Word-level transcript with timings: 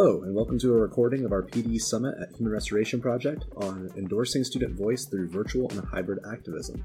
Hello, 0.00 0.22
and 0.22 0.32
welcome 0.32 0.60
to 0.60 0.72
a 0.72 0.76
recording 0.76 1.24
of 1.24 1.32
our 1.32 1.42
PD 1.42 1.80
Summit 1.80 2.14
at 2.22 2.30
Human 2.36 2.52
Restoration 2.52 3.00
Project 3.00 3.46
on 3.56 3.90
endorsing 3.96 4.44
student 4.44 4.78
voice 4.78 5.06
through 5.06 5.28
virtual 5.28 5.68
and 5.70 5.84
hybrid 5.84 6.20
activism. 6.32 6.84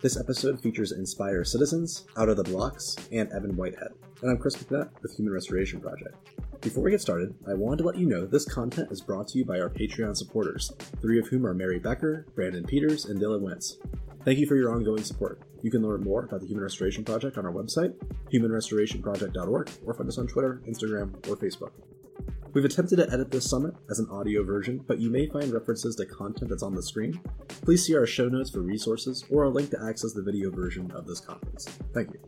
This 0.00 0.16
episode 0.16 0.58
features 0.58 0.92
Inspire 0.92 1.44
Citizens, 1.44 2.06
Out 2.16 2.30
of 2.30 2.38
the 2.38 2.44
Blocks, 2.44 2.96
and 3.12 3.30
Evan 3.30 3.56
Whitehead. 3.56 3.88
And 4.22 4.30
I'm 4.30 4.38
Chris 4.38 4.56
McNutt 4.56 4.88
with 5.02 5.14
Human 5.14 5.34
Restoration 5.34 5.82
Project. 5.82 6.16
Before 6.62 6.82
we 6.82 6.92
get 6.92 7.02
started, 7.02 7.34
I 7.46 7.52
wanted 7.52 7.76
to 7.76 7.84
let 7.84 7.98
you 7.98 8.06
know 8.06 8.24
this 8.24 8.46
content 8.46 8.90
is 8.90 9.02
brought 9.02 9.28
to 9.28 9.38
you 9.38 9.44
by 9.44 9.60
our 9.60 9.68
Patreon 9.68 10.16
supporters, 10.16 10.72
three 11.02 11.18
of 11.18 11.28
whom 11.28 11.44
are 11.44 11.52
Mary 11.52 11.78
Becker, 11.78 12.24
Brandon 12.34 12.64
Peters, 12.64 13.04
and 13.04 13.20
Dylan 13.20 13.42
Wentz. 13.42 13.76
Thank 14.24 14.38
you 14.38 14.46
for 14.46 14.56
your 14.56 14.74
ongoing 14.74 15.04
support. 15.04 15.42
You 15.60 15.70
can 15.70 15.86
learn 15.86 16.02
more 16.02 16.24
about 16.24 16.40
the 16.40 16.46
Human 16.46 16.62
Restoration 16.62 17.04
Project 17.04 17.36
on 17.36 17.44
our 17.44 17.52
website, 17.52 17.92
humanrestorationproject.org, 18.32 19.70
or 19.84 19.92
find 19.92 20.08
us 20.08 20.16
on 20.16 20.26
Twitter, 20.26 20.62
Instagram, 20.66 21.14
or 21.28 21.36
Facebook. 21.36 21.72
We've 22.56 22.64
attempted 22.64 22.96
to 22.96 23.12
edit 23.12 23.30
this 23.30 23.50
summit 23.50 23.74
as 23.90 23.98
an 23.98 24.08
audio 24.10 24.42
version, 24.42 24.82
but 24.88 24.98
you 24.98 25.10
may 25.10 25.26
find 25.26 25.52
references 25.52 25.94
to 25.96 26.06
content 26.06 26.48
that's 26.48 26.62
on 26.62 26.74
the 26.74 26.82
screen. 26.82 27.20
Please 27.48 27.84
see 27.84 27.94
our 27.94 28.06
show 28.06 28.30
notes 28.30 28.48
for 28.48 28.60
resources 28.62 29.26
or 29.30 29.44
a 29.44 29.50
link 29.50 29.68
to 29.72 29.84
access 29.86 30.14
the 30.14 30.22
video 30.22 30.50
version 30.50 30.90
of 30.92 31.06
this 31.06 31.20
conference. 31.20 31.66
Thank 31.92 32.14
you. 32.14 32.20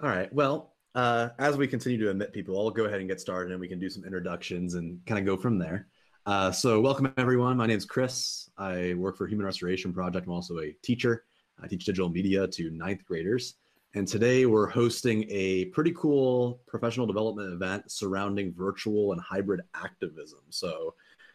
All 0.00 0.08
right. 0.08 0.32
Well, 0.32 0.74
uh, 0.94 1.30
as 1.40 1.56
we 1.56 1.66
continue 1.66 1.98
to 2.04 2.10
admit 2.10 2.32
people, 2.32 2.56
I'll 2.56 2.70
go 2.70 2.84
ahead 2.84 3.00
and 3.00 3.08
get 3.08 3.20
started 3.20 3.50
and 3.50 3.60
we 3.60 3.66
can 3.66 3.80
do 3.80 3.90
some 3.90 4.04
introductions 4.04 4.74
and 4.74 5.04
kind 5.06 5.18
of 5.18 5.26
go 5.26 5.36
from 5.36 5.58
there. 5.58 5.88
Uh, 6.24 6.52
so, 6.52 6.80
welcome 6.80 7.12
everyone. 7.16 7.56
My 7.56 7.66
name 7.66 7.78
is 7.78 7.84
Chris. 7.84 8.48
I 8.56 8.94
work 8.94 9.16
for 9.16 9.26
Human 9.26 9.44
Restoration 9.44 9.92
Project. 9.92 10.28
I'm 10.28 10.32
also 10.32 10.60
a 10.60 10.70
teacher. 10.84 11.24
I 11.62 11.68
teach 11.68 11.84
digital 11.84 12.08
media 12.08 12.46
to 12.46 12.70
ninth 12.70 13.04
graders. 13.04 13.54
And 13.94 14.08
today 14.08 14.46
we're 14.46 14.68
hosting 14.68 15.26
a 15.28 15.66
pretty 15.66 15.92
cool 15.92 16.60
professional 16.66 17.06
development 17.06 17.52
event 17.52 17.90
surrounding 17.90 18.52
virtual 18.52 19.12
and 19.12 19.20
hybrid 19.20 19.60
activism. 19.74 20.40
So, 20.50 20.94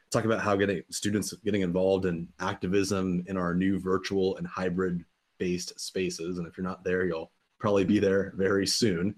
talk 0.10 0.26
about 0.26 0.40
how 0.40 0.56
getting 0.56 0.82
students 0.90 1.34
getting 1.46 1.62
involved 1.62 2.06
in 2.06 2.28
activism 2.40 3.24
in 3.28 3.38
our 3.38 3.54
new 3.54 3.80
virtual 3.80 4.38
and 4.38 4.48
hybrid 4.48 5.04
based 5.38 5.80
spaces. 5.80 6.40
And 6.40 6.48
if 6.48 6.58
you're 6.58 6.66
not 6.66 6.84
there, 6.84 7.06
you'll 7.06 7.32
probably 7.60 7.86
be 7.86 8.00
there 8.00 8.34
very 8.36 8.66
soon. 8.66 9.16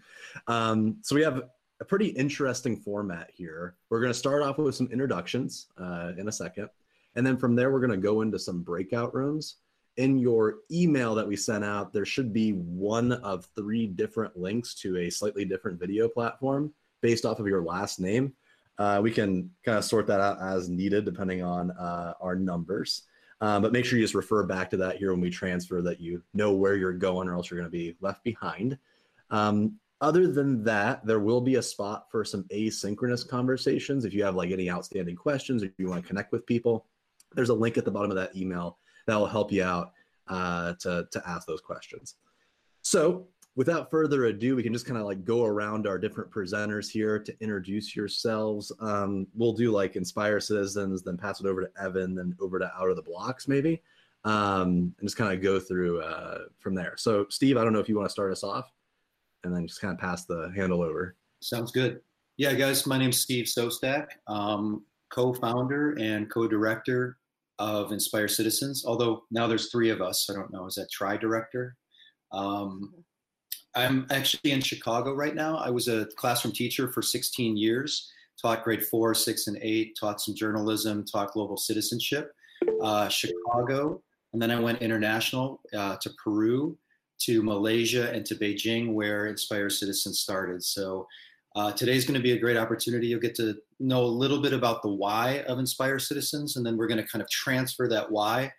Um, 0.48 0.98
so, 1.02 1.16
we 1.16 1.24
have 1.24 1.44
a 1.80 1.86
pretty 1.86 2.08
interesting 2.08 2.76
format 2.76 3.30
here. 3.34 3.76
We're 3.90 4.02
going 4.02 4.12
to 4.12 4.20
start 4.20 4.44
off 4.44 4.58
with 4.58 4.76
some 4.76 4.90
introductions 4.92 5.68
uh, 5.78 6.12
in 6.18 6.28
a 6.28 6.32
second. 6.32 6.70
And 7.16 7.26
then 7.26 7.38
from 7.38 7.56
there, 7.56 7.72
we're 7.72 7.80
going 7.80 7.92
to 7.92 7.98
go 7.98 8.22
into 8.22 8.38
some 8.38 8.64
breakout 8.64 9.16
rooms 9.16 9.56
in 9.98 10.18
your 10.18 10.60
email 10.72 11.16
that 11.16 11.28
we 11.28 11.36
sent 11.36 11.64
out, 11.64 11.92
there 11.92 12.06
should 12.06 12.32
be 12.32 12.52
one 12.52 13.12
of 13.12 13.48
three 13.56 13.88
different 13.88 14.38
links 14.38 14.74
to 14.76 14.98
a 14.98 15.10
slightly 15.10 15.46
different 15.46 15.80
video 15.80 16.08
platform 16.08 16.74
based 17.02 17.26
off 17.26 17.40
of 17.40 17.48
your 17.48 17.62
last 17.62 18.00
name. 18.00 18.34
Uh, 18.78 19.00
we 19.04 19.12
can 19.12 19.50
kind 19.66 19.78
of 19.78 19.84
sort 19.84 20.08
that 20.08 20.22
out 20.22 20.42
as 20.42 20.70
needed 20.70 21.04
depending 21.04 21.44
on 21.44 21.72
uh, 21.72 22.14
our 22.22 22.36
numbers. 22.36 23.04
Um, 23.42 23.62
but 23.62 23.72
make 23.72 23.86
sure 23.86 23.98
you 23.98 24.04
just 24.04 24.16
refer 24.16 24.44
back 24.44 24.70
to 24.70 24.78
that 24.78 24.98
here 24.98 25.12
when 25.12 25.22
we 25.22 25.30
transfer 25.30 25.82
that 25.82 26.00
you 26.00 26.24
know 26.34 26.54
where 26.54 26.76
you're 26.76 26.94
going 26.94 27.28
or 27.28 27.36
else 27.36 27.50
you're 27.50 27.60
going 27.60 27.72
to 27.72 27.78
be 27.78 27.96
left 28.02 28.24
behind. 28.24 28.78
Um, 29.32 29.80
other 30.02 30.28
than 30.28 30.64
that, 30.64 31.06
there 31.06 31.20
will 31.20 31.42
be 31.42 31.56
a 31.56 31.62
spot 31.62 32.06
for 32.10 32.24
some 32.24 32.44
asynchronous 32.44 33.28
conversations. 33.28 34.06
If 34.06 34.14
you 34.14 34.24
have 34.24 34.36
like 34.36 34.52
any 34.52 34.70
outstanding 34.70 35.16
questions 35.16 35.62
or 35.64 35.74
you 35.78 35.90
want 35.90 36.02
to 36.02 36.08
connect 36.08 36.32
with 36.32 36.46
people, 36.46 36.86
there's 37.34 37.50
a 37.50 37.54
link 37.54 37.78
at 37.78 37.86
the 37.86 37.92
bottom 37.92 38.12
of 38.12 38.18
that 38.18 38.36
email 38.36 38.78
that 39.10 39.18
will 39.18 39.28
help 39.28 39.52
you 39.52 39.64
out 39.64 39.94
uh, 40.28 40.74
to, 40.80 41.08
to 41.12 41.24
ask 41.28 41.48
those 41.48 41.62
questions. 41.62 42.16
So 42.82 43.28
without 43.56 43.92
further 43.92 44.26
ado, 44.26 44.56
we 44.56 44.64
can 44.64 44.72
just 44.72 44.86
kind 44.86 44.98
of 44.98 45.06
like 45.06 45.26
go 45.26 45.44
around 45.44 45.88
our 45.88 45.98
different 45.98 46.32
presenters 46.32 46.90
here 46.90 47.20
to 47.20 47.36
introduce 47.42 47.96
yourselves. 47.96 48.72
Um, 48.80 49.28
we'll 49.36 49.54
do 49.54 49.72
like 49.72 49.96
Inspire 49.96 50.40
Citizens, 50.40 51.04
then 51.04 51.18
pass 51.18 51.42
it 51.42 51.46
over 51.46 51.62
to 51.66 51.70
Evan, 51.82 52.16
then 52.16 52.36
over 52.40 52.60
to 52.60 52.72
Out 52.80 52.90
of 52.90 52.96
the 52.96 53.02
Blocks 53.02 53.48
maybe, 53.48 53.82
um, 54.24 54.94
and 55.00 55.04
just 55.04 55.18
kind 55.18 55.34
of 55.34 55.42
go 55.42 55.60
through 55.60 56.02
uh, 56.02 56.44
from 56.60 56.76
there. 56.76 56.94
So 56.98 57.26
Steve, 57.30 57.58
I 57.58 57.64
don't 57.64 57.74
know 57.74 57.80
if 57.80 57.90
you 57.90 57.98
want 57.98 58.08
to 58.08 58.14
start 58.14 58.32
us 58.32 58.44
off 58.44 58.72
and 59.44 59.54
then 59.54 59.68
just 59.68 59.82
kind 59.82 59.94
of 59.94 60.00
pass 60.00 60.26
the 60.26 60.52
handle 60.56 60.82
over. 60.82 61.16
Sounds 61.42 61.72
good. 61.72 62.02
Yeah, 62.38 62.54
guys, 62.54 62.86
my 62.86 62.98
name's 62.98 63.18
Steve 63.18 63.46
Sostak, 63.46 64.08
um, 64.28 64.86
co-founder 65.10 65.98
and 66.00 66.30
co-director 66.30 67.18
of 67.60 67.92
Inspire 67.92 68.28
Citizens. 68.28 68.84
Although 68.86 69.24
now 69.30 69.48
there's 69.48 69.70
three 69.70 69.90
of 69.90 70.02
us, 70.02 70.30
I 70.30 70.34
don't 70.34 70.52
know. 70.52 70.66
Is 70.66 70.76
that 70.76 70.90
tri 70.92 71.18
director? 71.18 71.76
Um, 72.32 72.94
I'm 73.76 74.08
actually 74.10 74.52
in 74.52 74.62
Chicago 74.62 75.14
right 75.14 75.36
now. 75.36 75.58
I 75.58 75.70
was 75.70 75.88
a 75.88 76.08
classroom 76.18 76.54
teacher 76.54 76.92
for 76.92 77.02
16 77.02 77.56
years. 77.56 78.10
Taught 78.42 78.64
grade 78.64 78.86
four, 78.86 79.14
six, 79.14 79.48
and 79.48 79.58
eight. 79.62 79.98
Taught 80.00 80.22
some 80.22 80.34
journalism. 80.34 81.06
Taught 81.06 81.34
global 81.34 81.58
citizenship. 81.58 82.32
Uh, 82.82 83.08
Chicago, 83.10 84.02
and 84.34 84.42
then 84.42 84.52
I 84.52 84.60
went 84.60 84.82
international 84.82 85.62
uh, 85.76 85.98
to 86.02 86.10
Peru, 86.24 86.78
to 87.22 87.44
Malaysia, 87.44 88.12
and 88.12 88.26
to 88.26 88.36
Beijing, 88.36 88.94
where 88.94 89.28
Inspire 89.28 89.70
Citizens 89.70 90.20
started. 90.20 90.64
So 90.64 91.08
uh, 91.56 91.72
today's 91.72 92.06
going 92.06 92.20
to 92.20 92.24
be 92.24 92.34
a 92.34 92.40
great 92.40 92.58
opportunity. 92.58 93.08
You'll 93.08 93.20
get 93.20 93.36
to 93.36 93.56
know 93.80 94.04
a 94.04 94.06
little 94.06 94.42
bit 94.42 94.54
about 94.54 94.82
the 94.82 94.90
why 94.90 95.42
of 95.48 95.60
Inspire 95.60 96.00
Citizens, 96.00 96.56
and 96.56 96.66
then 96.66 96.78
we're 96.78 96.88
going 96.88 97.02
to 97.02 97.08
kind 97.08 97.22
of 97.22 97.30
transfer 97.30 97.88
that 97.88 98.12
why 98.12 98.52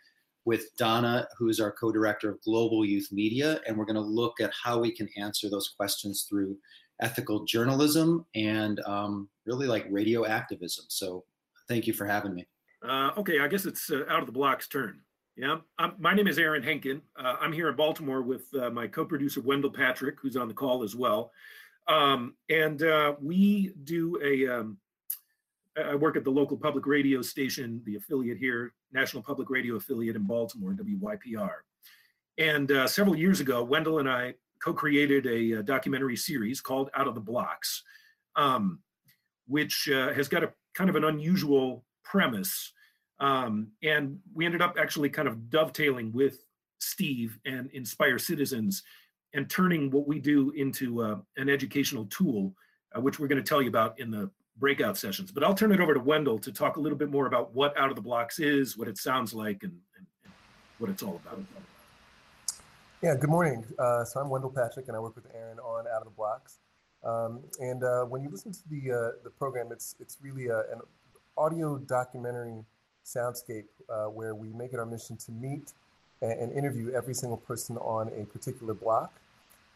with 0.45 0.75
Donna, 0.77 1.29
who 1.39 1.49
is 1.49 1.61
our 1.61 1.71
co-director 1.71 2.31
of 2.31 2.41
Global 2.43 2.85
Youth 2.85 3.09
Media, 3.13 3.61
and 3.67 3.77
we're 3.77 3.85
going 3.85 3.95
to 3.95 4.01
look 4.01 4.41
at 4.41 4.51
how 4.65 4.79
we 4.79 4.91
can 4.91 5.09
answer 5.17 5.49
those 5.49 5.69
questions 5.77 6.27
through 6.29 6.57
ethical 7.01 7.45
journalism 7.45 8.27
and 8.35 8.81
um, 8.81 9.29
really 9.47 9.67
like 9.67 9.87
radio 9.91 10.27
activism. 10.27 10.87
So, 10.89 11.25
thank 11.69 11.87
you 11.87 11.93
for 11.93 12.07
having 12.07 12.35
me. 12.35 12.47
Uh, 12.87 13.11
okay, 13.19 13.41
I 13.41 13.49
guess 13.49 13.67
it's 13.67 13.91
uh, 13.91 14.05
out 14.09 14.21
of 14.21 14.27
the 14.27 14.33
block's 14.33 14.67
turn. 14.67 15.01
Yeah, 15.37 15.59
I'm, 15.79 15.95
my 15.99 16.15
name 16.15 16.27
is 16.27 16.39
Aaron 16.39 16.63
Henkin. 16.63 17.01
Uh, 17.17 17.37
I'm 17.41 17.53
here 17.53 17.69
in 17.69 17.77
Baltimore 17.77 18.23
with 18.23 18.53
uh, 18.55 18.71
my 18.71 18.87
co-producer 18.87 19.41
Wendell 19.41 19.71
Patrick, 19.71 20.17
who's 20.21 20.37
on 20.37 20.49
the 20.49 20.55
call 20.55 20.83
as 20.83 20.97
well. 20.97 21.31
Um, 21.89 22.35
and 22.49 22.83
uh, 22.83 23.15
we 23.21 23.73
do 23.85 24.21
a. 24.23 24.61
Um, 24.61 24.79
I 25.77 25.95
work 25.95 26.17
at 26.17 26.25
the 26.25 26.31
local 26.31 26.57
public 26.57 26.87
radio 26.87 27.23
station, 27.23 27.81
the 27.87 27.97
affiliate 27.97 28.39
here, 28.39 28.75
National 28.93 29.23
Public 29.23 29.51
Radio 29.51 29.77
affiliate 29.77 30.17
in 30.17 30.25
Baltimore, 30.25 30.73
WYPR. 30.73 31.51
And 32.39 32.73
uh, 32.73 32.87
several 32.87 33.17
years 33.17 33.41
ago, 33.41 33.63
Wendell 33.63 34.01
and 34.01 34.11
I 34.11 34.35
co-created 34.63 35.27
a, 35.27 35.61
a, 35.61 35.63
documentary 35.63 36.17
series 36.17 36.61
called 36.61 36.91
Out 36.95 37.07
of 37.07 37.15
the 37.15 37.21
Blocks, 37.21 37.83
um, 38.37 38.81
which 39.47 39.89
uh, 39.89 40.13
has 40.13 40.29
got 40.29 40.43
a 40.43 40.53
kind 40.75 40.91
of 40.91 40.97
an 40.97 41.05
unusual 41.05 41.85
premise. 42.05 42.73
Um, 43.21 43.69
and 43.83 44.19
we 44.35 44.47
ended 44.47 44.63
up 44.63 44.77
actually 44.79 45.09
kind 45.09 45.29
of 45.29 45.51
dovetailing 45.51 46.13
with 46.13 46.45
Steve 46.79 47.39
and 47.45 47.71
Inspire 47.73 48.19
Citizens 48.19 48.83
and 49.35 49.49
turning 49.49 49.91
what 49.91 50.07
we 50.07 50.19
do 50.19 50.51
into 50.51 51.03
uh, 51.03 51.19
an 51.37 51.49
educational 51.49 52.07
tool, 52.07 52.53
uh, 52.97 53.01
which 53.01 53.19
we're 53.19 53.29
going 53.29 53.43
to 53.43 53.49
tell 53.49 53.63
you 53.63 53.69
about 53.69 53.99
in 54.01 54.11
the 54.11 54.31
breakout 54.59 54.97
sessions. 54.97 55.31
But 55.31 55.45
I'll 55.45 55.55
turn 55.55 55.73
it 55.73 55.81
over 55.81 55.95
to 55.95 56.01
Wendell 56.01 56.39
to 56.41 56.53
talk 56.53 56.77
a 56.77 56.81
little 56.81 56.99
bit 56.99 57.11
more 57.11 57.27
about 57.27 57.55
what 57.55 57.77
Out 57.79 57.91
of 57.91 57.97
the 57.97 58.03
Blocks 58.03 58.39
is, 58.39 58.77
what 58.77 58.89
it 58.89 58.99
sounds 58.99 59.33
like, 59.33 59.63
and, 59.63 59.73
and, 59.97 60.07
what 60.79 60.91
it's 60.91 61.03
all 61.03 61.21
about. 61.25 61.43
Yeah, 63.03 63.15
good 63.15 63.31
morning. 63.31 63.65
Uh, 63.79 64.05
so 64.05 64.21
I'm 64.21 64.29
Wendell 64.31 64.51
Patrick, 64.51 64.89
and 64.89 64.97
I 64.97 65.01
work 65.01 65.15
with 65.15 65.27
Aaron 65.35 65.59
on 65.59 65.87
Out 65.87 66.03
of 66.03 66.05
the 66.05 66.11
Blocks. 66.11 66.59
Um, 67.03 67.41
and 67.61 67.83
uh, 67.83 68.05
when 68.05 68.23
you 68.23 68.31
listen 68.31 68.53
to 68.53 68.61
the 68.71 68.93
uh, 68.93 69.11
the 69.25 69.31
program, 69.31 69.69
it's 69.73 69.95
it's 70.01 70.19
really 70.21 70.49
a, 70.49 70.59
an 70.59 70.81
audio 71.37 71.79
documentary 71.79 72.63
soundscape 73.05 73.65
uh, 73.89 74.05
where 74.05 74.35
we 74.35 74.53
make 74.53 74.73
it 74.73 74.79
our 74.79 74.87
mission 74.87 75.17
to 75.17 75.33
meet 75.33 75.73
and, 76.23 76.33
and 76.33 76.53
interview 76.53 76.91
every 76.93 77.15
single 77.15 77.39
person 77.39 77.77
on 77.79 78.09
a 78.09 78.25
particular 78.27 78.75
block, 78.75 79.13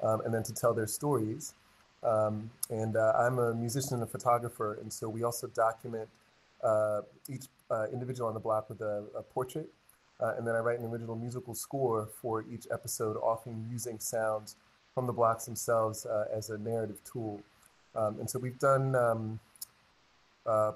um, 0.03 0.21
and 0.25 0.33
then 0.35 0.43
to 0.43 0.53
tell 0.53 0.75
their 0.75 0.87
stories. 0.87 1.55
Um, 2.03 2.51
and 2.69 2.97
uh, 2.97 3.13
I'm 3.19 3.39
a 3.39 3.55
musician 3.55 3.95
and 3.95 4.03
a 4.03 4.07
photographer, 4.07 4.79
and 4.81 4.93
so 4.93 5.09
we 5.09 5.23
also 5.23 5.47
document 5.49 6.09
uh, 6.63 7.01
each 7.29 7.45
uh, 7.71 7.87
individual 7.93 8.29
on 8.29 8.35
the 8.35 8.41
block 8.41 8.69
with 8.69 8.81
a, 8.81 9.05
a 9.17 9.23
portrait, 9.23 9.69
uh, 10.21 10.35
and 10.37 10.47
then 10.47 10.55
I 10.55 10.59
write 10.59 10.79
an 10.79 10.87
original 10.87 11.17
musical 11.17 11.55
score 11.55 12.09
for 12.21 12.45
each 12.53 12.67
episode, 12.71 13.17
often 13.17 13.67
using 13.71 13.99
sounds 13.99 14.57
from 14.95 15.07
the 15.07 15.13
blocks 15.13 15.47
themselves 15.47 16.07
uh, 16.07 16.27
as 16.33 16.51
a 16.51 16.59
narrative 16.59 17.01
tool. 17.11 17.41
Um, 17.95 18.21
and 18.21 18.29
so 18.29 18.39
we've 18.39 18.59
done 18.59 18.95
um, 18.95 19.41
uh, 20.47 20.73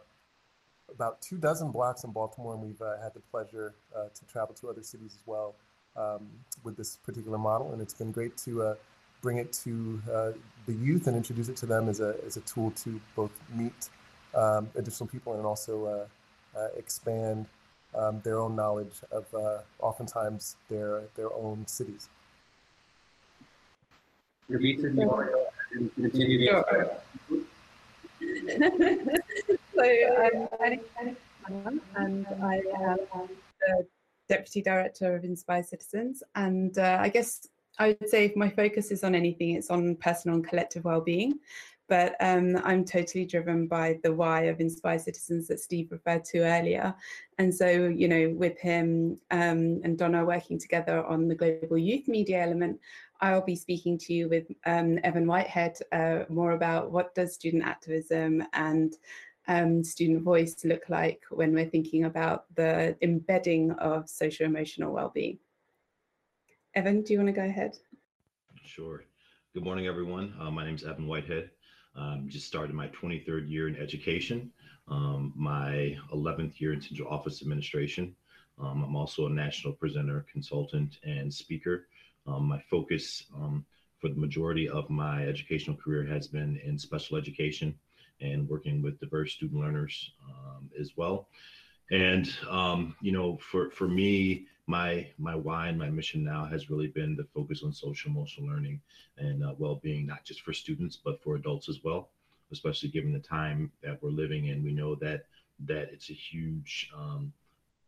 about 0.93 1.21
two 1.21 1.37
dozen 1.37 1.71
blocks 1.71 2.05
in 2.05 2.13
Baltimore, 2.13 2.55
and 2.55 2.63
we've 2.63 2.81
uh, 2.81 3.01
had 3.03 3.15
the 3.15 3.21
pleasure 3.21 3.75
uh, 3.97 4.05
to 4.15 4.25
travel 4.27 4.55
to 4.57 4.69
other 4.69 4.83
cities 4.83 5.15
as 5.15 5.27
well 5.27 5.55
um, 5.97 6.29
with 6.65 6.77
this 6.77 6.97
particular 6.97 7.39
model. 7.39 7.73
And 7.73 7.83
it's 7.83 7.95
been 7.95 8.13
great 8.13 8.37
to 8.39 8.63
uh, 8.63 8.75
bring 9.21 9.39
it 9.39 9.53
to 9.53 10.01
uh, 10.13 10.31
the 10.67 10.75
youth 10.75 11.07
and 11.07 11.17
introduce 11.17 11.49
it 11.49 11.57
to 11.59 11.67
them 11.67 11.89
as 11.89 12.01
a, 12.01 12.17
as 12.27 12.37
a 12.37 12.41
tool 12.43 12.71
to 12.83 13.01
both 13.17 13.33
meet 13.55 13.89
um, 14.35 14.69
additional 14.77 15.09
people 15.09 15.35
and 15.35 15.45
also 15.45 15.87
uh, 15.87 16.59
uh, 16.59 16.69
expand 16.77 17.47
um, 17.95 18.21
their 18.23 18.39
own 18.39 18.55
knowledge 18.55 18.93
of 19.11 19.27
uh, 19.35 19.59
oftentimes 19.81 20.57
their 20.69 21.03
their 21.17 21.33
own 21.33 21.67
cities. 21.67 22.09
so 29.79 29.85
I'm 29.85 30.49
Annie 30.65 30.81
and 31.97 32.27
I 32.43 32.63
am 32.81 32.99
the 33.61 33.87
Deputy 34.29 34.61
Director 34.61 35.15
of 35.15 35.25
Inspire 35.25 35.63
Citizens. 35.63 36.23
And 36.35 36.77
uh, 36.79 36.99
I 37.01 37.09
guess 37.09 37.47
I 37.79 37.89
would 37.89 38.09
say 38.09 38.25
if 38.25 38.35
my 38.35 38.51
focus 38.51 38.91
is 38.91 39.05
on 39.05 39.15
anything, 39.15 39.55
it's 39.55 39.71
on 39.71 39.95
personal 39.97 40.37
and 40.37 40.47
collective 40.47 40.85
well-being. 40.85 41.39
But 41.89 42.17
um, 42.21 42.61
I'm 42.65 42.85
totally 42.85 43.25
driven 43.25 43.67
by 43.67 43.99
the 44.03 44.13
why 44.13 44.43
of 44.43 44.61
Inspire 44.61 44.99
Citizens 44.99 45.47
that 45.49 45.61
Steve 45.61 45.93
referred 45.93 46.25
to 46.27 46.41
earlier. 46.41 46.95
And 47.39 47.55
so, 47.55 47.69
you 47.69 48.09
know, 48.09 48.35
with 48.37 48.59
him 48.59 49.19
um, 49.31 49.81
and 49.85 49.97
Donna 49.97 50.25
working 50.25 50.59
together 50.59 51.05
on 51.05 51.29
the 51.29 51.35
global 51.35 51.79
youth 51.79 52.09
media 52.09 52.43
element, 52.43 52.79
I'll 53.21 53.45
be 53.45 53.57
speaking 53.57 53.97
to 53.99 54.13
you 54.13 54.29
with 54.29 54.47
um, 54.67 54.99
Evan 55.03 55.27
Whitehead 55.27 55.79
uh, 55.93 56.21
more 56.29 56.53
about 56.53 56.91
what 56.91 57.15
does 57.15 57.35
student 57.35 57.65
activism 57.65 58.45
and 58.53 58.95
um, 59.49 59.83
student 59.83 60.23
voice 60.23 60.65
look 60.65 60.89
like 60.89 61.23
when 61.31 61.53
we're 61.53 61.69
thinking 61.69 62.05
about 62.05 62.45
the 62.55 62.97
embedding 63.03 63.73
of 63.73 64.09
social 64.09 64.47
emotional 64.47 64.93
well-being. 64.93 65.39
Evan, 66.75 67.03
do 67.03 67.15
you 67.15 67.19
want 67.19 67.29
to 67.29 67.33
go 67.33 67.45
ahead? 67.45 67.77
Sure. 68.63 69.03
Good 69.55 69.65
morning, 69.65 69.87
everyone. 69.87 70.35
Uh, 70.39 70.51
my 70.51 70.65
name 70.65 70.75
is 70.75 70.85
Evan 70.85 71.07
Whitehead. 71.07 71.51
Um, 71.97 72.27
just 72.29 72.47
started 72.47 72.75
my 72.75 72.89
23rd 72.89 73.51
year 73.51 73.69
in 73.69 73.77
education, 73.77 74.53
um, 74.87 75.33
my 75.35 75.97
11th 76.15 76.61
year 76.61 76.75
in 76.75 76.83
central 76.83 77.09
office 77.09 77.41
administration. 77.41 78.15
Um, 78.61 78.85
I'm 78.85 78.97
also 78.97 79.27
a 79.27 79.31
national 79.31 79.73
presenter, 79.73 80.27
consultant, 80.31 80.99
and 81.05 81.33
speaker. 81.33 81.87
Um, 82.27 82.45
my 82.45 82.61
focus 82.71 83.25
um, 83.35 83.65
for 83.99 84.09
the 84.09 84.21
majority 84.21 84.69
of 84.69 84.91
my 84.91 85.27
educational 85.27 85.77
career 85.77 86.05
has 86.05 86.29
been 86.29 86.61
in 86.63 86.79
special 86.79 87.17
education 87.17 87.75
and 88.21 88.49
working 88.49 88.83
with 88.83 89.01
diverse 89.01 89.33
student 89.33 89.61
learners 89.61 90.13
um, 90.29 90.71
as 90.79 90.93
well. 90.97 91.29
And 91.91 92.29
um, 92.51 92.97
you 93.01 93.13
know, 93.13 93.39
for 93.39 93.71
for 93.71 93.89
me, 93.89 94.47
my 94.67 95.09
my 95.19 95.35
why 95.35 95.69
and 95.69 95.79
my 95.79 95.89
mission 95.89 96.23
now 96.23 96.45
has 96.45 96.71
really 96.71 96.89
been 96.89 97.17
the 97.17 97.27
focus 97.35 97.63
on 97.63 97.73
social 97.73 98.11
emotional 98.11 98.49
learning 98.49 98.81
and 99.17 99.43
uh, 99.43 99.55
well-being, 99.59 100.07
not 100.07 100.25
just 100.25 100.43
for 100.43 100.53
students 100.53 100.97
but 101.03 101.23
for 101.23 101.37
adults 101.37 101.69
as 101.69 101.83
well. 101.83 102.11
Especially 102.53 102.89
given 102.89 103.13
the 103.13 103.19
time 103.19 103.71
that 103.83 104.03
we're 104.03 104.11
living 104.11 104.47
in, 104.47 104.65
we 104.65 104.73
know 104.73 104.95
that 104.97 105.27
that 105.67 105.91
it's 105.93 106.11
a 106.11 106.15
huge 106.15 106.91
um, 106.97 107.33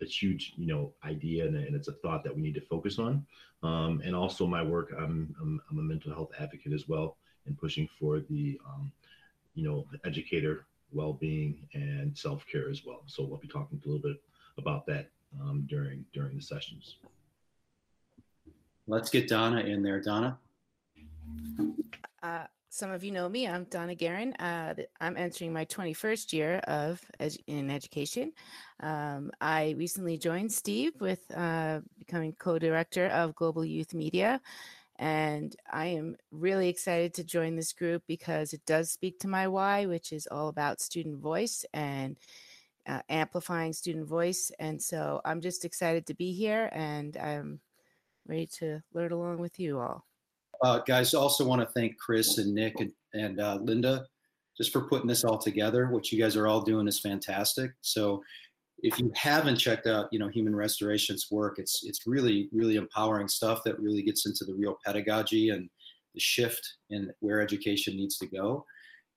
huge 0.09 0.55
you 0.57 0.67
know 0.67 0.93
idea 1.05 1.47
and, 1.47 1.57
and, 1.57 1.75
it's 1.75 1.89
a 1.89 1.93
thought 1.93 2.25
that 2.25 2.35
we 2.35 2.41
need 2.41 2.55
to 2.55 2.61
focus 2.61 2.99
on 2.99 3.25
um, 3.63 4.01
and 4.05 4.15
also 4.15 4.47
my 4.47 4.63
work 4.63 4.93
I'm, 4.97 5.35
I'm, 5.41 5.61
I'm 5.71 5.79
a 5.79 5.83
mental 5.83 6.13
health 6.13 6.31
advocate 6.39 6.73
as 6.73 6.89
well 6.89 7.17
and 7.47 7.59
pushing 7.59 7.89
for 7.99 8.21
the 8.21 8.59
um, 8.67 8.91
you 9.55 9.65
know, 9.69 9.87
educator 10.05 10.67
well-being 10.93 11.67
and 11.75 12.17
self-care 12.17 12.69
as 12.69 12.85
well. 12.85 13.03
So 13.07 13.25
we'll 13.25 13.39
be 13.39 13.49
talking 13.49 13.81
a 13.85 13.89
little 13.89 14.03
bit 14.03 14.21
about 14.59 14.87
that 14.87 15.09
um, 15.41 15.67
during 15.69 16.05
during 16.13 16.37
the 16.37 16.43
sessions. 16.43 16.97
Let's 18.87 19.11
get 19.11 19.29
Donna 19.29 19.61
in 19.61 19.83
there. 19.83 20.01
Donna. 20.01 20.39
Uh, 22.23 22.45
some 22.71 22.91
of 22.91 23.03
you 23.03 23.13
know 23.13 23.29
me. 23.29 23.47
I'm 23.47 23.65
Donna 23.65 23.95
Guerin. 23.95 24.33
Uh, 24.35 24.75
I'm 25.01 25.17
entering 25.17 25.53
my 25.53 25.65
21st 25.65 26.33
year 26.33 26.57
of 26.69 27.01
edu- 27.21 27.43
in 27.47 27.71
education. 27.71 28.33
Um, 28.81 29.31
I 29.41 29.75
recently 29.77 30.19
joined 30.19 30.53
Steve 30.53 30.93
with 31.01 31.21
uh, 31.37 31.81
becoming 31.99 32.35
co-director 32.39 33.07
of 33.09 33.35
Global 33.35 33.65
Youth 33.65 33.95
Media. 33.95 34.41
And 35.01 35.57
I 35.73 35.87
am 35.87 36.17
really 36.31 36.69
excited 36.69 37.15
to 37.15 37.25
join 37.25 37.57
this 37.57 37.73
group 37.73 38.03
because 38.07 38.53
it 38.53 38.61
does 38.67 38.93
speak 38.93 39.19
to 39.21 39.29
my 39.29 39.49
why, 39.49 39.87
which 39.87 40.13
is 40.13 40.29
all 40.31 40.49
about 40.49 40.83
student 40.83 41.17
voice 41.17 41.65
and 41.73 42.19
uh, 42.87 43.01
amplifying 43.09 43.73
student 43.73 44.07
voice. 44.07 44.53
And 44.59 44.81
so 44.81 45.23
I'm 45.25 45.41
just 45.41 45.65
excited 45.65 46.07
to 46.07 46.15
be 46.15 46.35
here 46.35 46.69
and 46.73 47.17
I'm 47.17 47.61
ready 48.29 48.47
to 48.59 48.83
learn 48.93 49.13
along 49.13 49.39
with 49.39 49.59
you 49.59 49.81
all. 49.81 50.05
Uh, 50.63 50.81
guys, 50.81 51.15
also 51.15 51.47
want 51.47 51.63
to 51.63 51.69
thank 51.69 51.97
Chris 51.99 52.37
and 52.37 52.55
Nick 52.55 52.79
and, 52.81 52.93
and 53.15 53.41
uh, 53.41 53.59
Linda 53.63 54.05
just 54.59 54.71
for 54.71 54.83
putting 54.83 55.09
this 55.09 55.25
all 55.25 55.39
together. 55.39 55.89
What 55.89 56.13
you 56.13 56.21
guys 56.21 56.37
are 56.37 56.47
all 56.47 56.61
doing 56.61 56.87
is 56.87 57.01
fantastic. 57.01 57.71
So 57.81 58.23
if 58.83 58.99
you 58.99 59.13
haven't 59.15 59.57
checked 59.57 59.87
out, 59.87 60.09
you 60.13 60.19
know, 60.19 60.29
Human 60.29 60.55
Restoration's 60.55 61.27
work, 61.31 61.59
it's 61.59 61.83
it's 61.85 62.07
really 62.07 62.49
really 62.53 62.77
empowering 62.77 63.29
stuff 63.29 63.63
that 63.65 63.79
really 63.79 64.03
gets 64.03 64.27
into 64.27 64.45
the 64.45 64.55
real 64.55 64.79
pedagogy 64.85 65.51
and 65.51 65.69
the 66.15 66.21
shift 66.21 66.77
in 66.91 67.11
where 67.21 67.41
education 67.41 67.97
needs 67.97 68.19
to 68.19 68.27
go. 68.27 68.65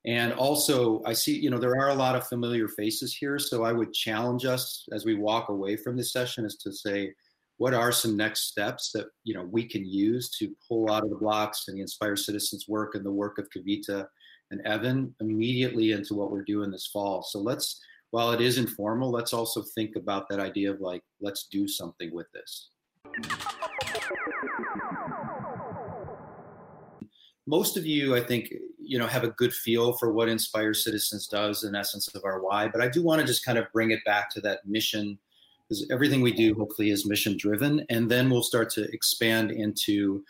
And 0.06 0.34
also, 0.34 1.02
I 1.06 1.14
see, 1.14 1.40
you 1.40 1.50
know, 1.50 1.58
there 1.58 1.78
are 1.80 1.90
a 1.90 1.96
lot 1.96 2.16
of 2.16 2.28
familiar 2.28 2.68
faces 2.68 3.16
here. 3.16 3.40
So 3.40 3.64
I 3.64 3.72
would 3.72 3.94
challenge 3.94 4.44
us 4.44 4.86
as 4.92 5.06
we 5.06 5.16
walk 5.16 5.48
away 5.48 5.78
from 5.78 5.96
this 5.96 6.12
session 6.12 6.46
is 6.46 6.58
to 6.58 6.74
say, 6.74 7.14
what 7.58 7.74
are 7.74 7.92
some 7.92 8.18
next 8.18 8.50
steps 8.50 8.92
that 8.94 9.08
you 9.24 9.34
know 9.34 9.44
we 9.44 9.66
can 9.66 9.86
use 9.86 10.30
to 10.32 10.54
pull 10.68 10.92
out 10.92 11.04
of 11.04 11.10
the 11.10 11.16
blocks 11.16 11.66
and 11.68 11.78
the 11.78 11.82
Inspire 11.82 12.16
Citizens 12.16 12.66
work 12.68 12.96
and 12.96 13.06
the 13.06 13.12
work 13.12 13.38
of 13.38 13.48
Kavita 13.56 14.06
and 14.52 14.62
Evan 14.66 15.16
immediately 15.22 15.92
into 15.92 16.14
what 16.14 16.32
we're 16.32 16.44
doing 16.44 16.72
this 16.72 16.88
fall. 16.88 17.24
So 17.24 17.40
let's 17.40 17.80
while 18.14 18.30
it 18.30 18.42
is 18.42 18.60
informal, 18.60 19.10
let's 19.10 19.34
also 19.34 19.64
think 19.64 19.96
about 19.96 20.30
that 20.30 20.40
idea 20.40 20.72
of 20.72 20.80
like, 20.80 21.02
let's 21.20 21.48
do 21.48 21.68
something 21.68 22.14
with 22.14 22.28
this. 22.32 22.70
Most 27.48 27.76
of 27.76 27.88
you, 27.88 28.16
I 28.16 28.22
think, 28.22 28.54
you 28.78 29.00
know, 29.00 29.08
have 29.08 29.24
a 29.24 29.30
good 29.30 29.52
feel 29.52 29.94
for 29.94 30.14
what 30.14 30.30
Inspire 30.30 30.76
Citizens 30.76 31.28
does, 31.28 31.64
in 31.64 31.74
essence 31.74 32.08
of 32.10 32.24
our 32.24 32.40
why. 32.40 32.68
But 32.68 32.82
I 32.82 32.88
do 32.88 33.02
want 33.02 33.20
to 33.20 33.26
just 33.26 33.44
kind 33.44 33.58
of 33.58 33.66
bring 33.74 33.90
it 33.90 34.06
back 34.06 34.30
to 34.36 34.42
that 34.42 34.60
mission, 34.68 35.18
because 35.68 35.88
everything 35.90 36.22
we 36.22 36.34
do 36.34 36.54
hopefully 36.54 36.92
is 36.92 37.08
mission 37.08 37.36
driven, 37.36 37.84
and 37.90 38.12
then 38.12 38.30
we'll 38.30 38.44
start 38.44 38.70
to 38.74 38.84
expand 38.94 39.50
into 39.50 40.24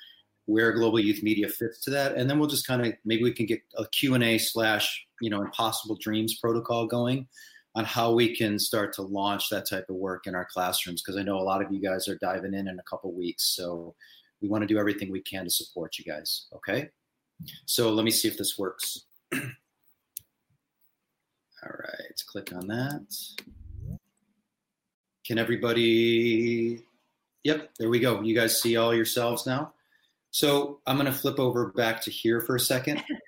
where 0.45 0.71
global 0.71 1.01
youth 1.01 1.21
media 1.21 1.49
fits 1.49 1.79
to 1.79 1.89
that 1.89 2.17
and 2.17 2.29
then 2.29 2.37
we'll 2.37 2.49
just 2.49 2.67
kind 2.67 2.85
of 2.85 2.93
maybe 3.05 3.23
we 3.23 3.31
can 3.31 3.45
get 3.45 3.61
a 3.77 3.87
q&a 3.93 4.37
slash 4.37 5.07
you 5.21 5.29
know 5.29 5.41
impossible 5.41 5.97
dreams 6.01 6.37
protocol 6.37 6.85
going 6.85 7.25
on 7.75 7.85
how 7.85 8.13
we 8.13 8.35
can 8.35 8.59
start 8.59 8.93
to 8.93 9.01
launch 9.01 9.49
that 9.49 9.67
type 9.67 9.89
of 9.89 9.95
work 9.95 10.27
in 10.27 10.35
our 10.35 10.45
classrooms 10.45 11.01
because 11.01 11.17
I 11.19 11.23
know 11.23 11.37
a 11.37 11.41
lot 11.41 11.63
of 11.63 11.71
you 11.71 11.79
guys 11.79 12.07
are 12.07 12.17
diving 12.17 12.53
in 12.53 12.67
in 12.67 12.79
a 12.79 12.83
couple 12.83 13.11
weeks. 13.13 13.55
So 13.55 13.95
we 14.41 14.47
want 14.47 14.61
to 14.61 14.67
do 14.67 14.77
everything 14.77 15.11
we 15.11 15.21
can 15.21 15.45
to 15.45 15.49
support 15.49 15.97
you 15.97 16.05
guys. 16.05 16.45
Okay. 16.53 16.89
So 17.65 17.91
let 17.91 18.05
me 18.05 18.11
see 18.11 18.27
if 18.27 18.37
this 18.37 18.57
works. 18.59 19.05
All 19.33 19.39
right, 21.79 22.21
click 22.27 22.51
on 22.53 22.67
that. 22.67 23.05
Can 25.25 25.37
everybody? 25.37 26.83
Yep, 27.45 27.71
there 27.79 27.89
we 27.89 27.99
go. 27.99 28.21
You 28.21 28.35
guys 28.35 28.61
see 28.61 28.75
all 28.75 28.93
yourselves 28.93 29.45
now? 29.45 29.73
So 30.31 30.81
I'm 30.85 30.97
going 30.97 31.05
to 31.05 31.17
flip 31.17 31.39
over 31.39 31.71
back 31.71 32.01
to 32.01 32.11
here 32.11 32.41
for 32.41 32.55
a 32.55 32.59
second. 32.59 33.01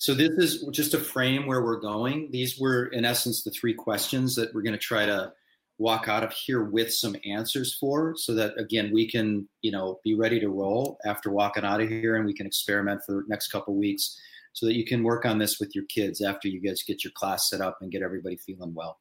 So 0.00 0.14
this 0.14 0.30
is 0.30 0.64
just 0.72 0.94
a 0.94 0.98
frame 0.98 1.46
where 1.46 1.62
we're 1.62 1.78
going. 1.78 2.30
These 2.30 2.58
were, 2.58 2.86
in 2.86 3.04
essence, 3.04 3.42
the 3.42 3.50
three 3.50 3.74
questions 3.74 4.34
that 4.36 4.54
we're 4.54 4.62
going 4.62 4.72
to 4.72 4.78
try 4.78 5.04
to 5.04 5.34
walk 5.76 6.08
out 6.08 6.24
of 6.24 6.32
here 6.32 6.64
with 6.64 6.90
some 6.90 7.14
answers 7.26 7.74
for, 7.74 8.14
so 8.16 8.32
that 8.32 8.58
again 8.58 8.90
we 8.94 9.06
can, 9.06 9.46
you 9.60 9.70
know, 9.70 10.00
be 10.02 10.14
ready 10.14 10.40
to 10.40 10.48
roll 10.48 10.96
after 11.04 11.30
walking 11.30 11.64
out 11.64 11.82
of 11.82 11.88
here, 11.90 12.16
and 12.16 12.24
we 12.24 12.32
can 12.32 12.46
experiment 12.46 13.02
for 13.04 13.16
the 13.16 13.24
next 13.28 13.48
couple 13.48 13.76
weeks, 13.76 14.18
so 14.54 14.64
that 14.64 14.74
you 14.74 14.86
can 14.86 15.02
work 15.02 15.26
on 15.26 15.36
this 15.36 15.60
with 15.60 15.74
your 15.74 15.84
kids 15.84 16.22
after 16.22 16.48
you 16.48 16.62
guys 16.62 16.82
get 16.82 17.04
your 17.04 17.12
class 17.12 17.50
set 17.50 17.60
up 17.60 17.76
and 17.82 17.92
get 17.92 18.00
everybody 18.00 18.36
feeling 18.38 18.72
well. 18.72 19.00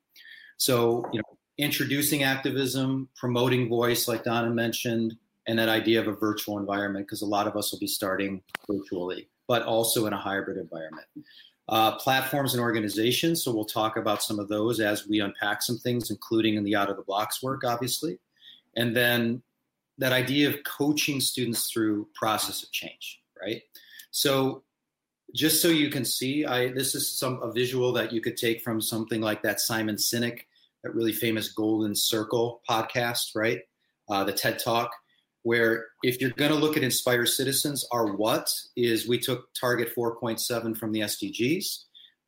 So 0.57 1.05
you 1.13 1.19
know, 1.19 1.37
introducing 1.57 2.23
activism, 2.23 3.07
promoting 3.15 3.69
voice, 3.69 4.05
like 4.09 4.25
Donna 4.25 4.49
mentioned, 4.49 5.15
and 5.47 5.59
that 5.59 5.69
idea 5.69 6.01
of 6.01 6.09
a 6.09 6.13
virtual 6.13 6.59
environment, 6.59 7.07
because 7.07 7.21
a 7.21 7.25
lot 7.25 7.47
of 7.47 7.55
us 7.55 7.71
will 7.71 7.79
be 7.79 7.87
starting 7.87 8.41
virtually 8.69 9.28
but 9.49 9.63
also 9.63 10.05
in 10.05 10.13
a 10.13 10.17
hybrid 10.17 10.57
environment. 10.57 11.07
Uh, 11.67 11.95
platforms 11.97 12.53
and 12.53 12.61
organizations. 12.61 13.43
So 13.43 13.51
we'll 13.51 13.65
talk 13.65 13.97
about 13.97 14.23
some 14.23 14.39
of 14.39 14.47
those 14.47 14.79
as 14.79 15.07
we 15.07 15.19
unpack 15.19 15.61
some 15.63 15.77
things, 15.77 16.11
including 16.11 16.55
in 16.55 16.63
the 16.63 16.75
out 16.75 16.89
of 16.89 16.97
the 16.97 17.03
blocks 17.03 17.43
work, 17.43 17.63
obviously. 17.63 18.19
And 18.75 18.95
then 18.95 19.41
that 19.97 20.13
idea 20.13 20.49
of 20.49 20.63
coaching 20.63 21.19
students 21.19 21.71
through 21.71 22.07
process 22.13 22.63
of 22.63 22.71
change, 22.71 23.21
right? 23.41 23.63
So 24.11 24.63
just 25.33 25.61
so 25.61 25.67
you 25.67 25.89
can 25.89 26.05
see, 26.05 26.45
I 26.45 26.71
this 26.71 26.93
is 26.93 27.19
some 27.19 27.41
a 27.41 27.51
visual 27.51 27.91
that 27.93 28.13
you 28.13 28.21
could 28.21 28.37
take 28.37 28.61
from 28.61 28.81
something 28.81 29.21
like 29.21 29.41
that 29.43 29.59
Simon 29.59 29.95
Sinek, 29.95 30.41
that 30.83 30.93
really 30.93 31.13
famous 31.13 31.51
Golden 31.51 31.95
Circle 31.95 32.61
podcast, 32.69 33.35
right? 33.35 33.61
Uh, 34.07 34.23
the 34.23 34.33
TED 34.33 34.59
Talk 34.59 34.91
where 35.43 35.87
if 36.03 36.19
you're 36.19 36.31
going 36.31 36.51
to 36.51 36.57
look 36.57 36.77
at 36.77 36.83
Inspire 36.83 37.25
Citizens, 37.25 37.85
our 37.91 38.15
what 38.15 38.49
is 38.75 39.07
we 39.07 39.19
took 39.19 39.53
target 39.53 39.93
4.7 39.95 40.77
from 40.77 40.91
the 40.91 41.01
SDGs. 41.01 41.83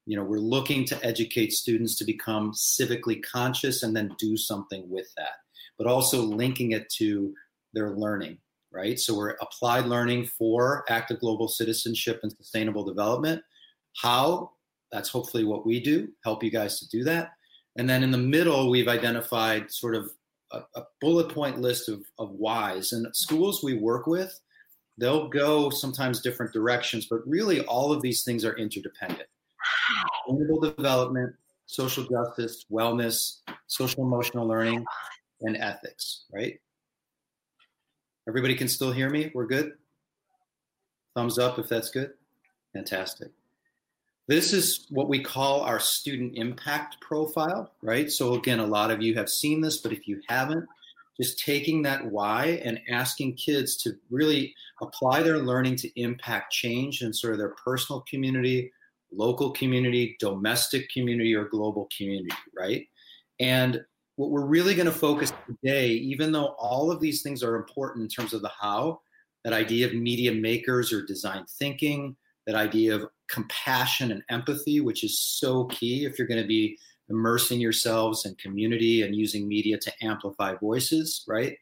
You 0.06 0.18
know, 0.18 0.24
we're 0.24 0.40
looking 0.40 0.86
to 0.86 1.06
educate 1.06 1.54
students 1.54 1.96
to 1.98 2.06
become 2.06 2.54
civically 2.54 3.22
conscious 3.22 3.84
and 3.84 3.96
then 3.96 4.16
do 4.18 4.36
something 4.38 4.90
with 4.90 5.14
that, 5.18 5.34
but 5.78 5.88
also 5.88 6.22
linking 6.22 6.72
it 6.72 6.90
to 6.98 7.34
their 7.74 7.92
learning, 7.92 8.38
right? 8.72 9.00
So 9.00 9.16
we're 9.16 9.36
applied 9.42 9.86
learning 9.86 10.26
for 10.26 10.84
active 10.90 11.20
global 11.20 11.48
citizenship 11.48 12.22
and 12.24 12.32
sustainable 12.32 12.84
development. 12.84 13.44
How? 14.02 14.52
That's 14.92 15.10
hopefully 15.10 15.44
what 15.44 15.66
we 15.66 15.80
do, 15.80 16.10
help 16.24 16.44
you 16.44 16.52
guys 16.52 16.80
to 16.80 16.90
do 16.90 17.04
that. 17.06 17.32
And 17.78 17.90
then 17.90 18.04
in 18.04 18.12
the 18.12 18.18
middle, 18.18 18.70
we've 18.70 18.90
identified 18.90 19.72
sort 19.72 19.96
of 19.96 20.12
a, 20.54 20.62
a 20.76 20.84
bullet 21.00 21.30
point 21.30 21.60
list 21.60 21.90
of, 21.90 22.02
of 22.20 22.32
whys. 22.32 22.92
And 22.94 23.08
schools 23.16 23.64
we 23.64 23.78
work 23.78 24.08
with, 24.08 24.40
they'll 24.98 25.28
go 25.28 25.70
sometimes 25.70 26.22
different 26.22 26.54
directions, 26.54 27.08
but 27.10 27.28
really 27.28 27.62
all 27.66 27.92
of 27.92 28.02
these 28.02 28.24
things 28.24 28.46
are 28.46 28.58
interdependent. 28.58 29.28
Sustainable 30.28 30.60
development, 30.60 31.36
social 31.66 32.04
justice, 32.04 32.66
wellness, 32.72 33.38
social 33.68 34.04
emotional 34.04 34.48
learning, 34.48 34.86
and 35.42 35.58
ethics, 35.58 36.26
right? 36.34 36.60
Everybody 38.28 38.56
can 38.56 38.68
still 38.68 38.92
hear 38.92 39.10
me? 39.10 39.32
We're 39.34 39.48
good? 39.48 39.74
Thumbs 41.16 41.40
up 41.40 41.60
if 41.60 41.68
that's 41.68 41.90
good. 41.90 42.12
Fantastic. 42.74 43.32
This 44.28 44.54
is 44.54 44.88
what 44.90 45.10
we 45.10 45.22
call 45.22 45.62
our 45.62 45.80
student 45.80 46.34
impact 46.36 47.02
profile, 47.02 47.74
right? 47.82 48.10
So, 48.10 48.36
again, 48.36 48.60
a 48.60 48.66
lot 48.66 48.92
of 48.92 49.02
you 49.02 49.16
have 49.16 49.30
seen 49.30 49.62
this, 49.62 49.78
but 49.78 49.92
if 49.92 50.08
you 50.08 50.22
haven't, 50.28 50.66
just 51.20 51.40
taking 51.40 51.82
that 51.84 52.06
why 52.06 52.62
and 52.64 52.80
asking 52.90 53.36
kids 53.36 53.76
to 53.78 53.94
really 54.10 54.56
apply 54.82 55.22
their 55.22 55.40
learning 55.40 55.76
to 55.78 56.02
impact 56.02 56.52
change 56.52 57.02
in 57.02 57.14
sort 57.14 57.34
of 57.34 57.40
their 57.40 57.56
personal 57.64 58.02
community, 58.10 58.72
local 59.12 59.52
community, 59.52 60.16
domestic 60.20 60.90
community, 60.90 61.36
or 61.36 61.46
global 61.46 61.90
community, 61.96 62.36
right? 62.58 62.88
And 63.40 63.84
what 64.16 64.30
we're 64.30 64.46
really 64.46 64.76
going 64.76 64.86
to 64.86 64.92
focus 64.92 65.34
today, 65.48 65.90
even 65.90 66.32
though 66.32 66.56
all 66.58 66.92
of 66.92 67.02
these 67.02 67.22
things 67.22 67.44
are 67.44 67.56
important 67.56 68.04
in 68.04 68.08
terms 68.08 68.34
of 68.34 68.42
the 68.42 68.52
how, 68.60 69.02
that 69.44 69.54
idea 69.54 69.88
of 69.88 69.94
media 69.94 70.32
makers 70.32 70.94
or 70.94 71.06
design 71.06 71.44
thinking, 71.60 72.16
that 72.48 72.56
idea 72.56 72.96
of 72.96 73.06
compassion 73.30 74.12
and 74.12 74.24
empathy, 74.30 74.82
which 74.82 75.04
is 75.04 75.20
so 75.20 75.66
key 75.66 76.06
if 76.06 76.18
you're 76.18 76.28
going 76.28 76.42
to 76.42 76.48
be 76.48 76.78
immersing 77.10 77.60
yourselves 77.60 78.26
in 78.26 78.36
community 78.36 79.04
and 79.04 79.16
using 79.16 79.48
media 79.48 79.78
to 79.78 79.92
amplify 80.02 80.56
voices, 80.56 81.24
right? 81.28 81.58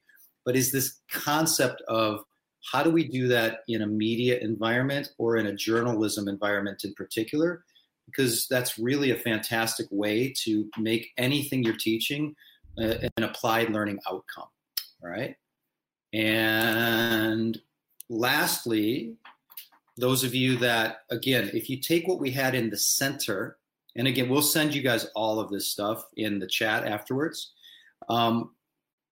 But 0.46 0.56
is 0.56 0.72
this 0.72 1.00
concept 1.12 1.82
of 1.88 2.24
how 2.72 2.84
do 2.84 2.90
we 2.90 3.08
do 3.08 3.28
that 3.30 3.62
in 3.68 3.82
a 3.82 3.88
media 3.88 4.38
environment 4.40 5.10
or 5.18 5.38
in 5.38 5.48
a 5.48 5.56
journalism 5.56 6.28
environment 6.28 6.84
in 6.84 6.94
particular? 6.94 7.64
Because 8.06 8.48
that's 8.48 8.80
really 8.80 9.12
a 9.12 9.16
fantastic 9.16 9.88
way 9.92 10.34
to 10.44 10.70
make 10.78 11.10
anything 11.18 11.64
you're 11.64 11.78
teaching 11.78 12.36
uh, 12.78 12.96
an 13.18 13.24
applied 13.24 13.70
learning 13.70 14.00
outcome, 14.10 14.48
right? 15.02 15.36
And 16.14 17.60
lastly, 18.10 19.16
those 20.00 20.24
of 20.24 20.34
you 20.34 20.58
that, 20.58 21.00
again, 21.10 21.50
if 21.54 21.70
you 21.70 21.78
take 21.78 22.08
what 22.08 22.20
we 22.20 22.32
had 22.32 22.56
in 22.56 22.70
the 22.70 22.78
center, 22.78 23.58
and 23.96 24.08
again, 24.08 24.30
we'll 24.30 24.42
send 24.42 24.74
you 24.74 24.82
guys 24.82 25.08
all 25.16 25.40
of 25.40 25.50
this 25.50 25.68
stuff 25.68 26.06
in 26.16 26.40
the 26.40 26.48
chat 26.48 26.86
afterwards. 26.86 27.54
Um, 28.08 28.52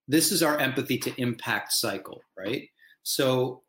this 0.07 0.31
is 0.31 0.41
our 0.41 0.57
empathy 0.57 0.97
to 0.99 1.21
impact 1.21 1.73
cycle, 1.73 2.21
right? 2.37 2.69
So 3.03 3.63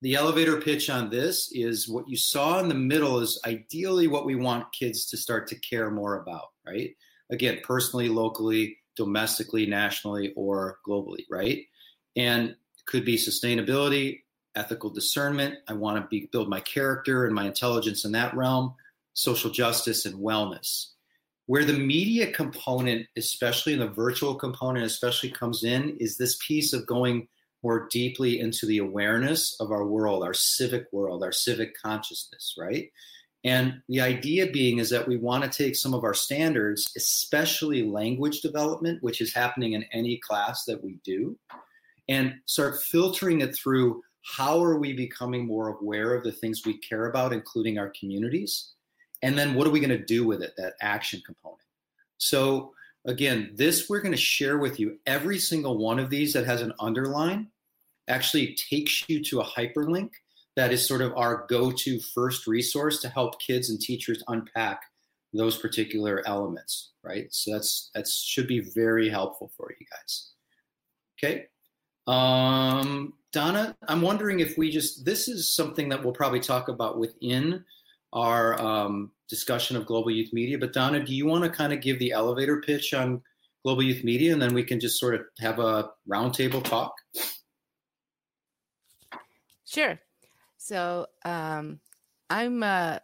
the 0.00 0.14
elevator 0.14 0.60
pitch 0.60 0.88
on 0.88 1.10
this 1.10 1.52
is 1.52 1.88
what 1.88 2.08
you 2.08 2.16
saw 2.16 2.58
in 2.60 2.68
the 2.68 2.74
middle 2.74 3.20
is 3.20 3.40
ideally 3.46 4.08
what 4.08 4.24
we 4.24 4.34
want 4.34 4.72
kids 4.72 5.06
to 5.06 5.16
start 5.16 5.46
to 5.48 5.60
care 5.60 5.90
more 5.90 6.20
about, 6.22 6.48
right? 6.66 6.94
Again, 7.30 7.60
personally, 7.62 8.08
locally, 8.08 8.78
domestically, 8.96 9.66
nationally, 9.66 10.32
or 10.36 10.78
globally, 10.86 11.24
right? 11.30 11.64
And 12.16 12.56
could 12.86 13.04
be 13.04 13.16
sustainability, 13.16 14.22
ethical 14.54 14.90
discernment. 14.90 15.56
I 15.68 15.74
want 15.74 15.96
to 16.02 16.08
be, 16.08 16.28
build 16.32 16.48
my 16.48 16.60
character 16.60 17.26
and 17.26 17.34
my 17.34 17.46
intelligence 17.46 18.04
in 18.04 18.12
that 18.12 18.34
realm, 18.34 18.74
social 19.14 19.50
justice 19.50 20.06
and 20.06 20.16
wellness. 20.16 20.88
Where 21.46 21.64
the 21.64 21.72
media 21.72 22.32
component, 22.32 23.06
especially 23.16 23.74
the 23.74 23.88
virtual 23.88 24.34
component, 24.34 24.86
especially 24.86 25.30
comes 25.30 25.64
in, 25.64 25.96
is 25.98 26.16
this 26.16 26.38
piece 26.46 26.72
of 26.72 26.86
going 26.86 27.28
more 27.62 27.88
deeply 27.90 28.40
into 28.40 28.66
the 28.66 28.78
awareness 28.78 29.56
of 29.60 29.70
our 29.70 29.84
world, 29.84 30.24
our 30.24 30.34
civic 30.34 30.86
world, 30.92 31.22
our 31.22 31.32
civic 31.32 31.76
consciousness, 31.80 32.54
right? 32.58 32.90
And 33.44 33.82
the 33.88 34.00
idea 34.00 34.50
being 34.50 34.78
is 34.78 34.90
that 34.90 35.06
we 35.06 35.16
want 35.16 35.44
to 35.44 35.50
take 35.50 35.74
some 35.74 35.94
of 35.94 36.04
our 36.04 36.14
standards, 36.14 36.92
especially 36.96 37.82
language 37.82 38.40
development, 38.40 39.02
which 39.02 39.20
is 39.20 39.34
happening 39.34 39.72
in 39.72 39.84
any 39.92 40.18
class 40.18 40.64
that 40.64 40.82
we 40.82 41.00
do, 41.04 41.36
and 42.08 42.34
start 42.46 42.80
filtering 42.82 43.40
it 43.40 43.54
through 43.54 44.02
how 44.22 44.62
are 44.62 44.78
we 44.78 44.92
becoming 44.92 45.46
more 45.46 45.68
aware 45.68 46.14
of 46.14 46.24
the 46.24 46.32
things 46.32 46.64
we 46.64 46.78
care 46.78 47.06
about, 47.06 47.32
including 47.32 47.78
our 47.78 47.92
communities? 47.98 48.72
And 49.22 49.38
then 49.38 49.54
what 49.54 49.66
are 49.66 49.70
we 49.70 49.80
going 49.80 49.90
to 49.90 50.04
do 50.04 50.26
with 50.26 50.42
it, 50.42 50.54
that 50.56 50.74
action 50.80 51.22
component? 51.24 51.60
So, 52.18 52.72
again, 53.04 53.52
this 53.54 53.88
we're 53.88 54.00
going 54.00 54.12
to 54.12 54.18
share 54.18 54.58
with 54.58 54.78
you. 54.78 54.98
Every 55.06 55.38
single 55.38 55.78
one 55.78 55.98
of 55.98 56.10
these 56.10 56.32
that 56.32 56.46
has 56.46 56.60
an 56.60 56.72
underline 56.80 57.48
actually 58.08 58.54
takes 58.54 59.08
you 59.08 59.22
to 59.24 59.40
a 59.40 59.44
hyperlink 59.44 60.10
that 60.56 60.72
is 60.72 60.86
sort 60.86 61.00
of 61.00 61.16
our 61.16 61.46
go 61.48 61.70
to 61.70 62.00
first 62.00 62.46
resource 62.46 63.00
to 63.00 63.08
help 63.08 63.40
kids 63.40 63.70
and 63.70 63.80
teachers 63.80 64.22
unpack 64.28 64.82
those 65.32 65.56
particular 65.56 66.22
elements, 66.26 66.90
right? 67.02 67.26
So 67.30 67.52
that's 67.52 67.90
that 67.94 68.06
should 68.06 68.46
be 68.46 68.60
very 68.60 69.08
helpful 69.08 69.50
for 69.56 69.72
you 69.78 69.86
guys. 69.90 70.32
Okay. 71.18 71.46
Um, 72.06 73.14
Donna, 73.32 73.74
I'm 73.88 74.02
wondering 74.02 74.40
if 74.40 74.58
we 74.58 74.70
just, 74.70 75.04
this 75.04 75.26
is 75.26 75.54
something 75.54 75.88
that 75.88 76.02
we'll 76.02 76.12
probably 76.12 76.40
talk 76.40 76.68
about 76.68 76.98
within 76.98 77.64
our 78.12 78.60
um, 78.60 79.10
discussion 79.28 79.76
of 79.76 79.86
global 79.86 80.10
youth 80.10 80.32
media. 80.32 80.58
But 80.58 80.74
Donna, 80.74 81.02
do 81.02 81.14
you 81.14 81.26
want 81.26 81.44
to 81.44 81.50
kind 81.50 81.72
of 81.72 81.80
give 81.80 81.98
the 81.98 82.12
elevator 82.12 82.60
pitch 82.60 82.92
on 82.92 83.22
global 83.64 83.82
youth 83.82 84.04
media 84.04 84.32
and 84.32 84.42
then 84.42 84.52
we 84.52 84.62
can 84.62 84.78
just 84.78 85.00
sort 85.00 85.14
of 85.14 85.22
have 85.40 85.58
a 85.58 85.90
roundtable 86.10 86.62
talk? 86.62 86.92
Sure. 89.64 89.98
So 90.58 91.06
um, 91.24 91.80
I'm 92.28 92.62
uh, 92.62 92.98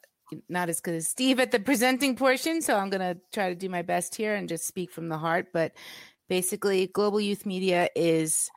not 0.50 0.68
as 0.68 0.80
good 0.80 0.94
as 0.94 1.08
Steve 1.08 1.40
at 1.40 1.52
the 1.52 1.58
presenting 1.58 2.16
portion, 2.16 2.60
so 2.60 2.76
I'm 2.76 2.90
going 2.90 3.00
to 3.00 3.18
try 3.32 3.48
to 3.48 3.54
do 3.54 3.70
my 3.70 3.80
best 3.80 4.14
here 4.14 4.34
and 4.34 4.48
just 4.48 4.66
speak 4.66 4.92
from 4.92 5.08
the 5.08 5.16
heart. 5.16 5.46
But 5.54 5.72
basically, 6.28 6.88
global 6.88 7.20
youth 7.20 7.46
media 7.46 7.88
is 7.96 8.50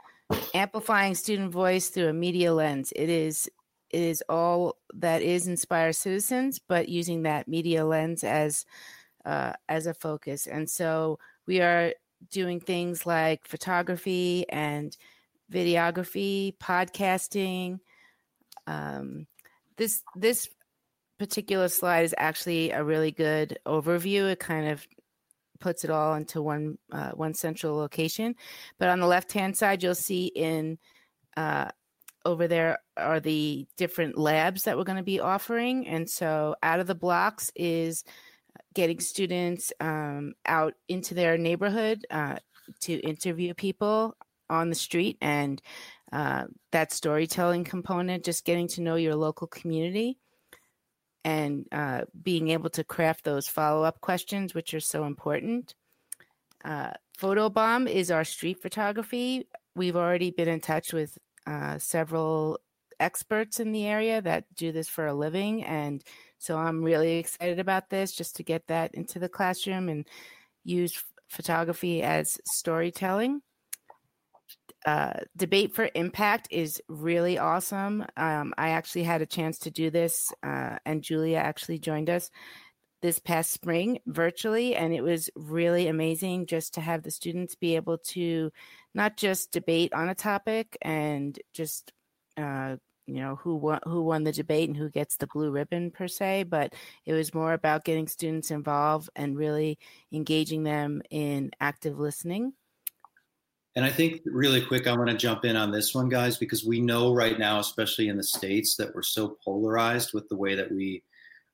amplifying 0.53 1.15
student 1.15 1.51
voice 1.51 1.89
through 1.89 2.07
a 2.07 2.13
media 2.13 2.53
lens. 2.53 2.93
It 2.95 3.09
is 3.09 3.49
it 3.89 4.01
is 4.01 4.23
all 4.29 4.77
that 4.93 5.21
is 5.21 5.47
inspire 5.47 5.91
citizens, 5.93 6.59
but 6.59 6.87
using 6.89 7.23
that 7.23 7.47
media 7.47 7.85
lens 7.85 8.23
as 8.23 8.65
uh, 9.25 9.53
as 9.69 9.85
a 9.85 9.93
focus. 9.93 10.47
And 10.47 10.69
so 10.69 11.19
we 11.45 11.61
are 11.61 11.93
doing 12.29 12.59
things 12.59 13.05
like 13.05 13.47
photography 13.47 14.45
and 14.49 14.95
videography, 15.51 16.57
podcasting. 16.57 17.79
Um, 18.67 19.27
this 19.77 20.03
this 20.15 20.49
particular 21.19 21.67
slide 21.67 22.03
is 22.05 22.15
actually 22.17 22.71
a 22.71 22.83
really 22.83 23.11
good 23.11 23.59
overview. 23.65 24.31
It 24.31 24.39
kind 24.39 24.69
of 24.69 24.87
puts 25.61 25.83
it 25.83 25.89
all 25.89 26.15
into 26.15 26.41
one 26.41 26.77
uh, 26.91 27.11
one 27.11 27.33
central 27.33 27.77
location. 27.77 28.35
But 28.79 28.89
on 28.89 28.99
the 28.99 29.07
left 29.07 29.31
hand 29.31 29.55
side, 29.55 29.81
you'll 29.81 29.95
see 29.95 30.25
in 30.25 30.77
uh, 31.37 31.69
over 32.25 32.47
there 32.47 32.79
are 32.97 33.19
the 33.19 33.67
different 33.77 34.17
labs 34.17 34.63
that 34.63 34.77
we're 34.77 34.83
going 34.83 34.97
to 34.97 35.03
be 35.03 35.19
offering. 35.19 35.87
And 35.87 36.09
so, 36.09 36.55
out 36.61 36.79
of 36.79 36.87
the 36.87 36.95
blocks 36.95 37.51
is 37.55 38.03
getting 38.73 38.99
students 38.99 39.71
um, 39.79 40.33
out 40.45 40.73
into 40.87 41.13
their 41.13 41.37
neighborhood 41.37 42.05
uh, 42.09 42.37
to 42.81 42.93
interview 42.95 43.53
people 43.53 44.15
on 44.49 44.69
the 44.69 44.75
street 44.75 45.17
and 45.21 45.61
uh, 46.11 46.43
that 46.71 46.91
storytelling 46.91 47.63
component, 47.63 48.25
just 48.25 48.45
getting 48.45 48.67
to 48.67 48.81
know 48.81 48.95
your 48.95 49.15
local 49.15 49.47
community 49.47 50.17
and 51.23 51.67
uh, 51.71 52.01
being 52.21 52.49
able 52.49 52.69
to 52.71 52.83
craft 52.83 53.23
those 53.23 53.47
follow 53.47 53.83
up 53.83 54.01
questions, 54.01 54.53
which 54.53 54.73
are 54.73 54.79
so 54.79 55.05
important. 55.05 55.75
Uh, 56.63 56.91
Photobomb 57.19 57.89
is 57.89 58.11
our 58.11 58.23
street 58.23 58.61
photography. 58.61 59.47
We've 59.75 59.95
already 59.95 60.31
been 60.31 60.47
in 60.47 60.59
touch 60.59 60.93
with 60.93 61.17
uh, 61.45 61.77
several 61.77 62.59
experts 62.99 63.59
in 63.59 63.71
the 63.71 63.85
area 63.85 64.21
that 64.21 64.45
do 64.55 64.71
this 64.71 64.87
for 64.87 65.07
a 65.07 65.13
living. 65.13 65.63
And 65.63 66.03
so 66.37 66.57
I'm 66.57 66.83
really 66.83 67.17
excited 67.17 67.59
about 67.59 67.89
this 67.89 68.13
just 68.13 68.35
to 68.37 68.43
get 68.43 68.67
that 68.67 68.93
into 68.93 69.19
the 69.19 69.29
classroom 69.29 69.89
and 69.89 70.07
use 70.63 71.03
photography 71.27 72.03
as 72.03 72.37
storytelling 72.45 73.41
uh, 74.85 75.13
debate 75.37 75.73
for 75.75 75.89
impact 75.95 76.47
is 76.51 76.81
really 76.87 77.37
awesome. 77.37 78.05
Um, 78.17 78.53
I 78.57 78.69
actually 78.69 79.03
had 79.03 79.21
a 79.21 79.25
chance 79.25 79.59
to 79.59 79.71
do 79.71 79.89
this, 79.91 80.33
uh, 80.43 80.77
and 80.85 81.03
Julia 81.03 81.37
actually 81.37 81.79
joined 81.79 82.09
us. 82.09 82.31
this 83.01 83.19
past 83.19 83.51
spring 83.51 83.99
virtually, 84.07 84.75
and 84.75 84.93
it 84.93 85.01
was 85.01 85.29
really 85.35 85.87
amazing 85.87 86.45
just 86.47 86.73
to 86.75 86.81
have 86.81 87.03
the 87.03 87.11
students 87.11 87.55
be 87.55 87.75
able 87.75 87.97
to 87.99 88.51
not 88.93 89.17
just 89.17 89.51
debate 89.51 89.93
on 89.93 90.09
a 90.09 90.15
topic 90.15 90.77
and 90.81 91.39
just 91.53 91.91
uh, 92.37 92.75
you 93.07 93.15
know 93.15 93.35
who 93.37 93.55
won 93.55 93.79
who 93.85 94.03
won 94.03 94.23
the 94.23 94.31
debate 94.31 94.69
and 94.69 94.77
who 94.77 94.89
gets 94.89 95.17
the 95.17 95.27
blue 95.27 95.51
ribbon 95.51 95.91
per 95.91 96.07
se 96.07 96.43
but 96.43 96.73
it 97.05 97.13
was 97.13 97.33
more 97.33 97.53
about 97.53 97.83
getting 97.83 98.07
students 98.07 98.51
involved 98.51 99.09
and 99.15 99.37
really 99.37 99.77
engaging 100.13 100.63
them 100.63 101.01
in 101.09 101.51
active 101.59 101.99
listening 101.99 102.53
and 103.75 103.85
i 103.85 103.89
think 103.89 104.21
really 104.25 104.63
quick 104.63 104.87
i 104.87 104.95
want 104.95 105.09
to 105.09 105.17
jump 105.17 105.45
in 105.45 105.55
on 105.55 105.71
this 105.71 105.93
one 105.93 106.09
guys 106.09 106.37
because 106.37 106.65
we 106.65 106.79
know 106.79 107.13
right 107.13 107.39
now 107.39 107.59
especially 107.59 108.07
in 108.07 108.17
the 108.17 108.23
states 108.23 108.75
that 108.75 108.93
we're 108.93 109.01
so 109.01 109.37
polarized 109.43 110.13
with 110.13 110.27
the 110.29 110.35
way 110.35 110.55
that 110.55 110.71
we 110.71 111.03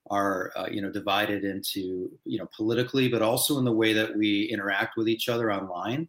are 0.10 0.52
uh, 0.56 0.68
you 0.72 0.82
know 0.82 0.92
divided 0.92 1.44
into 1.44 2.10
you 2.26 2.38
know 2.38 2.48
politically 2.56 3.08
but 3.08 3.22
also 3.22 3.58
in 3.58 3.66
the 3.66 3.72
way 3.72 3.94
that 3.94 4.16
we 4.16 4.44
interact 4.44 4.98
with 4.98 5.08
each 5.08 5.30
other 5.30 5.52
online. 5.52 6.08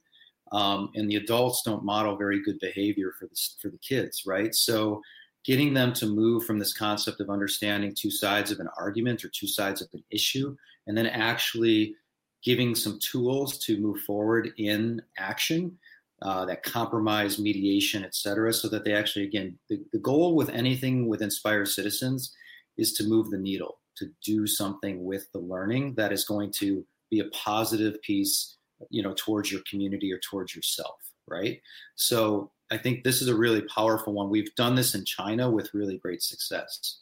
Um, 0.50 0.90
and 0.94 1.10
the 1.10 1.16
adults 1.16 1.60
don't 1.62 1.84
model 1.84 2.16
very 2.16 2.42
good 2.42 2.58
behavior 2.58 3.12
for 3.18 3.26
the, 3.26 3.38
for 3.60 3.68
the 3.68 3.78
kids 3.78 4.22
right? 4.26 4.54
So 4.54 5.02
getting 5.44 5.74
them 5.74 5.92
to 5.94 6.06
move 6.06 6.44
from 6.44 6.58
this 6.58 6.72
concept 6.72 7.20
of 7.20 7.28
understanding 7.28 7.94
two 7.94 8.10
sides 8.10 8.50
of 8.50 8.58
an 8.60 8.68
argument 8.78 9.24
or 9.24 9.28
two 9.28 9.46
sides 9.46 9.82
of 9.82 9.88
an 9.92 10.02
issue, 10.10 10.56
and 10.86 10.96
then 10.96 11.06
actually 11.06 11.94
giving 12.42 12.74
some 12.74 12.98
tools 13.00 13.58
to 13.58 13.78
move 13.78 14.00
forward 14.00 14.52
in 14.58 15.02
action 15.18 15.76
uh, 16.22 16.44
that 16.44 16.62
compromise 16.62 17.38
mediation, 17.38 18.04
et 18.04 18.14
cetera, 18.14 18.52
so 18.52 18.68
that 18.68 18.84
they 18.84 18.92
actually, 18.92 19.24
again, 19.24 19.58
the, 19.68 19.80
the 19.92 19.98
goal 19.98 20.34
with 20.34 20.48
anything 20.50 21.08
with 21.08 21.22
Inspire 21.22 21.64
Citizens 21.64 22.34
is 22.76 22.92
to 22.94 23.04
move 23.04 23.30
the 23.30 23.38
needle, 23.38 23.78
to 23.96 24.10
do 24.24 24.46
something 24.46 25.04
with 25.04 25.30
the 25.32 25.38
learning 25.38 25.94
that 25.94 26.12
is 26.12 26.24
going 26.24 26.50
to 26.52 26.84
be 27.10 27.20
a 27.20 27.26
positive 27.26 28.00
piece, 28.02 28.56
you 28.90 29.02
know, 29.02 29.14
towards 29.16 29.50
your 29.50 29.62
community 29.68 30.12
or 30.12 30.18
towards 30.18 30.54
yourself, 30.54 30.98
right? 31.26 31.60
So 31.94 32.50
I 32.70 32.76
think 32.78 33.02
this 33.02 33.22
is 33.22 33.28
a 33.28 33.34
really 33.34 33.62
powerful 33.62 34.12
one. 34.12 34.28
We've 34.28 34.54
done 34.54 34.74
this 34.74 34.94
in 34.94 35.04
China 35.04 35.50
with 35.50 35.72
really 35.72 35.98
great 35.98 36.22
success. 36.22 37.00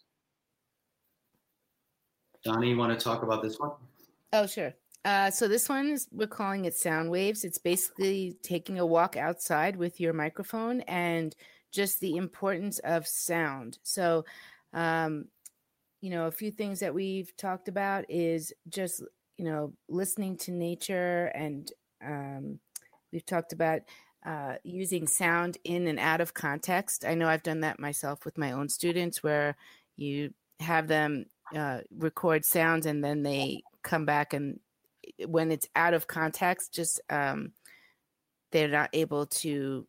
Donnie, 2.44 2.70
you 2.70 2.76
want 2.76 2.96
to 2.96 3.04
talk 3.04 3.22
about 3.22 3.42
this 3.42 3.58
one? 3.58 3.72
Oh, 4.32 4.46
sure. 4.46 4.74
Uh, 5.06 5.30
so 5.30 5.46
this 5.46 5.68
one 5.68 5.86
is 5.86 6.08
we're 6.10 6.26
calling 6.26 6.64
it 6.64 6.76
sound 6.76 7.08
waves. 7.08 7.44
It's 7.44 7.58
basically 7.58 8.36
taking 8.42 8.80
a 8.80 8.84
walk 8.84 9.16
outside 9.16 9.76
with 9.76 10.00
your 10.00 10.12
microphone 10.12 10.80
and 10.80 11.32
just 11.70 12.00
the 12.00 12.16
importance 12.16 12.80
of 12.80 13.06
sound. 13.06 13.78
So, 13.84 14.24
um, 14.72 15.26
you 16.00 16.10
know, 16.10 16.26
a 16.26 16.32
few 16.32 16.50
things 16.50 16.80
that 16.80 16.92
we've 16.92 17.30
talked 17.36 17.68
about 17.68 18.04
is 18.08 18.52
just 18.68 19.00
you 19.38 19.44
know 19.44 19.72
listening 19.88 20.38
to 20.38 20.50
nature, 20.50 21.26
and 21.36 21.70
um, 22.04 22.58
we've 23.12 23.24
talked 23.24 23.52
about 23.52 23.82
uh, 24.26 24.56
using 24.64 25.06
sound 25.06 25.56
in 25.62 25.86
and 25.86 26.00
out 26.00 26.20
of 26.20 26.34
context. 26.34 27.04
I 27.04 27.14
know 27.14 27.28
I've 27.28 27.44
done 27.44 27.60
that 27.60 27.78
myself 27.78 28.24
with 28.24 28.36
my 28.38 28.50
own 28.50 28.68
students 28.68 29.22
where 29.22 29.56
you 29.96 30.34
have 30.58 30.88
them 30.88 31.26
uh, 31.54 31.82
record 31.96 32.44
sounds 32.44 32.86
and 32.86 33.04
then 33.04 33.22
they 33.22 33.62
come 33.84 34.04
back 34.04 34.32
and 34.32 34.58
when 35.26 35.50
it's 35.50 35.68
out 35.76 35.94
of 35.94 36.06
context, 36.06 36.74
just 36.74 37.00
um, 37.10 37.52
they're 38.52 38.68
not 38.68 38.90
able 38.92 39.26
to 39.26 39.86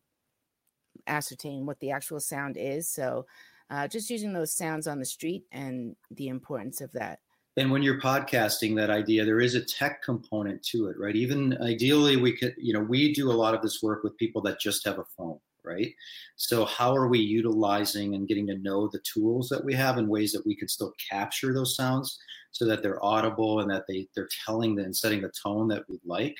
ascertain 1.06 1.66
what 1.66 1.80
the 1.80 1.90
actual 1.90 2.20
sound 2.20 2.56
is. 2.58 2.88
So 2.88 3.26
uh, 3.70 3.88
just 3.88 4.10
using 4.10 4.32
those 4.32 4.52
sounds 4.52 4.86
on 4.86 4.98
the 4.98 5.04
street 5.04 5.44
and 5.52 5.96
the 6.10 6.28
importance 6.28 6.80
of 6.80 6.92
that. 6.92 7.20
And 7.56 7.72
when 7.72 7.82
you're 7.82 8.00
podcasting 8.00 8.76
that 8.76 8.88
idea 8.88 9.24
there 9.24 9.40
is 9.40 9.56
a 9.56 9.64
tech 9.64 10.02
component 10.02 10.62
to 10.64 10.86
it 10.86 10.96
right? 10.98 11.16
Even 11.16 11.58
ideally 11.60 12.16
we 12.16 12.36
could 12.36 12.54
you 12.56 12.72
know 12.72 12.80
we 12.80 13.12
do 13.12 13.30
a 13.30 13.32
lot 13.32 13.54
of 13.54 13.62
this 13.62 13.82
work 13.82 14.04
with 14.04 14.16
people 14.16 14.40
that 14.42 14.60
just 14.60 14.84
have 14.86 14.98
a 14.98 15.04
phone 15.16 15.40
right? 15.64 15.92
So 16.36 16.64
how 16.64 16.96
are 16.96 17.08
we 17.08 17.18
utilizing 17.18 18.14
and 18.14 18.28
getting 18.28 18.46
to 18.46 18.56
know 18.58 18.88
the 18.88 19.00
tools 19.00 19.48
that 19.48 19.64
we 19.64 19.74
have 19.74 19.98
in 19.98 20.08
ways 20.08 20.32
that 20.32 20.46
we 20.46 20.56
could 20.56 20.70
still 20.70 20.94
capture 21.10 21.52
those 21.52 21.74
sounds 21.74 22.18
so 22.50 22.64
that 22.64 22.82
they're 22.82 23.04
audible 23.04 23.60
and 23.60 23.70
that 23.70 23.84
they 23.88 24.08
they're 24.14 24.28
telling 24.44 24.78
and 24.80 24.96
setting 24.96 25.22
the 25.22 25.32
tone 25.42 25.68
that 25.68 25.84
we'd 25.88 26.00
like 26.04 26.36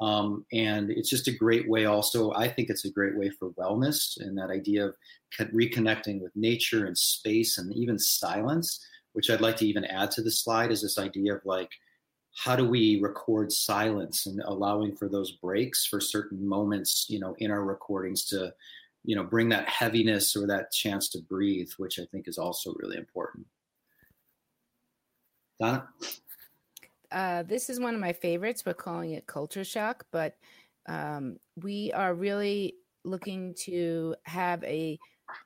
um, 0.00 0.46
and 0.52 0.90
it's 0.90 1.10
just 1.10 1.28
a 1.28 1.32
great 1.32 1.68
way 1.68 1.84
also 1.86 2.32
i 2.34 2.48
think 2.48 2.70
it's 2.70 2.84
a 2.84 2.90
great 2.90 3.16
way 3.16 3.30
for 3.30 3.50
wellness 3.50 4.20
and 4.20 4.36
that 4.36 4.50
idea 4.50 4.86
of 4.86 4.94
reconnecting 5.52 6.20
with 6.20 6.34
nature 6.34 6.86
and 6.86 6.96
space 6.96 7.58
and 7.58 7.72
even 7.74 7.98
silence 7.98 8.84
which 9.18 9.30
I'd 9.30 9.40
like 9.40 9.56
to 9.56 9.66
even 9.66 9.84
add 9.84 10.12
to 10.12 10.22
the 10.22 10.30
slide, 10.30 10.70
is 10.70 10.82
this 10.82 10.96
idea 10.96 11.34
of 11.34 11.44
like, 11.44 11.70
how 12.36 12.54
do 12.54 12.64
we 12.64 13.00
record 13.00 13.50
silence 13.50 14.26
and 14.26 14.40
allowing 14.44 14.94
for 14.94 15.08
those 15.08 15.32
breaks 15.32 15.86
for 15.86 16.00
certain 16.00 16.46
moments, 16.46 17.06
you 17.08 17.18
know, 17.18 17.34
in 17.38 17.50
our 17.50 17.64
recordings 17.64 18.24
to, 18.26 18.52
you 19.02 19.16
know, 19.16 19.24
bring 19.24 19.48
that 19.48 19.68
heaviness 19.68 20.36
or 20.36 20.46
that 20.46 20.70
chance 20.70 21.08
to 21.08 21.22
breathe, 21.22 21.68
which 21.78 21.98
I 21.98 22.04
think 22.12 22.28
is 22.28 22.38
also 22.38 22.74
really 22.78 22.96
important. 22.96 23.44
Donna? 25.60 25.88
Uh, 27.10 27.42
this 27.42 27.70
is 27.70 27.80
one 27.80 27.94
of 27.94 28.00
my 28.00 28.12
favorites. 28.12 28.64
We're 28.66 28.74
calling 28.74 29.12
it 29.12 29.26
culture 29.26 29.64
shock, 29.64 30.06
but 30.12 30.36
um, 30.88 31.38
we 31.62 31.92
are 31.92 32.14
really 32.14 32.74
looking 33.04 33.54
to 33.64 34.14
have 34.24 34.62
a 34.64 34.98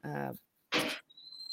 uh, 0.05 0.33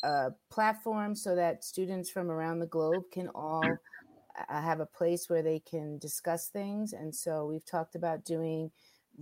a 0.04 0.30
platform 0.50 1.14
so 1.14 1.36
that 1.36 1.64
students 1.64 2.10
from 2.10 2.32
around 2.32 2.60
the 2.60 2.66
globe 2.66 3.04
can 3.12 3.28
all 3.36 3.64
uh, 3.64 4.62
have 4.62 4.80
a 4.80 4.86
place 4.86 5.30
where 5.30 5.42
they 5.42 5.60
can 5.60 5.98
discuss 5.98 6.48
things. 6.48 6.94
And 6.94 7.14
so 7.14 7.46
we've 7.46 7.66
talked 7.66 7.96
about 7.96 8.24
doing 8.24 8.72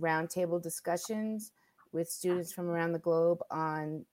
roundtable 0.00 0.62
discussions 0.62 1.50
with 1.92 2.08
students 2.08 2.52
from 2.52 2.68
around 2.68 2.92
the 2.92 2.98
globe 2.98 3.40
on 3.50 4.04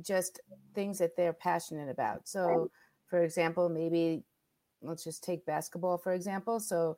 just 0.00 0.40
things 0.74 0.98
that 0.98 1.16
they're 1.16 1.32
passionate 1.32 1.88
about. 1.88 2.28
So, 2.28 2.70
for 3.06 3.22
example, 3.22 3.68
maybe 3.68 4.24
let's 4.82 5.04
just 5.04 5.24
take 5.24 5.44
basketball, 5.46 5.98
for 5.98 6.12
example. 6.12 6.60
So, 6.60 6.96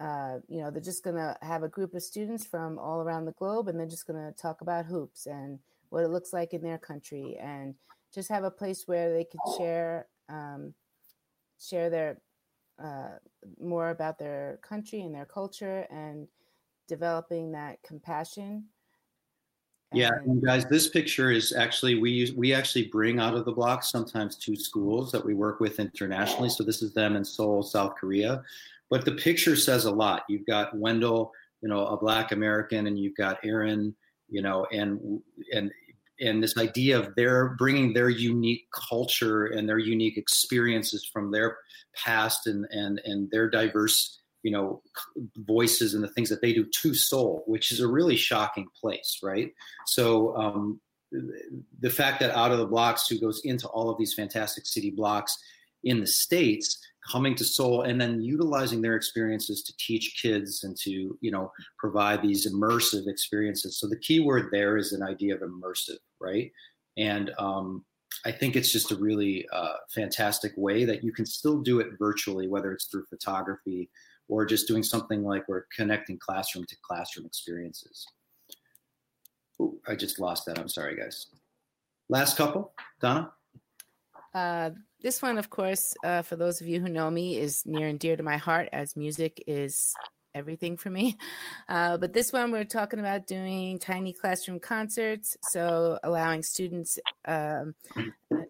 uh, 0.00 0.38
you 0.48 0.60
know, 0.60 0.70
they're 0.70 0.80
just 0.80 1.04
going 1.04 1.16
to 1.16 1.36
have 1.42 1.62
a 1.62 1.68
group 1.68 1.94
of 1.94 2.02
students 2.02 2.46
from 2.46 2.78
all 2.78 3.00
around 3.00 3.24
the 3.24 3.32
globe 3.32 3.68
and 3.68 3.78
they're 3.78 3.86
just 3.86 4.06
going 4.06 4.18
to 4.18 4.32
talk 4.40 4.60
about 4.60 4.86
hoops 4.86 5.26
and 5.26 5.58
what 5.90 6.04
it 6.04 6.08
looks 6.08 6.32
like 6.32 6.52
in 6.52 6.62
their 6.62 6.78
country 6.78 7.36
and 7.40 7.74
just 8.14 8.28
have 8.28 8.44
a 8.44 8.50
place 8.50 8.86
where 8.86 9.12
they 9.12 9.24
could 9.24 9.40
share 9.56 10.06
um, 10.28 10.74
share 11.60 11.90
their 11.90 12.20
uh, 12.82 13.16
more 13.60 13.90
about 13.90 14.18
their 14.18 14.58
country 14.62 15.00
and 15.00 15.14
their 15.14 15.24
culture 15.24 15.86
and 15.90 16.28
developing 16.86 17.52
that 17.52 17.82
compassion 17.82 18.64
yeah 19.92 20.10
and 20.26 20.44
guys 20.44 20.66
this 20.66 20.88
picture 20.88 21.30
is 21.30 21.52
actually 21.52 21.98
we 21.98 22.10
use 22.10 22.32
we 22.32 22.52
actually 22.52 22.86
bring 22.88 23.18
out 23.18 23.34
of 23.34 23.44
the 23.44 23.52
block 23.52 23.82
sometimes 23.82 24.36
two 24.36 24.56
schools 24.56 25.10
that 25.10 25.24
we 25.24 25.34
work 25.34 25.60
with 25.60 25.80
internationally. 25.80 26.50
So 26.50 26.62
this 26.62 26.82
is 26.82 26.92
them 26.92 27.16
in 27.16 27.24
seoul 27.24 27.62
south 27.62 27.94
korea. 27.96 28.42
But 28.90 29.04
the 29.04 29.12
picture 29.12 29.56
says 29.56 29.84
a 29.84 29.90
lot. 29.90 30.24
You've 30.28 30.46
got 30.46 30.76
wendell 30.76 31.32
you 31.62 31.68
know 31.68 31.86
a 31.86 31.96
black 31.96 32.32
american 32.32 32.86
and 32.86 32.98
you've 32.98 33.16
got 33.16 33.38
aaron 33.44 33.94
you 34.28 34.42
know 34.42 34.66
and 34.72 35.20
and 35.52 35.72
and 36.20 36.42
this 36.42 36.56
idea 36.56 36.98
of 36.98 37.14
their 37.14 37.50
bringing 37.50 37.92
their 37.92 38.08
unique 38.08 38.66
culture 38.72 39.46
and 39.46 39.68
their 39.68 39.78
unique 39.78 40.16
experiences 40.16 41.04
from 41.04 41.30
their 41.30 41.58
past 41.94 42.46
and 42.46 42.66
and 42.70 43.00
and 43.04 43.30
their 43.30 43.48
diverse 43.48 44.20
you 44.42 44.52
know 44.52 44.82
voices 45.36 45.94
and 45.94 46.02
the 46.02 46.08
things 46.08 46.28
that 46.28 46.40
they 46.40 46.52
do 46.52 46.64
to 46.82 46.94
Seoul 46.94 47.42
which 47.46 47.72
is 47.72 47.80
a 47.80 47.88
really 47.88 48.16
shocking 48.16 48.66
place 48.80 49.18
right 49.22 49.52
so 49.86 50.36
um, 50.36 50.80
the 51.80 51.90
fact 51.90 52.20
that 52.20 52.36
out 52.36 52.52
of 52.52 52.58
the 52.58 52.66
blocks 52.66 53.08
who 53.08 53.18
goes 53.18 53.40
into 53.44 53.66
all 53.68 53.90
of 53.90 53.98
these 53.98 54.14
fantastic 54.14 54.66
city 54.66 54.90
blocks 54.90 55.36
in 55.84 56.00
the 56.00 56.06
states 56.06 56.78
coming 57.10 57.34
to 57.34 57.44
Seoul 57.44 57.82
and 57.82 58.00
then 58.00 58.20
utilizing 58.20 58.82
their 58.82 58.96
experiences 58.96 59.62
to 59.62 59.72
teach 59.78 60.20
kids 60.20 60.64
and 60.64 60.76
to 60.78 61.16
you 61.20 61.30
know 61.30 61.50
provide 61.78 62.22
these 62.22 62.52
immersive 62.52 63.06
experiences. 63.06 63.78
So 63.78 63.88
the 63.88 63.98
key 63.98 64.20
word 64.20 64.48
there 64.52 64.76
is 64.76 64.92
an 64.92 65.02
idea 65.02 65.34
of 65.34 65.40
immersive, 65.40 65.98
right? 66.20 66.52
And 66.96 67.30
um, 67.38 67.84
I 68.24 68.32
think 68.32 68.56
it's 68.56 68.72
just 68.72 68.90
a 68.90 68.96
really 68.96 69.46
uh, 69.52 69.74
fantastic 69.94 70.52
way 70.56 70.84
that 70.84 71.04
you 71.04 71.12
can 71.12 71.24
still 71.24 71.60
do 71.60 71.80
it 71.80 71.98
virtually, 71.98 72.48
whether 72.48 72.72
it's 72.72 72.86
through 72.86 73.06
photography 73.06 73.88
or 74.28 74.44
just 74.44 74.68
doing 74.68 74.82
something 74.82 75.24
like 75.24 75.48
we're 75.48 75.64
connecting 75.74 76.18
classroom 76.18 76.64
to 76.66 76.76
classroom 76.82 77.26
experiences. 77.26 78.06
Ooh, 79.60 79.80
I 79.88 79.94
just 79.94 80.20
lost 80.20 80.46
that. 80.46 80.58
I'm 80.58 80.68
sorry, 80.68 80.96
guys. 80.96 81.26
Last 82.08 82.36
couple, 82.36 82.72
Donna. 83.00 83.32
Uh, 84.34 84.70
this 85.02 85.22
one, 85.22 85.38
of 85.38 85.50
course, 85.50 85.94
uh, 86.04 86.22
for 86.22 86.36
those 86.36 86.60
of 86.60 86.68
you 86.68 86.80
who 86.80 86.88
know 86.88 87.10
me, 87.10 87.38
is 87.38 87.62
near 87.66 87.88
and 87.88 87.98
dear 87.98 88.16
to 88.16 88.22
my 88.22 88.36
heart 88.36 88.68
as 88.72 88.96
music 88.96 89.42
is 89.46 89.94
everything 90.34 90.76
for 90.76 90.90
me. 90.90 91.16
Uh, 91.68 91.98
but 91.98 92.14
this 92.14 92.32
one, 92.32 92.50
we're 92.50 92.64
talking 92.64 92.98
about 92.98 93.26
doing 93.26 93.78
tiny 93.78 94.10
classroom 94.10 94.58
concerts. 94.58 95.36
So, 95.42 95.98
allowing 96.02 96.42
students 96.42 96.98
um, 97.26 97.74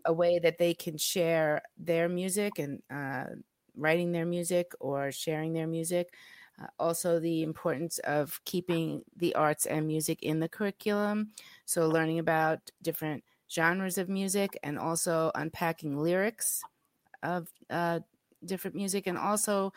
a 0.04 0.12
way 0.12 0.38
that 0.38 0.56
they 0.56 0.72
can 0.72 0.96
share 0.96 1.62
their 1.76 2.08
music 2.08 2.60
and 2.60 2.80
uh, 2.94 3.34
writing 3.78 4.12
their 4.12 4.26
music 4.26 4.72
or 4.80 5.12
sharing 5.12 5.52
their 5.52 5.66
music. 5.66 6.14
Uh, 6.60 6.66
also, 6.78 7.20
the 7.20 7.42
importance 7.42 7.98
of 8.00 8.40
keeping 8.44 9.02
the 9.16 9.34
arts 9.34 9.64
and 9.66 9.86
music 9.86 10.22
in 10.22 10.40
the 10.40 10.48
curriculum. 10.48 11.28
So, 11.64 11.88
learning 11.88 12.18
about 12.18 12.58
different 12.82 13.22
genres 13.50 13.96
of 13.96 14.08
music 14.08 14.58
and 14.62 14.78
also 14.78 15.30
unpacking 15.34 15.96
lyrics 15.96 16.62
of 17.22 17.48
uh, 17.70 18.00
different 18.44 18.76
music 18.76 19.06
and 19.06 19.16
also 19.16 19.72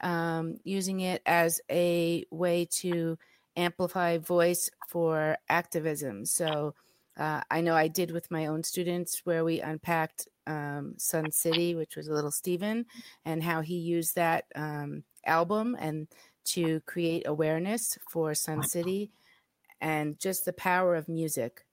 um, 0.00 0.56
using 0.64 1.00
it 1.00 1.22
as 1.24 1.60
a 1.70 2.24
way 2.30 2.66
to 2.66 3.16
amplify 3.56 4.18
voice 4.18 4.70
for 4.88 5.38
activism. 5.48 6.24
So, 6.26 6.74
uh, 7.16 7.42
I 7.50 7.60
know 7.60 7.76
I 7.76 7.88
did 7.88 8.10
with 8.10 8.30
my 8.30 8.46
own 8.46 8.64
students 8.64 9.20
where 9.24 9.44
we 9.44 9.60
unpacked 9.60 10.26
um, 10.46 10.94
Sun 10.96 11.32
City, 11.32 11.74
which 11.74 11.96
was 11.96 12.08
a 12.08 12.12
Little 12.12 12.30
Steven, 12.30 12.86
and 13.24 13.42
how 13.42 13.60
he 13.60 13.76
used 13.76 14.14
that 14.16 14.44
um, 14.54 15.04
album 15.26 15.76
and 15.78 16.08
to 16.44 16.80
create 16.80 17.26
awareness 17.26 17.98
for 18.10 18.34
Sun 18.34 18.62
City 18.64 19.10
and 19.80 20.18
just 20.18 20.44
the 20.44 20.52
power 20.52 20.94
of 20.94 21.08
music. 21.08 21.64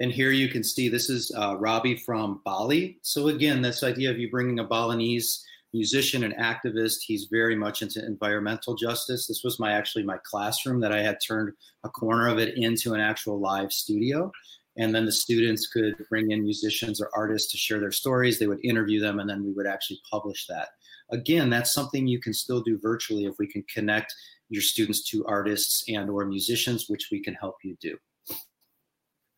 And 0.00 0.12
here 0.12 0.30
you 0.30 0.48
can 0.48 0.62
see 0.62 0.88
this 0.88 1.10
is 1.10 1.32
uh, 1.36 1.56
Robbie 1.58 1.96
from 1.96 2.40
Bali. 2.44 2.98
So 3.02 3.28
again, 3.28 3.62
this 3.62 3.82
idea 3.82 4.10
of 4.10 4.18
you 4.18 4.30
bringing 4.30 4.60
a 4.60 4.64
Balinese 4.64 5.44
musician 5.72 6.24
and 6.24 6.34
activist. 6.36 6.98
He's 7.04 7.28
very 7.30 7.56
much 7.56 7.82
into 7.82 8.04
environmental 8.04 8.74
justice. 8.74 9.26
This 9.26 9.42
was 9.44 9.60
my 9.60 9.72
actually 9.72 10.04
my 10.04 10.18
classroom 10.24 10.80
that 10.80 10.92
I 10.92 11.02
had 11.02 11.18
turned 11.26 11.52
a 11.84 11.88
corner 11.88 12.28
of 12.28 12.38
it 12.38 12.56
into 12.56 12.94
an 12.94 13.00
actual 13.00 13.38
live 13.38 13.72
studio. 13.72 14.32
And 14.78 14.94
then 14.94 15.04
the 15.04 15.12
students 15.12 15.66
could 15.66 15.94
bring 16.08 16.30
in 16.30 16.42
musicians 16.42 17.00
or 17.00 17.10
artists 17.14 17.50
to 17.50 17.58
share 17.58 17.80
their 17.80 17.90
stories. 17.90 18.38
They 18.38 18.46
would 18.46 18.64
interview 18.64 19.00
them, 19.00 19.18
and 19.18 19.28
then 19.28 19.44
we 19.44 19.52
would 19.52 19.66
actually 19.66 20.00
publish 20.08 20.46
that. 20.46 20.68
Again, 21.10 21.50
that's 21.50 21.72
something 21.72 22.06
you 22.06 22.20
can 22.20 22.32
still 22.32 22.60
do 22.60 22.78
virtually 22.80 23.24
if 23.24 23.34
we 23.38 23.48
can 23.48 23.64
connect 23.72 24.14
your 24.48 24.62
students 24.62 25.02
to 25.10 25.26
artists 25.26 25.84
and 25.88 26.08
or 26.08 26.24
musicians, 26.26 26.88
which 26.88 27.08
we 27.10 27.20
can 27.20 27.34
help 27.34 27.56
you 27.64 27.76
do. 27.80 27.96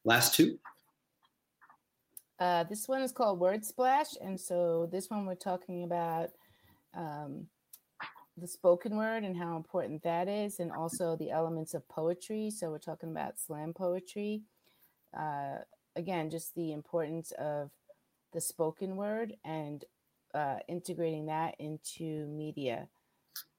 Last 0.05 0.35
two. 0.35 0.59
Uh, 2.39 2.65
this 2.65 2.87
one 2.89 3.03
is 3.03 3.13
called 3.13 3.39
Word 3.39 3.65
Splash, 3.65 4.17
and 4.21 4.39
so 4.39 4.89
this 4.93 5.11
one 5.11 5.27
we're 5.27 5.35
talking 5.35 5.85
about 5.85 6.31
um, 6.95 7.47
the 8.37 8.47
spoken 8.47 8.97
word 8.97 9.25
and 9.25 9.37
how 9.37 9.57
important 9.57 10.03
that 10.03 10.29
is, 10.29 10.59
and 10.59 10.73
also 10.73 11.17
the 11.17 11.31
elements 11.31 11.75
of 11.75 11.87
poetry. 11.89 12.51
So 12.51 12.71
we're 12.71 12.79
talking 12.79 13.11
about 13.11 13.39
slam 13.39 13.73
poetry. 13.75 14.43
Uh, 15.17 15.59
again, 15.97 16.31
just 16.31 16.55
the 16.55 16.73
importance 16.73 17.33
of 17.39 17.71
the 18.33 18.41
spoken 18.41 18.97
word 18.97 19.35
and 19.45 19.85
uh, 20.35 20.57
integrating 20.69 21.27
that 21.27 21.57
into 21.59 22.27
media. 22.27 22.89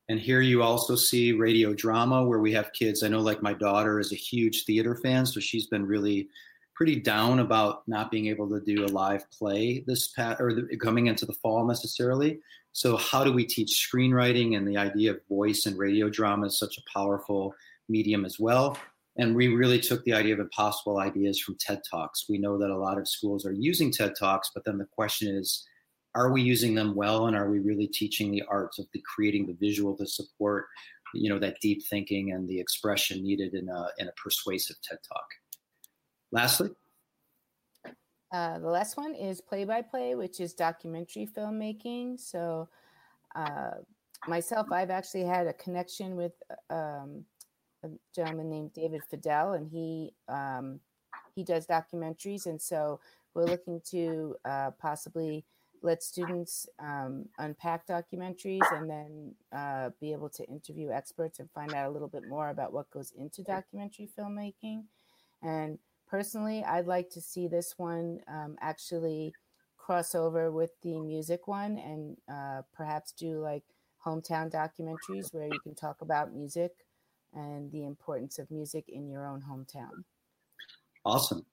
And 0.10 0.20
here 0.20 0.42
you 0.42 0.62
also 0.62 0.96
see 0.96 1.32
radio 1.32 1.74
drama 1.74 2.24
where 2.24 2.40
we 2.40 2.52
have 2.54 2.74
kids. 2.74 3.04
I 3.04 3.08
know, 3.08 3.20
like 3.20 3.42
my 3.42 3.54
daughter 3.54 4.00
is 4.00 4.12
a 4.12 4.16
huge 4.16 4.66
theater 4.66 4.96
fan, 4.96 5.26
so 5.26 5.40
she's 5.40 5.68
been 5.68 5.86
really 5.86 6.28
pretty 6.74 7.00
down 7.00 7.40
about 7.40 7.88
not 7.88 8.10
being 8.12 8.28
able 8.28 8.50
to 8.50 8.60
do 8.60 8.86
a 8.86 8.88
live 8.88 9.30
play 9.32 9.84
this 9.86 10.10
pat 10.10 10.42
or 10.42 10.54
the, 10.54 10.78
coming 10.78 11.08
into 11.08 11.26
the 11.26 11.34
fall 11.34 11.66
necessarily. 11.66 12.40
So 12.74 12.98
how 12.98 13.24
do 13.24 13.32
we 13.32 13.46
teach 13.46 13.88
screenwriting 13.88 14.58
and 14.58 14.68
the 14.68 14.78
idea 14.78 15.12
of 15.12 15.20
voice 15.28 15.66
and 15.66 15.78
radio 15.78 16.10
drama 16.10 16.48
is 16.48 16.58
such 16.58 16.78
a 16.78 16.98
powerful 16.98 17.54
medium 17.92 18.26
as 18.26 18.40
well. 18.40 18.78
And 19.18 19.36
we 19.36 19.50
really 19.50 19.80
took 19.80 20.04
the 20.06 20.14
idea 20.14 20.34
of 20.34 20.40
impossible 20.40 21.00
ideas 21.00 21.40
from 21.40 21.58
TED 21.60 21.82
Talks. 21.90 22.26
We 22.30 22.38
know 22.38 22.58
that 22.58 22.70
a 22.70 22.78
lot 22.78 22.98
of 22.98 23.08
schools 23.08 23.46
are 23.46 23.54
using 23.54 23.92
TED 23.92 24.14
Talks, 24.18 24.52
but 24.54 24.64
then 24.64 24.78
the 24.78 24.86
question 24.86 25.36
is, 25.36 25.66
are 26.16 26.32
we 26.32 26.42
using 26.42 26.76
them 26.76 26.96
well 26.96 27.28
and 27.28 27.36
are 27.36 27.50
we 27.50 27.60
really 27.60 27.88
teaching 27.88 28.32
the 28.32 28.44
arts 28.50 28.80
of 28.80 28.86
the 28.94 29.02
creating 29.02 29.48
the 29.48 29.54
visual 29.54 29.96
to 29.98 30.06
support 30.06 30.66
you 31.14 31.30
know 31.30 31.40
that 31.40 31.58
deep 31.62 31.84
thinking 31.90 32.32
and 32.32 32.48
the 32.48 32.60
expression 32.60 33.24
needed 33.24 33.54
in 33.54 33.70
a, 33.70 33.88
in 33.98 34.08
a 34.08 34.12
persuasive 34.22 34.78
TED 34.82 34.98
Talk? 35.08 35.26
Lastly, 36.32 36.70
uh, 38.34 38.60
the 38.60 38.68
last 38.68 38.96
one 38.98 39.14
is 39.14 39.42
play 39.42 39.66
by 39.66 39.82
play, 39.82 40.16
which 40.16 40.40
is 40.40 40.54
documentary 40.54 41.28
filmmaking. 41.28 42.20
So, 42.20 42.70
uh, 43.36 43.72
myself, 44.28 44.68
I've 44.72 44.90
actually 44.90 45.26
had 45.26 45.48
a 45.48 45.54
connection 45.54 46.16
with 46.16 46.32
um, 46.70 47.26
a 47.84 47.90
gentleman 48.14 48.50
named 48.50 48.74
David 48.74 49.02
Fidel, 49.10 49.54
and 49.54 49.70
he 49.70 50.14
um, 50.28 50.80
he 51.36 51.44
does 51.44 51.66
documentaries, 51.68 52.46
and 52.46 52.62
so 52.62 53.00
we're 53.34 53.46
looking 53.46 53.82
to 53.92 54.36
uh, 54.46 54.72
possibly 54.80 55.46
let 55.84 56.04
students 56.04 56.68
um, 56.80 57.26
unpack 57.40 57.88
documentaries 57.88 58.62
and 58.72 58.90
then 58.90 59.34
uh, 59.52 59.90
be 60.00 60.12
able 60.12 60.30
to 60.30 60.46
interview 60.46 60.92
experts 60.92 61.40
and 61.40 61.50
find 61.52 61.74
out 61.74 61.88
a 61.88 61.92
little 61.92 62.08
bit 62.08 62.28
more 62.28 62.50
about 62.50 62.72
what 62.72 62.92
goes 62.92 63.12
into 63.18 63.42
documentary 63.42 64.08
filmmaking. 64.18 64.84
And 65.42 65.80
personally, 66.08 66.64
I'd 66.64 66.86
like 66.86 67.10
to 67.12 67.22
see 67.22 67.48
this 67.48 67.74
one 67.78 68.20
um, 68.28 68.58
actually 68.62 69.34
cross 69.78 70.14
over 70.14 70.52
with 70.52 70.72
the 70.84 71.00
music 71.00 71.48
one 71.48 71.80
and 71.80 72.18
uh, 72.32 72.62
perhaps 72.74 73.12
do 73.12 73.40
like 73.40 73.64
hometown 74.06 74.52
documentaries 74.52 75.34
where 75.34 75.48
you 75.48 75.60
can 75.62 75.74
talk 75.74 76.02
about 76.02 76.34
music 76.34 76.72
and 77.34 77.72
the 77.72 77.86
importance 77.86 78.40
of 78.40 78.50
music 78.52 78.86
in 78.88 79.08
your 79.08 79.28
own 79.28 79.42
hometown. 79.42 80.04
Awesome. 81.06 81.46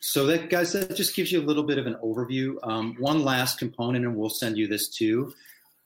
So 0.00 0.26
that 0.26 0.50
guys, 0.50 0.72
that 0.72 0.96
just 0.96 1.14
gives 1.14 1.30
you 1.30 1.40
a 1.40 1.46
little 1.46 1.62
bit 1.62 1.78
of 1.78 1.86
an 1.86 1.96
overview. 2.02 2.56
Um, 2.64 2.96
one 2.98 3.24
last 3.24 3.58
component, 3.58 4.04
and 4.04 4.16
we'll 4.16 4.30
send 4.30 4.58
you 4.58 4.66
this 4.66 4.88
too, 4.88 5.32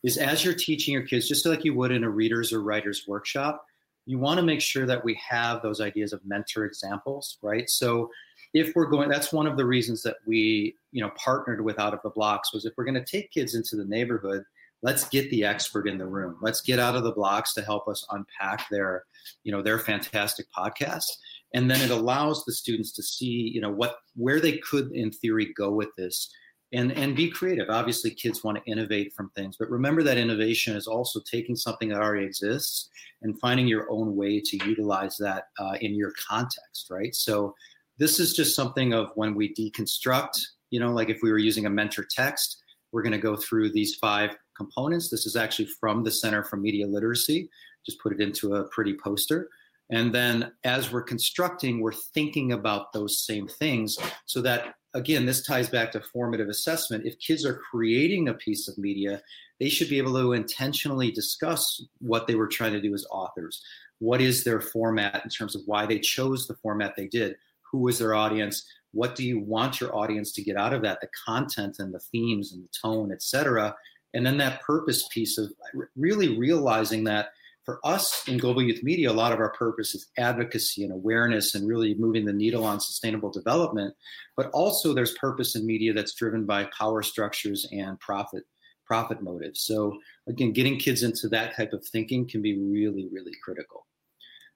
is 0.03 0.17
as 0.17 0.45
you're 0.45 0.55
teaching 0.55 0.95
your 0.95 1.03
kids, 1.03 1.29
just 1.29 1.45
like 1.45 1.65
you 1.65 1.75
would 1.75 1.91
in 1.91 2.05
a 2.05 2.09
readers 2.09 2.53
or 2.53 2.63
writers 2.63 3.05
workshop, 3.07 3.67
you 4.07 4.19
want 4.19 4.39
to 4.39 4.47
make 4.47 4.61
sure 4.61 4.87
that 4.87 5.05
we 5.05 5.21
have 5.29 5.63
those 5.63 5.81
ideas 5.81 6.13
of 6.13 6.25
mentor 6.25 6.65
examples, 6.65 7.39
right? 7.43 7.69
So 7.69 8.11
if 8.55 8.75
we're 8.75 8.87
going, 8.87 9.09
that's 9.09 9.33
one 9.33 9.47
of 9.47 9.57
the 9.57 9.67
reasons 9.67 10.03
that 10.05 10.17
we, 10.27 10.77
you 10.93 11.03
know, 11.03 11.11
partnered 11.17 11.63
with 11.63 11.79
Out 11.79 11.93
of 11.93 12.01
the 12.03 12.11
Blocks 12.11 12.55
was 12.55 12.65
if 12.65 12.73
we're 12.77 12.85
going 12.85 12.95
to 12.95 13.05
take 13.05 13.33
kids 13.33 13.55
into 13.55 13.77
the 13.77 13.85
neighborhood, 13.85 14.45
let's 14.83 15.09
get 15.09 15.31
the 15.31 15.45
expert 15.45 15.89
in 15.89 15.99
the 15.99 16.07
room. 16.07 16.37
Let's 16.43 16.61
get 16.61 16.79
out 16.79 16.97
of 16.97 17.05
the 17.05 17.13
blocks 17.13 17.55
to 17.55 17.63
help 17.63 17.89
us 17.89 18.07
unpack 18.11 18.69
their, 18.71 19.05
you 19.43 19.53
know, 19.53 19.63
their 19.63 19.79
fantastic 19.79 20.47
podcast. 20.57 21.07
And 21.55 21.71
then 21.71 21.81
it 21.81 21.91
allows 21.91 22.45
the 22.45 22.53
students 22.53 22.93
to 22.93 23.03
see, 23.03 23.51
you 23.55 23.61
know, 23.61 23.71
what 23.71 23.97
where 24.15 24.41
they 24.41 24.59
could 24.59 24.93
in 24.93 25.11
theory 25.11 25.53
go 25.57 25.71
with 25.71 25.89
this 25.97 26.31
and 26.73 26.93
and 26.93 27.15
be 27.15 27.31
creative 27.31 27.69
obviously 27.71 28.11
kids 28.11 28.43
want 28.43 28.59
to 28.59 28.71
innovate 28.71 29.13
from 29.15 29.31
things 29.31 29.57
but 29.57 29.71
remember 29.71 30.03
that 30.03 30.19
innovation 30.19 30.77
is 30.77 30.87
also 30.87 31.21
taking 31.31 31.55
something 31.55 31.89
that 31.89 32.01
already 32.01 32.27
exists 32.27 32.91
and 33.23 33.39
finding 33.39 33.67
your 33.67 33.91
own 33.91 34.17
way 34.17 34.41
to 34.41 34.57
utilize 34.67 35.17
that 35.17 35.45
uh, 35.61 35.77
in 35.81 35.95
your 35.95 36.13
context 36.29 36.89
right 36.91 37.15
so 37.15 37.55
this 37.99 38.19
is 38.19 38.35
just 38.35 38.57
something 38.57 38.93
of 38.93 39.11
when 39.15 39.35
we 39.35 39.55
deconstruct 39.55 40.41
you 40.71 40.81
know 40.81 40.91
like 40.91 41.09
if 41.09 41.21
we 41.23 41.31
were 41.31 41.39
using 41.39 41.67
a 41.67 41.71
mentor 41.71 42.05
text 42.11 42.63
we're 42.93 43.03
going 43.03 43.13
to 43.13 43.19
go 43.19 43.37
through 43.37 43.71
these 43.71 43.95
five 43.97 44.37
components 44.57 45.11
this 45.11 45.27
is 45.27 45.37
actually 45.37 45.69
from 45.81 46.03
the 46.05 46.11
center 46.11 46.43
for 46.43 46.57
media 46.57 46.87
literacy 46.87 47.49
just 47.85 48.01
put 48.01 48.13
it 48.13 48.21
into 48.21 48.55
a 48.55 48.65
pretty 48.69 48.97
poster 49.03 49.49
and 49.91 50.15
then 50.15 50.53
as 50.65 50.91
we're 50.91 51.03
constructing 51.03 51.81
we're 51.81 51.93
thinking 51.93 52.53
about 52.53 52.93
those 52.93 53.25
same 53.25 53.47
things 53.47 53.99
so 54.25 54.41
that 54.41 54.75
again, 54.97 55.27
this 55.27 55.43
ties 55.43 55.69
back 55.69 55.93
to 55.93 56.01
formative 56.01 56.49
assessment. 56.49 57.05
If 57.05 57.19
kids 57.19 57.45
are 57.45 57.61
creating 57.71 58.29
a 58.29 58.35
piece 58.35 58.67
of 58.67 58.79
media, 58.79 59.23
they 59.61 59.69
should 59.69 59.91
be 59.91 59.99
able 59.99 60.15
to 60.15 60.33
intentionally 60.33 61.11
discuss 61.11 61.85
what 61.99 62.27
they 62.27 62.35
were 62.35 62.49
trying 62.49 62.73
to 62.73 62.81
do 62.81 62.95
as 62.95 63.07
authors. 63.11 63.63
What 63.99 64.21
is 64.21 64.43
their 64.43 64.61
format 64.61 65.23
in 65.23 65.31
terms 65.31 65.55
of 65.55 65.63
why 65.67 65.87
they 65.87 65.99
chose 65.99 66.47
the 66.47 66.57
format 66.57 66.97
they 66.97 67.09
did? 67.09 67.37
Who 67.71 67.81
was 67.81 67.99
their 67.99 68.15
audience? 68.15 68.67
What 68.93 69.15
do 69.15 69.25
you 69.25 69.39
want 69.39 69.81
your 69.81 69.95
audience 69.95 70.33
to 70.33 70.43
get 70.43 70.57
out 70.57 70.73
of 70.73 70.83
that? 70.83 71.01
The 71.03 71.09
content 71.27 71.77
and 71.79 71.93
the 71.93 72.01
themes 72.01 72.53
and 72.53 72.65
the 72.65 72.69
tone, 72.83 73.13
et 73.13 73.23
cetera. 73.23 73.77
And 74.15 74.25
then 74.25 74.39
that 74.39 74.63
purpose 74.63 75.07
piece 75.09 75.39
of 75.39 75.53
really 75.97 76.39
realizing 76.39 77.05
that 77.05 77.31
for 77.65 77.81
us 77.85 78.27
in 78.29 78.39
global 78.39 78.63
youth 78.63 78.83
media, 78.85 79.11
a 79.11 79.13
lot 79.13 79.33
of 79.33 79.41
our 79.41 79.53
purpose 79.53 79.95
is 79.95 80.09
advocacy 80.17 80.85
and 80.85 80.93
awareness 80.93 81.55
and 81.55 81.67
really 81.67 81.97
moving 81.97 82.25
the 82.25 82.33
needle 82.33 82.65
on 82.65 82.81
sustainable 82.81 83.31
development. 83.31 83.95
But 84.37 84.51
also, 84.53 84.95
there's 84.95 85.19
purpose 85.19 85.57
in 85.57 85.67
media 85.67 85.93
that's 85.93 86.15
driven 86.15 86.47
by 86.47 86.69
power 86.79 87.03
structures 87.03 87.69
and 87.73 87.99
profit 87.99 88.45
profit 88.87 89.21
motives. 89.21 89.63
So 89.63 89.99
again, 90.29 90.53
getting 90.53 90.79
kids 90.79 91.03
into 91.03 91.29
that 91.31 91.57
type 91.57 91.73
of 91.73 91.85
thinking 91.85 92.29
can 92.29 92.41
be 92.41 92.57
really, 92.57 93.09
really 93.11 93.33
critical. 93.43 93.85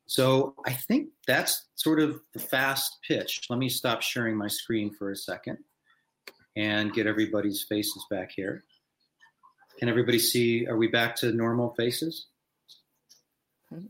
So 0.06 0.54
I 0.66 0.72
think 0.72 1.08
that's 1.26 1.68
sort 1.74 2.00
of 2.00 2.20
the 2.32 2.40
fast 2.40 2.98
pitch. 3.06 3.40
Let 3.50 3.58
me 3.58 3.68
stop 3.68 4.02
sharing 4.02 4.36
my 4.36 4.48
screen 4.48 4.92
for 4.92 5.10
a 5.10 5.16
second 5.16 5.58
and 6.56 6.92
get 6.92 7.06
everybody's 7.06 7.64
faces 7.68 8.04
back 8.10 8.30
here. 8.34 8.64
Can 9.80 9.88
everybody 9.88 10.18
see? 10.18 10.66
Are 10.66 10.76
we 10.76 10.88
back 10.88 11.16
to 11.16 11.32
normal 11.32 11.74
faces? 11.74 12.26
Mm-hmm. 13.72 13.86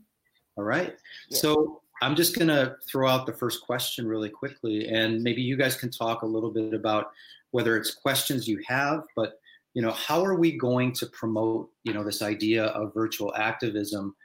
All 0.55 0.63
right. 0.63 0.95
Yeah. 1.29 1.37
So 1.37 1.81
I'm 2.01 2.15
just 2.15 2.35
going 2.35 2.47
to 2.47 2.77
throw 2.89 3.09
out 3.09 3.25
the 3.25 3.33
first 3.33 3.61
question 3.61 4.07
really 4.07 4.29
quickly, 4.29 4.87
and 4.87 5.21
maybe 5.21 5.41
you 5.41 5.57
guys 5.57 5.75
can 5.75 5.91
talk 5.91 6.21
a 6.21 6.25
little 6.25 6.49
bit 6.49 6.73
about 6.73 7.11
whether 7.51 7.75
it's 7.75 7.93
questions 7.93 8.47
you 8.47 8.61
have, 8.67 9.03
but 9.15 9.33
you 9.73 9.81
know, 9.81 9.91
how 9.91 10.23
are 10.23 10.35
we 10.35 10.57
going 10.57 10.93
to 10.93 11.05
promote, 11.07 11.69
you 11.83 11.93
know, 11.93 12.03
this 12.03 12.21
idea 12.21 12.65
of 12.65 12.93
virtual 12.93 13.33
activism 13.35 14.15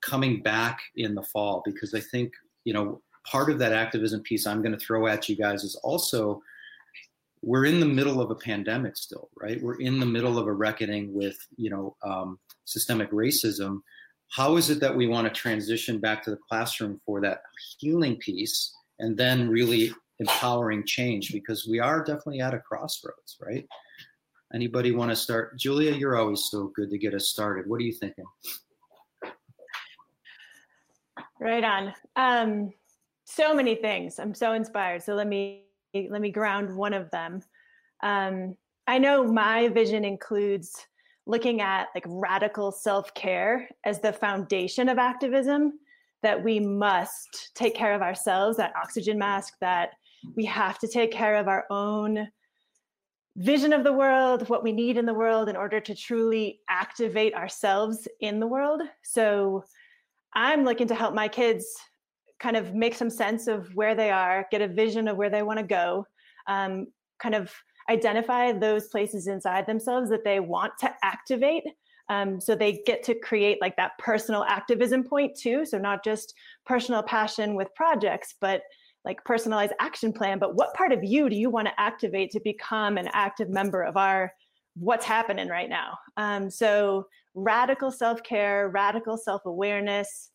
coming 0.00 0.40
back 0.42 0.80
in 0.96 1.14
the 1.14 1.22
fall? 1.22 1.62
Because 1.64 1.94
I 1.94 2.00
think, 2.00 2.32
you 2.64 2.72
know, 2.72 3.02
part 3.26 3.50
of 3.50 3.58
that 3.58 3.72
activism 3.72 4.22
piece 4.22 4.46
I'm 4.46 4.62
going 4.62 4.76
to 4.76 4.84
throw 4.84 5.06
at 5.06 5.28
you 5.28 5.36
guys 5.36 5.64
is 5.64 5.74
also 5.82 6.42
we're 7.42 7.66
in 7.66 7.80
the 7.80 7.86
middle 7.86 8.20
of 8.20 8.30
a 8.30 8.34
pandemic 8.34 8.96
still, 8.96 9.28
right? 9.40 9.62
We're 9.62 9.80
in 9.80 10.00
the 10.00 10.06
middle 10.06 10.38
of 10.38 10.46
a 10.46 10.52
reckoning 10.52 11.12
with, 11.14 11.36
you 11.56 11.70
know, 11.70 11.96
um, 12.02 12.38
systemic 12.64 13.10
racism. 13.10 13.80
How 14.30 14.56
is 14.56 14.70
it 14.70 14.80
that 14.80 14.94
we 14.94 15.06
want 15.06 15.26
to 15.26 15.32
transition 15.32 16.00
back 16.00 16.22
to 16.24 16.30
the 16.30 16.38
classroom 16.48 17.00
for 17.06 17.20
that 17.22 17.42
healing 17.78 18.16
piece 18.16 18.74
and 18.98 19.16
then 19.16 19.48
really 19.48 19.92
empowering 20.18 20.84
change? 20.84 21.32
Because 21.32 21.66
we 21.68 21.78
are 21.78 22.04
definitely 22.04 22.40
at 22.40 22.54
a 22.54 22.58
crossroads, 22.58 23.36
right? 23.40 23.66
Anybody 24.54 24.92
want 24.92 25.10
to 25.10 25.16
start? 25.16 25.58
Julia, 25.58 25.92
you're 25.92 26.16
always 26.16 26.48
so 26.50 26.72
good 26.74 26.90
to 26.90 26.98
get 26.98 27.14
us 27.14 27.28
started. 27.28 27.68
What 27.68 27.80
are 27.80 27.84
you 27.84 27.92
thinking? 27.92 28.24
Right 31.40 31.64
on. 31.64 31.94
Um, 32.16 32.72
so 33.24 33.54
many 33.54 33.76
things. 33.76 34.18
I'm 34.18 34.34
so 34.34 34.54
inspired. 34.54 35.02
So 35.02 35.14
let 35.14 35.26
me 35.26 35.67
let 35.94 36.20
me 36.20 36.30
ground 36.30 36.76
one 36.76 36.94
of 36.94 37.10
them. 37.10 37.42
Um, 38.02 38.56
I 38.86 38.98
know 38.98 39.24
my 39.24 39.68
vision 39.68 40.04
includes 40.04 40.74
looking 41.26 41.60
at 41.60 41.88
like 41.94 42.04
radical 42.06 42.72
self-care 42.72 43.68
as 43.84 44.00
the 44.00 44.12
foundation 44.12 44.88
of 44.88 44.98
activism 44.98 45.74
that 46.22 46.42
we 46.42 46.58
must 46.58 47.50
take 47.54 47.74
care 47.74 47.94
of 47.94 48.02
ourselves 48.02 48.56
that 48.56 48.72
oxygen 48.82 49.18
mask 49.18 49.54
that 49.60 49.90
we 50.36 50.44
have 50.44 50.78
to 50.78 50.88
take 50.88 51.12
care 51.12 51.36
of 51.36 51.46
our 51.46 51.66
own 51.70 52.26
vision 53.36 53.72
of 53.72 53.84
the 53.84 53.92
world 53.92 54.48
what 54.48 54.64
we 54.64 54.72
need 54.72 54.96
in 54.96 55.06
the 55.06 55.14
world 55.14 55.48
in 55.48 55.54
order 55.54 55.78
to 55.78 55.94
truly 55.94 56.60
activate 56.68 57.34
ourselves 57.34 58.08
in 58.20 58.40
the 58.40 58.46
world 58.46 58.82
so 59.04 59.62
i'm 60.34 60.64
looking 60.64 60.88
to 60.88 60.94
help 60.94 61.14
my 61.14 61.28
kids 61.28 61.76
kind 62.40 62.56
of 62.56 62.74
make 62.74 62.94
some 62.94 63.10
sense 63.10 63.46
of 63.46 63.74
where 63.74 63.94
they 63.94 64.10
are, 64.10 64.46
get 64.50 64.62
a 64.62 64.68
vision 64.68 65.08
of 65.08 65.16
where 65.16 65.30
they 65.30 65.42
want 65.42 65.58
to 65.58 65.64
go, 65.64 66.06
um, 66.46 66.86
kind 67.18 67.34
of 67.34 67.52
identify 67.90 68.52
those 68.52 68.88
places 68.88 69.26
inside 69.26 69.66
themselves 69.66 70.10
that 70.10 70.24
they 70.24 70.40
want 70.40 70.72
to 70.78 70.92
activate. 71.02 71.64
Um, 72.10 72.40
so 72.40 72.54
they 72.54 72.82
get 72.86 73.02
to 73.04 73.14
create 73.14 73.58
like 73.60 73.76
that 73.76 73.92
personal 73.98 74.44
activism 74.44 75.04
point 75.04 75.36
too. 75.36 75.64
So 75.66 75.78
not 75.78 76.04
just 76.04 76.34
personal 76.64 77.02
passion 77.02 77.54
with 77.54 77.74
projects, 77.74 78.34
but 78.40 78.62
like 79.04 79.24
personalized 79.24 79.72
action 79.80 80.12
plan. 80.12 80.38
But 80.38 80.54
what 80.54 80.74
part 80.74 80.92
of 80.92 81.04
you 81.04 81.28
do 81.28 81.36
you 81.36 81.50
want 81.50 81.66
to 81.68 81.80
activate 81.80 82.30
to 82.32 82.40
become 82.40 82.98
an 82.98 83.08
active 83.12 83.48
member 83.48 83.82
of 83.82 83.96
our 83.96 84.32
what's 84.74 85.04
happening 85.04 85.48
right 85.48 85.68
now? 85.68 85.98
Um, 86.16 86.50
so 86.50 87.06
radical 87.34 87.90
self 87.90 88.22
care, 88.22 88.68
radical 88.68 89.16
self 89.16 89.44
awareness. 89.46 90.30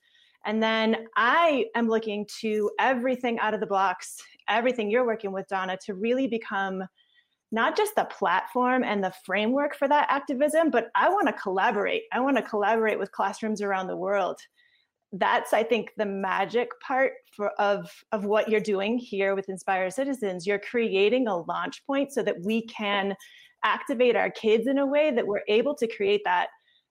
And 0.45 0.61
then 0.61 1.07
I 1.15 1.65
am 1.75 1.87
looking 1.87 2.25
to 2.41 2.69
everything 2.79 3.39
out 3.39 3.53
of 3.53 3.59
the 3.59 3.65
blocks, 3.65 4.17
everything 4.49 4.89
you're 4.89 5.05
working 5.05 5.31
with, 5.31 5.47
Donna, 5.47 5.77
to 5.85 5.93
really 5.93 6.27
become 6.27 6.83
not 7.51 7.77
just 7.77 7.95
the 7.95 8.05
platform 8.05 8.83
and 8.83 9.03
the 9.03 9.13
framework 9.25 9.75
for 9.75 9.87
that 9.87 10.07
activism, 10.09 10.69
but 10.71 10.89
I 10.95 11.07
want 11.07 11.27
to 11.27 11.33
collaborate. 11.33 12.03
I 12.11 12.19
want 12.19 12.35
to 12.37 12.43
collaborate 12.43 12.97
with 12.97 13.11
classrooms 13.11 13.61
around 13.61 13.87
the 13.87 13.95
world. 13.95 14.39
That's, 15.11 15.53
I 15.53 15.61
think, 15.61 15.91
the 15.95 16.05
magic 16.05 16.69
part 16.81 17.13
for, 17.35 17.51
of, 17.61 17.89
of 18.11 18.25
what 18.25 18.49
you're 18.49 18.59
doing 18.59 18.97
here 18.97 19.35
with 19.35 19.49
Inspire 19.49 19.91
Citizens. 19.91 20.47
You're 20.47 20.59
creating 20.59 21.27
a 21.27 21.37
launch 21.37 21.85
point 21.85 22.11
so 22.11 22.23
that 22.23 22.41
we 22.43 22.65
can 22.65 23.15
activate 23.63 24.15
our 24.15 24.31
kids 24.31 24.67
in 24.67 24.79
a 24.79 24.85
way 24.85 25.11
that 25.11 25.25
we're 25.25 25.43
able 25.47 25.75
to 25.75 25.87
create 25.87 26.21
that 26.25 26.47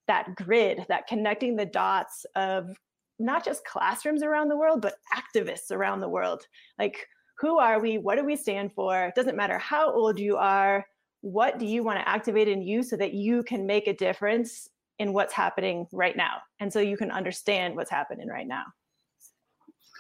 that 0.08 0.34
grid, 0.34 0.84
that 0.88 1.06
connecting 1.06 1.54
the 1.54 1.66
dots 1.66 2.26
of 2.34 2.68
not 3.18 3.44
just 3.44 3.64
classrooms 3.64 4.22
around 4.22 4.48
the 4.48 4.56
world, 4.56 4.80
but 4.80 4.96
activists 5.14 5.70
around 5.70 6.00
the 6.00 6.08
world. 6.08 6.46
Like, 6.78 7.06
who 7.38 7.58
are 7.58 7.80
we? 7.80 7.98
What 7.98 8.16
do 8.16 8.24
we 8.24 8.36
stand 8.36 8.72
for? 8.72 9.06
It 9.06 9.14
doesn't 9.14 9.36
matter 9.36 9.58
how 9.58 9.92
old 9.92 10.18
you 10.18 10.36
are. 10.36 10.86
What 11.20 11.58
do 11.58 11.66
you 11.66 11.82
want 11.82 11.98
to 11.98 12.08
activate 12.08 12.48
in 12.48 12.62
you 12.62 12.82
so 12.82 12.96
that 12.96 13.14
you 13.14 13.42
can 13.42 13.66
make 13.66 13.86
a 13.86 13.94
difference 13.94 14.68
in 14.98 15.12
what's 15.12 15.32
happening 15.32 15.86
right 15.92 16.16
now? 16.16 16.38
And 16.60 16.72
so 16.72 16.80
you 16.80 16.96
can 16.96 17.10
understand 17.10 17.76
what's 17.76 17.90
happening 17.90 18.28
right 18.28 18.46
now. 18.46 18.64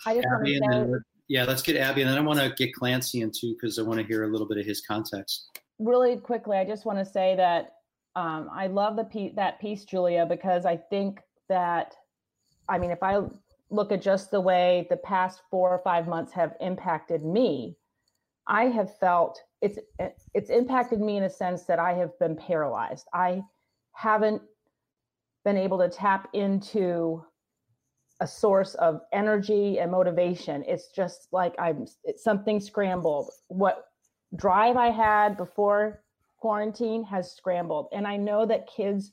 I 0.06 0.14
just 0.14 0.26
Abby 0.26 0.58
want 0.60 0.72
to 0.72 0.78
say, 0.78 0.90
then, 0.90 1.02
yeah, 1.28 1.44
let's 1.44 1.62
get 1.62 1.76
Abby, 1.76 2.02
and 2.02 2.10
then 2.10 2.18
I 2.18 2.20
want 2.20 2.40
to 2.40 2.52
get 2.56 2.74
Clancy 2.74 3.20
in 3.20 3.30
too 3.30 3.54
because 3.54 3.78
I 3.78 3.82
want 3.82 4.00
to 4.00 4.06
hear 4.06 4.24
a 4.24 4.28
little 4.28 4.48
bit 4.48 4.58
of 4.58 4.66
his 4.66 4.80
context. 4.80 5.48
Really 5.78 6.16
quickly, 6.16 6.56
I 6.56 6.64
just 6.64 6.84
want 6.84 6.98
to 6.98 7.04
say 7.04 7.34
that 7.36 7.74
um, 8.14 8.48
I 8.52 8.66
love 8.66 8.96
the 8.96 9.04
pe- 9.04 9.34
that 9.34 9.60
piece, 9.60 9.84
Julia, 9.84 10.26
because 10.26 10.66
I 10.66 10.76
think 10.76 11.20
that 11.48 11.94
I 12.72 12.78
mean, 12.78 12.90
if 12.90 13.02
I 13.02 13.20
look 13.68 13.92
at 13.92 14.00
just 14.00 14.30
the 14.30 14.40
way 14.40 14.86
the 14.88 14.96
past 14.96 15.42
four 15.50 15.68
or 15.70 15.80
five 15.80 16.08
months 16.08 16.32
have 16.32 16.54
impacted 16.58 17.22
me, 17.22 17.76
I 18.46 18.64
have 18.64 18.96
felt 18.98 19.38
it's 19.60 19.78
it's 20.34 20.48
impacted 20.48 20.98
me 20.98 21.18
in 21.18 21.24
a 21.24 21.30
sense 21.30 21.64
that 21.64 21.78
I 21.78 21.92
have 21.92 22.18
been 22.18 22.34
paralyzed. 22.34 23.06
I 23.12 23.42
haven't 23.92 24.40
been 25.44 25.58
able 25.58 25.78
to 25.80 25.90
tap 25.90 26.28
into 26.32 27.22
a 28.20 28.26
source 28.26 28.74
of 28.76 29.02
energy 29.12 29.78
and 29.78 29.90
motivation. 29.90 30.64
It's 30.66 30.88
just 30.88 31.28
like 31.30 31.54
I'm 31.58 31.86
something 32.16 32.58
scrambled. 32.58 33.30
What 33.48 33.84
drive 34.34 34.76
I 34.76 34.88
had 34.88 35.36
before 35.36 36.02
quarantine 36.38 37.04
has 37.04 37.36
scrambled 37.36 37.88
and 37.92 38.06
I 38.06 38.16
know 38.16 38.46
that 38.46 38.66
kids 38.66 39.12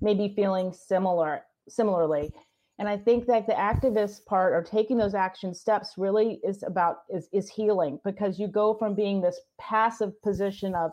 may 0.00 0.14
be 0.14 0.28
feeling 0.28 0.72
similar 0.72 1.42
similarly 1.68 2.32
and 2.80 2.88
i 2.88 2.96
think 2.96 3.26
that 3.26 3.46
the 3.46 3.52
activist 3.52 4.24
part 4.24 4.52
or 4.52 4.62
taking 4.62 4.96
those 4.96 5.14
action 5.14 5.54
steps 5.54 5.94
really 5.96 6.40
is 6.42 6.64
about 6.64 7.02
is 7.08 7.28
is 7.32 7.48
healing 7.48 8.00
because 8.04 8.40
you 8.40 8.48
go 8.48 8.74
from 8.74 8.94
being 8.94 9.20
this 9.20 9.38
passive 9.60 10.20
position 10.22 10.74
of 10.74 10.90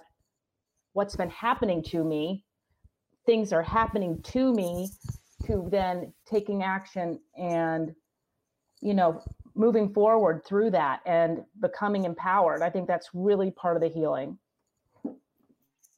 what's 0.94 1.16
been 1.16 1.30
happening 1.32 1.82
to 1.82 2.04
me 2.04 2.44
things 3.26 3.52
are 3.52 3.64
happening 3.64 4.22
to 4.22 4.54
me 4.54 4.88
to 5.46 5.68
then 5.72 6.14
taking 6.30 6.62
action 6.62 7.20
and 7.36 7.96
you 8.82 8.94
know 8.94 9.24
moving 9.58 9.92
forward 9.92 10.44
through 10.46 10.70
that 10.70 11.02
and 11.06 11.44
becoming 11.62 12.06
empowered. 12.06 12.62
I 12.62 12.70
think 12.70 12.88
that's 12.88 13.10
really 13.14 13.52
part 13.52 13.76
of 13.76 13.82
the 13.82 13.90
healing. 13.90 14.38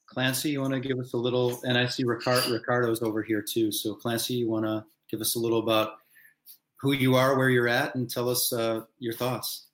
Clancy 0.07 0.51
you 0.51 0.61
want 0.61 0.73
to 0.73 0.79
give 0.79 0.97
us 0.97 1.13
a 1.13 1.17
little 1.17 1.59
and 1.63 1.77
i 1.77 1.85
see 1.85 2.03
Ricardo, 2.03 2.51
ricardo's 2.51 3.03
over 3.03 3.21
here 3.21 3.43
too. 3.43 3.71
So 3.71 3.93
clancy 3.93 4.33
you 4.33 4.49
want 4.49 4.65
to 4.65 4.83
give 5.09 5.21
us 5.21 5.35
a 5.35 5.39
little 5.39 5.59
about 5.59 5.93
who 6.79 6.93
you 6.93 7.15
are, 7.15 7.37
where 7.37 7.49
you're 7.49 7.67
at, 7.67 7.95
and 7.95 8.09
tell 8.09 8.29
us 8.29 8.53
uh, 8.53 8.81
your 8.99 9.13
thoughts. 9.13 9.67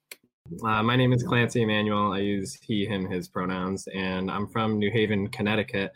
Uh, 0.64 0.84
my 0.84 0.96
name 0.96 1.12
is 1.12 1.24
Clancy 1.24 1.64
Emanuel. 1.64 2.14
I 2.14 2.20
use 2.20 2.58
he, 2.62 2.86
him, 2.86 3.10
his 3.10 3.28
pronouns, 3.28 3.88
and 3.94 4.30
I'm 4.30 4.48
from 4.48 4.80
New 4.80 4.92
Haven, 4.92 5.28
Connecticut. 5.30 5.92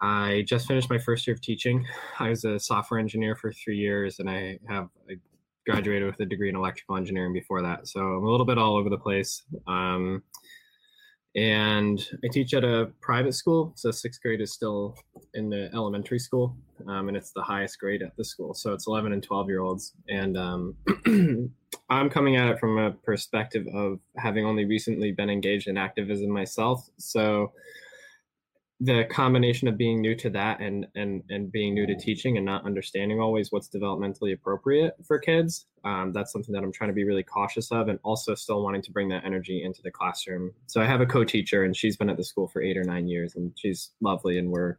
I 0.00 0.44
just 0.46 0.66
finished 0.66 0.88
my 0.88 0.98
first 0.98 1.26
year 1.26 1.34
of 1.34 1.40
teaching. 1.40 1.86
I 2.18 2.30
was 2.30 2.44
a 2.44 2.58
software 2.58 3.00
engineer 3.00 3.34
for 3.36 3.52
three 3.52 3.76
years, 3.76 4.18
and 4.18 4.30
I 4.30 4.58
have 4.68 4.88
I 5.08 5.14
graduated 5.66 6.06
with 6.06 6.20
a 6.20 6.26
degree 6.26 6.48
in 6.48 6.56
electrical 6.56 6.96
engineering 6.96 7.32
before 7.32 7.62
that. 7.62 7.86
So 7.86 8.00
I'm 8.00 8.24
a 8.24 8.30
little 8.30 8.46
bit 8.46 8.58
all 8.58 8.76
over 8.76 8.88
the 8.88 8.98
place. 8.98 9.42
Um, 9.66 10.22
and 11.36 12.04
I 12.24 12.28
teach 12.28 12.54
at 12.54 12.64
a 12.64 12.90
private 13.00 13.34
school. 13.34 13.72
So 13.76 13.90
sixth 13.90 14.20
grade 14.20 14.40
is 14.40 14.52
still 14.52 14.96
in 15.34 15.48
the 15.48 15.70
elementary 15.74 16.18
school, 16.18 16.56
um, 16.88 17.08
and 17.08 17.16
it's 17.16 17.32
the 17.32 17.42
highest 17.42 17.78
grade 17.78 18.02
at 18.02 18.16
the 18.16 18.24
school. 18.24 18.54
So 18.54 18.72
it's 18.72 18.86
11 18.86 19.12
and 19.12 19.22
12 19.22 19.48
year 19.48 19.60
olds, 19.60 19.92
and 20.08 20.36
um, 20.36 20.76
I'm 21.90 22.10
coming 22.10 22.36
at 22.36 22.48
it 22.48 22.58
from 22.58 22.78
a 22.78 22.90
perspective 22.90 23.66
of 23.72 24.00
having 24.16 24.44
only 24.44 24.64
recently 24.64 25.12
been 25.12 25.30
engaged 25.30 25.68
in 25.68 25.76
activism 25.76 26.30
myself. 26.30 26.88
So 26.96 27.52
the 28.82 29.04
combination 29.10 29.68
of 29.68 29.76
being 29.76 30.00
new 30.00 30.14
to 30.14 30.30
that 30.30 30.60
and 30.60 30.86
and 30.94 31.22
and 31.28 31.52
being 31.52 31.74
new 31.74 31.86
to 31.86 31.94
teaching 31.94 32.38
and 32.38 32.46
not 32.46 32.64
understanding 32.64 33.20
always 33.20 33.52
what's 33.52 33.68
developmentally 33.68 34.32
appropriate 34.32 34.94
for 35.06 35.18
kids 35.18 35.66
um, 35.84 36.12
that's 36.12 36.32
something 36.32 36.54
that 36.54 36.62
i'm 36.62 36.72
trying 36.72 36.88
to 36.88 36.94
be 36.94 37.04
really 37.04 37.22
cautious 37.22 37.70
of 37.70 37.88
and 37.88 37.98
also 38.02 38.34
still 38.34 38.62
wanting 38.62 38.80
to 38.80 38.90
bring 38.90 39.08
that 39.08 39.24
energy 39.24 39.62
into 39.62 39.82
the 39.82 39.90
classroom. 39.90 40.52
So 40.66 40.80
i 40.80 40.86
have 40.86 41.02
a 41.02 41.06
co-teacher 41.06 41.64
and 41.64 41.76
she's 41.76 41.96
been 41.96 42.08
at 42.08 42.16
the 42.16 42.24
school 42.24 42.48
for 42.48 42.62
eight 42.62 42.78
or 42.78 42.84
nine 42.84 43.06
years 43.06 43.36
and 43.36 43.52
she's 43.56 43.90
lovely 44.00 44.38
and 44.38 44.50
we're 44.50 44.78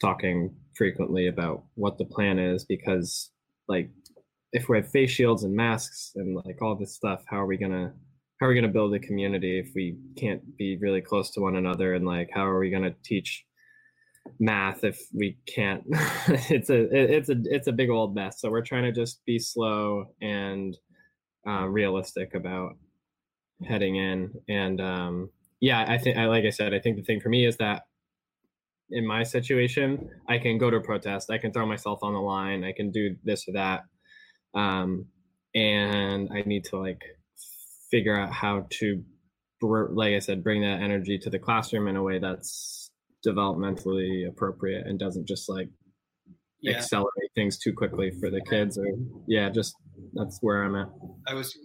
talking 0.00 0.54
frequently 0.74 1.28
about 1.28 1.64
what 1.76 1.96
the 1.96 2.04
plan 2.04 2.38
is 2.38 2.64
because 2.64 3.30
like 3.68 3.90
if 4.52 4.68
we 4.68 4.76
have 4.76 4.90
face 4.90 5.10
shields 5.10 5.44
and 5.44 5.54
masks 5.54 6.12
and 6.16 6.36
like 6.44 6.60
all 6.60 6.74
this 6.74 6.94
stuff 6.94 7.24
how 7.26 7.40
are 7.40 7.46
we 7.46 7.56
gonna 7.56 7.94
how 8.44 8.48
are 8.48 8.50
we 8.50 8.60
going 8.60 8.70
to 8.70 8.78
build 8.78 8.92
a 8.92 8.98
community 8.98 9.58
if 9.58 9.70
we 9.74 9.96
can't 10.16 10.42
be 10.58 10.76
really 10.76 11.00
close 11.00 11.30
to 11.30 11.40
one 11.40 11.56
another? 11.56 11.94
And 11.94 12.04
like 12.04 12.28
how 12.30 12.46
are 12.46 12.58
we 12.58 12.68
going 12.68 12.82
to 12.82 12.94
teach 13.02 13.42
math 14.38 14.84
if 14.84 15.00
we 15.14 15.38
can't? 15.46 15.82
It's 16.50 16.68
a 16.68 16.80
it's 16.92 17.30
a 17.30 17.36
it's 17.44 17.68
a 17.68 17.72
big 17.72 17.88
old 17.88 18.14
mess. 18.14 18.42
So 18.42 18.50
we're 18.50 18.60
trying 18.60 18.82
to 18.84 18.92
just 18.92 19.24
be 19.24 19.38
slow 19.38 20.12
and 20.20 20.76
uh, 21.48 21.66
realistic 21.68 22.34
about 22.34 22.76
heading 23.66 23.96
in. 23.96 24.34
And 24.46 24.78
um 24.78 25.30
yeah 25.60 25.86
i 25.88 25.96
think 25.96 26.18
i 26.18 26.26
like 26.26 26.44
i 26.44 26.50
said 26.50 26.74
i 26.74 26.80
think 26.80 26.96
the 26.96 27.02
thing 27.02 27.20
for 27.20 27.28
me 27.28 27.46
is 27.46 27.56
that 27.56 27.84
in 28.90 29.06
my 29.06 29.22
situation, 29.22 30.10
I 30.28 30.36
can 30.38 30.58
go 30.58 30.68
to 30.68 30.76
a 30.76 30.80
protest, 30.82 31.30
I 31.30 31.38
can 31.38 31.52
throw 31.52 31.64
myself 31.64 32.00
on 32.02 32.12
the 32.12 32.20
line, 32.20 32.64
I 32.64 32.72
can 32.72 32.90
do 32.90 33.16
this 33.24 33.48
or 33.48 33.52
that. 33.52 33.84
Um, 34.54 35.06
and 35.54 36.28
I 36.32 36.42
need 36.42 36.64
to 36.66 36.78
like 36.78 37.00
figure 37.94 38.18
out 38.18 38.32
how 38.32 38.66
to, 38.70 39.04
like 39.62 40.14
I 40.14 40.18
said, 40.18 40.42
bring 40.42 40.62
that 40.62 40.80
energy 40.80 41.16
to 41.18 41.30
the 41.30 41.38
classroom 41.38 41.86
in 41.86 41.94
a 41.94 42.02
way 42.02 42.18
that's 42.18 42.90
developmentally 43.24 44.28
appropriate 44.28 44.84
and 44.88 44.98
doesn't 44.98 45.28
just 45.28 45.48
like 45.48 45.68
yeah. 46.60 46.76
accelerate 46.76 47.30
things 47.36 47.56
too 47.56 47.72
quickly 47.72 48.10
for 48.10 48.30
the 48.30 48.40
kids 48.50 48.76
or 48.76 48.86
yeah 49.26 49.48
just 49.48 49.76
that's 50.14 50.38
where 50.40 50.62
i'm 50.62 50.74
at 50.74 50.88
i 51.26 51.34
was 51.34 51.56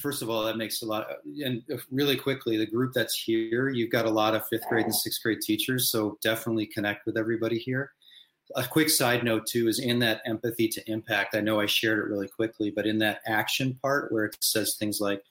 first 0.00 0.22
of 0.22 0.30
all 0.30 0.44
that 0.44 0.56
makes 0.56 0.82
a 0.82 0.86
lot 0.86 1.06
and 1.44 1.62
really 1.90 2.16
quickly 2.16 2.56
the 2.56 2.66
group 2.66 2.92
that's 2.92 3.14
here 3.14 3.68
you've 3.68 3.90
got 3.90 4.04
a 4.04 4.10
lot 4.10 4.34
of 4.34 4.46
fifth 4.48 4.68
grade 4.68 4.84
and 4.84 4.94
sixth 4.94 5.22
grade 5.22 5.40
teachers 5.40 5.90
so 5.90 6.16
definitely 6.22 6.66
connect 6.66 7.06
with 7.06 7.16
everybody 7.16 7.58
here 7.58 7.92
a 8.54 8.64
quick 8.64 8.88
side 8.88 9.24
note 9.24 9.46
too 9.46 9.68
is 9.68 9.80
in 9.80 9.98
that 9.98 10.22
empathy 10.26 10.68
to 10.68 10.90
impact 10.90 11.34
i 11.34 11.40
know 11.40 11.60
i 11.60 11.66
shared 11.66 11.98
it 11.98 12.10
really 12.10 12.28
quickly 12.28 12.70
but 12.70 12.86
in 12.86 12.98
that 12.98 13.20
action 13.26 13.78
part 13.82 14.12
where 14.12 14.26
it 14.26 14.36
says 14.40 14.76
things 14.78 15.00
like 15.00 15.22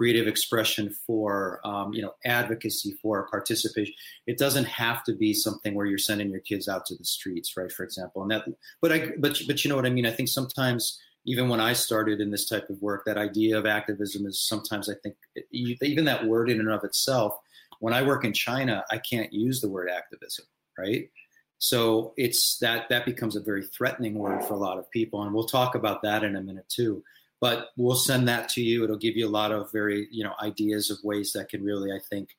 creative 0.00 0.26
expression 0.26 0.88
for 1.06 1.60
um, 1.62 1.92
you 1.92 2.00
know 2.00 2.14
advocacy 2.24 2.92
for 3.02 3.28
participation. 3.28 3.92
It 4.26 4.38
doesn't 4.38 4.64
have 4.64 5.04
to 5.04 5.12
be 5.12 5.34
something 5.34 5.74
where 5.74 5.84
you're 5.84 5.98
sending 5.98 6.30
your 6.30 6.40
kids 6.40 6.68
out 6.68 6.86
to 6.86 6.94
the 6.94 7.04
streets 7.04 7.54
right 7.54 7.70
for 7.70 7.84
example. 7.84 8.22
And 8.22 8.30
that 8.30 8.44
but 8.80 8.92
i 8.92 9.12
but 9.18 9.38
but 9.46 9.62
you 9.62 9.68
know 9.68 9.76
what 9.76 9.84
i 9.86 9.90
mean? 9.90 10.06
I 10.06 10.12
think 10.12 10.30
sometimes 10.30 10.98
even 11.26 11.50
when 11.50 11.60
i 11.60 11.74
started 11.74 12.18
in 12.18 12.30
this 12.30 12.48
type 12.48 12.70
of 12.70 12.80
work 12.80 13.04
that 13.04 13.18
idea 13.18 13.58
of 13.58 13.66
activism 13.66 14.24
is 14.24 14.40
sometimes 14.40 14.88
i 14.88 14.94
think 15.02 15.14
even 15.52 16.06
that 16.06 16.26
word 16.26 16.48
in 16.48 16.60
and 16.60 16.70
of 16.70 16.82
itself 16.82 17.38
when 17.80 17.92
i 17.92 18.00
work 18.00 18.24
in 18.24 18.32
china 18.32 18.82
i 18.90 18.96
can't 18.96 19.30
use 19.30 19.60
the 19.60 19.68
word 19.68 19.90
activism 19.90 20.46
right? 20.80 21.10
So 21.58 22.14
it's 22.16 22.58
that 22.58 22.88
that 22.88 23.04
becomes 23.04 23.36
a 23.36 23.40
very 23.40 23.64
threatening 23.64 24.14
word 24.14 24.42
for 24.44 24.54
a 24.54 24.58
lot 24.58 24.78
of 24.78 24.90
people 24.90 25.22
and 25.22 25.34
we'll 25.34 25.44
talk 25.44 25.74
about 25.74 26.02
that 26.02 26.24
in 26.24 26.36
a 26.36 26.40
minute 26.40 26.68
too 26.68 27.02
but 27.40 27.68
we'll 27.76 27.96
send 27.96 28.28
that 28.28 28.48
to 28.50 28.62
you. 28.62 28.84
It'll 28.84 28.96
give 28.96 29.16
you 29.16 29.26
a 29.26 29.30
lot 29.30 29.52
of 29.52 29.72
very, 29.72 30.08
you 30.10 30.24
know, 30.24 30.34
ideas 30.42 30.90
of 30.90 30.98
ways 31.02 31.32
that 31.32 31.48
can 31.48 31.62
really, 31.62 31.90
I 31.90 31.98
think, 32.10 32.30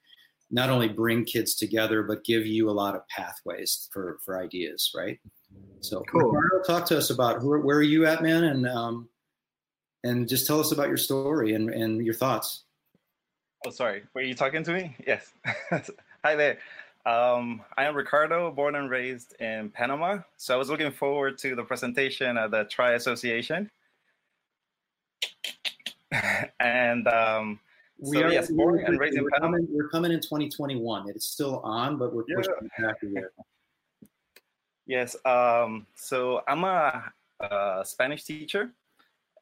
not 0.52 0.70
only 0.70 0.90
bring 0.90 1.26
kids 1.26 1.56
together, 1.56 2.04
but 2.04 2.24
give 2.24 2.46
you 2.46 2.70
a 2.70 2.72
lot 2.72 2.96
of 2.96 3.08
pathways 3.08 3.90
for, 3.92 4.20
for 4.24 4.38
ideas, 4.38 4.92
right? 4.96 5.20
So, 5.80 6.04
cool. 6.12 6.32
Ricardo, 6.32 6.64
talk 6.64 6.86
to 6.88 6.98
us 6.98 7.10
about 7.10 7.42
who, 7.42 7.60
where 7.62 7.78
are 7.78 7.82
you 7.84 8.06
at, 8.06 8.22
man, 8.22 8.44
and 8.44 8.68
um, 8.68 9.10
and 10.04 10.28
just 10.28 10.48
tell 10.48 10.60
us 10.60 10.72
about 10.72 10.88
your 10.88 10.98
story 10.98 11.54
and, 11.54 11.70
and 11.70 12.04
your 12.04 12.14
thoughts. 12.14 12.64
Oh, 13.66 13.70
sorry. 13.70 14.04
Were 14.14 14.22
you 14.22 14.34
talking 14.34 14.64
to 14.64 14.74
me? 14.74 14.96
Yes. 15.06 15.32
Hi 16.24 16.36
there. 16.36 16.58
Um, 17.06 17.62
I 17.78 17.86
am 17.86 17.96
Ricardo, 17.96 18.52
born 18.52 18.76
and 18.76 18.90
raised 18.90 19.40
in 19.40 19.70
Panama. 19.70 20.20
So 20.38 20.54
I 20.54 20.58
was 20.58 20.70
looking 20.70 20.92
forward 20.92 21.38
to 21.40 21.56
the 21.56 21.64
presentation 21.64 22.38
at 22.38 22.52
the 22.52 22.64
Tri 22.66 22.94
Association. 22.94 23.70
and 26.60 27.08
um, 27.08 27.60
we 28.00 28.18
so, 28.18 28.24
are 28.24 28.32
yes, 28.32 28.52
born 28.52 28.84
and 28.86 29.00
raised 29.00 29.18
in 29.18 29.28
Panama. 29.30 29.58
Coming, 29.58 29.68
we're 29.72 29.90
coming 29.90 30.12
in 30.12 30.20
2021. 30.20 31.10
It's 31.10 31.26
still 31.26 31.60
on, 31.60 31.98
but 31.98 32.14
we're 32.14 32.24
pushing 32.24 32.54
yeah. 32.80 32.86
back 32.86 32.98
a 33.04 33.08
year. 33.08 33.32
Yes. 34.88 35.16
Um, 35.24 35.88
so 35.96 36.42
I'm 36.50 36.66
a, 36.66 37.14
a, 37.40 37.82
Spanish 37.86 38.26
teacher, 38.26 38.72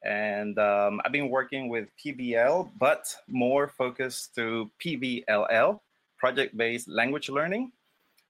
and 0.04 0.56
um, 0.60 1.00
I've 1.04 1.10
been 1.10 1.28
working 1.28 1.68
with 1.68 1.88
PBL, 1.98 2.70
but 2.78 3.12
more 3.26 3.66
focused 3.66 4.34
to 4.36 4.70
PBLL, 4.84 5.80
project-based 6.18 6.88
language 6.88 7.30
learning, 7.30 7.72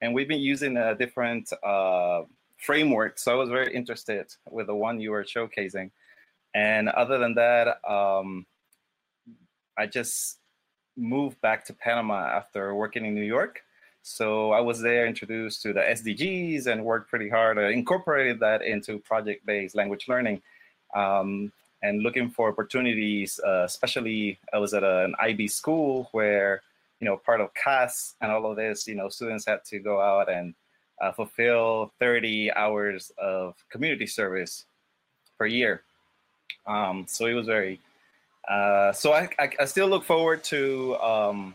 and 0.01 0.15
we've 0.15 0.29
been 0.29 0.41
using 0.41 0.79
a 0.79 0.95
different 0.95 1.53
uh, 1.63 2.23
framework. 2.57 3.19
So 3.19 3.33
I 3.33 3.35
was 3.35 3.51
very 3.51 3.75
interested 3.75 4.33
with 4.49 4.69
the 4.69 4.75
one 4.75 4.99
you 4.99 5.11
were 5.11 5.25
showcasing. 5.25 5.91
And 6.55 6.89
other 6.89 7.19
than 7.19 7.35
that, 7.35 7.79
um, 7.89 8.47
I 9.79 9.87
just 9.87 10.39
moved 10.97 11.41
back 11.41 11.65
to 11.67 11.73
Panama 11.73 12.27
after 12.27 12.75
working 12.75 13.05
in 13.07 13.15
New 13.15 13.23
York. 13.23 13.63
So 14.03 14.53
I 14.53 14.61
was 14.61 14.81
there 14.81 15.07
introduced 15.07 15.63
to 15.63 15.73
the 15.73 15.81
SDGs 15.81 16.67
and 16.67 16.85
worked 16.85 17.11
pretty 17.11 17.29
hard. 17.29 17.59
I 17.59 17.71
incorporated 17.71 18.41
that 18.41 18.63
into 18.63 18.99
project-based 18.99 19.75
language 19.75 20.07
learning 20.09 20.43
um, 20.95 21.53
and 21.83 22.03
looking 22.03 22.31
for 22.31 22.49
opportunities. 22.49 23.39
Uh, 23.47 23.65
especially, 23.65 24.39
I 24.53 24.59
was 24.59 24.75
at 24.75 24.85
an 24.85 25.15
IB 25.21 25.49
school 25.49 26.09
where 26.13 26.63
you 26.99 27.07
know 27.07 27.17
part 27.17 27.41
of 27.41 27.53
CAS 27.55 28.15
and 28.21 28.33
all 28.33 28.51
of 28.51 28.57
this. 28.57 28.87
You 28.87 28.95
know, 28.95 29.09
students 29.09 29.47
had 29.47 29.65
to 29.67 29.79
go 29.79 30.01
out 30.01 30.31
and 30.31 30.55
uh, 31.01 31.13
fulfill 31.13 31.93
30 32.01 32.53
hours 32.53 33.13
of 33.19 33.55
community 33.71 34.07
service 34.07 34.65
per 35.39 35.47
year. 35.47 35.83
Um, 36.67 37.07
so 37.09 37.27
it 37.27 37.35
was 37.35 37.47
very. 37.47 37.81
Uh, 38.49 38.93
so 38.93 39.13
I, 39.13 39.29
I, 39.39 39.51
I 39.61 39.65
still 39.65 39.89
look 39.89 40.05
forward 40.05 40.43
to 40.45 40.97
um, 40.97 41.55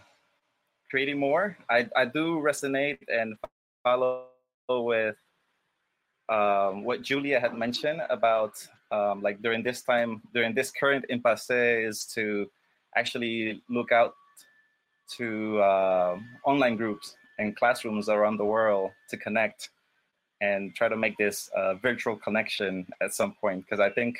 creating 0.90 1.20
more. 1.20 1.58
I 1.70 1.88
I 1.96 2.06
do 2.06 2.40
resonate 2.40 3.00
and 3.08 3.36
follow 3.84 4.26
with 4.70 5.16
um, 6.30 6.84
what 6.84 7.02
Julia 7.02 7.40
had 7.40 7.54
mentioned 7.54 8.02
about 8.10 8.54
um, 8.92 9.22
like 9.22 9.42
during 9.42 9.64
this 9.64 9.82
time 9.82 10.22
during 10.34 10.54
this 10.54 10.72
current 10.72 11.06
impasse 11.10 11.50
is 11.50 12.06
to 12.16 12.50
actually 12.96 13.62
look 13.70 13.92
out 13.92 14.14
to 15.18 15.60
uh, 15.60 16.18
online 16.46 16.76
groups 16.76 17.16
and 17.38 17.56
classrooms 17.56 18.10
around 18.10 18.38
the 18.38 18.46
world 18.46 18.92
to 19.10 19.18
connect 19.18 19.70
and 20.42 20.76
try 20.76 20.88
to 20.88 20.98
make 20.98 21.18
this 21.18 21.50
uh, 21.56 21.76
virtual 21.76 22.16
connection 22.16 22.88
at 23.02 23.14
some 23.14 23.34
point 23.40 23.66
because 23.66 23.80
I 23.80 23.90
think 23.90 24.18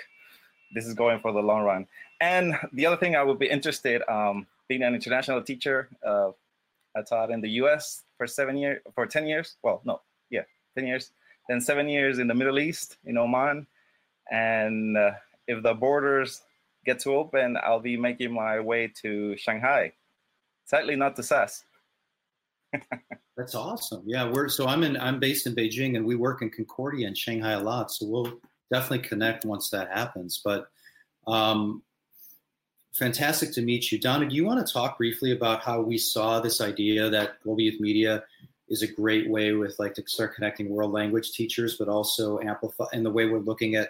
this 0.74 0.86
is 0.86 0.94
going 0.94 1.20
for 1.20 1.32
the 1.32 1.40
long 1.42 1.64
run. 1.64 1.88
And 2.22 2.56
the 2.74 2.86
other 2.86 2.98
thing 2.98 3.16
I 3.16 3.24
would 3.24 3.40
be 3.40 3.50
interested, 3.50 4.02
um, 4.10 4.48
being 4.68 4.84
an 4.84 4.96
international 4.96 5.42
teacher, 5.42 5.90
uh, 6.06 6.32
I 6.96 7.02
taught 7.02 7.30
in 7.30 7.42
the 7.42 7.50
U.S. 7.62 8.04
for 8.18 8.28
seven 8.28 8.58
years, 8.58 8.82
for 8.94 9.06
ten 9.06 9.28
years. 9.28 9.58
Well, 9.64 9.82
no, 9.84 10.02
yeah, 10.30 10.44
ten 10.76 10.88
years. 10.88 11.12
Then 11.50 11.62
seven 11.62 11.88
years 11.88 12.20
in 12.20 12.28
the 12.28 12.34
Middle 12.34 12.58
East, 12.58 12.98
in 13.06 13.18
Oman. 13.18 13.68
And 14.32 14.98
uh, 14.98 15.12
if 15.48 15.62
the 15.62 15.74
borders 15.74 16.42
get 16.86 17.00
to 17.02 17.14
open, 17.16 17.58
I'll 17.62 17.80
be 17.80 17.98
making 17.98 18.34
my 18.34 18.60
way 18.60 18.92
to 19.02 19.36
Shanghai. 19.38 19.94
Sadly, 20.66 20.96
not 20.96 21.16
to 21.18 21.24
SAS. 21.24 21.64
That's 23.38 23.54
awesome. 23.54 24.04
Yeah, 24.06 24.32
we're 24.32 24.48
so 24.48 24.68
I'm 24.68 24.84
in 24.84 24.98
I'm 24.98 25.20
based 25.20 25.46
in 25.46 25.56
Beijing 25.56 25.96
and 25.98 26.06
we 26.06 26.16
work 26.16 26.42
in 26.42 26.50
Concordia 26.50 27.08
and 27.08 27.18
Shanghai 27.18 27.52
a 27.52 27.60
lot. 27.60 27.92
So 27.92 28.06
we'll 28.08 28.40
definitely 28.72 29.08
connect 29.08 29.46
once 29.46 29.70
that 29.70 29.90
happens. 29.90 30.42
But 30.44 30.68
um, 31.28 31.84
fantastic 32.94 33.54
to 33.54 33.62
meet 33.62 33.92
you. 33.92 34.00
Donna, 34.00 34.28
do 34.28 34.36
you 34.36 34.46
want 34.46 34.66
to 34.66 34.74
talk 34.74 34.98
briefly 34.98 35.32
about 35.32 35.62
how 35.62 35.82
we 35.82 35.98
saw 35.98 36.40
this 36.40 36.62
idea 36.62 37.10
that 37.10 37.42
Global 37.44 37.62
Youth 37.62 37.80
Media 37.80 38.24
is 38.68 38.82
a 38.82 38.88
great 38.88 39.30
way 39.30 39.54
with 39.54 39.78
like 39.78 39.94
to 39.96 40.04
start 40.08 40.36
connecting 40.36 40.70
world 40.70 40.92
language 40.92 41.32
teachers, 41.32 41.78
but 41.78 41.88
also 41.88 42.40
amplify 42.40 42.86
and 42.94 43.06
the 43.06 43.12
way 43.12 43.26
we're 43.28 43.40
looking 43.40 43.76
at 43.76 43.90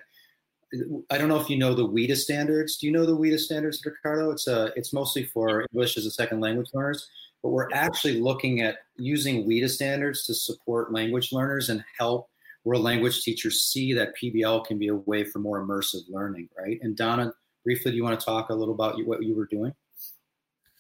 I 1.10 1.18
don't 1.18 1.30
know 1.30 1.40
if 1.40 1.50
you 1.50 1.58
know 1.58 1.74
the 1.74 1.88
WIDA 1.88 2.18
standards. 2.18 2.78
Do 2.78 2.88
you 2.88 2.92
know 2.92 3.06
the 3.06 3.16
WIDA 3.16 3.40
standards, 3.40 3.86
Ricardo? 3.86 4.32
It's 4.32 4.48
a, 4.48 4.74
it's 4.76 4.92
mostly 4.92 5.24
for 5.24 5.66
English 5.72 5.96
as 5.96 6.06
a 6.06 6.12
second 6.12 6.42
language 6.42 6.70
learners, 6.74 7.08
but 7.42 7.50
we're 7.50 7.72
actually 7.72 8.20
looking 8.20 8.62
at 8.62 8.80
using 8.98 9.48
WIDA 9.48 9.70
standards 9.70 10.26
to 10.26 10.34
support 10.34 10.92
language 10.92 11.32
learners 11.32 11.70
and 11.70 11.84
help 11.98 12.30
world 12.66 12.84
language 12.84 13.22
teachers 13.22 13.62
see 13.62 13.94
that 13.94 14.14
PBL 14.22 14.66
can 14.66 14.78
be 14.78 14.90
a 14.90 14.96
way 14.96 15.24
for 15.24 15.40
more 15.40 15.66
immersive 15.66 16.02
learning, 16.10 16.50
right? 16.58 16.80
And 16.82 16.98
Donna, 16.98 17.32
briefly, 17.64 17.92
do 17.92 17.98
you 17.98 18.04
want 18.04 18.20
to 18.20 18.26
talk 18.26 18.50
a 18.50 18.56
little 18.56 18.74
about 18.74 18.98
what 19.06 19.24
you 19.24 19.36
were 19.36 19.46
doing? 19.46 19.72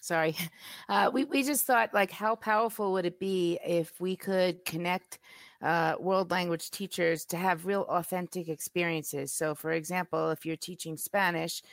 Sorry. 0.02 0.36
Uh, 0.88 1.10
we, 1.12 1.24
we 1.24 1.42
just 1.42 1.66
thought, 1.66 1.92
like, 1.96 2.12
how 2.12 2.36
powerful 2.36 2.94
would 2.94 3.08
it 3.08 3.20
be 3.20 3.58
if 3.66 4.00
we 4.00 4.16
could 4.16 4.64
connect 4.64 5.18
uh, 5.64 5.96
world 6.00 6.30
language 6.30 6.70
teachers 6.70 7.26
to 7.26 7.38
have 7.38 7.66
real 7.66 7.88
authentic 7.90 8.50
experiences? 8.50 9.34
So, 9.34 9.56
for 9.56 9.72
example, 9.72 10.30
if 10.30 10.46
you're 10.46 10.58
teaching 10.58 10.96
Spanish, 10.96 11.64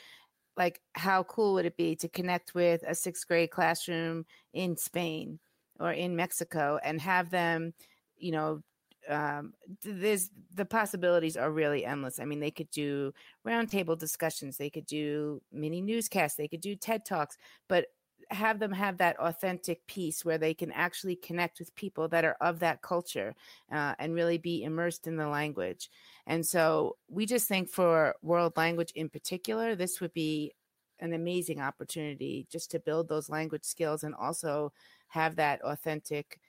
like, 0.57 0.81
how 0.93 1.21
cool 1.23 1.53
would 1.53 1.67
it 1.67 1.77
be 1.77 1.95
to 1.97 2.09
connect 2.09 2.55
with 2.55 2.83
a 2.87 2.95
sixth 2.95 3.27
grade 3.27 3.51
classroom 3.51 4.25
in 4.51 4.77
Spain 4.77 5.37
or 5.79 5.91
in 5.91 6.15
Mexico 6.15 6.79
and 6.83 6.99
have 7.01 7.29
them, 7.29 7.75
you 8.17 8.31
know, 8.31 8.63
um, 9.09 9.53
there's 9.83 10.29
the 10.53 10.65
possibilities 10.65 11.37
are 11.37 11.51
really 11.51 11.85
endless. 11.85 12.19
I 12.19 12.25
mean, 12.25 12.39
they 12.39 12.51
could 12.51 12.69
do 12.69 13.13
roundtable 13.45 13.97
discussions, 13.97 14.57
they 14.57 14.69
could 14.69 14.85
do 14.85 15.41
mini 15.51 15.81
newscasts, 15.81 16.35
they 16.35 16.47
could 16.47 16.61
do 16.61 16.75
TED 16.75 17.05
talks, 17.05 17.37
but 17.67 17.87
have 18.29 18.59
them 18.59 18.71
have 18.71 18.97
that 18.97 19.19
authentic 19.19 19.85
piece 19.87 20.23
where 20.23 20.37
they 20.37 20.53
can 20.53 20.71
actually 20.71 21.15
connect 21.15 21.59
with 21.59 21.75
people 21.75 22.07
that 22.07 22.25
are 22.25 22.37
of 22.41 22.59
that 22.59 22.81
culture 22.81 23.35
uh, 23.71 23.93
and 23.99 24.15
really 24.15 24.37
be 24.37 24.63
immersed 24.63 25.07
in 25.07 25.15
the 25.17 25.27
language. 25.27 25.89
And 26.25 26.45
so 26.45 26.97
we 27.09 27.25
just 27.25 27.47
think 27.47 27.69
for 27.69 28.15
world 28.21 28.55
language 28.57 28.91
in 28.95 29.09
particular, 29.09 29.75
this 29.75 30.01
would 30.01 30.13
be 30.13 30.53
an 30.99 31.13
amazing 31.13 31.59
opportunity 31.59 32.47
just 32.49 32.71
to 32.71 32.79
build 32.79 33.09
those 33.09 33.29
language 33.29 33.65
skills 33.65 34.03
and 34.03 34.15
also 34.15 34.71
have 35.07 35.35
that 35.35 35.61
authentic 35.61 36.39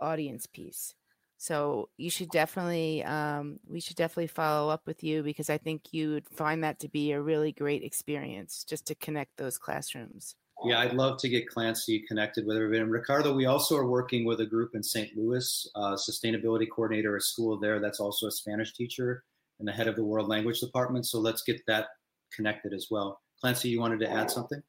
audience 0.00 0.46
piece. 0.46 0.94
So 1.42 1.88
you 1.96 2.08
should 2.08 2.28
definitely, 2.28 3.02
um, 3.02 3.58
we 3.66 3.80
should 3.80 3.96
definitely 3.96 4.28
follow 4.28 4.70
up 4.70 4.86
with 4.86 5.02
you 5.02 5.24
because 5.24 5.50
I 5.50 5.58
think 5.58 5.92
you 5.92 6.12
would 6.12 6.28
find 6.28 6.62
that 6.62 6.78
to 6.78 6.88
be 6.88 7.10
a 7.10 7.20
really 7.20 7.50
great 7.50 7.82
experience 7.82 8.62
just 8.62 8.86
to 8.86 8.94
connect 8.94 9.38
those 9.38 9.58
classrooms. 9.58 10.36
Yeah, 10.64 10.78
I'd 10.78 10.92
love 10.92 11.18
to 11.18 11.28
get 11.28 11.48
Clancy 11.48 12.04
connected 12.06 12.46
with 12.46 12.56
everybody. 12.56 12.80
And 12.80 12.92
Ricardo, 12.92 13.34
we 13.34 13.46
also 13.46 13.76
are 13.76 13.88
working 13.88 14.24
with 14.24 14.40
a 14.40 14.46
group 14.46 14.76
in 14.76 14.84
St. 14.84 15.16
Louis, 15.16 15.68
uh, 15.74 15.96
sustainability 15.96 16.68
coordinator, 16.72 17.16
a 17.16 17.20
school 17.20 17.58
there 17.58 17.80
that's 17.80 17.98
also 17.98 18.28
a 18.28 18.30
Spanish 18.30 18.72
teacher 18.72 19.24
and 19.58 19.66
the 19.66 19.72
head 19.72 19.88
of 19.88 19.96
the 19.96 20.04
world 20.04 20.28
language 20.28 20.60
department. 20.60 21.06
So 21.06 21.18
let's 21.18 21.42
get 21.42 21.60
that 21.66 21.88
connected 22.32 22.72
as 22.72 22.86
well. 22.88 23.20
Clancy, 23.40 23.68
you 23.68 23.80
wanted 23.80 23.98
to 23.98 24.08
add 24.08 24.30
something? 24.30 24.62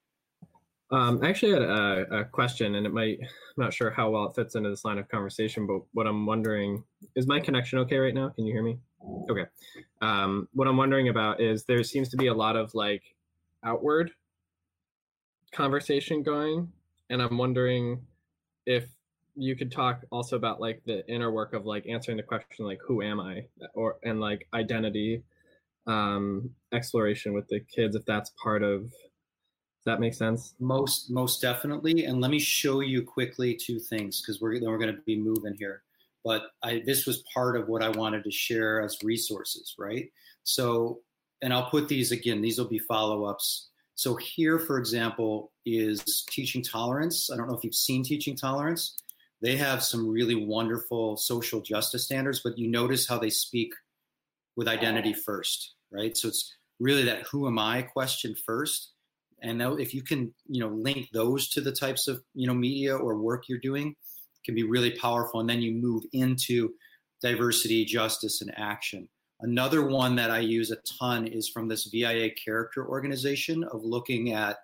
Um, 0.91 1.19
I 1.23 1.29
actually 1.29 1.53
had 1.53 1.61
a, 1.63 2.19
a, 2.19 2.25
question, 2.25 2.75
and 2.75 2.85
it 2.85 2.93
might, 2.93 3.17
I'm 3.21 3.63
not 3.63 3.73
sure 3.73 3.89
how 3.89 4.11
well 4.11 4.25
it 4.25 4.35
fits 4.35 4.55
into 4.55 4.69
this 4.69 4.85
line 4.85 4.99
of 4.99 5.09
conversation, 5.09 5.65
but 5.65 5.81
what 5.93 6.05
I'm 6.05 6.25
wondering 6.25 6.83
is 7.15 7.25
my 7.25 7.39
connection 7.39 7.79
okay 7.79 7.97
right 7.97 8.13
now? 8.13 8.29
Can 8.29 8.45
you 8.45 8.53
hear 8.53 8.61
me? 8.61 8.77
Okay. 9.29 9.45
Um, 10.01 10.47
what 10.53 10.67
I'm 10.67 10.77
wondering 10.77 11.09
about 11.09 11.41
is 11.41 11.63
there 11.63 11.83
seems 11.83 12.09
to 12.09 12.17
be 12.17 12.27
a 12.27 12.33
lot 12.33 12.55
of 12.55 12.75
like 12.75 13.03
outward 13.63 14.11
conversation 15.51 16.21
going, 16.21 16.71
and 17.09 17.21
I'm 17.21 17.37
wondering 17.37 18.01
if 18.65 18.85
you 19.35 19.55
could 19.55 19.71
talk 19.71 20.01
also 20.11 20.35
about 20.35 20.61
like 20.61 20.81
the 20.85 21.07
inner 21.07 21.31
work 21.31 21.53
of 21.53 21.65
like 21.65 21.87
answering 21.87 22.17
the 22.17 22.23
question 22.23 22.65
like 22.65 22.79
who 22.85 23.01
am 23.01 23.19
I 23.19 23.45
or 23.73 23.97
and 24.03 24.19
like 24.19 24.47
identity 24.53 25.23
um 25.87 26.51
exploration 26.71 27.33
with 27.33 27.47
the 27.47 27.59
kids 27.59 27.95
if 27.95 28.05
that's 28.05 28.31
part 28.41 28.63
of 28.63 28.91
that 29.85 29.99
make 29.99 30.13
sense? 30.13 30.53
Most 30.59 31.11
most 31.11 31.41
definitely. 31.41 32.05
And 32.05 32.21
let 32.21 32.31
me 32.31 32.39
show 32.39 32.79
you 32.79 33.03
quickly 33.03 33.55
two 33.55 33.79
things 33.79 34.21
because 34.21 34.41
we're 34.41 34.59
then 34.59 34.69
we're 34.69 34.77
going 34.77 34.95
to 34.95 35.01
be 35.01 35.17
moving 35.17 35.55
here. 35.57 35.83
But 36.23 36.43
I, 36.63 36.81
this 36.85 37.05
was 37.05 37.23
part 37.33 37.57
of 37.57 37.67
what 37.67 37.83
I 37.83 37.89
wanted 37.89 38.23
to 38.23 38.31
share 38.31 38.81
as 38.81 38.97
resources, 39.03 39.75
right? 39.77 40.09
So, 40.43 41.01
and 41.41 41.53
I'll 41.53 41.69
put 41.69 41.89
these 41.89 42.11
again. 42.13 42.41
These 42.41 42.57
will 42.57 42.69
be 42.69 42.79
follow 42.79 43.25
ups. 43.25 43.69
So 43.95 44.15
here, 44.15 44.57
for 44.57 44.77
example, 44.77 45.51
is 45.65 46.23
teaching 46.29 46.63
tolerance. 46.63 47.29
I 47.31 47.35
don't 47.35 47.47
know 47.47 47.57
if 47.57 47.63
you've 47.63 47.75
seen 47.75 48.03
teaching 48.03 48.35
tolerance. 48.37 48.97
They 49.41 49.57
have 49.57 49.83
some 49.83 50.07
really 50.07 50.35
wonderful 50.35 51.17
social 51.17 51.59
justice 51.59 52.05
standards, 52.05 52.39
but 52.41 52.57
you 52.57 52.69
notice 52.69 53.07
how 53.07 53.19
they 53.19 53.29
speak 53.29 53.73
with 54.55 54.69
identity 54.69 55.13
first, 55.13 55.73
right? 55.91 56.15
So 56.15 56.29
it's 56.29 56.55
really 56.79 57.03
that 57.03 57.23
who 57.23 57.47
am 57.47 57.59
I 57.59 57.81
question 57.81 58.35
first 58.45 58.92
and 59.43 59.61
if 59.79 59.93
you 59.93 60.01
can 60.01 60.33
you 60.47 60.61
know 60.61 60.69
link 60.69 61.09
those 61.13 61.49
to 61.49 61.61
the 61.61 61.71
types 61.71 62.07
of 62.07 62.23
you 62.33 62.47
know 62.47 62.53
media 62.53 62.95
or 62.95 63.17
work 63.17 63.43
you're 63.47 63.59
doing 63.59 63.95
can 64.43 64.55
be 64.55 64.63
really 64.63 64.91
powerful. 64.91 65.39
And 65.39 65.49
then 65.49 65.61
you 65.61 65.73
move 65.73 66.03
into 66.11 66.73
diversity 67.21 67.85
justice 67.85 68.41
and 68.41 68.53
action. 68.57 69.07
Another 69.39 69.85
one 69.85 70.15
that 70.15 70.31
i 70.31 70.39
use 70.39 70.71
a 70.71 70.77
ton 70.99 71.27
is 71.27 71.49
from 71.49 71.67
this 71.67 71.85
via 71.85 72.29
character 72.31 72.87
organization 72.87 73.63
of 73.63 73.83
looking 73.83 74.31
at 74.31 74.57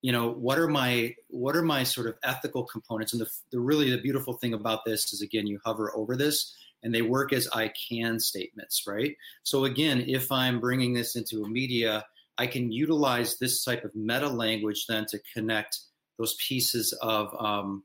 you 0.00 0.12
know 0.12 0.30
what 0.30 0.58
are 0.58 0.68
my 0.68 1.14
what 1.28 1.56
are 1.56 1.62
my 1.62 1.82
sort 1.82 2.06
of 2.06 2.16
ethical 2.22 2.64
components? 2.64 3.12
And 3.12 3.20
the, 3.20 3.30
the 3.50 3.60
really 3.60 3.90
the 3.90 4.00
beautiful 4.00 4.34
thing 4.34 4.54
about 4.54 4.84
this 4.84 5.12
is 5.12 5.22
again 5.22 5.46
you 5.46 5.58
hover 5.64 5.94
over 5.96 6.16
this 6.16 6.54
and 6.82 6.94
they 6.94 7.02
work 7.02 7.32
as 7.32 7.48
i 7.52 7.70
can 7.90 8.20
statements 8.20 8.84
right? 8.86 9.16
So 9.42 9.64
again 9.64 10.04
if 10.06 10.30
i'm 10.30 10.60
bringing 10.60 10.94
this 10.94 11.16
into 11.16 11.42
a 11.42 11.48
media 11.48 12.04
I 12.38 12.46
can 12.46 12.70
utilize 12.70 13.38
this 13.38 13.64
type 13.64 13.84
of 13.84 13.94
meta 13.94 14.28
language 14.28 14.86
then 14.88 15.06
to 15.06 15.18
connect 15.34 15.78
those 16.18 16.36
pieces 16.36 16.92
of 17.02 17.34
um, 17.38 17.82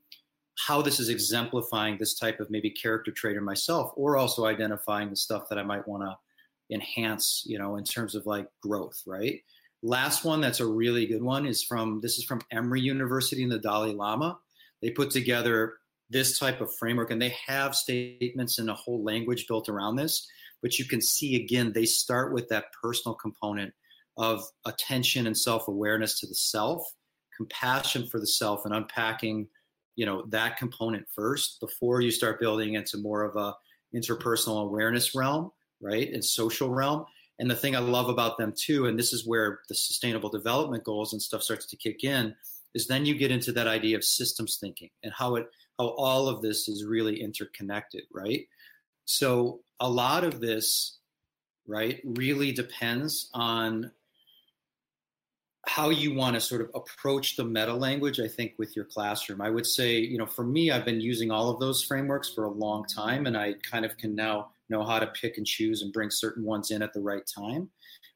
how 0.57 0.81
this 0.81 0.99
is 0.99 1.09
exemplifying 1.09 1.97
this 1.97 2.17
type 2.17 2.39
of 2.39 2.49
maybe 2.49 2.69
character 2.69 3.11
trait 3.11 3.37
in 3.37 3.43
myself, 3.43 3.91
or 3.95 4.17
also 4.17 4.45
identifying 4.45 5.09
the 5.09 5.15
stuff 5.15 5.49
that 5.49 5.57
I 5.57 5.63
might 5.63 5.87
want 5.87 6.03
to 6.03 6.15
enhance, 6.73 7.43
you 7.45 7.57
know, 7.57 7.75
in 7.75 7.83
terms 7.83 8.15
of 8.15 8.25
like 8.25 8.47
growth, 8.61 9.01
right? 9.05 9.41
Last 9.81 10.23
one 10.23 10.39
that's 10.39 10.59
a 10.59 10.65
really 10.65 11.05
good 11.05 11.23
one 11.23 11.45
is 11.45 11.63
from 11.63 11.99
this 12.01 12.17
is 12.17 12.23
from 12.23 12.41
Emory 12.51 12.81
University 12.81 13.43
and 13.43 13.51
the 13.51 13.59
Dalai 13.59 13.93
Lama. 13.93 14.39
They 14.81 14.91
put 14.91 15.11
together 15.11 15.73
this 16.09 16.37
type 16.39 16.61
of 16.61 16.73
framework 16.75 17.11
and 17.11 17.21
they 17.21 17.35
have 17.47 17.75
statements 17.75 18.59
in 18.59 18.69
a 18.69 18.75
whole 18.75 19.03
language 19.03 19.47
built 19.47 19.67
around 19.67 19.95
this. 19.95 20.27
But 20.61 20.79
you 20.79 20.85
can 20.85 21.01
see 21.01 21.35
again, 21.35 21.73
they 21.73 21.85
start 21.85 22.33
with 22.33 22.47
that 22.49 22.65
personal 22.81 23.15
component 23.15 23.73
of 24.17 24.43
attention 24.65 25.27
and 25.27 25.37
self-awareness 25.37 26.19
to 26.19 26.27
the 26.27 26.35
self 26.35 26.83
compassion 27.35 28.07
for 28.07 28.19
the 28.19 28.27
self 28.27 28.65
and 28.65 28.73
unpacking 28.73 29.47
you 29.95 30.05
know 30.05 30.23
that 30.29 30.57
component 30.57 31.05
first 31.13 31.59
before 31.59 32.01
you 32.01 32.11
start 32.11 32.39
building 32.39 32.75
into 32.75 32.97
more 32.97 33.23
of 33.23 33.35
a 33.35 33.53
interpersonal 33.95 34.63
awareness 34.63 35.15
realm 35.15 35.51
right 35.81 36.11
and 36.11 36.23
social 36.23 36.69
realm. 36.69 37.05
And 37.39 37.49
the 37.49 37.55
thing 37.55 37.75
i 37.75 37.79
love 37.79 38.09
about 38.09 38.37
them 38.37 38.53
too 38.55 38.85
and 38.85 38.97
this 38.97 39.11
is 39.13 39.27
where 39.27 39.61
the 39.67 39.75
sustainable 39.75 40.29
development 40.29 40.83
goals 40.83 41.13
and 41.13 41.21
stuff 41.21 41.43
starts 41.43 41.65
to 41.67 41.75
kick 41.75 42.03
in 42.03 42.35
is 42.73 42.87
then 42.87 43.05
you 43.05 43.15
get 43.15 43.31
into 43.31 43.51
that 43.51 43.67
idea 43.67 43.97
of 43.97 44.03
systems 44.03 44.57
thinking 44.61 44.89
and 45.03 45.11
how 45.13 45.35
it 45.35 45.47
how 45.77 45.87
all 45.97 46.27
of 46.27 46.41
this 46.41 46.67
is 46.67 46.85
really 46.85 47.21
interconnected 47.21 48.03
right? 48.13 48.47
So 49.05 49.61
a 49.79 49.89
lot 49.89 50.23
of 50.23 50.39
this 50.39 50.99
right 51.67 51.99
really 52.03 52.51
depends 52.51 53.29
on 53.33 53.91
how 55.65 55.89
you 55.89 56.13
want 56.13 56.33
to 56.33 56.41
sort 56.41 56.61
of 56.61 56.69
approach 56.75 57.35
the 57.35 57.43
meta 57.43 57.73
language 57.73 58.19
i 58.19 58.27
think 58.27 58.53
with 58.57 58.75
your 58.75 58.85
classroom. 58.85 59.41
I 59.41 59.49
would 59.49 59.65
say 59.65 59.97
you 59.97 60.17
know 60.17 60.25
for 60.25 60.43
me 60.43 60.71
i've 60.71 60.85
been 60.85 61.01
using 61.01 61.31
all 61.31 61.49
of 61.49 61.59
those 61.59 61.83
frameworks 61.83 62.29
for 62.33 62.45
a 62.45 62.51
long 62.51 62.85
time 62.85 63.25
and 63.25 63.37
i 63.37 63.53
kind 63.63 63.85
of 63.85 63.97
can 63.97 64.15
now 64.15 64.49
know 64.69 64.83
how 64.83 64.99
to 64.99 65.07
pick 65.07 65.37
and 65.37 65.45
choose 65.45 65.81
and 65.81 65.93
bring 65.93 66.09
certain 66.09 66.43
ones 66.43 66.71
in 66.71 66.81
at 66.81 66.93
the 66.93 66.99
right 66.99 67.23
time. 67.27 67.69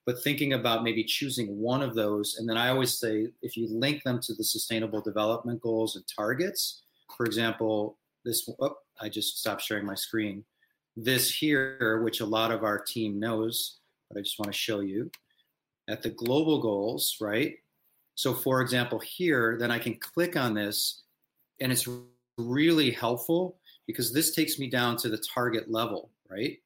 But 0.05 0.23
thinking 0.23 0.53
about 0.53 0.83
maybe 0.83 1.03
choosing 1.03 1.59
one 1.59 1.81
of 1.81 1.95
those 1.95 2.37
and 2.37 2.47
then 2.47 2.57
i 2.57 2.69
always 2.69 2.97
say 2.97 3.27
if 3.41 3.57
you 3.57 3.67
link 3.69 4.03
them 4.03 4.19
to 4.21 4.33
the 4.33 4.43
sustainable 4.43 5.01
development 5.01 5.61
goals 5.61 5.95
and 5.95 6.05
targets 6.07 6.83
for 7.15 7.25
example 7.25 7.97
this 8.23 8.49
oh, 8.59 8.77
i 9.01 9.09
just 9.09 9.39
stopped 9.39 9.61
sharing 9.61 9.85
my 9.85 9.95
screen. 9.95 10.43
This 10.95 11.29
here 11.29 12.01
which 12.03 12.21
a 12.21 12.25
lot 12.25 12.51
of 12.51 12.63
our 12.63 12.79
team 12.79 13.19
knows 13.19 13.79
but 14.09 14.17
i 14.17 14.21
just 14.21 14.39
want 14.39 14.51
to 14.51 14.57
show 14.57 14.79
you 14.79 15.11
at 15.87 16.03
the 16.03 16.09
global 16.09 16.61
goals, 16.61 17.17
right? 17.21 17.55
So, 18.15 18.33
for 18.33 18.61
example, 18.61 18.99
here, 18.99 19.57
then 19.59 19.71
I 19.71 19.79
can 19.79 19.95
click 19.95 20.35
on 20.35 20.53
this, 20.53 21.03
and 21.59 21.71
it's 21.71 21.87
really 22.37 22.91
helpful 22.91 23.57
because 23.85 24.13
this 24.13 24.33
takes 24.33 24.59
me 24.59 24.69
down 24.69 24.97
to 24.97 25.09
the 25.09 25.17
target 25.17 25.71
level, 25.71 26.09
right? 26.29 26.57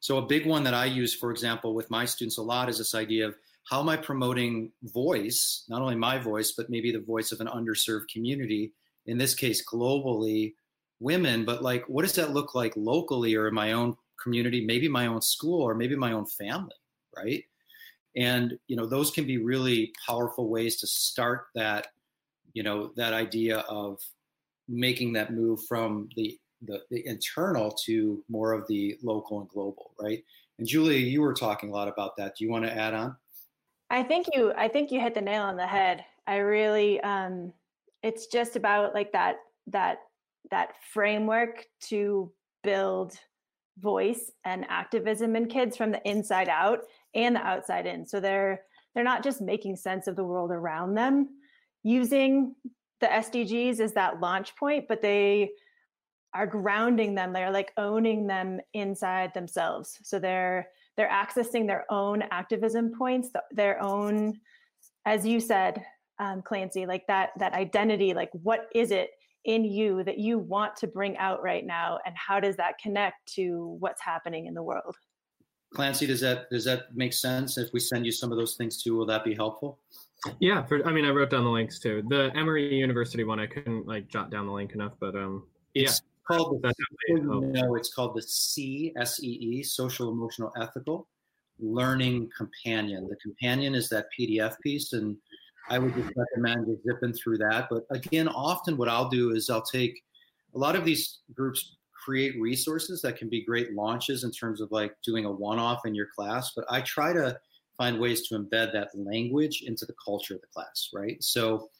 So, 0.00 0.18
a 0.18 0.26
big 0.26 0.46
one 0.46 0.64
that 0.64 0.74
I 0.74 0.86
use, 0.86 1.14
for 1.14 1.30
example, 1.30 1.74
with 1.74 1.90
my 1.90 2.04
students 2.04 2.38
a 2.38 2.42
lot 2.42 2.68
is 2.68 2.78
this 2.78 2.94
idea 2.94 3.28
of 3.28 3.36
how 3.70 3.80
am 3.80 3.88
I 3.88 3.96
promoting 3.96 4.72
voice, 4.82 5.64
not 5.68 5.80
only 5.80 5.94
my 5.94 6.18
voice, 6.18 6.52
but 6.52 6.68
maybe 6.68 6.92
the 6.92 7.00
voice 7.00 7.32
of 7.32 7.40
an 7.40 7.46
underserved 7.46 8.08
community, 8.12 8.72
in 9.06 9.16
this 9.16 9.34
case, 9.34 9.64
globally, 9.64 10.54
women, 11.00 11.44
but 11.44 11.62
like, 11.62 11.84
what 11.88 12.02
does 12.02 12.14
that 12.14 12.32
look 12.32 12.54
like 12.54 12.72
locally 12.76 13.34
or 13.34 13.48
in 13.48 13.54
my 13.54 13.72
own 13.72 13.96
community, 14.22 14.64
maybe 14.64 14.88
my 14.88 15.06
own 15.06 15.22
school 15.22 15.62
or 15.62 15.74
maybe 15.74 15.96
my 15.96 16.12
own 16.12 16.26
family, 16.26 16.74
right? 17.16 17.44
And 18.16 18.58
you 18.68 18.76
know 18.76 18.86
those 18.86 19.10
can 19.10 19.26
be 19.26 19.38
really 19.38 19.92
powerful 20.06 20.48
ways 20.48 20.76
to 20.76 20.86
start 20.86 21.46
that 21.54 21.88
you 22.52 22.62
know 22.62 22.92
that 22.96 23.12
idea 23.12 23.58
of 23.68 23.98
making 24.68 25.12
that 25.12 25.32
move 25.32 25.60
from 25.68 26.08
the, 26.16 26.38
the, 26.62 26.80
the 26.90 27.06
internal 27.06 27.70
to 27.70 28.24
more 28.30 28.52
of 28.52 28.66
the 28.68 28.96
local 29.02 29.40
and 29.40 29.48
global 29.48 29.92
right? 30.00 30.22
And 30.58 30.66
julia 30.66 30.98
you 30.98 31.20
were 31.20 31.34
talking 31.34 31.70
a 31.70 31.72
lot 31.72 31.88
about 31.88 32.16
that. 32.16 32.36
Do 32.38 32.44
you 32.44 32.50
want 32.50 32.64
to 32.64 32.74
add 32.74 32.94
on? 32.94 33.16
I 33.90 34.02
think 34.02 34.26
you 34.32 34.52
i 34.56 34.68
think 34.68 34.90
you 34.90 35.00
hit 35.00 35.14
the 35.14 35.20
nail 35.20 35.42
on 35.42 35.56
the 35.56 35.66
head. 35.66 36.04
I 36.26 36.36
really 36.36 37.00
um 37.00 37.52
it's 38.02 38.26
just 38.26 38.56
about 38.56 38.94
like 38.94 39.12
that 39.12 39.36
that 39.68 39.98
that 40.50 40.74
framework 40.92 41.66
to 41.80 42.30
build 42.62 43.18
voice 43.78 44.30
and 44.44 44.64
activism 44.68 45.34
in 45.36 45.46
kids 45.46 45.76
from 45.76 45.90
the 45.90 46.08
inside 46.08 46.48
out 46.48 46.80
and 47.14 47.36
the 47.36 47.40
outside 47.40 47.86
in. 47.86 48.06
So 48.06 48.20
they're 48.20 48.62
they're 48.94 49.04
not 49.04 49.24
just 49.24 49.40
making 49.40 49.76
sense 49.76 50.06
of 50.06 50.16
the 50.16 50.24
world 50.24 50.50
around 50.52 50.94
them 50.94 51.28
using 51.82 52.54
the 53.00 53.06
SDGs 53.06 53.80
as 53.80 53.92
that 53.94 54.20
launch 54.20 54.54
point, 54.56 54.86
but 54.88 55.02
they 55.02 55.50
are 56.32 56.46
grounding 56.46 57.14
them. 57.14 57.32
They're 57.32 57.50
like 57.50 57.72
owning 57.76 58.26
them 58.26 58.60
inside 58.72 59.32
themselves. 59.34 59.98
So 60.02 60.18
they're 60.18 60.68
they're 60.96 61.10
accessing 61.10 61.66
their 61.66 61.84
own 61.90 62.22
activism 62.30 62.92
points, 62.96 63.30
their 63.50 63.82
own, 63.82 64.38
as 65.04 65.26
you 65.26 65.40
said, 65.40 65.84
um, 66.20 66.42
Clancy, 66.42 66.86
like 66.86 67.06
that 67.08 67.30
that 67.38 67.52
identity. 67.52 68.14
Like, 68.14 68.30
what 68.32 68.66
is 68.74 68.90
it 68.90 69.10
in 69.44 69.64
you 69.64 70.02
that 70.04 70.18
you 70.18 70.38
want 70.38 70.76
to 70.76 70.86
bring 70.86 71.16
out 71.18 71.42
right 71.42 71.66
now, 71.66 71.98
and 72.06 72.14
how 72.16 72.40
does 72.40 72.56
that 72.56 72.78
connect 72.78 73.32
to 73.34 73.76
what's 73.80 74.00
happening 74.00 74.46
in 74.46 74.54
the 74.54 74.62
world? 74.62 74.96
Clancy, 75.74 76.06
does 76.06 76.20
that 76.20 76.48
does 76.50 76.64
that 76.64 76.94
make 76.94 77.12
sense? 77.12 77.58
If 77.58 77.72
we 77.72 77.80
send 77.80 78.06
you 78.06 78.12
some 78.12 78.32
of 78.32 78.38
those 78.38 78.54
things 78.54 78.82
too, 78.82 78.96
will 78.96 79.06
that 79.06 79.24
be 79.24 79.34
helpful? 79.34 79.78
Yeah, 80.40 80.64
for, 80.64 80.86
I 80.86 80.92
mean, 80.92 81.04
I 81.04 81.10
wrote 81.10 81.30
down 81.30 81.44
the 81.44 81.50
links 81.50 81.78
too. 81.78 82.02
The 82.08 82.32
Emory 82.34 82.74
University 82.74 83.24
one, 83.24 83.38
I 83.38 83.46
couldn't 83.46 83.86
like 83.86 84.08
jot 84.08 84.30
down 84.30 84.46
the 84.46 84.52
link 84.52 84.72
enough, 84.72 84.92
but 84.98 85.14
um, 85.14 85.44
yeah. 85.74 85.84
It's, 85.84 86.00
called 86.26 86.62
the, 86.62 86.72
know, 87.20 87.74
it's 87.74 87.92
called 87.92 88.16
the 88.16 88.22
C 88.22 88.94
S 88.96 89.22
E 89.22 89.26
E 89.26 89.62
Social 89.62 90.10
Emotional 90.10 90.50
Ethical 90.58 91.06
Learning 91.58 92.30
Companion. 92.36 93.06
The 93.08 93.16
companion 93.16 93.74
is 93.74 93.90
that 93.90 94.06
PDF 94.18 94.58
piece, 94.60 94.94
and 94.94 95.16
I 95.68 95.78
would 95.78 95.94
just 95.94 96.10
recommend 96.16 96.66
zipping 96.86 97.12
through 97.12 97.38
that. 97.38 97.68
But 97.68 97.84
again, 97.90 98.28
often 98.28 98.76
what 98.76 98.88
I'll 98.88 99.08
do 99.08 99.32
is 99.32 99.50
I'll 99.50 99.60
take 99.60 100.02
a 100.54 100.58
lot 100.58 100.76
of 100.76 100.84
these 100.84 101.18
groups 101.34 101.76
create 102.04 102.38
resources 102.40 103.00
that 103.02 103.16
can 103.16 103.28
be 103.28 103.42
great 103.42 103.72
launches 103.72 104.24
in 104.24 104.30
terms 104.30 104.60
of 104.60 104.70
like 104.70 104.94
doing 105.02 105.24
a 105.24 105.30
one-off 105.30 105.86
in 105.86 105.94
your 105.94 106.08
class, 106.14 106.52
but 106.54 106.64
I 106.68 106.82
try 106.82 107.12
to 107.12 107.38
find 107.78 107.98
ways 107.98 108.28
to 108.28 108.38
embed 108.38 108.72
that 108.72 108.90
language 108.94 109.62
into 109.66 109.86
the 109.86 109.94
culture 110.04 110.34
of 110.34 110.40
the 110.42 110.46
class, 110.48 110.90
right? 110.92 111.22
So 111.22 111.70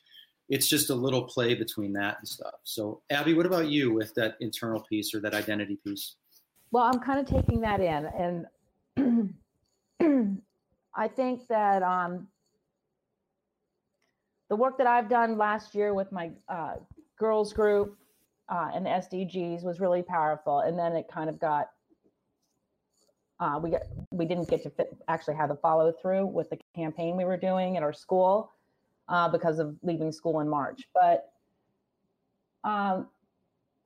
it's 0.48 0.68
just 0.68 0.90
a 0.90 0.94
little 0.94 1.22
play 1.22 1.54
between 1.54 1.92
that 1.94 2.16
and 2.18 2.28
stuff. 2.28 2.54
So, 2.64 3.02
Abby, 3.10 3.34
what 3.34 3.46
about 3.46 3.68
you 3.68 3.92
with 3.92 4.14
that 4.14 4.36
internal 4.40 4.80
piece 4.80 5.14
or 5.14 5.20
that 5.20 5.34
identity 5.34 5.78
piece? 5.84 6.16
Well, 6.70 6.84
I'm 6.84 7.00
kind 7.00 7.20
of 7.20 7.26
taking 7.26 7.60
that 7.60 7.80
in, 7.80 8.46
and 8.98 10.40
I 10.96 11.08
think 11.08 11.46
that 11.48 11.82
um, 11.82 12.26
the 14.48 14.56
work 14.56 14.78
that 14.78 14.86
I've 14.86 15.08
done 15.08 15.38
last 15.38 15.74
year 15.74 15.94
with 15.94 16.10
my 16.10 16.30
uh, 16.48 16.74
girls 17.18 17.52
group 17.52 17.96
uh, 18.48 18.70
and 18.74 18.86
SDGs 18.86 19.62
was 19.62 19.80
really 19.80 20.02
powerful, 20.02 20.60
and 20.60 20.78
then 20.78 20.94
it 20.94 21.06
kind 21.12 21.28
of 21.28 21.38
got. 21.38 21.70
Uh, 23.40 23.58
we 23.60 23.70
got 23.70 23.82
we 24.12 24.24
didn't 24.24 24.48
get 24.48 24.62
to 24.62 24.70
fit, 24.70 24.96
actually 25.08 25.34
have 25.34 25.48
the 25.48 25.56
follow 25.56 25.92
through 26.00 26.24
with 26.26 26.48
the 26.50 26.58
campaign 26.76 27.16
we 27.16 27.24
were 27.24 27.36
doing 27.36 27.76
at 27.76 27.82
our 27.82 27.92
school 27.92 28.52
uh, 29.08 29.28
because 29.28 29.58
of 29.58 29.76
leaving 29.82 30.12
school 30.12 30.40
in 30.40 30.48
March. 30.48 30.82
But 30.94 31.30
um, 32.62 33.08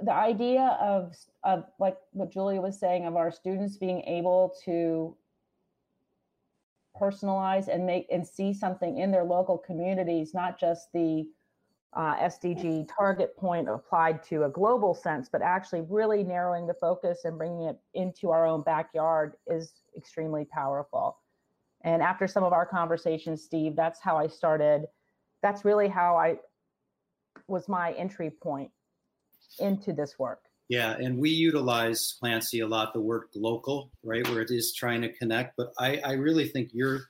the 0.00 0.12
idea 0.12 0.78
of, 0.80 1.16
of 1.44 1.64
like 1.78 1.96
what 2.12 2.32
Julia 2.32 2.60
was 2.60 2.78
saying 2.78 3.06
of 3.06 3.16
our 3.16 3.32
students 3.32 3.76
being 3.76 4.02
able 4.02 4.54
to 4.64 5.16
personalize 7.00 7.68
and 7.68 7.86
make 7.86 8.06
and 8.10 8.26
see 8.26 8.52
something 8.52 8.98
in 8.98 9.10
their 9.10 9.24
local 9.24 9.58
communities, 9.58 10.34
not 10.34 10.58
just 10.58 10.92
the 10.92 11.28
uh, 11.94 12.16
SDG 12.16 12.88
target 12.96 13.36
point 13.36 13.68
applied 13.68 14.22
to 14.24 14.44
a 14.44 14.48
global 14.48 14.94
sense, 14.94 15.28
but 15.30 15.42
actually 15.42 15.82
really 15.88 16.22
narrowing 16.22 16.66
the 16.66 16.74
focus 16.74 17.20
and 17.24 17.38
bringing 17.38 17.62
it 17.62 17.78
into 17.94 18.30
our 18.30 18.46
own 18.46 18.62
backyard 18.62 19.34
is 19.46 19.72
extremely 19.96 20.44
powerful. 20.44 21.16
And 21.84 22.02
after 22.02 22.26
some 22.26 22.44
of 22.44 22.52
our 22.52 22.66
conversations, 22.66 23.42
Steve, 23.42 23.74
that's 23.74 24.00
how 24.00 24.16
I 24.18 24.26
started 24.26 24.86
that's 25.42 25.64
really 25.64 25.88
how 25.88 26.16
I 26.16 26.36
was 27.46 27.68
my 27.68 27.92
entry 27.92 28.30
point 28.30 28.70
into 29.58 29.92
this 29.92 30.18
work. 30.18 30.40
Yeah, 30.68 30.96
and 30.98 31.18
we 31.18 31.30
utilize 31.30 32.16
Clancy 32.20 32.60
a 32.60 32.66
lot 32.66 32.92
the 32.92 33.00
word 33.00 33.28
local, 33.34 33.90
right, 34.02 34.26
where 34.28 34.42
it 34.42 34.50
is 34.50 34.74
trying 34.74 35.00
to 35.02 35.12
connect. 35.14 35.56
But 35.56 35.72
I, 35.78 35.96
I 35.98 36.12
really 36.12 36.46
think 36.46 36.70
you're 36.74 37.04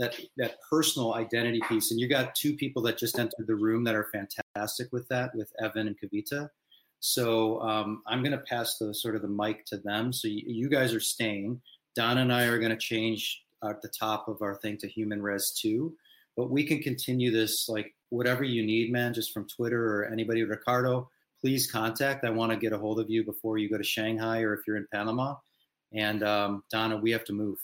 that 0.00 0.18
that 0.36 0.56
personal 0.68 1.14
identity 1.14 1.60
piece, 1.68 1.92
and 1.92 2.00
you 2.00 2.08
got 2.08 2.34
two 2.34 2.56
people 2.56 2.82
that 2.82 2.98
just 2.98 3.18
entered 3.18 3.46
the 3.46 3.54
room 3.54 3.84
that 3.84 3.94
are 3.94 4.10
fantastic 4.12 4.88
with 4.92 5.06
that, 5.08 5.32
with 5.36 5.52
Evan 5.62 5.86
and 5.86 5.96
Kavita. 5.96 6.50
So 6.98 7.62
um, 7.62 8.02
I'm 8.08 8.22
going 8.22 8.32
to 8.32 8.44
pass 8.44 8.76
the 8.76 8.92
sort 8.92 9.14
of 9.14 9.22
the 9.22 9.28
mic 9.28 9.64
to 9.66 9.78
them. 9.78 10.12
So 10.12 10.26
you, 10.26 10.42
you 10.44 10.68
guys 10.68 10.92
are 10.92 11.00
staying. 11.00 11.60
Donna 11.94 12.22
and 12.22 12.32
I 12.32 12.44
are 12.44 12.58
going 12.58 12.72
to 12.72 12.76
change 12.76 13.44
at 13.64 13.80
the 13.80 13.88
top 13.88 14.26
of 14.26 14.42
our 14.42 14.56
thing 14.56 14.76
to 14.78 14.88
Human 14.88 15.22
Res 15.22 15.52
two 15.52 15.94
but 16.40 16.50
we 16.50 16.64
can 16.64 16.80
continue 16.80 17.30
this 17.30 17.68
like 17.68 17.94
whatever 18.08 18.44
you 18.44 18.64
need, 18.64 18.90
man, 18.90 19.12
just 19.12 19.32
from 19.32 19.46
Twitter 19.46 19.84
or 19.84 20.06
anybody, 20.06 20.42
Ricardo, 20.42 21.08
please 21.40 21.70
contact. 21.70 22.24
I 22.24 22.30
want 22.30 22.50
to 22.50 22.56
get 22.56 22.72
a 22.72 22.78
hold 22.78 22.98
of 22.98 23.10
you 23.10 23.24
before 23.24 23.58
you 23.58 23.68
go 23.68 23.76
to 23.76 23.84
Shanghai 23.84 24.40
or 24.40 24.54
if 24.54 24.60
you're 24.66 24.76
in 24.76 24.86
Panama. 24.92 25.34
And 25.92 26.22
um, 26.22 26.62
Donna, 26.70 26.96
we 26.96 27.10
have 27.10 27.24
to 27.24 27.32
move. 27.32 27.58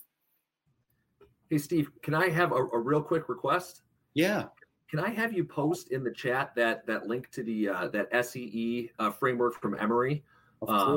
Hey, 1.51 1.59
Steve, 1.59 1.91
can 2.03 2.15
I 2.15 2.29
have 2.29 2.53
a, 2.53 2.57
a 2.57 2.79
real 2.79 3.03
quick 3.03 3.29
request? 3.29 3.83
Yeah. 4.15 4.45
Can 4.91 5.01
I 5.01 5.11
have 5.11 5.33
you 5.33 5.45
post 5.45 5.91
in 5.91 6.05
the 6.05 6.13
chat 6.13 6.55
that 6.57 6.87
that 6.87 7.07
link 7.07 7.31
to 7.33 7.43
the 7.43 7.69
uh, 7.69 7.89
that 7.89 8.27
SEE 8.27 8.91
uh, 8.99 9.11
framework 9.11 9.61
from 9.61 9.77
Emory? 9.79 10.25
Of 10.63 10.69
course. 10.69 10.83
Um, 10.83 10.95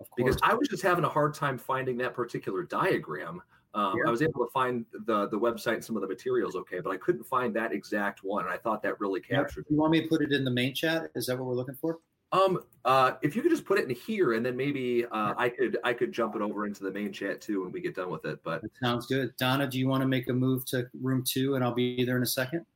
of 0.00 0.10
course. 0.10 0.10
Because 0.16 0.38
I 0.42 0.54
was 0.54 0.68
just 0.68 0.82
having 0.82 1.04
a 1.04 1.08
hard 1.08 1.34
time 1.34 1.58
finding 1.58 1.96
that 1.98 2.14
particular 2.14 2.62
diagram. 2.64 3.42
Um, 3.74 3.94
yeah. 3.96 4.08
I 4.08 4.10
was 4.10 4.22
able 4.22 4.44
to 4.44 4.50
find 4.52 4.84
the 5.06 5.28
the 5.28 5.38
website 5.38 5.74
and 5.74 5.84
some 5.84 5.96
of 5.96 6.02
the 6.02 6.08
materials 6.08 6.56
okay, 6.56 6.80
but 6.80 6.90
I 6.90 6.96
couldn't 6.96 7.24
find 7.24 7.54
that 7.54 7.72
exact 7.72 8.20
one. 8.24 8.44
And 8.44 8.52
I 8.52 8.56
thought 8.56 8.82
that 8.82 9.00
really 9.00 9.20
captured. 9.20 9.66
Yeah. 9.68 9.74
You 9.74 9.80
want 9.80 9.92
me 9.92 10.02
to 10.02 10.08
put 10.08 10.22
it 10.22 10.32
in 10.32 10.44
the 10.44 10.50
main 10.50 10.74
chat? 10.74 11.10
Is 11.14 11.26
that 11.26 11.38
what 11.38 11.46
we're 11.46 11.54
looking 11.54 11.76
for? 11.76 11.98
Um, 12.30 12.60
uh, 12.84 13.12
if 13.22 13.34
you 13.34 13.42
could 13.42 13.50
just 13.50 13.64
put 13.64 13.78
it 13.78 13.88
in 13.88 13.94
here, 13.94 14.34
and 14.34 14.44
then 14.44 14.56
maybe 14.56 15.04
uh, 15.06 15.34
I 15.36 15.48
could 15.48 15.78
I 15.84 15.92
could 15.92 16.12
jump 16.12 16.36
it 16.36 16.42
over 16.42 16.66
into 16.66 16.84
the 16.84 16.90
main 16.90 17.12
chat 17.12 17.40
too 17.40 17.62
when 17.62 17.72
we 17.72 17.80
get 17.80 17.94
done 17.94 18.10
with 18.10 18.24
it. 18.24 18.38
But 18.44 18.62
that 18.62 18.70
sounds 18.82 19.06
good. 19.06 19.34
Donna, 19.38 19.66
do 19.66 19.78
you 19.78 19.88
want 19.88 20.02
to 20.02 20.08
make 20.08 20.28
a 20.28 20.32
move 20.32 20.64
to 20.66 20.88
room 21.00 21.24
two, 21.26 21.54
and 21.54 21.64
I'll 21.64 21.74
be 21.74 22.04
there 22.04 22.16
in 22.16 22.22
a 22.22 22.26
second? 22.26 22.66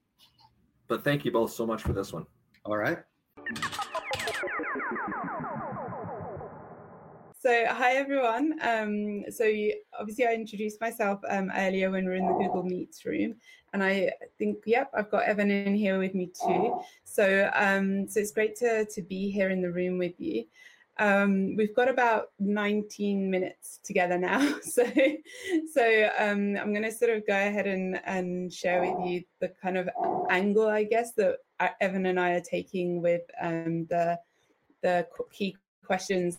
But 0.88 1.04
thank 1.04 1.24
you 1.24 1.32
both 1.32 1.52
so 1.52 1.66
much 1.66 1.82
for 1.82 1.92
this 1.92 2.12
one. 2.12 2.26
All 2.64 2.76
right. 2.76 2.98
So, 7.42 7.64
hi 7.66 7.94
everyone. 7.94 8.54
Um, 8.62 9.24
so, 9.28 9.42
you, 9.42 9.74
obviously, 9.98 10.26
I 10.26 10.34
introduced 10.34 10.80
myself 10.80 11.18
um, 11.28 11.50
earlier 11.56 11.90
when 11.90 12.04
we 12.04 12.10
were 12.10 12.16
in 12.16 12.24
the 12.24 12.34
Google 12.34 12.62
Meets 12.62 13.04
room, 13.04 13.34
and 13.72 13.82
I 13.82 14.12
think, 14.38 14.58
yep, 14.64 14.92
I've 14.94 15.10
got 15.10 15.24
Evan 15.24 15.50
in 15.50 15.74
here 15.74 15.98
with 15.98 16.14
me 16.14 16.30
too. 16.40 16.80
So, 17.02 17.50
um, 17.52 18.08
so 18.08 18.20
it's 18.20 18.30
great 18.30 18.54
to 18.58 18.84
to 18.84 19.02
be 19.02 19.28
here 19.28 19.50
in 19.50 19.60
the 19.60 19.72
room 19.72 19.98
with 19.98 20.20
you. 20.20 20.44
Um, 21.00 21.56
we've 21.56 21.74
got 21.74 21.88
about 21.88 22.26
19 22.38 23.28
minutes 23.28 23.80
together 23.82 24.18
now, 24.18 24.38
so 24.62 24.84
so 25.72 26.10
um, 26.20 26.56
I'm 26.56 26.72
going 26.72 26.84
to 26.84 26.92
sort 26.92 27.10
of 27.10 27.26
go 27.26 27.34
ahead 27.34 27.66
and 27.66 28.00
and 28.04 28.52
share 28.52 28.82
with 28.82 29.04
you 29.04 29.24
the 29.40 29.48
kind 29.60 29.78
of 29.78 29.88
angle, 30.30 30.68
I 30.68 30.84
guess, 30.84 31.10
that 31.14 31.38
uh, 31.58 31.70
Evan 31.80 32.06
and 32.06 32.20
I 32.20 32.34
are 32.34 32.40
taking 32.40 33.02
with 33.02 33.22
um, 33.40 33.86
the 33.86 34.20
the 34.82 35.08
key 35.32 35.56
questions 35.84 36.38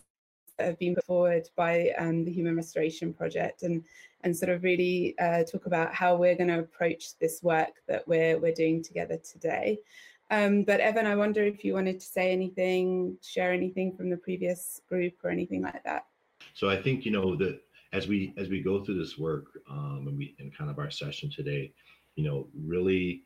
have 0.58 0.78
been 0.78 0.94
put 0.94 1.04
forward 1.04 1.48
by 1.56 1.90
um, 1.98 2.24
the 2.24 2.32
Human 2.32 2.56
Restoration 2.56 3.12
Project 3.12 3.62
and 3.62 3.84
and 4.22 4.34
sort 4.34 4.50
of 4.50 4.62
really 4.62 5.14
uh, 5.18 5.44
talk 5.44 5.66
about 5.66 5.92
how 5.92 6.16
we're 6.16 6.34
going 6.34 6.48
to 6.48 6.60
approach 6.60 7.18
this 7.18 7.42
work 7.42 7.82
that 7.88 8.06
we're 8.08 8.38
we're 8.38 8.54
doing 8.54 8.82
together 8.82 9.18
today. 9.18 9.78
Um, 10.30 10.62
but 10.62 10.80
Evan, 10.80 11.06
I 11.06 11.16
wonder 11.16 11.44
if 11.44 11.64
you 11.64 11.74
wanted 11.74 12.00
to 12.00 12.06
say 12.06 12.32
anything, 12.32 13.18
share 13.22 13.52
anything 13.52 13.94
from 13.94 14.08
the 14.08 14.16
previous 14.16 14.80
group 14.88 15.12
or 15.22 15.30
anything 15.30 15.62
like 15.62 15.84
that. 15.84 16.06
So 16.54 16.70
I 16.70 16.80
think 16.80 17.04
you 17.04 17.10
know 17.10 17.36
that 17.36 17.60
as 17.92 18.08
we 18.08 18.32
as 18.36 18.48
we 18.48 18.62
go 18.62 18.82
through 18.82 18.98
this 18.98 19.18
work 19.18 19.46
um, 19.70 20.06
and 20.08 20.16
we 20.16 20.34
in 20.38 20.50
kind 20.50 20.70
of 20.70 20.78
our 20.78 20.90
session 20.90 21.30
today, 21.30 21.72
you 22.16 22.24
know, 22.24 22.48
really 22.56 23.24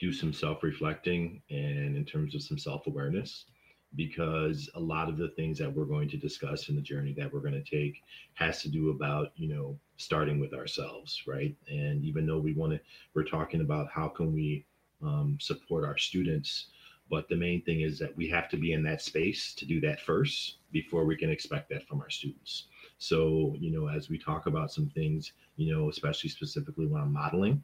do 0.00 0.12
some 0.12 0.32
self-reflecting 0.32 1.40
and 1.50 1.96
in 1.96 2.04
terms 2.04 2.34
of 2.34 2.42
some 2.42 2.58
self-awareness 2.58 3.44
because 3.96 4.68
a 4.74 4.80
lot 4.80 5.08
of 5.08 5.16
the 5.16 5.28
things 5.28 5.58
that 5.58 5.72
we're 5.72 5.84
going 5.84 6.08
to 6.08 6.16
discuss 6.16 6.68
in 6.68 6.76
the 6.76 6.82
journey 6.82 7.14
that 7.16 7.32
we're 7.32 7.40
going 7.40 7.52
to 7.52 7.62
take 7.62 8.02
has 8.34 8.62
to 8.62 8.68
do 8.68 8.90
about 8.90 9.32
you 9.36 9.48
know 9.48 9.78
starting 9.96 10.40
with 10.40 10.52
ourselves 10.54 11.22
right? 11.26 11.56
And 11.68 12.04
even 12.04 12.26
though 12.26 12.38
we 12.38 12.52
want 12.52 12.72
to 12.72 12.80
we're 13.14 13.24
talking 13.24 13.60
about 13.60 13.88
how 13.90 14.08
can 14.08 14.32
we 14.32 14.64
um, 15.02 15.38
support 15.40 15.84
our 15.84 15.98
students 15.98 16.66
but 17.10 17.28
the 17.28 17.36
main 17.36 17.62
thing 17.62 17.82
is 17.82 17.98
that 17.98 18.16
we 18.16 18.28
have 18.28 18.48
to 18.48 18.56
be 18.56 18.72
in 18.72 18.82
that 18.84 19.02
space 19.02 19.54
to 19.54 19.66
do 19.66 19.78
that 19.80 20.00
first 20.00 20.56
before 20.72 21.04
we 21.04 21.16
can 21.16 21.30
expect 21.30 21.68
that 21.68 21.86
from 21.86 22.00
our 22.00 22.08
students. 22.08 22.68
So 22.98 23.54
you 23.58 23.70
know 23.70 23.88
as 23.88 24.08
we 24.08 24.18
talk 24.18 24.46
about 24.46 24.72
some 24.72 24.88
things 24.90 25.32
you 25.56 25.72
know 25.72 25.88
especially 25.90 26.30
specifically 26.30 26.86
when 26.86 27.02
i'm 27.02 27.12
modeling 27.12 27.62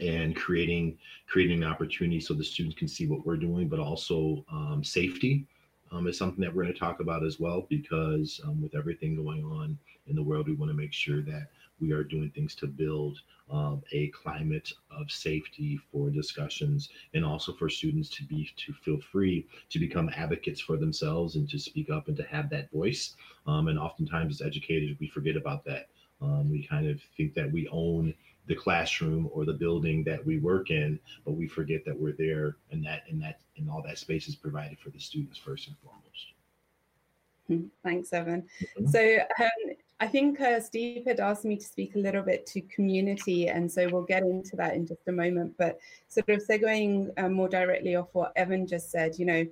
and 0.00 0.36
creating 0.36 0.98
creating 1.26 1.62
an 1.62 1.68
opportunity 1.68 2.20
so 2.20 2.34
the 2.34 2.44
students 2.44 2.78
can 2.78 2.88
see 2.88 3.06
what 3.06 3.26
we're 3.26 3.36
doing, 3.36 3.68
but 3.68 3.78
also 3.78 4.44
um, 4.50 4.82
safety 4.84 5.46
um, 5.90 6.06
is 6.06 6.16
something 6.16 6.40
that 6.40 6.54
we're 6.54 6.62
going 6.62 6.72
to 6.72 6.78
talk 6.78 7.00
about 7.00 7.24
as 7.24 7.38
well 7.38 7.66
because 7.68 8.40
um, 8.44 8.62
with 8.62 8.74
everything 8.74 9.14
going 9.16 9.44
on 9.44 9.78
in 10.06 10.16
the 10.16 10.22
world, 10.22 10.48
we 10.48 10.54
want 10.54 10.70
to 10.70 10.76
make 10.76 10.92
sure 10.92 11.22
that 11.22 11.48
we 11.80 11.92
are 11.92 12.04
doing 12.04 12.30
things 12.30 12.54
to 12.54 12.66
build 12.66 13.18
um, 13.50 13.82
a 13.92 14.08
climate 14.08 14.72
of 14.90 15.10
safety 15.10 15.78
for 15.90 16.10
discussions 16.10 16.88
and 17.12 17.24
also 17.24 17.52
for 17.52 17.68
students 17.68 18.08
to 18.08 18.24
be 18.24 18.48
to 18.56 18.72
feel 18.72 18.98
free 19.00 19.46
to 19.68 19.78
become 19.78 20.08
advocates 20.16 20.60
for 20.60 20.76
themselves 20.76 21.36
and 21.36 21.50
to 21.50 21.58
speak 21.58 21.90
up 21.90 22.08
and 22.08 22.16
to 22.16 22.22
have 22.24 22.48
that 22.50 22.70
voice. 22.70 23.16
Um, 23.46 23.68
and 23.68 23.78
oftentimes, 23.78 24.40
as 24.40 24.46
educators, 24.46 24.96
we 25.00 25.08
forget 25.08 25.36
about 25.36 25.64
that. 25.64 25.88
Um, 26.20 26.50
we 26.50 26.64
kind 26.66 26.88
of 26.88 27.00
think 27.16 27.34
that 27.34 27.50
we 27.50 27.68
own 27.72 28.14
the 28.46 28.54
classroom 28.54 29.28
or 29.32 29.44
the 29.44 29.52
building 29.52 30.02
that 30.04 30.24
we 30.24 30.38
work 30.38 30.70
in, 30.70 30.98
but 31.24 31.32
we 31.32 31.46
forget 31.46 31.84
that 31.84 31.98
we're 31.98 32.16
there 32.18 32.56
and 32.70 32.84
that 32.84 33.02
and 33.08 33.22
that 33.22 33.40
and 33.56 33.70
all 33.70 33.82
that 33.86 33.98
space 33.98 34.28
is 34.28 34.34
provided 34.34 34.78
for 34.78 34.90
the 34.90 34.98
students 34.98 35.38
first 35.38 35.68
and 35.68 35.76
foremost. 35.78 36.02
Hmm, 37.48 37.68
thanks, 37.82 38.12
Evan. 38.12 38.42
Mm-hmm. 38.78 38.86
So 38.88 39.18
um, 39.40 39.76
I 40.00 40.06
think 40.06 40.40
uh, 40.40 40.60
Steve 40.60 41.04
had 41.06 41.20
asked 41.20 41.44
me 41.44 41.56
to 41.56 41.64
speak 41.64 41.94
a 41.94 41.98
little 41.98 42.22
bit 42.22 42.46
to 42.46 42.60
community, 42.62 43.48
and 43.48 43.70
so 43.70 43.88
we'll 43.88 44.02
get 44.02 44.22
into 44.22 44.56
that 44.56 44.74
in 44.74 44.86
just 44.86 45.06
a 45.06 45.12
moment. 45.12 45.54
But 45.58 45.78
sort 46.08 46.28
of 46.28 46.42
segueing 46.44 47.10
uh, 47.18 47.28
more 47.28 47.48
directly 47.48 47.94
off 47.94 48.08
what 48.12 48.32
Evan 48.36 48.66
just 48.66 48.90
said, 48.90 49.18
you 49.18 49.26
know, 49.26 49.46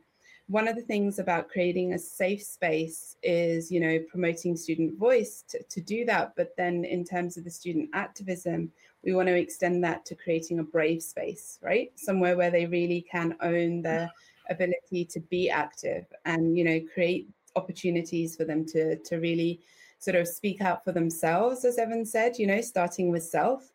one 0.51 0.67
of 0.67 0.75
the 0.75 0.83
things 0.83 1.21
about 1.21 1.49
creating 1.49 1.93
a 1.93 1.99
safe 1.99 2.43
space 2.43 3.17
is, 3.23 3.71
you 3.71 3.79
know, 3.79 4.01
promoting 4.11 4.57
student 4.57 4.99
voice 4.99 5.45
to, 5.49 5.63
to 5.63 5.81
do 5.81 6.05
that. 6.05 6.33
But 6.37 6.57
then 6.57 6.85
in 6.85 7.05
terms 7.05 7.37
of 7.37 7.45
the 7.45 7.51
student 7.51 7.89
activism, 7.95 8.73
we 9.05 9.15
want 9.15 9.29
to 9.29 9.39
extend 9.39 9.85
that 9.85 10.05
to 10.07 10.17
creating 10.17 10.59
a 10.59 10.65
brave 10.65 11.05
space, 11.05 11.61
right? 11.63 11.93
Somewhere 11.95 12.37
where 12.37 12.51
they 12.51 12.67
really 12.67 13.07
can 13.09 13.37
own 13.41 13.81
their 13.83 14.11
ability 14.51 15.05
to 15.05 15.21
be 15.21 15.49
active 15.49 16.07
and, 16.25 16.59
you 16.59 16.65
know, 16.65 16.81
create 16.93 17.29
opportunities 17.55 18.35
for 18.35 18.45
them 18.45 18.67
to, 18.67 18.97
to 18.97 19.19
really 19.19 19.61
sort 20.01 20.17
of 20.17 20.27
speak 20.27 20.61
out 20.63 20.83
for 20.83 20.91
themselves, 20.91 21.65
as 21.65 21.79
Evan 21.79 22.05
said, 22.05 22.39
you 22.39 22.49
know, 22.49 22.61
starting 22.61 23.13
with 23.13 23.23
self 23.23 23.70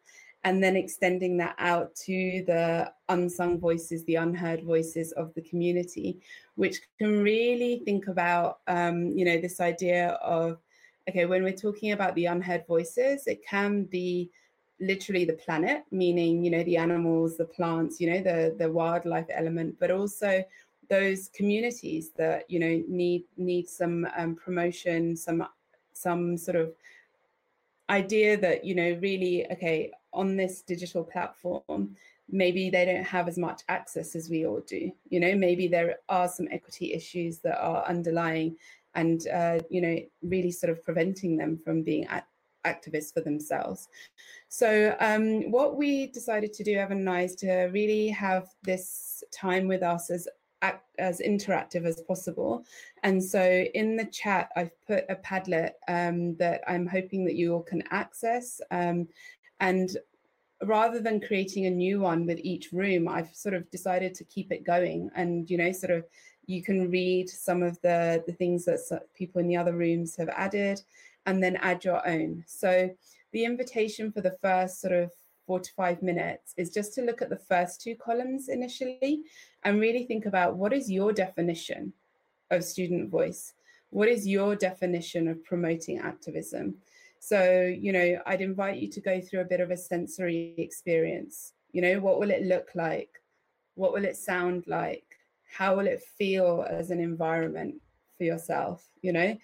and 0.45 0.63
then 0.63 0.75
extending 0.75 1.37
that 1.37 1.55
out 1.57 1.95
to 1.95 2.43
the 2.45 2.93
unsung 3.09 3.59
voices, 3.59 4.05
the 4.05 4.15
unheard 4.15 4.63
voices 4.63 5.11
of 5.13 5.33
the 5.33 5.41
community, 5.41 6.21
which 6.53 6.81
can 6.99 7.23
really 7.23 7.81
think 7.83 8.07
about, 8.07 8.59
um, 8.67 9.07
you 9.17 9.25
know, 9.25 9.41
this 9.41 9.59
idea 9.59 10.09
of, 10.23 10.59
okay, 11.09 11.25
when 11.25 11.43
we're 11.43 11.51
talking 11.51 11.93
about 11.93 12.13
the 12.13 12.27
unheard 12.27 12.63
voices, 12.67 13.25
it 13.25 13.43
can 13.43 13.85
be 13.85 14.29
literally 14.79 15.25
the 15.25 15.33
planet, 15.33 15.83
meaning, 15.89 16.43
you 16.45 16.51
know, 16.51 16.63
the 16.63 16.77
animals, 16.77 17.37
the 17.37 17.45
plants, 17.45 17.99
you 17.99 18.11
know, 18.11 18.21
the 18.21 18.55
the 18.59 18.71
wildlife 18.71 19.27
element, 19.31 19.75
but 19.79 19.89
also 19.89 20.43
those 20.89 21.29
communities 21.29 22.11
that 22.11 22.47
you 22.47 22.59
know 22.59 22.83
need 22.87 23.23
need 23.37 23.67
some 23.67 24.07
um, 24.15 24.35
promotion, 24.35 25.15
some 25.15 25.47
some 25.93 26.37
sort 26.37 26.57
of 26.57 26.71
idea 27.89 28.37
that 28.37 28.65
you 28.65 28.75
know 28.75 28.97
really 29.01 29.49
okay 29.51 29.91
on 30.15 30.35
this 30.35 30.61
digital 30.61 31.03
platform 31.03 31.95
maybe 32.29 32.69
they 32.69 32.85
don't 32.85 33.03
have 33.03 33.27
as 33.27 33.37
much 33.37 33.61
access 33.69 34.15
as 34.15 34.29
we 34.29 34.45
all 34.45 34.61
do 34.61 34.91
you 35.09 35.19
know 35.19 35.35
maybe 35.35 35.67
there 35.67 35.97
are 36.09 36.27
some 36.27 36.47
equity 36.51 36.93
issues 36.93 37.39
that 37.39 37.59
are 37.59 37.85
underlying 37.85 38.55
and 38.95 39.27
uh, 39.27 39.59
you 39.69 39.81
know 39.81 39.97
really 40.23 40.51
sort 40.51 40.71
of 40.71 40.83
preventing 40.83 41.37
them 41.37 41.57
from 41.57 41.83
being 41.83 42.05
at- 42.05 42.27
activists 42.65 43.13
for 43.13 43.21
themselves 43.21 43.89
so 44.49 44.95
um, 44.99 45.51
what 45.51 45.75
we 45.75 46.07
decided 46.07 46.51
to 46.51 46.63
do 46.63 46.75
evan 46.75 46.99
and 46.99 47.09
i 47.09 47.21
is 47.21 47.35
to 47.35 47.51
really 47.65 48.07
have 48.07 48.47
this 48.63 49.23
time 49.31 49.67
with 49.67 49.83
us 49.83 50.09
as 50.09 50.27
as 50.97 51.19
interactive 51.19 51.85
as 51.85 52.01
possible. 52.01 52.65
And 53.03 53.23
so 53.23 53.65
in 53.73 53.95
the 53.95 54.05
chat, 54.05 54.49
I've 54.55 54.71
put 54.87 55.05
a 55.09 55.15
Padlet 55.15 55.71
um, 55.87 56.35
that 56.37 56.61
I'm 56.67 56.87
hoping 56.87 57.25
that 57.25 57.35
you 57.35 57.53
all 57.53 57.61
can 57.61 57.83
access. 57.91 58.61
Um, 58.71 59.07
and 59.59 59.97
rather 60.63 60.99
than 60.99 61.19
creating 61.19 61.65
a 61.65 61.69
new 61.69 61.99
one 61.99 62.25
with 62.25 62.39
each 62.39 62.71
room, 62.71 63.07
I've 63.07 63.33
sort 63.33 63.55
of 63.55 63.69
decided 63.71 64.13
to 64.15 64.23
keep 64.23 64.51
it 64.51 64.63
going. 64.63 65.09
And, 65.15 65.49
you 65.49 65.57
know, 65.57 65.71
sort 65.71 65.91
of 65.91 66.05
you 66.47 66.61
can 66.61 66.89
read 66.89 67.29
some 67.29 67.63
of 67.63 67.79
the, 67.81 68.23
the 68.27 68.33
things 68.33 68.65
that 68.65 69.01
people 69.13 69.41
in 69.41 69.47
the 69.47 69.57
other 69.57 69.73
rooms 69.73 70.15
have 70.15 70.29
added 70.29 70.81
and 71.25 71.43
then 71.43 71.57
add 71.57 71.83
your 71.83 72.07
own. 72.07 72.43
So 72.47 72.89
the 73.31 73.45
invitation 73.45 74.11
for 74.11 74.21
the 74.21 74.37
first 74.41 74.79
sort 74.79 74.93
of 74.93 75.11
four 75.45 75.59
to 75.59 75.71
five 75.73 76.01
minutes 76.01 76.53
is 76.57 76.71
just 76.71 76.93
to 76.93 77.01
look 77.01 77.21
at 77.21 77.29
the 77.29 77.37
first 77.37 77.81
two 77.81 77.95
columns 77.95 78.49
initially 78.49 79.23
and 79.63 79.79
really 79.79 80.05
think 80.05 80.25
about 80.25 80.55
what 80.55 80.73
is 80.73 80.89
your 80.89 81.11
definition 81.11 81.93
of 82.51 82.63
student 82.63 83.09
voice? 83.09 83.53
What 83.89 84.07
is 84.07 84.27
your 84.27 84.55
definition 84.55 85.27
of 85.27 85.43
promoting 85.43 85.99
activism? 85.99 86.75
So, 87.19 87.63
you 87.65 87.91
know, 87.91 88.19
I'd 88.25 88.41
invite 88.41 88.77
you 88.77 88.89
to 88.91 89.01
go 89.01 89.19
through 89.21 89.41
a 89.41 89.45
bit 89.45 89.59
of 89.59 89.71
a 89.71 89.77
sensory 89.77 90.53
experience. 90.57 91.53
You 91.71 91.81
know, 91.81 91.99
what 91.99 92.19
will 92.19 92.31
it 92.31 92.43
look 92.43 92.69
like? 92.75 93.21
What 93.75 93.93
will 93.93 94.05
it 94.05 94.17
sound 94.17 94.65
like? 94.67 95.05
How 95.51 95.75
will 95.75 95.87
it 95.87 96.03
feel 96.17 96.65
as 96.69 96.91
an 96.91 96.99
environment 96.99 97.75
for 98.17 98.23
yourself? 98.23 98.87
You 99.01 99.13
know, 99.13 99.37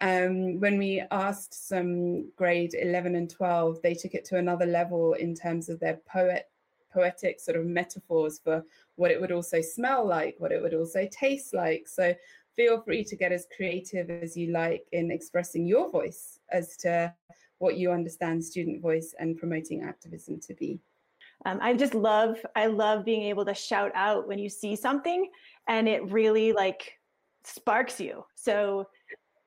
um, 0.00 0.60
when 0.60 0.78
we 0.78 1.02
asked 1.10 1.68
some 1.68 2.30
grade 2.36 2.74
11 2.74 3.14
and 3.14 3.28
12, 3.28 3.82
they 3.82 3.94
took 3.94 4.14
it 4.14 4.24
to 4.26 4.36
another 4.38 4.66
level 4.66 5.14
in 5.14 5.34
terms 5.34 5.68
of 5.68 5.80
their 5.80 6.00
poet 6.10 6.48
poetic 6.92 7.38
sort 7.38 7.56
of 7.56 7.66
metaphors 7.66 8.38
for 8.38 8.64
what 8.96 9.10
it 9.10 9.20
would 9.20 9.32
also 9.32 9.60
smell 9.60 10.06
like, 10.06 10.34
what 10.38 10.52
it 10.52 10.62
would 10.62 10.74
also 10.74 11.06
taste 11.10 11.54
like. 11.54 11.86
So 11.86 12.14
feel 12.58 12.82
free 12.82 13.04
to 13.04 13.14
get 13.14 13.30
as 13.30 13.46
creative 13.56 14.10
as 14.10 14.36
you 14.36 14.50
like 14.50 14.84
in 14.90 15.12
expressing 15.12 15.64
your 15.64 15.90
voice 15.92 16.40
as 16.50 16.76
to 16.76 17.14
what 17.58 17.76
you 17.76 17.92
understand 17.92 18.44
student 18.44 18.82
voice 18.82 19.14
and 19.20 19.38
promoting 19.38 19.84
activism 19.84 20.40
to 20.40 20.54
be. 20.54 20.80
Um, 21.46 21.60
I 21.62 21.72
just 21.74 21.94
love, 21.94 22.36
I 22.56 22.66
love 22.66 23.04
being 23.04 23.22
able 23.22 23.44
to 23.44 23.54
shout 23.54 23.92
out 23.94 24.26
when 24.26 24.40
you 24.40 24.48
see 24.48 24.74
something 24.74 25.30
and 25.68 25.88
it 25.88 26.10
really 26.10 26.52
like 26.52 26.98
sparks 27.44 28.00
you. 28.00 28.24
So 28.34 28.88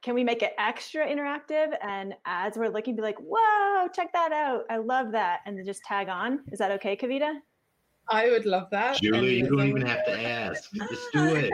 can 0.02 0.16
we 0.16 0.24
make 0.24 0.42
it 0.42 0.54
extra 0.58 1.06
interactive 1.06 1.76
and 1.82 2.14
as 2.26 2.56
we're 2.56 2.70
looking 2.70 2.96
be 2.96 3.02
like 3.02 3.18
whoa 3.20 3.90
check 3.94 4.14
that 4.14 4.32
out. 4.32 4.64
I 4.70 4.78
love 4.78 5.12
that. 5.12 5.42
And 5.46 5.58
then 5.58 5.66
just 5.66 5.84
tag 5.84 6.08
on. 6.08 6.40
Is 6.54 6.60
that 6.60 6.72
okay 6.72 6.96
kavita? 6.96 7.34
I 8.10 8.30
would 8.30 8.46
love 8.46 8.70
that. 8.72 9.02
Julie 9.02 9.40
you 9.40 9.50
don't 9.50 9.68
even 9.68 9.86
have 9.86 10.06
to 10.06 10.18
ask. 10.18 10.72
Just 10.72 11.12
do 11.12 11.36
it 11.36 11.52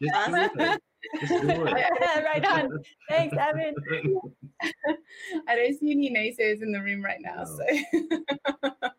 just 0.00 0.30
do 0.30 0.36
it. 0.36 0.48
Just 0.48 0.54
do 0.54 0.62
it 0.62 0.80
right 1.30 2.44
on 2.46 2.68
thanks 3.08 3.36
evan 3.38 3.74
i 5.48 5.56
don't 5.56 5.78
see 5.78 5.90
any 5.90 6.10
naysayers 6.10 6.62
in 6.62 6.72
the 6.72 6.80
room 6.80 7.02
right 7.02 7.20
now 7.20 7.44
no. 7.44 8.70
so 8.72 8.90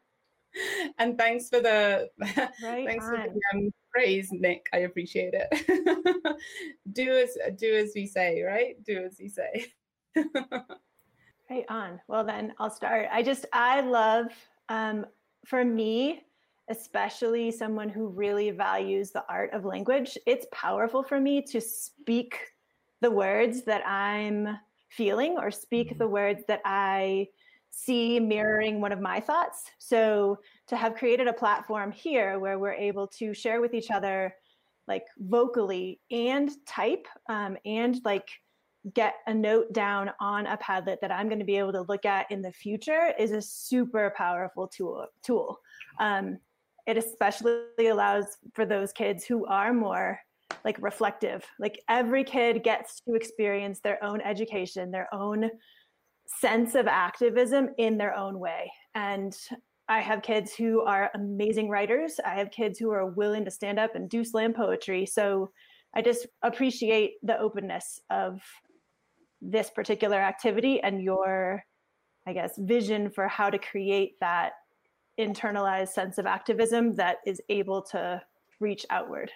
and 0.98 1.18
thanks 1.18 1.50
for 1.50 1.60
the 1.60 2.10
right 2.20 2.88
thanks 2.88 3.06
on. 3.06 3.12
for 3.12 3.28
the 3.30 3.42
um, 3.54 3.72
praise, 3.92 4.30
Nick. 4.32 4.68
I 4.74 4.80
appreciate 4.80 5.34
it. 5.34 6.38
do 6.94 7.12
as 7.12 7.38
do 7.58 7.76
as 7.76 7.92
we 7.96 8.08
say, 8.08 8.42
right? 8.42 8.82
Do 8.84 9.04
as 9.06 9.18
we 9.20 9.28
say. 9.28 9.68
right 11.50 11.66
on. 11.70 12.00
Well, 12.08 12.24
then 12.24 12.54
I'll 12.58 12.70
start. 12.70 13.08
I 13.12 13.22
just 13.22 13.46
I 13.54 13.82
love 13.82 14.28
um, 14.70 15.06
for 15.46 15.64
me, 15.64 16.24
especially 16.72 17.52
someone 17.52 17.90
who 17.90 18.08
really 18.08 18.50
values 18.50 19.12
the 19.12 19.26
art 19.28 19.52
of 19.54 19.66
language. 19.66 20.18
It's 20.26 20.48
powerful 20.54 21.04
for 21.04 21.20
me 21.20 21.42
to 21.44 21.60
speak 21.60 22.40
the 23.02 23.12
words 23.12 23.64
that 23.66 23.86
I'm 23.86 24.58
feeling 24.90 25.38
or 25.38 25.52
speak 25.52 25.90
mm-hmm. 25.90 25.98
the 26.00 26.08
words 26.08 26.44
that 26.48 26.62
I 26.64 27.28
see 27.72 28.20
mirroring 28.20 28.80
one 28.80 28.94
of 28.94 29.02
my 29.02 29.20
thoughts. 29.20 29.64
So 29.80 30.40
to 30.68 30.78
have 30.78 30.96
created 30.96 31.28
a 31.28 31.34
platform 31.34 31.92
here 31.92 32.40
where 32.40 32.58
we're 32.58 32.74
able 32.74 33.08
to 33.20 33.34
share 33.34 33.60
with 33.60 33.74
each 33.74 33.92
other 33.92 34.34
like 34.88 35.06
vocally 35.18 36.00
and 36.10 36.50
type 36.66 37.08
um, 37.30 37.58
and 37.66 38.00
like 38.04 38.30
get 38.94 39.16
a 39.28 39.34
note 39.34 39.72
down 39.74 40.12
on 40.20 40.48
a 40.48 40.58
padlet 40.58 41.00
that 41.02 41.12
I'm 41.12 41.28
going 41.28 41.40
to 41.40 41.46
be 41.46 41.58
able 41.58 41.74
to 41.74 41.84
look 41.84 42.06
at 42.06 42.32
in 42.32 42.42
the 42.42 42.52
future 42.52 43.14
is 43.20 43.32
a 43.32 43.42
super 43.42 44.14
powerful 44.18 44.68
tool. 44.68 45.06
Tool. 45.24 45.60
Um, 46.00 46.40
it 46.88 46.98
especially 46.98 47.88
allows 47.88 48.26
for 48.54 48.66
those 48.66 48.92
kids 48.92 49.24
who 49.24 49.46
are 49.46 49.74
more 49.74 50.20
like 50.66 50.78
reflective. 50.82 51.46
Like 51.60 51.80
every 51.90 52.24
kid 52.24 52.64
gets 52.64 53.02
to 53.02 53.16
experience 53.16 53.80
their 53.80 54.04
own 54.04 54.22
education, 54.22 54.92
their 54.92 55.14
own 55.14 55.50
sense 56.40 56.76
of 56.76 56.88
activism 56.88 57.70
in 57.78 57.98
their 57.98 58.16
own 58.16 58.40
way. 58.40 58.72
And 58.96 59.36
I 59.88 60.00
have 60.00 60.22
kids 60.22 60.54
who 60.54 60.82
are 60.82 61.12
amazing 61.16 61.70
writers. 61.70 62.20
I 62.26 62.36
have 62.36 62.52
kids 62.52 62.80
who 62.80 62.92
are 62.92 63.08
willing 63.08 63.44
to 63.46 63.52
stand 63.52 63.80
up 63.80 63.96
and 63.96 64.10
do 64.10 64.24
slam 64.24 64.54
poetry. 64.54 65.06
So 65.06 65.52
I 65.94 66.02
just 66.02 66.28
appreciate 66.44 67.16
the 67.24 67.38
openness 67.38 68.00
of 68.10 68.42
this 69.42 69.70
particular 69.70 70.18
activity 70.18 70.82
and 70.82 71.02
your, 71.02 71.64
I 72.26 72.34
guess, 72.34 72.54
vision 72.58 73.10
for 73.10 73.28
how 73.28 73.50
to 73.50 73.58
create 73.58 74.14
that 74.22 74.54
internalized 75.22 75.90
sense 75.90 76.18
of 76.18 76.26
activism 76.26 76.96
that 76.96 77.18
is 77.26 77.42
able 77.50 77.82
to 77.82 78.22
reach 78.60 78.86
outward 78.90 79.32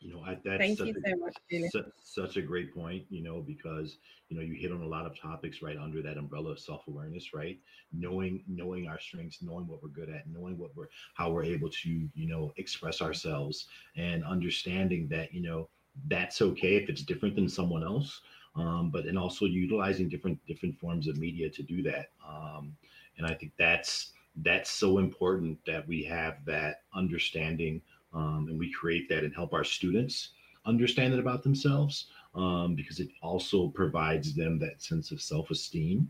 you 0.00 0.10
know, 0.10 0.22
I, 0.24 0.38
that's 0.42 0.58
Thank 0.58 0.78
such 0.78 0.88
you 0.88 0.94
a, 1.04 1.10
so 1.10 1.16
much, 1.18 1.36
Julie. 1.50 1.68
such, 1.68 1.84
such 2.02 2.36
a 2.38 2.42
great 2.42 2.74
point, 2.74 3.04
you 3.10 3.22
know, 3.22 3.42
because, 3.42 3.98
you 4.30 4.36
know, 4.36 4.42
you 4.42 4.54
hit 4.54 4.72
on 4.72 4.80
a 4.80 4.86
lot 4.86 5.04
of 5.04 5.18
topics 5.18 5.60
right 5.60 5.76
under 5.76 6.00
that 6.00 6.16
umbrella 6.16 6.52
of 6.52 6.58
self-awareness, 6.58 7.34
right? 7.34 7.58
Knowing, 7.92 8.42
knowing 8.48 8.88
our 8.88 8.98
strengths, 8.98 9.42
knowing 9.42 9.66
what 9.66 9.82
we're 9.82 9.90
good 9.90 10.08
at, 10.08 10.26
knowing 10.26 10.56
what 10.56 10.74
we're, 10.74 10.88
how 11.14 11.30
we're 11.30 11.44
able 11.44 11.68
to, 11.68 12.08
you 12.14 12.26
know, 12.26 12.50
express 12.56 13.02
ourselves 13.02 13.66
and 13.94 14.24
understanding 14.24 15.06
that, 15.08 15.34
you 15.34 15.42
know, 15.42 15.68
that's 16.08 16.40
okay 16.40 16.76
if 16.76 16.88
it's 16.88 17.02
different 17.02 17.34
than 17.34 17.48
someone 17.48 17.84
else. 17.84 18.22
Um, 18.56 18.90
but 18.90 19.04
and 19.04 19.18
also 19.18 19.44
utilizing 19.44 20.08
different, 20.08 20.38
different 20.46 20.78
forms 20.78 21.08
of 21.08 21.18
media 21.18 21.50
to 21.50 21.62
do 21.62 21.82
that. 21.82 22.06
Um, 22.26 22.74
and 23.18 23.26
I 23.26 23.34
think 23.34 23.52
that's, 23.58 24.12
that's 24.36 24.70
so 24.70 24.98
important 24.98 25.58
that 25.66 25.86
we 25.86 26.02
have 26.04 26.44
that 26.46 26.82
understanding 26.94 27.80
um, 28.12 28.46
and 28.48 28.58
we 28.58 28.72
create 28.72 29.08
that 29.08 29.24
and 29.24 29.34
help 29.34 29.52
our 29.52 29.64
students 29.64 30.30
understand 30.66 31.12
it 31.12 31.20
about 31.20 31.42
themselves 31.42 32.06
um, 32.34 32.74
because 32.74 33.00
it 33.00 33.08
also 33.22 33.68
provides 33.68 34.34
them 34.34 34.58
that 34.58 34.82
sense 34.82 35.10
of 35.10 35.20
self-esteem 35.20 36.08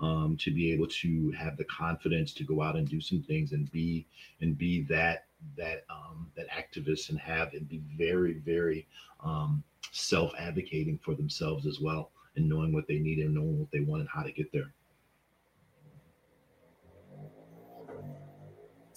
um, 0.00 0.36
to 0.38 0.52
be 0.52 0.72
able 0.72 0.86
to 0.86 1.32
have 1.32 1.56
the 1.56 1.64
confidence 1.64 2.32
to 2.32 2.44
go 2.44 2.62
out 2.62 2.76
and 2.76 2.88
do 2.88 3.00
some 3.00 3.22
things 3.22 3.52
and 3.52 3.70
be 3.72 4.06
and 4.40 4.56
be 4.56 4.82
that 4.82 5.26
that 5.56 5.84
um, 5.90 6.30
that 6.36 6.46
activist 6.50 7.10
and 7.10 7.18
have 7.18 7.52
and 7.52 7.68
be 7.68 7.82
very 7.96 8.34
very 8.34 8.86
um, 9.24 9.62
self 9.92 10.32
advocating 10.38 10.98
for 10.98 11.14
themselves 11.14 11.66
as 11.66 11.80
well 11.80 12.10
and 12.36 12.48
knowing 12.48 12.72
what 12.72 12.86
they 12.86 12.98
need 12.98 13.18
and 13.18 13.34
knowing 13.34 13.58
what 13.58 13.70
they 13.70 13.80
want 13.80 14.00
and 14.00 14.08
how 14.08 14.22
to 14.22 14.32
get 14.32 14.50
there. 14.52 14.72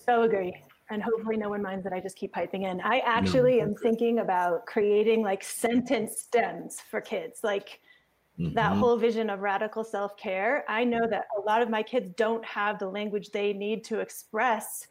So 0.06 0.24
agree. 0.24 0.54
And 0.90 1.02
hopefully 1.02 1.38
no 1.38 1.50
one 1.50 1.62
minds 1.62 1.84
that 1.86 1.94
I 1.94 2.00
just 2.00 2.18
keep 2.18 2.34
piping 2.34 2.64
in. 2.64 2.82
I 2.82 3.00
actually 3.00 3.58
no. 3.58 3.64
am 3.64 3.76
thinking 3.76 4.20
about 4.20 4.66
creating 4.66 5.24
like 5.24 5.44
sentence 5.44 6.20
stems 6.20 6.82
for 6.82 7.00
kids. 7.00 7.40
Like 7.44 7.80
mm-hmm. 8.40 8.54
that 8.56 8.76
whole 8.76 8.98
vision 8.98 9.30
of 9.30 9.40
radical 9.40 9.84
self-care. 9.84 10.66
I 10.68 10.84
know 10.84 11.08
that 11.10 11.26
a 11.38 11.42
lot 11.42 11.62
of 11.62 11.70
my 11.70 11.82
kids 11.82 12.14
don't 12.18 12.44
have 12.46 12.78
the 12.78 12.88
language 12.88 13.30
they 13.30 13.54
need 13.54 13.84
to 13.86 14.00
express 14.00 14.88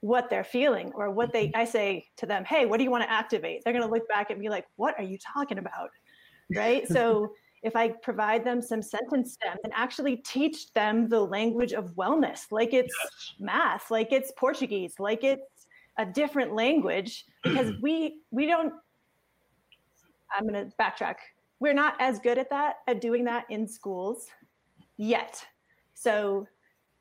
what 0.00 0.28
they're 0.30 0.42
feeling 0.44 0.90
or 0.94 1.10
what 1.10 1.32
they 1.32 1.48
mm-hmm. 1.48 1.60
I 1.60 1.64
say 1.64 2.06
to 2.16 2.26
them, 2.26 2.44
"Hey, 2.44 2.66
what 2.66 2.78
do 2.78 2.84
you 2.84 2.90
want 2.90 3.04
to 3.04 3.10
activate?" 3.10 3.62
They're 3.62 3.72
going 3.72 3.84
to 3.84 3.90
look 3.90 4.08
back 4.08 4.30
at 4.30 4.38
me 4.38 4.48
like, 4.48 4.66
"What 4.76 4.98
are 4.98 5.04
you 5.04 5.18
talking 5.18 5.58
about?" 5.58 5.90
Right? 6.54 6.86
so 6.88 7.32
if 7.62 7.76
I 7.76 7.88
provide 7.88 8.44
them 8.44 8.60
some 8.60 8.82
sentence 8.82 9.34
stems 9.34 9.60
and 9.62 9.72
actually 9.74 10.16
teach 10.16 10.72
them 10.72 11.08
the 11.08 11.20
language 11.20 11.72
of 11.72 11.94
wellness, 11.94 12.50
like 12.50 12.74
it's 12.74 12.94
yes. 13.02 13.34
math, 13.38 13.90
like 13.90 14.10
it's 14.10 14.32
Portuguese, 14.36 14.94
like 14.98 15.22
it's 15.22 15.66
a 15.98 16.04
different 16.04 16.54
language, 16.54 17.24
because 17.42 17.72
we 17.80 18.20
we 18.30 18.46
don't. 18.46 18.72
I'm 20.36 20.48
going 20.48 20.70
to 20.70 20.76
backtrack. 20.76 21.16
We're 21.60 21.74
not 21.74 21.94
as 22.00 22.18
good 22.18 22.38
at 22.38 22.50
that 22.50 22.76
at 22.88 23.00
doing 23.00 23.24
that 23.24 23.44
in 23.50 23.68
schools 23.68 24.26
yet. 24.96 25.44
So 25.94 26.48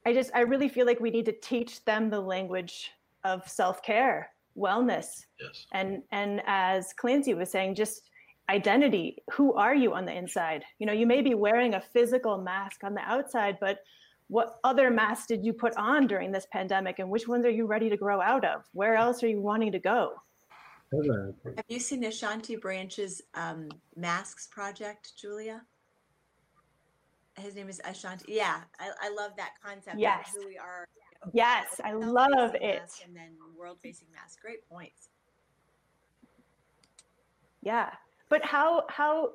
I 0.05 0.13
just 0.13 0.31
I 0.35 0.41
really 0.41 0.69
feel 0.69 0.85
like 0.85 0.99
we 0.99 1.09
need 1.09 1.25
to 1.25 1.39
teach 1.41 1.83
them 1.85 2.09
the 2.09 2.19
language 2.19 2.91
of 3.23 3.47
self 3.47 3.81
care, 3.81 4.29
wellness, 4.55 5.25
yes. 5.39 5.65
and 5.73 6.03
and 6.11 6.43
as 6.45 6.93
Clancy 6.93 7.33
was 7.33 7.49
saying, 7.49 7.73
just 7.73 8.10
identity. 8.51 9.23
Who 9.31 9.53
are 9.53 9.73
you 9.73 9.93
on 9.93 10.05
the 10.05 10.13
inside? 10.15 10.63
You 10.77 10.85
know 10.85 10.93
you 10.93 11.07
may 11.07 11.21
be 11.21 11.33
wearing 11.33 11.73
a 11.73 11.81
physical 11.81 12.37
mask 12.37 12.83
on 12.83 12.93
the 12.93 13.01
outside 13.01 13.57
but 13.59 13.79
what 14.27 14.59
other 14.63 14.89
masks 14.89 15.27
did 15.27 15.43
you 15.43 15.51
put 15.51 15.75
on 15.75 16.07
during 16.07 16.31
this 16.31 16.47
pandemic 16.51 16.99
and 16.99 17.09
which 17.09 17.27
ones 17.27 17.45
are 17.45 17.49
you 17.49 17.65
ready 17.65 17.89
to 17.89 17.97
grow 17.97 18.21
out 18.21 18.45
of? 18.45 18.63
Where 18.71 18.95
else 18.95 19.23
are 19.23 19.27
you 19.27 19.41
wanting 19.41 19.73
to 19.73 19.79
go? 19.79 20.13
Have 20.93 21.65
you 21.67 21.79
seen 21.79 22.03
ashanti 22.03 22.55
branch's 22.55 23.21
um, 23.33 23.69
masks 23.95 24.47
project 24.47 25.13
julia? 25.19 25.61
His 27.37 27.55
name 27.55 27.69
is 27.69 27.81
ashanti 27.85 28.33
yeah 28.33 28.61
i, 28.79 28.89
I 29.07 29.09
love 29.13 29.31
that 29.37 29.51
concept 29.65 29.97
yes. 29.97 30.33
who 30.35 30.45
we 30.45 30.57
are. 30.57 30.87
You 30.95 31.25
know, 31.25 31.31
yes 31.33 31.79
i 31.83 31.93
love 31.93 32.55
it. 32.55 32.91
and 33.05 33.15
then 33.15 33.31
world 33.57 33.77
facing 33.81 34.07
mask. 34.13 34.41
Great 34.41 34.67
points. 34.69 35.09
Yeah 37.61 37.91
but 38.31 38.43
how 38.43 38.85
how 38.87 39.33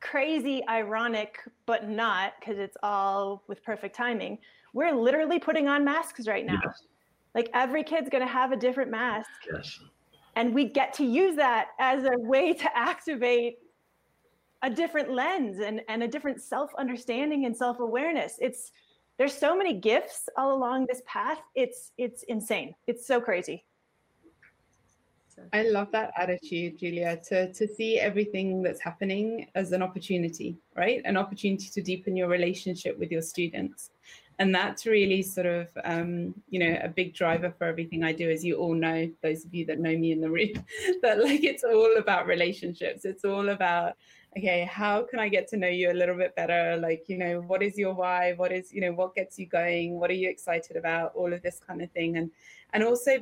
crazy 0.00 0.62
ironic 0.68 1.40
but 1.66 1.88
not 1.88 2.34
because 2.38 2.58
it's 2.58 2.76
all 2.82 3.42
with 3.48 3.62
perfect 3.64 3.94
timing. 3.94 4.38
We're 4.72 4.92
literally 4.92 5.38
putting 5.38 5.66
on 5.68 5.84
masks 5.84 6.26
right 6.26 6.46
now. 6.46 6.60
Yes. 6.64 6.82
like 7.34 7.50
every 7.52 7.82
kid's 7.82 8.08
going 8.08 8.24
to 8.24 8.32
have 8.32 8.52
a 8.52 8.56
different 8.56 8.90
mask. 8.90 9.28
Yes. 9.52 9.80
and 10.36 10.54
we 10.54 10.64
get 10.66 10.94
to 10.94 11.04
use 11.04 11.36
that 11.36 11.68
as 11.78 12.04
a 12.04 12.18
way 12.18 12.54
to 12.54 12.76
activate 12.76 13.58
a 14.62 14.70
different 14.70 15.10
lens 15.10 15.58
and, 15.58 15.82
and 15.88 16.02
a 16.02 16.08
different 16.08 16.40
self-understanding 16.40 17.44
and 17.44 17.54
self-awareness. 17.54 18.36
It's 18.40 18.72
there's 19.18 19.36
so 19.36 19.56
many 19.56 19.74
gifts 19.74 20.28
all 20.36 20.54
along 20.54 20.86
this 20.86 21.02
path. 21.06 21.40
It's 21.54 21.92
it's 21.98 22.22
insane. 22.24 22.74
It's 22.86 23.06
so 23.06 23.20
crazy 23.20 23.64
I 25.52 25.62
love 25.62 25.90
that 25.92 26.12
attitude, 26.16 26.78
Julia, 26.78 27.20
to, 27.28 27.52
to 27.52 27.68
see 27.68 27.98
everything 27.98 28.62
that's 28.62 28.80
happening 28.80 29.48
as 29.54 29.72
an 29.72 29.82
opportunity, 29.82 30.58
right? 30.76 31.00
An 31.04 31.16
opportunity 31.16 31.68
to 31.72 31.82
deepen 31.82 32.16
your 32.16 32.28
relationship 32.28 32.98
with 32.98 33.10
your 33.10 33.22
students. 33.22 33.90
And 34.38 34.52
that's 34.52 34.84
really 34.84 35.22
sort 35.22 35.46
of, 35.46 35.68
um, 35.84 36.34
you 36.48 36.58
know, 36.58 36.78
a 36.82 36.88
big 36.88 37.14
driver 37.14 37.54
for 37.56 37.64
everything 37.64 38.02
I 38.02 38.12
do, 38.12 38.30
as 38.30 38.44
you 38.44 38.56
all 38.56 38.74
know, 38.74 39.08
those 39.22 39.44
of 39.44 39.54
you 39.54 39.64
that 39.66 39.78
know 39.78 39.96
me 39.96 40.10
in 40.10 40.20
the 40.20 40.30
room, 40.30 40.50
that 41.02 41.22
like 41.22 41.44
it's 41.44 41.62
all 41.62 41.96
about 41.98 42.26
relationships. 42.26 43.04
It's 43.04 43.24
all 43.24 43.50
about, 43.50 43.94
okay, 44.36 44.68
how 44.68 45.02
can 45.02 45.20
I 45.20 45.28
get 45.28 45.46
to 45.48 45.56
know 45.56 45.68
you 45.68 45.92
a 45.92 45.94
little 45.94 46.16
bit 46.16 46.34
better? 46.34 46.76
Like, 46.76 47.04
you 47.08 47.16
know, 47.16 47.42
what 47.42 47.62
is 47.62 47.78
your 47.78 47.94
why? 47.94 48.32
What 48.32 48.50
is, 48.50 48.72
you 48.72 48.80
know, 48.80 48.92
what 48.92 49.14
gets 49.14 49.38
you 49.38 49.46
going? 49.46 50.00
What 50.00 50.10
are 50.10 50.14
you 50.14 50.28
excited 50.28 50.76
about? 50.76 51.12
All 51.14 51.32
of 51.32 51.40
this 51.42 51.60
kind 51.64 51.80
of 51.80 51.92
thing. 51.92 52.16
And 52.16 52.30
and 52.72 52.82
also 52.82 53.18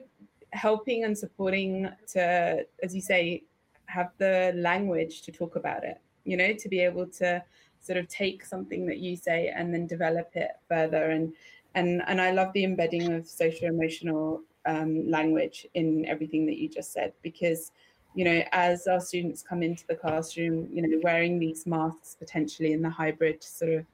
helping 0.53 1.05
and 1.05 1.16
supporting 1.16 1.88
to, 2.12 2.64
as 2.82 2.94
you 2.94 3.00
say, 3.00 3.44
have 3.86 4.11
the 4.18 4.53
language 4.57 5.22
to 5.22 5.32
talk 5.32 5.57
about 5.57 5.84
it, 5.84 6.00
you 6.24 6.36
know, 6.36 6.53
to 6.53 6.68
be 6.68 6.80
able 6.80 7.07
to 7.07 7.42
sort 7.80 7.98
of 7.98 8.09
take 8.09 8.44
something 8.44 8.86
that 8.86 8.98
you 8.98 9.16
say 9.16 9.53
and 9.55 9.74
then 9.74 9.86
develop 9.86 10.30
it 10.34 10.53
further. 10.68 11.11
And 11.11 11.32
and 11.74 12.03
and 12.07 12.20
I 12.20 12.30
love 12.32 12.53
the 12.53 12.64
embedding 12.64 13.12
of 13.12 13.26
social 13.26 13.68
emotional 13.68 14.42
um, 14.66 15.11
language 15.11 15.66
in 15.74 16.07
everything 16.07 16.46
that 16.46 16.59
you 16.59 16.68
just 16.68 16.92
said 16.92 17.12
because 17.22 17.72
you 18.14 18.24
know 18.24 18.42
as 18.53 18.86
our 18.86 19.00
students 19.00 19.42
come 19.42 19.62
into 19.62 19.86
the 19.86 19.96
classroom 19.96 20.68
you 20.70 20.82
know 20.82 21.00
wearing 21.03 21.38
these 21.38 21.66
masks 21.66 22.14
potentially 22.18 22.72
in 22.72 22.82
the 22.82 22.90
hybrid 22.90 23.42
sort 23.42 23.72
of 23.72 23.86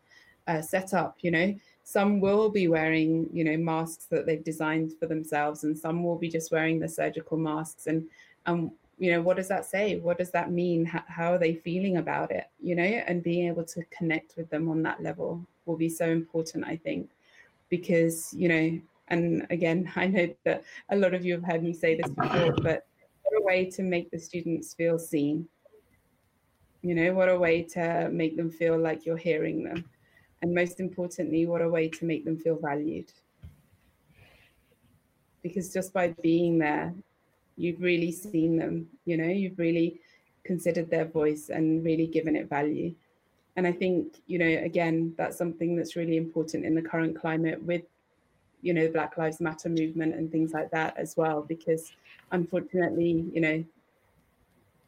uh, 0.46 0.60
setup 0.60 1.16
you 1.20 1.30
know 1.30 1.54
some 1.88 2.20
will 2.20 2.50
be 2.50 2.68
wearing 2.68 3.30
you 3.32 3.42
know 3.42 3.56
masks 3.56 4.04
that 4.10 4.26
they've 4.26 4.44
designed 4.44 4.92
for 4.98 5.06
themselves 5.06 5.64
and 5.64 5.76
some 5.76 6.04
will 6.04 6.18
be 6.18 6.28
just 6.28 6.52
wearing 6.52 6.78
the 6.78 6.88
surgical 6.88 7.38
masks. 7.38 7.86
And 7.86 8.06
um 8.44 8.72
you 8.98 9.10
know 9.10 9.22
what 9.22 9.38
does 9.38 9.48
that 9.48 9.64
say? 9.64 9.96
What 9.96 10.18
does 10.18 10.30
that 10.32 10.50
mean? 10.50 10.84
How, 10.84 11.02
how 11.06 11.32
are 11.32 11.38
they 11.38 11.54
feeling 11.54 11.96
about 11.96 12.30
it? 12.30 12.44
You 12.60 12.74
know 12.74 12.82
and 12.82 13.22
being 13.22 13.48
able 13.48 13.64
to 13.64 13.82
connect 13.84 14.36
with 14.36 14.50
them 14.50 14.68
on 14.68 14.82
that 14.82 15.02
level 15.02 15.46
will 15.64 15.78
be 15.78 15.88
so 15.88 16.06
important 16.06 16.64
i 16.66 16.76
think 16.76 17.10
because 17.68 18.32
you 18.34 18.48
know 18.48 18.80
and 19.08 19.46
again 19.50 19.90
i 19.96 20.06
know 20.06 20.26
that 20.44 20.64
a 20.90 20.96
lot 20.96 21.14
of 21.14 21.24
you 21.24 21.32
have 21.34 21.44
heard 21.44 21.62
me 21.62 21.72
say 21.72 21.94
this 21.94 22.10
before 22.10 22.52
but 22.68 22.86
what 23.22 23.40
a 23.40 23.44
way 23.44 23.64
to 23.76 23.82
make 23.82 24.10
the 24.10 24.18
students 24.18 24.74
feel 24.74 24.98
seen. 24.98 25.48
You 26.82 26.94
know 26.94 27.12
what 27.14 27.28
a 27.28 27.38
way 27.38 27.62
to 27.74 28.08
make 28.10 28.36
them 28.36 28.50
feel 28.50 28.78
like 28.78 29.04
you're 29.06 29.24
hearing 29.30 29.64
them 29.64 29.84
and 30.42 30.54
most 30.54 30.80
importantly, 30.80 31.46
what 31.46 31.62
a 31.62 31.68
way 31.68 31.88
to 31.88 32.04
make 32.04 32.24
them 32.24 32.36
feel 32.36 32.58
valued. 32.58 33.12
Because 35.42 35.72
just 35.72 35.92
by 35.92 36.08
being 36.22 36.58
there, 36.58 36.94
you've 37.56 37.80
really 37.80 38.12
seen 38.12 38.56
them, 38.56 38.88
you 39.04 39.16
know, 39.16 39.26
you've 39.26 39.58
really 39.58 40.00
considered 40.44 40.90
their 40.90 41.04
voice 41.04 41.48
and 41.48 41.84
really 41.84 42.06
given 42.06 42.36
it 42.36 42.48
value. 42.48 42.94
And 43.56 43.66
I 43.66 43.72
think, 43.72 44.18
you 44.26 44.38
know, 44.38 44.62
again, 44.64 45.14
that's 45.18 45.36
something 45.36 45.74
that's 45.74 45.96
really 45.96 46.16
important 46.16 46.64
in 46.64 46.74
the 46.74 46.82
current 46.82 47.18
climate 47.18 47.60
with, 47.62 47.82
you 48.62 48.72
know, 48.72 48.86
the 48.86 48.92
Black 48.92 49.18
Lives 49.18 49.40
Matter 49.40 49.68
movement 49.68 50.14
and 50.14 50.30
things 50.30 50.52
like 50.52 50.70
that 50.70 50.96
as 50.96 51.16
well, 51.16 51.42
because 51.42 51.92
unfortunately, 52.30 53.28
you 53.32 53.40
know, 53.40 53.64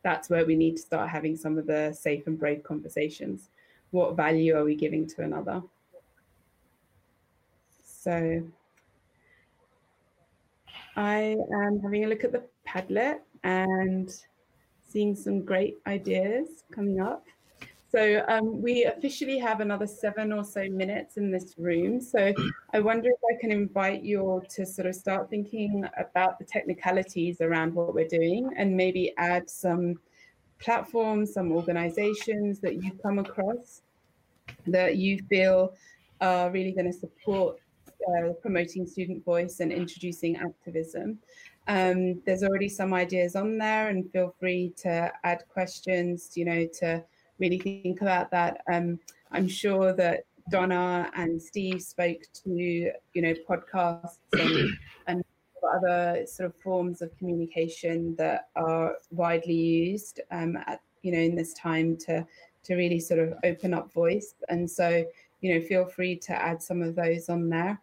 that's 0.03 0.31
where 0.31 0.47
we 0.47 0.55
need 0.55 0.77
to 0.77 0.83
start 0.83 1.09
having 1.09 1.37
some 1.37 1.59
of 1.59 1.67
the 1.67 1.93
safe 1.93 2.27
and 2.27 2.39
brave 2.39 2.63
conversations 2.63 3.49
what 3.91 4.17
value 4.17 4.57
are 4.57 4.65
we 4.65 4.75
giving 4.75 5.07
to 5.09 5.23
another? 5.23 5.63
So 7.83 8.43
I 10.97 11.37
am 11.53 11.81
having 11.81 12.05
a 12.05 12.09
look 12.09 12.25
at 12.25 12.33
the 12.33 12.45
Padlet 12.67 13.21
and 13.45 14.11
seeing 14.89 15.15
some 15.15 15.45
great 15.45 15.79
ideas 15.87 16.65
coming 16.73 17.01
up. 17.01 17.25
So 17.91 18.25
um, 18.29 18.63
we 18.63 18.85
officially 18.85 19.39
have 19.39 19.61
another 19.61 19.87
seven 19.87 20.33
or 20.33 20.45
so 20.45 20.69
minutes 20.71 21.17
in 21.17 21.33
this 21.33 21.55
room. 21.59 22.01
So 22.01 22.33
I 22.73 22.79
wonder 22.79 23.11
if 23.11 23.37
I 23.37 23.41
can 23.41 23.51
invite 23.51 24.05
you 24.05 24.21
all 24.21 24.43
to 24.43 24.65
sort 24.65 24.87
of 24.87 24.95
start 24.95 25.29
thinking 25.29 25.85
about 25.99 26.39
the 26.39 26.45
technicalities 26.45 27.41
around 27.41 27.75
what 27.75 27.93
we're 27.93 28.07
doing 28.07 28.49
and 28.57 28.77
maybe 28.77 29.13
add 29.17 29.51
some 29.51 29.99
platforms, 30.61 31.33
some 31.33 31.53
organizations 31.53 32.61
that 32.61 32.83
you've 32.83 33.03
come 33.03 33.19
across 33.19 33.83
that 34.67 34.97
you 34.97 35.19
feel 35.29 35.75
are 36.21 36.51
really 36.51 36.73
going 36.73 36.87
to 36.87 36.93
support 36.93 37.59
uh, 38.09 38.33
promoting 38.41 38.87
student 38.87 39.25
voice 39.25 39.61
and 39.61 39.73
introducing 39.73 40.37
activism. 40.37 41.19
Um, 41.69 42.21
there's 42.25 42.43
already 42.43 42.69
some 42.69 42.93
ideas 42.95 43.37
on 43.37 43.59
there, 43.59 43.89
and 43.89 44.11
feel 44.13 44.35
free 44.41 44.73
to 44.79 45.13
add 45.25 45.45
questions, 45.49 46.33
you 46.35 46.45
know, 46.45 46.67
to 46.81 47.05
really 47.39 47.59
think 47.59 48.01
about 48.01 48.31
that. 48.31 48.63
Um, 48.73 48.99
I'm 49.31 49.49
sure 49.49 49.93
that 49.95 50.25
Donna 50.51 51.11
and 51.15 51.41
Steve 51.41 51.81
spoke 51.81 52.23
to, 52.45 52.51
you 52.51 53.23
know, 53.23 53.35
podcasts 53.49 54.19
and, 54.33 54.71
and 55.07 55.25
other 55.75 56.25
sort 56.27 56.47
of 56.47 56.57
forms 56.57 57.03
of 57.03 57.17
communication 57.17 58.15
that 58.17 58.49
are 58.57 58.97
widely 59.11 59.55
used 59.55 60.21
um, 60.31 60.57
at, 60.67 60.81
you 61.03 61.13
know, 61.13 61.19
in 61.19 61.35
this 61.35 61.53
time 61.55 61.97
to 62.07 62.27
to 62.63 62.75
really 62.75 63.01
sort 63.01 63.21
of 63.21 63.33
open 63.43 63.73
up 63.73 63.91
voice. 63.93 64.35
And 64.51 64.71
so 64.71 65.05
you 65.41 65.55
know, 65.55 65.67
feel 65.67 65.87
free 65.87 66.17
to 66.17 66.33
add 66.33 66.63
some 66.63 66.83
of 66.83 66.95
those 66.95 67.29
on 67.29 67.49
there. 67.49 67.81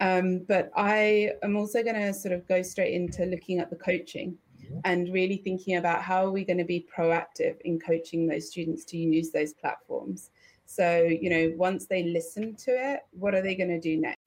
Um, 0.00 0.40
but 0.48 0.70
I 0.76 1.32
am 1.42 1.56
also 1.56 1.82
going 1.82 1.96
to 1.96 2.12
sort 2.12 2.32
of 2.32 2.46
go 2.48 2.62
straight 2.62 2.94
into 2.94 3.24
looking 3.26 3.58
at 3.58 3.70
the 3.70 3.76
coaching 3.76 4.36
and 4.84 5.12
really 5.12 5.36
thinking 5.36 5.76
about 5.76 6.02
how 6.02 6.24
are 6.24 6.30
we 6.30 6.44
going 6.44 6.58
to 6.58 6.64
be 6.64 6.86
proactive 6.96 7.60
in 7.62 7.78
coaching 7.78 8.26
those 8.26 8.48
students 8.48 8.84
to 8.86 8.96
use 8.96 9.30
those 9.30 9.52
platforms. 9.52 10.30
So, 10.66 11.02
you 11.02 11.28
know, 11.28 11.52
once 11.56 11.86
they 11.86 12.04
listen 12.04 12.54
to 12.56 12.70
it, 12.70 13.00
what 13.12 13.34
are 13.34 13.42
they 13.42 13.54
going 13.54 13.68
to 13.68 13.80
do 13.80 14.00
next? 14.00 14.21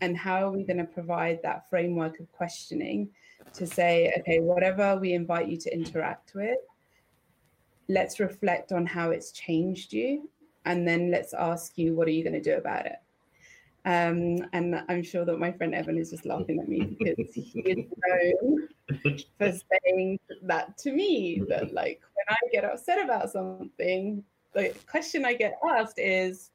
And 0.00 0.16
how 0.16 0.46
are 0.46 0.50
we 0.50 0.62
going 0.64 0.78
to 0.78 0.84
provide 0.84 1.40
that 1.42 1.68
framework 1.68 2.20
of 2.20 2.30
questioning 2.32 3.10
to 3.54 3.66
say, 3.66 4.12
okay, 4.18 4.40
whatever 4.40 4.96
we 4.96 5.12
invite 5.12 5.48
you 5.48 5.56
to 5.56 5.72
interact 5.72 6.34
with, 6.34 6.58
let's 7.88 8.20
reflect 8.20 8.72
on 8.72 8.86
how 8.86 9.10
it's 9.10 9.32
changed 9.32 9.92
you. 9.92 10.28
And 10.64 10.86
then 10.86 11.10
let's 11.10 11.34
ask 11.34 11.78
you, 11.78 11.94
what 11.94 12.06
are 12.06 12.12
you 12.12 12.22
going 12.22 12.40
to 12.40 12.42
do 12.42 12.56
about 12.56 12.86
it? 12.86 12.98
Um, 13.84 14.46
and 14.52 14.82
I'm 14.88 15.02
sure 15.02 15.24
that 15.24 15.38
my 15.38 15.50
friend 15.50 15.74
Evan 15.74 15.96
is 15.96 16.10
just 16.10 16.26
laughing 16.26 16.58
at 16.60 16.68
me 16.68 16.96
because 16.98 17.34
he 17.34 17.60
is 17.60 17.86
known 18.06 18.68
for 19.38 19.52
saying 19.52 20.18
that 20.42 20.76
to 20.78 20.92
me. 20.92 21.42
That 21.48 21.72
like 21.72 22.02
when 22.14 22.26
I 22.28 22.36
get 22.52 22.64
upset 22.64 23.02
about 23.02 23.30
something, 23.30 24.22
the 24.52 24.74
question 24.86 25.24
I 25.24 25.32
get 25.34 25.54
asked 25.66 25.98
is, 25.98 26.50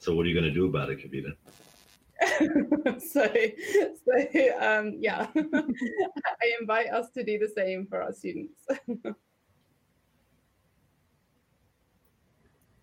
"So 0.00 0.14
what 0.14 0.26
are 0.26 0.28
you 0.28 0.34
going 0.34 0.52
to 0.52 0.54
do 0.54 0.66
about 0.66 0.90
it, 0.90 0.98
Kavita?" 0.98 1.34
so, 2.98 3.32
so 3.32 4.12
um, 4.60 4.96
yeah, 4.98 5.26
I 5.36 6.52
invite 6.60 6.88
us 6.88 7.10
to 7.12 7.24
do 7.24 7.38
the 7.38 7.48
same 7.48 7.86
for 7.86 8.02
our 8.02 8.12
students. 8.12 8.66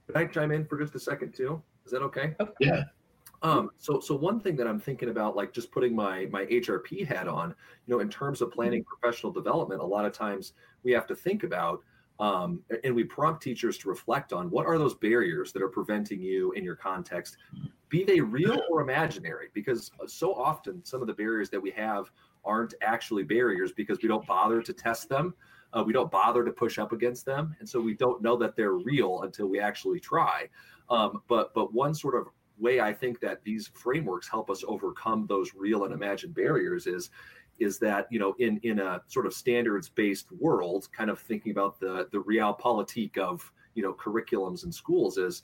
Could 0.08 0.16
I 0.16 0.26
chime 0.26 0.52
in 0.52 0.66
for 0.66 0.80
just 0.80 0.96
a 0.96 1.00
second 1.00 1.34
too? 1.34 1.62
Is 1.86 1.92
that 1.92 2.02
okay? 2.02 2.36
Yeah. 2.60 2.84
Um, 3.44 3.70
so, 3.78 4.00
so 4.00 4.16
one 4.16 4.40
thing 4.40 4.56
that 4.56 4.68
I'm 4.68 4.80
thinking 4.80 5.10
about, 5.10 5.36
like 5.36 5.54
just 5.54 5.72
putting 5.72 5.96
my 5.96 6.26
my 6.32 6.46
HRP 6.46 7.06
hat 7.06 7.28
on, 7.28 7.54
you 7.86 7.94
know, 7.94 8.00
in 8.00 8.10
terms 8.10 8.42
of 8.42 8.52
planning 8.52 8.84
professional 8.84 9.32
development, 9.32 9.82
a 9.82 9.86
lot 9.86 10.06
of 10.06 10.14
times 10.14 10.54
we 10.84 10.92
have 10.94 11.06
to 11.08 11.16
think 11.16 11.44
about, 11.44 11.84
um, 12.20 12.62
and 12.84 12.96
we 12.96 13.04
prompt 13.04 13.42
teachers 13.44 13.78
to 13.80 13.90
reflect 13.90 14.34
on 14.34 14.50
what 14.50 14.66
are 14.66 14.78
those 14.78 14.96
barriers 14.96 15.52
that 15.52 15.62
are 15.62 15.70
preventing 15.70 16.22
you 16.22 16.52
in 16.54 16.64
your 16.64 16.76
context, 16.76 17.38
be 17.90 18.04
they 18.04 18.20
real 18.20 18.62
or 18.70 18.82
imaginary, 18.82 19.48
because 19.54 19.92
so 20.08 20.34
often 20.34 20.84
some 20.84 21.02
of 21.02 21.08
the 21.08 21.14
barriers 21.14 21.50
that 21.50 21.62
we 21.62 21.72
have 21.72 22.12
aren't 22.44 22.74
actually 22.82 23.24
barriers 23.24 23.72
because 23.72 24.00
we 24.02 24.08
don't 24.08 24.26
bother 24.26 24.62
to 24.62 24.74
test 24.74 25.10
them. 25.10 25.34
Uh, 25.74 25.84
we 25.86 25.94
don't 25.94 26.10
bother 26.10 26.46
to 26.46 26.52
push 26.52 26.80
up 26.80 26.94
against 26.94 27.26
them, 27.26 27.56
and 27.60 27.68
so 27.68 27.80
we 27.80 27.94
don't 27.94 28.22
know 28.22 28.38
that 28.38 28.56
they're 28.56 28.74
real 28.74 29.24
until 29.24 29.48
we 29.48 29.60
actually 29.60 30.00
try. 30.00 30.48
Um, 30.90 31.22
but 31.28 31.54
but 31.54 31.74
one 31.74 31.94
sort 31.94 32.16
of 32.16 32.28
way 32.58 32.80
I 32.80 32.94
think 32.94 33.20
that 33.20 33.44
these 33.44 33.68
frameworks 33.74 34.28
help 34.28 34.50
us 34.50 34.64
overcome 34.68 35.28
those 35.28 35.54
real 35.54 35.84
and 35.84 35.94
imagined 35.94 36.34
barriers 36.34 36.88
is 36.88 37.10
is 37.60 37.80
that 37.80 38.08
you 38.10 38.20
know 38.20 38.36
in 38.40 38.60
in 38.64 38.80
a 38.80 39.02
sort 39.08 39.26
of 39.26 39.34
standards 39.34 39.90
based 39.90 40.32
world 40.40 40.88
kind 40.92 41.10
of 41.10 41.20
thinking 41.20 41.52
about 41.52 41.80
the 41.80 42.08
the 42.12 42.18
realpolitik 42.20 43.18
of 43.18 43.52
you 43.76 43.84
know 43.84 43.94
curriculums 43.94 44.64
and 44.64 44.74
schools 44.74 45.18
is 45.18 45.44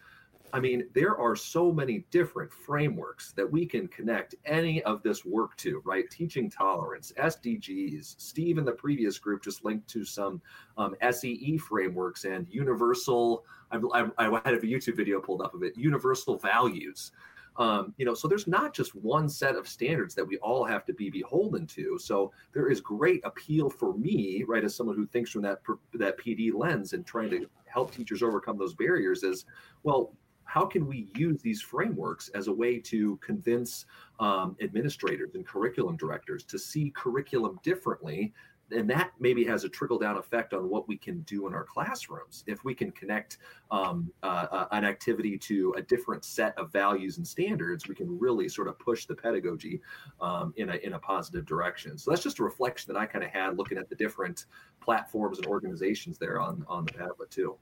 I 0.54 0.60
mean, 0.60 0.88
there 0.94 1.18
are 1.18 1.36
so 1.36 1.72
many 1.72 2.06
different 2.12 2.54
frameworks 2.54 3.32
that 3.32 3.52
we 3.52 3.66
can 3.66 3.88
connect 3.88 4.36
any 4.46 4.84
of 4.84 5.02
this 5.02 5.26
work 5.26 5.58
to, 5.58 5.82
right? 5.84 6.08
Teaching 6.12 6.48
tolerance, 6.48 7.12
SDGs. 7.18 8.22
Steve 8.22 8.60
in 8.60 8.64
the 8.64 8.72
previous 8.72 9.18
group 9.18 9.44
just 9.44 9.66
linked 9.66 9.88
to 9.90 10.06
some 10.06 10.40
um, 10.78 10.96
SEE 11.10 11.58
frameworks 11.58 12.26
and 12.26 12.48
universal. 12.52 13.46
I've, 13.72 13.84
I, 13.92 14.08
I 14.20 14.42
had 14.46 14.54
a 14.54 14.60
YouTube 14.60 14.96
video 14.96 15.20
pulled 15.20 15.42
up 15.42 15.56
of 15.56 15.64
it. 15.64 15.76
Universal 15.76 16.38
values. 16.38 17.12
Um, 17.58 17.94
you 17.98 18.06
know, 18.06 18.14
so 18.14 18.28
there's 18.28 18.48
not 18.48 18.74
just 18.74 18.96
one 18.96 19.30
set 19.30 19.56
of 19.56 19.68
standards 19.68 20.16
that 20.16 20.26
we 20.26 20.38
all 20.38 20.64
have 20.66 20.86
to 20.86 20.94
be 20.94 21.10
beholden 21.10 21.68
to. 21.68 21.98
So 22.00 22.32
there 22.54 22.70
is 22.70 22.82
great 22.82 23.22
appeal 23.24 23.70
for 23.70 23.94
me, 23.94 24.44
right, 24.48 24.64
as 24.64 24.76
someone 24.76 24.96
who 24.96 25.06
thinks 25.06 25.32
from 25.32 25.44
that 25.44 25.60
that 25.94 26.18
PD 26.18 26.54
lens 26.54 26.94
and 26.94 27.06
trying 27.06 27.30
to 27.32 27.48
help 27.66 27.92
teachers 27.92 28.24
overcome 28.24 28.58
those 28.58 28.74
barriers. 28.74 29.24
Is 29.24 29.46
well, 29.84 30.16
how 30.46 30.66
can 30.66 30.86
we 30.88 31.08
use 31.16 31.42
these 31.42 31.62
frameworks 31.62 32.30
as 32.30 32.48
a 32.48 32.54
way 32.54 32.80
to 32.80 33.18
convince 33.18 33.86
um, 34.20 34.56
administrators 34.62 35.36
and 35.36 35.48
curriculum 35.48 35.98
directors 35.98 36.44
to 36.44 36.60
see 36.60 36.92
curriculum 36.96 37.60
differently 37.64 38.34
and 38.72 38.90
that 38.90 39.12
maybe 39.20 39.44
has 39.44 39.64
a 39.64 39.70
trickle 39.70 40.00
down 40.00 40.18
effect 40.18 40.54
on 40.54 40.70
what 40.70 40.88
we 40.88 40.98
can 40.98 41.22
do 41.22 41.48
in 41.48 41.54
our 41.54 41.64
classrooms. 41.64 42.44
If 42.48 42.64
we 42.64 42.74
can 42.74 42.92
connect 42.92 43.38
um, 43.72 44.12
uh, 44.24 44.48
uh, 44.52 44.68
an 44.72 44.86
activity 44.86 45.38
to 45.40 45.74
a 45.78 45.82
different 45.82 46.26
set 46.26 46.58
of 46.58 46.72
values 46.72 47.18
and 47.18 47.28
standards 47.28 47.88
we 47.88 47.96
can 47.96 48.18
really 48.20 48.48
sort 48.48 48.68
of 48.68 48.80
push 48.80 49.06
the 49.06 49.16
pedagogy 49.16 49.82
um, 50.22 50.54
in, 50.58 50.70
a, 50.70 50.76
in 50.76 50.94
a 50.94 51.00
positive 51.00 51.46
direction. 51.46 51.98
So 51.98 52.12
that's 52.12 52.24
just 52.24 52.40
a 52.40 52.44
reflection 52.44 52.94
that 52.94 53.00
i 53.00 53.06
kind 53.06 53.24
of 53.24 53.32
had 53.32 53.58
looking 53.58 53.78
at 53.78 53.90
the 53.90 53.96
different 53.96 54.46
platforms 54.82 55.38
and 55.38 55.48
organizations 55.48 56.18
there 56.18 56.40
on, 56.40 56.66
on 56.68 56.86
the 56.86 56.94
padlet 56.94 57.30
too. 57.30 57.56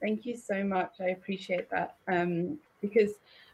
Thank 0.00 0.24
you 0.24 0.36
so 0.36 0.64
much. 0.64 0.94
I 1.00 1.08
appreciate 1.08 1.70
that 1.70 1.96
um, 2.08 2.58
because 2.80 3.12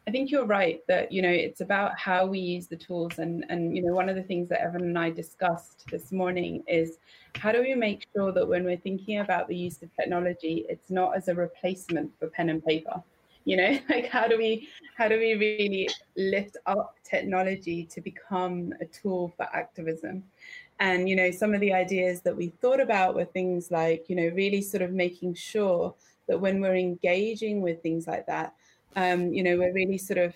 I 0.08 0.12
think 0.12 0.30
you're 0.30 0.46
right 0.46 0.80
that 0.86 1.10
you 1.10 1.20
know 1.20 1.30
it's 1.30 1.60
about 1.60 1.98
how 1.98 2.26
we 2.26 2.38
use 2.38 2.68
the 2.68 2.76
tools 2.76 3.18
and 3.18 3.44
and 3.48 3.76
you 3.76 3.82
know 3.82 3.92
one 3.92 4.08
of 4.08 4.14
the 4.14 4.22
things 4.22 4.48
that 4.50 4.62
Evan 4.62 4.82
and 4.82 4.98
I 4.98 5.10
discussed 5.10 5.84
this 5.90 6.12
morning 6.12 6.62
is 6.68 6.98
how 7.34 7.50
do 7.50 7.60
we 7.60 7.74
make 7.74 8.06
sure 8.14 8.30
that 8.32 8.46
when 8.46 8.64
we're 8.64 8.76
thinking 8.76 9.18
about 9.18 9.48
the 9.48 9.56
use 9.56 9.82
of 9.82 9.94
technology, 9.96 10.64
it's 10.68 10.90
not 10.90 11.16
as 11.16 11.26
a 11.26 11.34
replacement 11.34 12.12
for 12.18 12.28
pen 12.28 12.50
and 12.50 12.64
paper. 12.64 13.02
You 13.44 13.56
know, 13.56 13.78
like 13.90 14.08
how 14.08 14.28
do 14.28 14.38
we 14.38 14.68
how 14.96 15.08
do 15.08 15.18
we 15.18 15.34
really 15.34 15.88
lift 16.16 16.56
up 16.66 16.94
technology 17.02 17.84
to 17.86 18.00
become 18.00 18.72
a 18.80 18.84
tool 18.86 19.32
for 19.36 19.44
activism? 19.52 20.22
And 20.78 21.08
you 21.08 21.16
know, 21.16 21.32
some 21.32 21.52
of 21.52 21.60
the 21.60 21.72
ideas 21.72 22.20
that 22.20 22.36
we 22.36 22.48
thought 22.60 22.80
about 22.80 23.16
were 23.16 23.24
things 23.24 23.72
like 23.72 24.08
you 24.08 24.14
know 24.14 24.28
really 24.36 24.62
sort 24.62 24.82
of 24.82 24.92
making 24.92 25.34
sure 25.34 25.94
that 26.28 26.40
when 26.40 26.60
we're 26.60 26.76
engaging 26.76 27.60
with 27.60 27.82
things 27.82 28.06
like 28.06 28.26
that, 28.26 28.54
um, 28.96 29.32
you 29.32 29.42
know, 29.42 29.56
we're 29.56 29.72
really 29.72 29.98
sort 29.98 30.18
of 30.18 30.34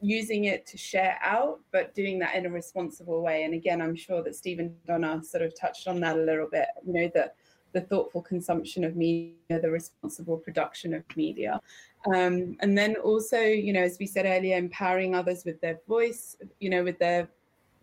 using 0.00 0.44
it 0.44 0.66
to 0.66 0.76
share 0.76 1.18
out, 1.22 1.60
but 1.70 1.94
doing 1.94 2.18
that 2.18 2.34
in 2.34 2.46
a 2.46 2.50
responsible 2.50 3.22
way. 3.22 3.44
And 3.44 3.54
again, 3.54 3.80
I'm 3.80 3.94
sure 3.94 4.22
that 4.24 4.34
Steve 4.34 4.58
and 4.58 4.74
Donna 4.84 5.22
sort 5.22 5.44
of 5.44 5.58
touched 5.58 5.86
on 5.86 6.00
that 6.00 6.16
a 6.16 6.20
little 6.20 6.48
bit, 6.50 6.66
you 6.84 6.92
know, 6.92 7.10
that 7.14 7.36
the 7.72 7.80
thoughtful 7.80 8.20
consumption 8.20 8.84
of 8.84 8.96
media, 8.96 9.36
the 9.48 9.70
responsible 9.70 10.36
production 10.36 10.92
of 10.92 11.04
media. 11.16 11.60
Um, 12.06 12.56
and 12.60 12.76
then 12.76 12.96
also, 12.96 13.38
you 13.38 13.72
know, 13.72 13.82
as 13.82 13.96
we 13.98 14.06
said 14.06 14.26
earlier, 14.26 14.56
empowering 14.56 15.14
others 15.14 15.44
with 15.44 15.60
their 15.60 15.78
voice, 15.86 16.36
you 16.58 16.68
know, 16.68 16.82
with 16.82 16.98
their 16.98 17.28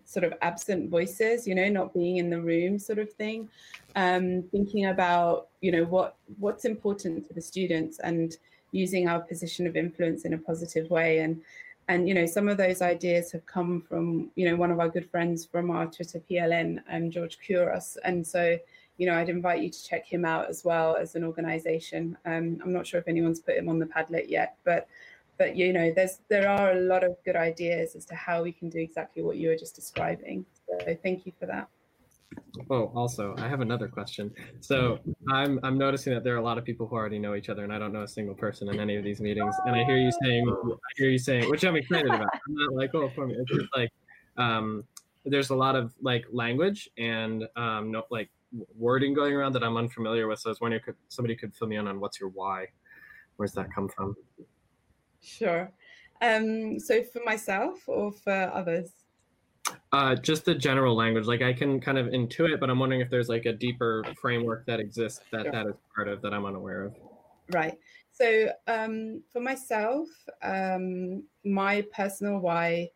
sort 0.05 0.23
of 0.23 0.33
absent 0.41 0.89
voices, 0.89 1.47
you 1.47 1.55
know, 1.55 1.69
not 1.69 1.93
being 1.93 2.17
in 2.17 2.29
the 2.29 2.41
room 2.41 2.79
sort 2.79 2.99
of 2.99 3.11
thing. 3.13 3.47
Um, 3.95 4.43
thinking 4.51 4.87
about, 4.87 5.47
you 5.61 5.71
know, 5.71 5.85
what 5.85 6.17
what's 6.37 6.65
important 6.65 7.27
to 7.27 7.33
the 7.33 7.41
students 7.41 7.99
and 7.99 8.35
using 8.71 9.07
our 9.07 9.19
position 9.19 9.67
of 9.67 9.75
influence 9.75 10.25
in 10.25 10.33
a 10.33 10.37
positive 10.37 10.89
way. 10.89 11.19
And 11.19 11.41
and 11.87 12.07
you 12.07 12.13
know, 12.13 12.27
some 12.27 12.47
of 12.47 12.57
those 12.57 12.83
ideas 12.83 13.31
have 13.31 13.45
come 13.47 13.81
from, 13.81 14.29
you 14.35 14.47
know, 14.47 14.55
one 14.55 14.69
of 14.69 14.79
our 14.79 14.89
good 14.89 15.09
friends 15.09 15.45
from 15.45 15.71
our 15.71 15.87
Twitter 15.87 16.21
PLN, 16.29 16.83
um, 16.91 17.09
George 17.09 17.39
Couros. 17.45 17.97
And 18.03 18.25
so, 18.25 18.59
you 18.97 19.07
know, 19.07 19.15
I'd 19.15 19.29
invite 19.29 19.63
you 19.63 19.71
to 19.71 19.83
check 19.83 20.05
him 20.05 20.23
out 20.23 20.49
as 20.49 20.63
well 20.63 20.95
as 20.95 21.15
an 21.15 21.23
organization. 21.23 22.15
Um, 22.25 22.59
I'm 22.63 22.71
not 22.71 22.85
sure 22.85 22.99
if 22.99 23.07
anyone's 23.07 23.39
put 23.39 23.57
him 23.57 23.69
on 23.69 23.79
the 23.79 23.87
Padlet 23.87 24.29
yet, 24.29 24.57
but 24.63 24.87
but 25.39 25.55
you 25.55 25.73
know 25.73 25.91
there's 25.91 26.19
there 26.27 26.47
are 26.47 26.73
a 26.73 26.81
lot 26.81 27.03
of 27.03 27.15
good 27.25 27.35
ideas 27.35 27.95
as 27.95 28.05
to 28.05 28.13
how 28.13 28.43
we 28.43 28.51
can 28.51 28.69
do 28.69 28.77
exactly 28.77 29.23
what 29.23 29.37
you 29.37 29.47
were 29.47 29.55
just 29.55 29.73
describing 29.73 30.45
so 30.67 30.95
thank 31.01 31.25
you 31.25 31.31
for 31.39 31.47
that 31.47 31.67
oh 32.69 32.91
also 32.95 33.35
i 33.37 33.47
have 33.47 33.61
another 33.61 33.87
question. 33.87 34.31
So 34.59 34.99
i'm 35.29 35.59
i'm 35.63 35.77
noticing 35.77 36.13
that 36.13 36.23
there 36.23 36.33
are 36.33 36.37
a 36.37 36.43
lot 36.43 36.57
of 36.57 36.65
people 36.65 36.87
who 36.87 36.95
already 36.95 37.19
know 37.19 37.35
each 37.35 37.49
other 37.49 37.63
and 37.63 37.73
i 37.73 37.79
don't 37.79 37.93
know 37.93 38.03
a 38.03 38.07
single 38.07 38.35
person 38.35 38.69
in 38.69 38.79
any 38.79 38.95
of 38.95 39.03
these 39.03 39.19
meetings. 39.21 39.55
And 39.65 39.75
i 39.75 39.83
hear 39.83 39.97
you 39.97 40.11
saying 40.23 40.47
i 40.49 40.91
hear 40.97 41.09
you 41.09 41.19
saying 41.19 41.49
which 41.49 41.63
i'm 41.63 41.75
excited 41.75 42.07
about. 42.07 42.29
I'm 42.47 42.55
not 42.55 42.73
like 42.73 42.93
oh 42.93 43.09
for 43.09 43.27
me 43.27 43.35
it's 43.39 43.51
just 43.51 43.75
like 43.75 43.91
um 44.37 44.83
there's 45.25 45.49
a 45.49 45.55
lot 45.55 45.75
of 45.75 45.93
like 46.01 46.25
language 46.31 46.89
and 46.97 47.45
um 47.55 47.91
no 47.91 48.03
like 48.09 48.29
wording 48.77 49.13
going 49.13 49.33
around 49.33 49.53
that 49.53 49.63
i'm 49.63 49.77
unfamiliar 49.77 50.27
with. 50.27 50.39
So 50.39 50.49
i 50.49 50.51
was 50.51 50.61
wondering 50.61 50.81
if 50.87 50.95
somebody 51.09 51.35
could 51.35 51.53
fill 51.55 51.67
me 51.67 51.77
in 51.77 51.87
on 51.87 51.99
what's 51.99 52.19
your 52.19 52.29
why. 52.29 52.67
Where's 53.37 53.53
that 53.53 53.73
come 53.73 53.87
from? 53.87 54.15
Sure. 55.21 55.71
Um, 56.21 56.79
so 56.79 57.03
for 57.03 57.21
myself 57.23 57.87
or 57.87 58.11
for 58.11 58.51
others? 58.53 58.91
Uh, 59.91 60.15
just 60.15 60.45
the 60.45 60.55
general 60.55 60.95
language. 60.95 61.25
Like 61.25 61.41
I 61.41 61.53
can 61.53 61.79
kind 61.79 61.97
of 61.97 62.07
intuit, 62.07 62.59
but 62.59 62.69
I'm 62.69 62.79
wondering 62.79 63.01
if 63.01 63.09
there's 63.09 63.29
like 63.29 63.45
a 63.45 63.53
deeper 63.53 64.03
framework 64.21 64.65
that 64.65 64.79
exists 64.79 65.21
that 65.31 65.51
that 65.51 65.67
is 65.67 65.75
part 65.93 66.07
of 66.07 66.21
that 66.21 66.33
I'm 66.33 66.45
unaware 66.45 66.83
of. 66.83 66.95
Right. 67.51 67.77
So 68.11 68.49
um, 68.67 69.23
for 69.31 69.39
myself, 69.39 70.07
um, 70.43 71.23
my 71.43 71.83
personal 71.93 72.39
why 72.39 72.89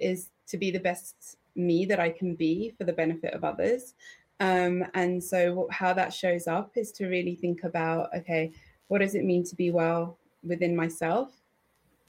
is 0.00 0.30
to 0.48 0.56
be 0.56 0.70
the 0.70 0.80
best 0.80 1.36
me 1.54 1.84
that 1.84 2.00
I 2.00 2.10
can 2.10 2.34
be 2.34 2.72
for 2.76 2.84
the 2.84 2.92
benefit 2.92 3.34
of 3.34 3.44
others. 3.44 3.94
Um, 4.40 4.84
and 4.94 5.22
so 5.22 5.68
how 5.70 5.92
that 5.92 6.14
shows 6.14 6.46
up 6.46 6.72
is 6.76 6.92
to 6.92 7.06
really 7.06 7.36
think 7.36 7.64
about, 7.64 8.08
okay, 8.16 8.52
what 8.88 9.00
does 9.00 9.14
it 9.14 9.24
mean 9.24 9.44
to 9.44 9.54
be 9.54 9.70
well 9.70 10.18
within 10.42 10.74
myself 10.74 11.30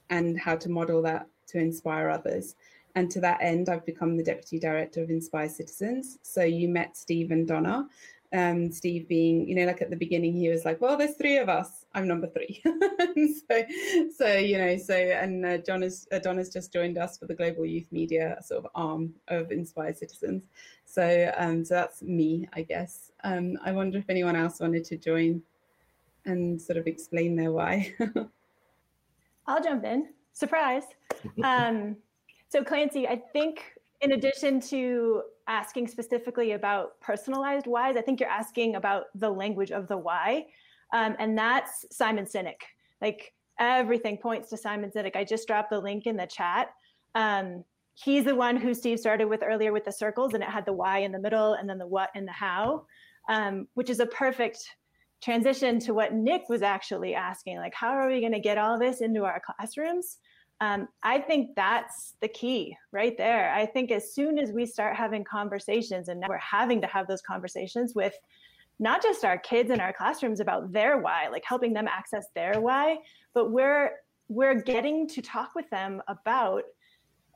and 0.09 0.39
how 0.39 0.55
to 0.55 0.69
model 0.69 1.01
that 1.01 1.27
to 1.47 1.57
inspire 1.57 2.09
others. 2.09 2.55
And 2.95 3.09
to 3.11 3.21
that 3.21 3.39
end, 3.41 3.69
I've 3.69 3.85
become 3.85 4.17
the 4.17 4.23
Deputy 4.23 4.59
Director 4.59 5.01
of 5.03 5.09
Inspire 5.09 5.49
Citizens. 5.49 6.17
So 6.23 6.43
you 6.43 6.67
met 6.67 6.97
Steve 6.97 7.31
and 7.31 7.47
Donna. 7.47 7.87
Um, 8.33 8.71
Steve 8.71 9.09
being, 9.09 9.47
you 9.47 9.55
know, 9.55 9.65
like 9.65 9.81
at 9.81 9.89
the 9.89 9.95
beginning, 9.95 10.33
he 10.33 10.47
was 10.49 10.63
like, 10.63 10.79
well, 10.79 10.97
there's 10.97 11.15
three 11.15 11.37
of 11.37 11.49
us. 11.49 11.85
I'm 11.93 12.07
number 12.07 12.27
three. 12.27 12.61
so, 12.65 13.63
so, 14.15 14.33
you 14.35 14.57
know, 14.57 14.77
so, 14.77 14.95
and 14.95 15.45
uh, 15.45 15.57
John 15.57 15.83
is, 15.83 16.07
uh, 16.13 16.19
Donna's 16.19 16.49
just 16.49 16.71
joined 16.71 16.97
us 16.97 17.17
for 17.17 17.25
the 17.25 17.35
Global 17.35 17.65
Youth 17.65 17.91
Media 17.91 18.37
sort 18.41 18.63
of 18.63 18.71
arm 18.73 19.13
of 19.27 19.51
Inspire 19.51 19.93
Citizens. 19.93 20.43
So, 20.85 21.33
um, 21.37 21.65
so 21.65 21.73
that's 21.73 22.01
me, 22.01 22.47
I 22.53 22.61
guess. 22.61 23.11
Um, 23.25 23.57
I 23.65 23.73
wonder 23.73 23.97
if 23.97 24.09
anyone 24.09 24.37
else 24.37 24.61
wanted 24.61 24.85
to 24.85 24.97
join 24.97 25.41
and 26.25 26.61
sort 26.61 26.77
of 26.77 26.87
explain 26.87 27.35
their 27.35 27.51
why. 27.51 27.93
I'll 29.47 29.63
jump 29.63 29.83
in. 29.83 30.07
Surprise. 30.33 30.83
Um, 31.43 31.97
so, 32.51 32.63
Clancy, 32.63 33.07
I 33.07 33.15
think 33.31 33.63
in 34.01 34.11
addition 34.11 34.59
to 34.59 35.21
asking 35.47 35.87
specifically 35.87 36.51
about 36.51 36.99
personalized 36.99 37.65
whys, 37.65 37.95
I 37.95 38.01
think 38.01 38.19
you're 38.19 38.29
asking 38.29 38.75
about 38.75 39.05
the 39.15 39.29
language 39.29 39.71
of 39.71 39.87
the 39.87 39.97
why. 39.97 40.47
Um, 40.93 41.15
and 41.17 41.37
that's 41.37 41.85
Simon 41.91 42.25
Sinek. 42.25 42.61
Like 42.99 43.33
everything 43.57 44.17
points 44.17 44.49
to 44.49 44.57
Simon 44.57 44.91
Sinek. 44.91 45.15
I 45.15 45.23
just 45.23 45.47
dropped 45.47 45.69
the 45.69 45.79
link 45.79 46.07
in 46.07 46.17
the 46.17 46.25
chat. 46.25 46.71
Um, 47.15 47.63
he's 47.93 48.25
the 48.25 48.35
one 48.35 48.57
who 48.57 48.73
Steve 48.73 48.99
started 48.99 49.25
with 49.25 49.43
earlier 49.43 49.71
with 49.71 49.85
the 49.85 49.91
circles, 49.91 50.33
and 50.33 50.43
it 50.43 50.49
had 50.49 50.65
the 50.65 50.73
why 50.73 50.99
in 50.99 51.13
the 51.13 51.19
middle 51.19 51.53
and 51.53 51.69
then 51.69 51.77
the 51.77 51.87
what 51.87 52.09
and 52.15 52.27
the 52.27 52.33
how, 52.33 52.85
um, 53.29 53.67
which 53.75 53.89
is 53.89 54.01
a 54.01 54.05
perfect 54.07 54.59
transition 55.23 55.79
to 55.79 55.93
what 55.93 56.13
Nick 56.13 56.49
was 56.49 56.63
actually 56.63 57.15
asking. 57.15 57.57
Like, 57.57 57.75
how 57.75 57.91
are 57.91 58.09
we 58.09 58.19
going 58.19 58.33
to 58.33 58.39
get 58.39 58.57
all 58.57 58.77
this 58.77 58.99
into 58.99 59.23
our 59.23 59.39
classrooms? 59.39 60.17
Um, 60.61 60.87
I 61.01 61.17
think 61.17 61.55
that's 61.55 62.13
the 62.21 62.27
key 62.27 62.77
right 62.91 63.17
there. 63.17 63.51
I 63.51 63.65
think 63.65 63.89
as 63.89 64.13
soon 64.13 64.37
as 64.37 64.51
we 64.51 64.67
start 64.67 64.95
having 64.95 65.23
conversations, 65.23 66.07
and 66.07 66.19
now 66.19 66.27
we're 66.29 66.37
having 66.37 66.79
to 66.81 66.87
have 66.87 67.07
those 67.07 67.23
conversations 67.23 67.95
with 67.95 68.13
not 68.79 69.01
just 69.01 69.25
our 69.25 69.39
kids 69.39 69.71
in 69.71 69.79
our 69.79 69.91
classrooms 69.91 70.39
about 70.39 70.71
their 70.71 70.99
why, 70.99 71.29
like 71.29 71.43
helping 71.45 71.73
them 71.73 71.87
access 71.87 72.27
their 72.35 72.61
why, 72.61 72.97
but 73.33 73.51
we're 73.51 73.91
we're 74.29 74.61
getting 74.61 75.07
to 75.09 75.21
talk 75.21 75.55
with 75.55 75.69
them 75.71 75.99
about 76.07 76.63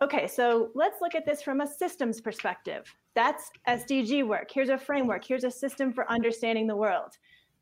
okay, 0.03 0.27
so 0.27 0.69
let's 0.75 1.01
look 1.01 1.15
at 1.15 1.25
this 1.25 1.41
from 1.41 1.61
a 1.61 1.67
systems 1.67 2.21
perspective. 2.21 2.83
That's 3.15 3.49
SDG 3.67 4.27
work. 4.27 4.51
Here's 4.53 4.69
a 4.69 4.77
framework. 4.77 5.25
Here's 5.25 5.45
a 5.45 5.51
system 5.51 5.91
for 5.91 6.09
understanding 6.11 6.67
the 6.67 6.75
world. 6.75 7.13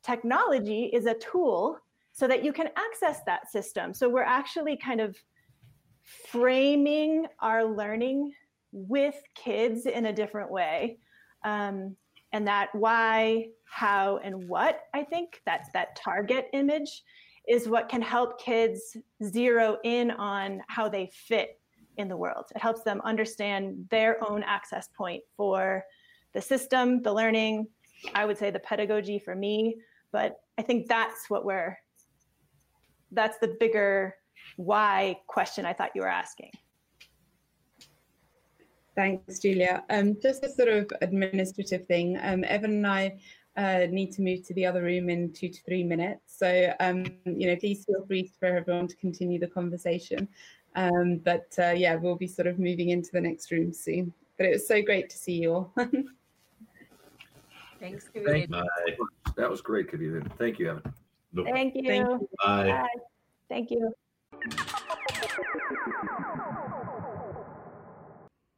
Technology 0.02 0.90
is 0.92 1.06
a 1.06 1.14
tool 1.14 1.78
so 2.12 2.28
that 2.28 2.44
you 2.44 2.52
can 2.52 2.68
access 2.76 3.22
that 3.26 3.50
system. 3.50 3.94
So 3.94 4.10
we're 4.10 4.24
actually 4.24 4.76
kind 4.78 5.00
of 5.00 5.16
framing 6.04 7.26
our 7.40 7.64
learning 7.64 8.34
with 8.72 9.16
kids 9.36 9.86
in 9.86 10.08
a 10.08 10.14
different 10.14 10.52
way. 10.52 10.98
Um, 11.44 11.96
and 12.32 12.48
that 12.48 12.70
why, 12.74 13.50
how, 13.66 14.18
and 14.18 14.48
what, 14.48 14.82
I 14.94 15.04
think 15.04 15.42
that's 15.46 15.70
that 15.74 15.96
target 15.96 16.48
image 16.54 17.04
is 17.48 17.68
what 17.68 17.90
can 17.90 18.02
help 18.02 18.40
kids 18.40 18.98
zero 19.24 19.78
in 19.84 20.12
on 20.12 20.62
how 20.68 20.90
they 20.90 21.12
fit 21.14 21.60
in 21.98 22.08
the 22.08 22.18
world. 22.18 22.46
It 22.56 22.62
helps 22.62 22.82
them 22.84 23.02
understand 23.04 23.86
their 23.92 24.18
own 24.28 24.44
access 24.44 24.90
point 24.98 25.22
for 25.38 25.84
the 26.34 26.42
system, 26.42 27.02
the 27.04 27.14
learning, 27.14 27.68
I 28.16 28.26
would 28.26 28.38
say 28.38 28.50
the 28.50 28.60
pedagogy 28.60 29.20
for 29.20 29.36
me, 29.36 29.78
but 30.12 30.38
I 30.58 30.62
think 30.62 30.88
that's 30.88 31.30
what 31.30 31.46
we're 31.46 31.78
that's 33.12 33.38
the 33.38 33.56
bigger 33.60 34.16
why 34.58 35.20
question 35.28 35.66
I 35.66 35.74
thought 35.74 35.92
you 35.96 36.02
were 36.02 36.08
asking. 36.08 36.52
Thanks, 38.96 39.40
Julia. 39.40 39.84
Um, 39.90 40.18
just 40.22 40.44
a 40.44 40.50
sort 40.50 40.70
of 40.70 40.92
administrative 41.02 41.86
thing. 41.86 42.20
Um, 42.22 42.44
Evan 42.44 42.74
and 42.74 42.88
I 42.88 43.18
uh, 43.58 43.88
need 43.90 44.12
to 44.14 44.22
move 44.22 44.46
to 44.48 44.54
the 44.54 44.66
other 44.66 44.84
room 44.84 45.10
in 45.10 45.32
two 45.34 45.50
to 45.50 45.62
three 45.64 45.84
minutes. 45.84 46.38
So, 46.38 46.74
um, 46.80 47.06
you 47.26 47.48
know, 47.48 47.56
please 47.56 47.86
feel 47.86 48.06
free 48.06 48.32
for 48.40 48.46
everyone 48.46 48.88
to 48.88 48.96
continue 48.98 49.40
the 49.40 49.48
conversation. 49.48 50.28
Um, 50.76 51.18
but 51.18 51.48
uh, 51.60 51.72
yeah, 51.72 51.96
we'll 51.96 52.16
be 52.16 52.28
sort 52.28 52.48
of 52.48 52.60
moving 52.60 52.90
into 52.90 53.12
the 53.12 53.22
next 53.22 53.52
room 53.52 53.74
soon. 53.74 54.14
But 54.38 54.48
it 54.48 54.52
was 54.52 54.68
so 54.68 54.82
great 54.82 55.10
to 55.10 55.18
see 55.18 55.34
you 55.34 55.54
all. 55.54 55.74
Thanks, 57.80 58.10
Thank 58.14 58.50
you. 58.50 58.64
That 59.36 59.50
was 59.50 59.62
great, 59.62 59.92
Kavita. 59.92 60.32
Thank 60.38 60.58
you, 60.60 60.70
Evan. 60.70 60.94
Thank 61.36 61.76
you. 61.76 61.84
Thank 61.88 62.08
you. 62.10 62.30
Bye. 62.44 62.68
Bye. 62.70 62.88
Thank 63.50 63.72
you. 63.72 63.94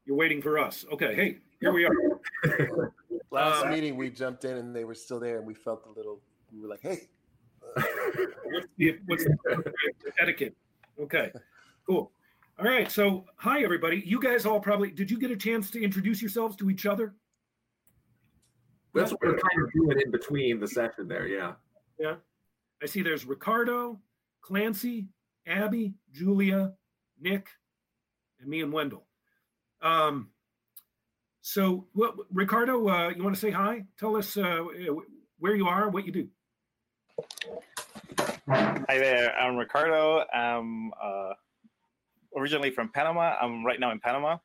You're 0.06 0.18
waiting 0.18 0.42
for 0.42 0.60
us. 0.60 0.86
Okay. 0.92 1.16
Hey, 1.16 1.38
here 1.60 1.72
we 1.72 1.86
are. 1.86 1.92
Last 3.32 3.64
Um, 3.66 3.72
meeting, 3.72 3.98
we 3.98 4.10
jumped 4.10 4.46
in 4.46 4.58
and 4.58 4.76
they 4.76 4.84
were 4.86 4.94
still 4.96 5.20
there, 5.20 5.38
and 5.38 5.48
we 5.48 5.54
felt 5.54 5.86
a 5.88 5.92
little. 5.98 6.22
We 6.54 6.62
were 6.62 6.68
like, 6.68 6.82
"Hey, 6.82 7.10
What's 7.76 8.68
the, 8.78 8.98
what's 9.08 9.24
the 9.26 9.34
etiquette? 10.20 10.56
Okay, 11.00 11.32
cool. 11.88 12.12
All 12.58 12.66
right. 12.66 12.90
So, 12.90 13.26
hi 13.36 13.64
everybody. 13.64 14.02
You 14.06 14.22
guys 14.22 14.46
all 14.46 14.60
probably 14.62 14.92
did. 14.92 15.12
You 15.12 15.20
get 15.20 15.32
a 15.32 15.36
chance 15.36 15.70
to 15.72 15.84
introduce 15.84 16.22
yourselves 16.22 16.56
to 16.58 16.70
each 16.70 16.86
other? 16.86 17.16
That's 18.94 19.12
what 19.12 19.22
we're 19.22 19.32
kind 19.38 19.66
of 19.66 19.74
doing 19.74 20.00
in 20.06 20.12
between 20.12 20.60
the 20.60 20.68
session 20.68 21.08
there. 21.10 21.28
Yeah. 21.28 21.54
Yeah. 22.00 22.16
I 22.82 22.86
see. 22.86 23.02
There's 23.02 23.26
Ricardo, 23.26 24.00
Clancy, 24.42 25.08
Abby, 25.48 25.94
Julia, 26.12 26.74
Nick, 27.20 27.50
and 28.40 28.50
me 28.50 28.62
and 28.62 28.74
Wendell. 28.74 29.06
Um. 29.82 30.30
So, 31.42 31.86
what, 31.94 32.16
Ricardo, 32.34 32.90
uh, 32.90 33.10
you 33.10 33.24
want 33.24 33.36
to 33.36 33.40
say 33.40 33.52
hi? 33.52 33.86
Tell 34.00 34.16
us 34.16 34.36
uh, 34.36 34.64
where 35.38 35.54
you 35.54 35.68
are, 35.68 35.90
what 35.90 36.04
you 36.04 36.12
do. 36.12 36.28
Hi 38.48 38.98
there, 38.98 39.36
I'm 39.38 39.56
Ricardo. 39.56 40.24
I'm 40.34 40.92
uh, 41.02 41.34
originally 42.36 42.72
from 42.72 42.90
Panama. 42.90 43.36
I'm 43.40 43.64
right 43.64 43.80
now 43.80 43.92
in 43.92 44.00
Panama, 44.00 44.38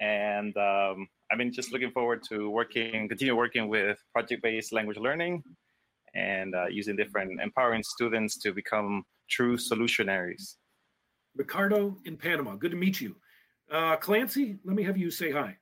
and 0.00 0.56
um, 0.56 1.08
I've 1.30 1.38
been 1.38 1.52
just 1.52 1.72
looking 1.72 1.90
forward 1.90 2.22
to 2.28 2.48
working, 2.50 3.08
continue 3.08 3.36
working 3.36 3.68
with 3.68 3.98
project-based 4.12 4.72
language 4.72 4.96
learning, 4.96 5.42
and 6.14 6.54
uh, 6.54 6.66
using 6.66 6.94
different 6.94 7.40
empowering 7.40 7.82
students 7.82 8.38
to 8.38 8.52
become 8.52 9.04
true 9.28 9.56
solutionaries. 9.56 10.56
Ricardo 11.36 11.96
in 12.04 12.16
Panama. 12.16 12.56
Good 12.56 12.72
to 12.72 12.76
meet 12.76 13.00
you. 13.00 13.16
Uh, 13.70 13.96
Clancy, 13.96 14.58
let 14.64 14.74
me 14.74 14.82
have 14.82 14.96
you 14.96 15.10
say 15.10 15.30
hi. 15.30 15.56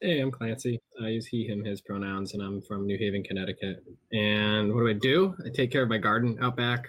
Hey, 0.00 0.20
I'm 0.20 0.30
Clancy. 0.30 0.80
I 1.02 1.08
use 1.08 1.26
he, 1.26 1.46
him, 1.46 1.64
his 1.64 1.80
pronouns, 1.80 2.32
and 2.32 2.42
I'm 2.42 2.62
from 2.62 2.86
New 2.86 2.96
Haven, 2.96 3.22
Connecticut. 3.22 3.84
And 4.12 4.72
what 4.72 4.80
do 4.80 4.88
I 4.88 4.94
do? 4.94 5.34
I 5.44 5.50
take 5.50 5.70
care 5.70 5.82
of 5.82 5.88
my 5.88 5.98
garden 5.98 6.38
out 6.40 6.56
back, 6.56 6.88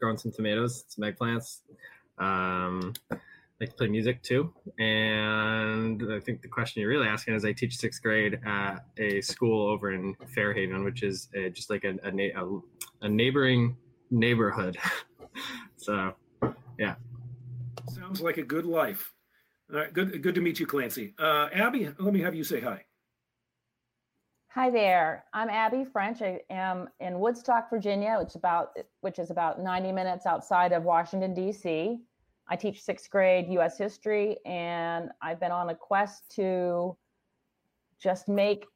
growing 0.00 0.16
some 0.16 0.30
tomatoes, 0.30 0.84
some 0.88 1.04
eggplants. 1.04 1.60
Um, 2.18 2.92
I 3.10 3.16
like 3.60 3.70
to 3.70 3.76
play 3.76 3.88
music 3.88 4.22
too. 4.22 4.52
And 4.78 6.02
I 6.12 6.20
think 6.20 6.42
the 6.42 6.48
question 6.48 6.80
you're 6.80 6.90
really 6.90 7.08
asking 7.08 7.34
is 7.34 7.44
I 7.44 7.52
teach 7.52 7.76
sixth 7.76 8.02
grade 8.02 8.38
at 8.46 8.84
a 8.98 9.20
school 9.20 9.68
over 9.68 9.92
in 9.92 10.14
Fairhaven, 10.34 10.84
which 10.84 11.02
is 11.02 11.28
uh 11.36 11.48
just 11.48 11.68
like 11.68 11.84
a, 11.84 11.96
a, 12.04 12.10
na- 12.12 12.40
a, 12.40 13.06
a 13.06 13.08
neighboring 13.08 13.76
neighborhood. 14.10 14.76
so, 15.76 16.14
yeah. 16.78 16.94
Sounds 17.88 18.20
like 18.20 18.36
a 18.36 18.42
good 18.42 18.66
life. 18.66 19.12
All 19.72 19.78
right, 19.78 19.92
good, 19.92 20.22
good 20.22 20.34
to 20.34 20.40
meet 20.40 20.58
you, 20.58 20.66
Clancy. 20.66 21.14
Uh, 21.18 21.48
Abby, 21.52 21.88
let 21.98 22.12
me 22.12 22.20
have 22.20 22.34
you 22.34 22.44
say 22.44 22.60
hi. 22.60 22.84
Hi 24.48 24.68
there. 24.68 25.26
I'm 25.32 25.48
Abby 25.48 25.84
French. 25.84 26.22
I 26.22 26.40
am 26.50 26.88
in 26.98 27.20
Woodstock, 27.20 27.70
Virginia, 27.70 28.16
which 28.20 28.34
about 28.34 28.76
which 29.00 29.20
is 29.20 29.30
about 29.30 29.60
90 29.60 29.92
minutes 29.92 30.26
outside 30.26 30.72
of 30.72 30.82
Washington 30.82 31.32
D.C. 31.34 32.00
I 32.48 32.56
teach 32.56 32.82
sixth 32.82 33.08
grade 33.10 33.46
U.S. 33.50 33.78
history, 33.78 34.38
and 34.44 35.10
I've 35.22 35.38
been 35.38 35.52
on 35.52 35.70
a 35.70 35.74
quest 35.76 36.24
to 36.34 36.96
just 38.02 38.28
make 38.28 38.66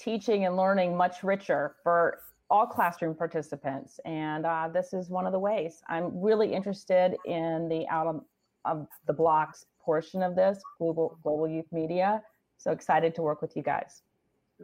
teaching 0.00 0.46
and 0.46 0.56
learning 0.56 0.96
much 0.96 1.22
richer 1.22 1.76
for 1.84 2.18
all 2.50 2.66
classroom 2.66 3.14
participants. 3.14 3.98
And 4.04 4.46
uh, 4.46 4.68
this 4.72 4.92
is 4.92 5.08
one 5.08 5.26
of 5.26 5.32
the 5.32 5.38
ways. 5.38 5.82
I'm 5.88 6.20
really 6.20 6.52
interested 6.52 7.16
in 7.24 7.68
the 7.68 7.86
out 7.88 8.06
of, 8.06 8.24
of 8.64 8.86
the 9.06 9.12
blocks 9.12 9.66
portion 9.80 10.22
of 10.22 10.34
this 10.34 10.60
global 10.78 11.18
global 11.22 11.48
youth 11.48 11.70
media. 11.72 12.22
So 12.58 12.70
excited 12.70 13.14
to 13.16 13.22
work 13.22 13.42
with 13.42 13.56
you 13.56 13.62
guys. 13.62 14.02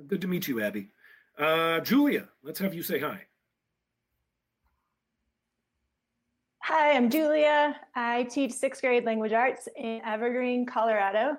Good 0.06 0.20
to 0.20 0.28
meet 0.28 0.48
you, 0.48 0.62
Abby. 0.62 0.88
Uh, 1.38 1.80
Julia, 1.80 2.28
let's 2.42 2.58
have 2.58 2.74
you 2.74 2.82
say 2.82 2.98
hi. 2.98 3.22
Hi, 6.62 6.92
I'm 6.92 7.10
Julia. 7.10 7.76
I 7.96 8.24
teach 8.24 8.52
sixth 8.52 8.80
grade 8.80 9.04
language 9.04 9.32
arts 9.32 9.68
in 9.76 10.00
Evergreen, 10.04 10.66
Colorado. 10.66 11.36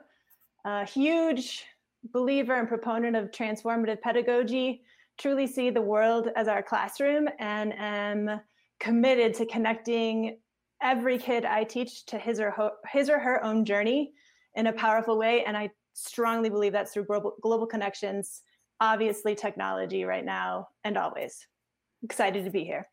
A 0.65 0.85
huge 0.85 1.63
believer 2.11 2.55
and 2.55 2.67
proponent 2.67 3.15
of 3.15 3.31
transformative 3.31 4.01
pedagogy. 4.01 4.83
Truly 5.17 5.47
see 5.47 5.69
the 5.69 5.81
world 5.81 6.29
as 6.35 6.47
our 6.47 6.63
classroom 6.63 7.27
and 7.39 7.73
am 7.77 8.41
committed 8.79 9.33
to 9.35 9.45
connecting 9.45 10.37
every 10.81 11.17
kid 11.17 11.45
I 11.45 11.63
teach 11.63 12.05
to 12.07 12.17
his 12.17 12.39
or 12.39 12.51
her, 12.51 12.71
his 12.89 13.09
or 13.09 13.19
her 13.19 13.43
own 13.43 13.65
journey 13.65 14.13
in 14.55 14.67
a 14.67 14.73
powerful 14.73 15.17
way. 15.17 15.43
And 15.43 15.55
I 15.55 15.69
strongly 15.93 16.49
believe 16.49 16.73
that's 16.73 16.93
through 16.93 17.05
global, 17.05 17.35
global 17.41 17.67
connections, 17.67 18.41
obviously 18.79 19.35
technology 19.35 20.03
right 20.03 20.25
now 20.25 20.69
and 20.83 20.97
always. 20.97 21.47
Excited 22.03 22.43
to 22.45 22.49
be 22.49 22.63
here. 22.63 22.87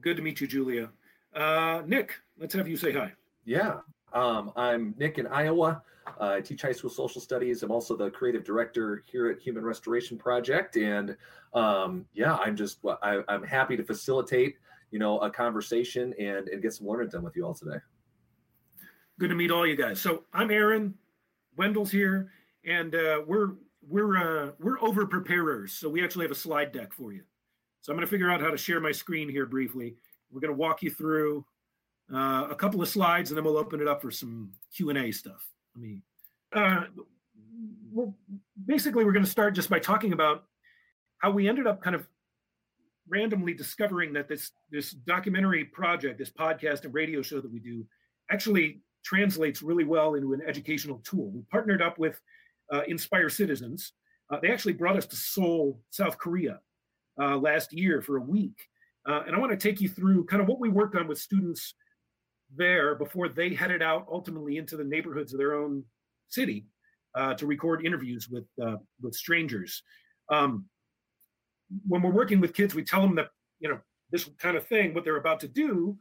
Good 0.00 0.16
to 0.16 0.22
meet 0.22 0.40
you, 0.40 0.46
Julia. 0.46 0.90
Uh, 1.34 1.82
Nick, 1.84 2.14
let's 2.38 2.54
have 2.54 2.68
you 2.68 2.76
say 2.76 2.92
hi. 2.92 3.12
Yeah, 3.44 3.78
um, 4.12 4.52
I'm 4.56 4.94
Nick 4.98 5.18
in 5.18 5.26
Iowa. 5.26 5.82
Uh, 6.20 6.34
I 6.36 6.40
teach 6.40 6.62
high 6.62 6.72
school 6.72 6.90
social 6.90 7.20
studies. 7.20 7.62
I'm 7.62 7.70
also 7.70 7.96
the 7.96 8.10
creative 8.10 8.44
director 8.44 9.02
here 9.06 9.28
at 9.30 9.40
Human 9.40 9.64
Restoration 9.64 10.18
Project, 10.18 10.76
and 10.76 11.16
um, 11.54 12.06
yeah, 12.14 12.36
I'm 12.36 12.56
just 12.56 12.78
I, 13.02 13.22
I'm 13.28 13.42
happy 13.42 13.76
to 13.76 13.84
facilitate 13.84 14.56
you 14.90 14.98
know 14.98 15.18
a 15.18 15.30
conversation 15.30 16.14
and 16.18 16.48
and 16.48 16.62
get 16.62 16.74
some 16.74 16.86
learning 16.86 17.10
done 17.10 17.22
with 17.22 17.36
you 17.36 17.44
all 17.44 17.54
today. 17.54 17.78
Good 19.18 19.28
to 19.28 19.34
meet 19.34 19.50
all 19.50 19.66
you 19.66 19.76
guys. 19.76 20.00
So 20.00 20.24
I'm 20.32 20.50
Aaron. 20.50 20.94
Wendell's 21.56 21.90
here, 21.90 22.30
and 22.64 22.94
uh, 22.94 23.22
we're 23.26 23.50
we're 23.86 24.16
uh, 24.16 24.52
we're 24.58 24.80
over 24.80 25.06
preparers. 25.06 25.72
So 25.72 25.88
we 25.88 26.02
actually 26.02 26.24
have 26.24 26.32
a 26.32 26.36
slide 26.36 26.72
deck 26.72 26.92
for 26.92 27.12
you. 27.12 27.22
So 27.82 27.92
I'm 27.92 27.96
going 27.96 28.06
to 28.06 28.10
figure 28.10 28.30
out 28.30 28.40
how 28.40 28.50
to 28.50 28.58
share 28.58 28.80
my 28.80 28.92
screen 28.92 29.28
here 29.28 29.46
briefly. 29.46 29.96
We're 30.30 30.40
going 30.40 30.52
to 30.52 30.58
walk 30.58 30.82
you 30.82 30.90
through 30.90 31.44
uh, 32.14 32.48
a 32.50 32.54
couple 32.54 32.82
of 32.82 32.88
slides, 32.88 33.30
and 33.30 33.36
then 33.36 33.44
we'll 33.44 33.56
open 33.56 33.80
it 33.80 33.88
up 33.88 34.02
for 34.02 34.10
some 34.10 34.52
Q 34.74 34.90
and 34.90 34.98
A 34.98 35.12
stuff. 35.12 35.48
Let 35.74 35.82
me. 35.82 36.02
Uh, 36.52 36.84
well, 37.92 38.14
basically, 38.66 39.04
we're 39.04 39.12
going 39.12 39.24
to 39.24 39.30
start 39.30 39.54
just 39.54 39.70
by 39.70 39.78
talking 39.78 40.12
about 40.12 40.44
how 41.18 41.30
we 41.30 41.48
ended 41.48 41.66
up 41.66 41.82
kind 41.82 41.94
of 41.94 42.06
randomly 43.08 43.54
discovering 43.54 44.12
that 44.14 44.28
this 44.28 44.52
this 44.70 44.92
documentary 44.92 45.64
project, 45.64 46.18
this 46.18 46.30
podcast 46.30 46.84
and 46.84 46.94
radio 46.94 47.22
show 47.22 47.40
that 47.40 47.52
we 47.52 47.60
do, 47.60 47.86
actually 48.30 48.80
translates 49.04 49.62
really 49.62 49.84
well 49.84 50.14
into 50.14 50.32
an 50.32 50.40
educational 50.46 51.00
tool. 51.04 51.30
We 51.30 51.42
partnered 51.50 51.82
up 51.82 51.98
with 51.98 52.20
uh, 52.72 52.82
Inspire 52.88 53.28
Citizens. 53.28 53.92
Uh, 54.30 54.38
they 54.40 54.50
actually 54.50 54.74
brought 54.74 54.96
us 54.96 55.06
to 55.06 55.16
Seoul, 55.16 55.80
South 55.90 56.18
Korea, 56.18 56.60
uh, 57.20 57.36
last 57.36 57.72
year 57.72 58.00
for 58.00 58.16
a 58.16 58.22
week, 58.22 58.68
uh, 59.08 59.22
and 59.26 59.34
I 59.34 59.38
want 59.38 59.52
to 59.52 59.56
take 59.56 59.80
you 59.80 59.88
through 59.88 60.26
kind 60.26 60.40
of 60.42 60.48
what 60.48 60.60
we 60.60 60.68
worked 60.68 60.96
on 60.96 61.08
with 61.08 61.18
students 61.18 61.74
there 62.56 62.94
before 62.94 63.28
they 63.28 63.54
headed 63.54 63.82
out 63.82 64.06
ultimately 64.10 64.56
into 64.56 64.76
the 64.76 64.84
neighborhoods 64.84 65.32
of 65.32 65.38
their 65.38 65.54
own 65.54 65.84
city 66.28 66.66
uh, 67.14 67.34
to 67.34 67.46
record 67.46 67.84
interviews 67.84 68.28
with 68.28 68.46
uh, 68.62 68.76
with 69.00 69.14
strangers. 69.14 69.82
Um, 70.28 70.66
when 71.86 72.02
we're 72.02 72.10
working 72.10 72.40
with 72.40 72.54
kids, 72.54 72.74
we 72.74 72.84
tell 72.84 73.00
them 73.02 73.14
that 73.16 73.28
you 73.58 73.68
know 73.68 73.78
this 74.10 74.28
kind 74.38 74.56
of 74.56 74.66
thing, 74.66 74.94
what 74.94 75.04
they're 75.04 75.16
about 75.16 75.40
to 75.40 75.48
do, 75.48 75.96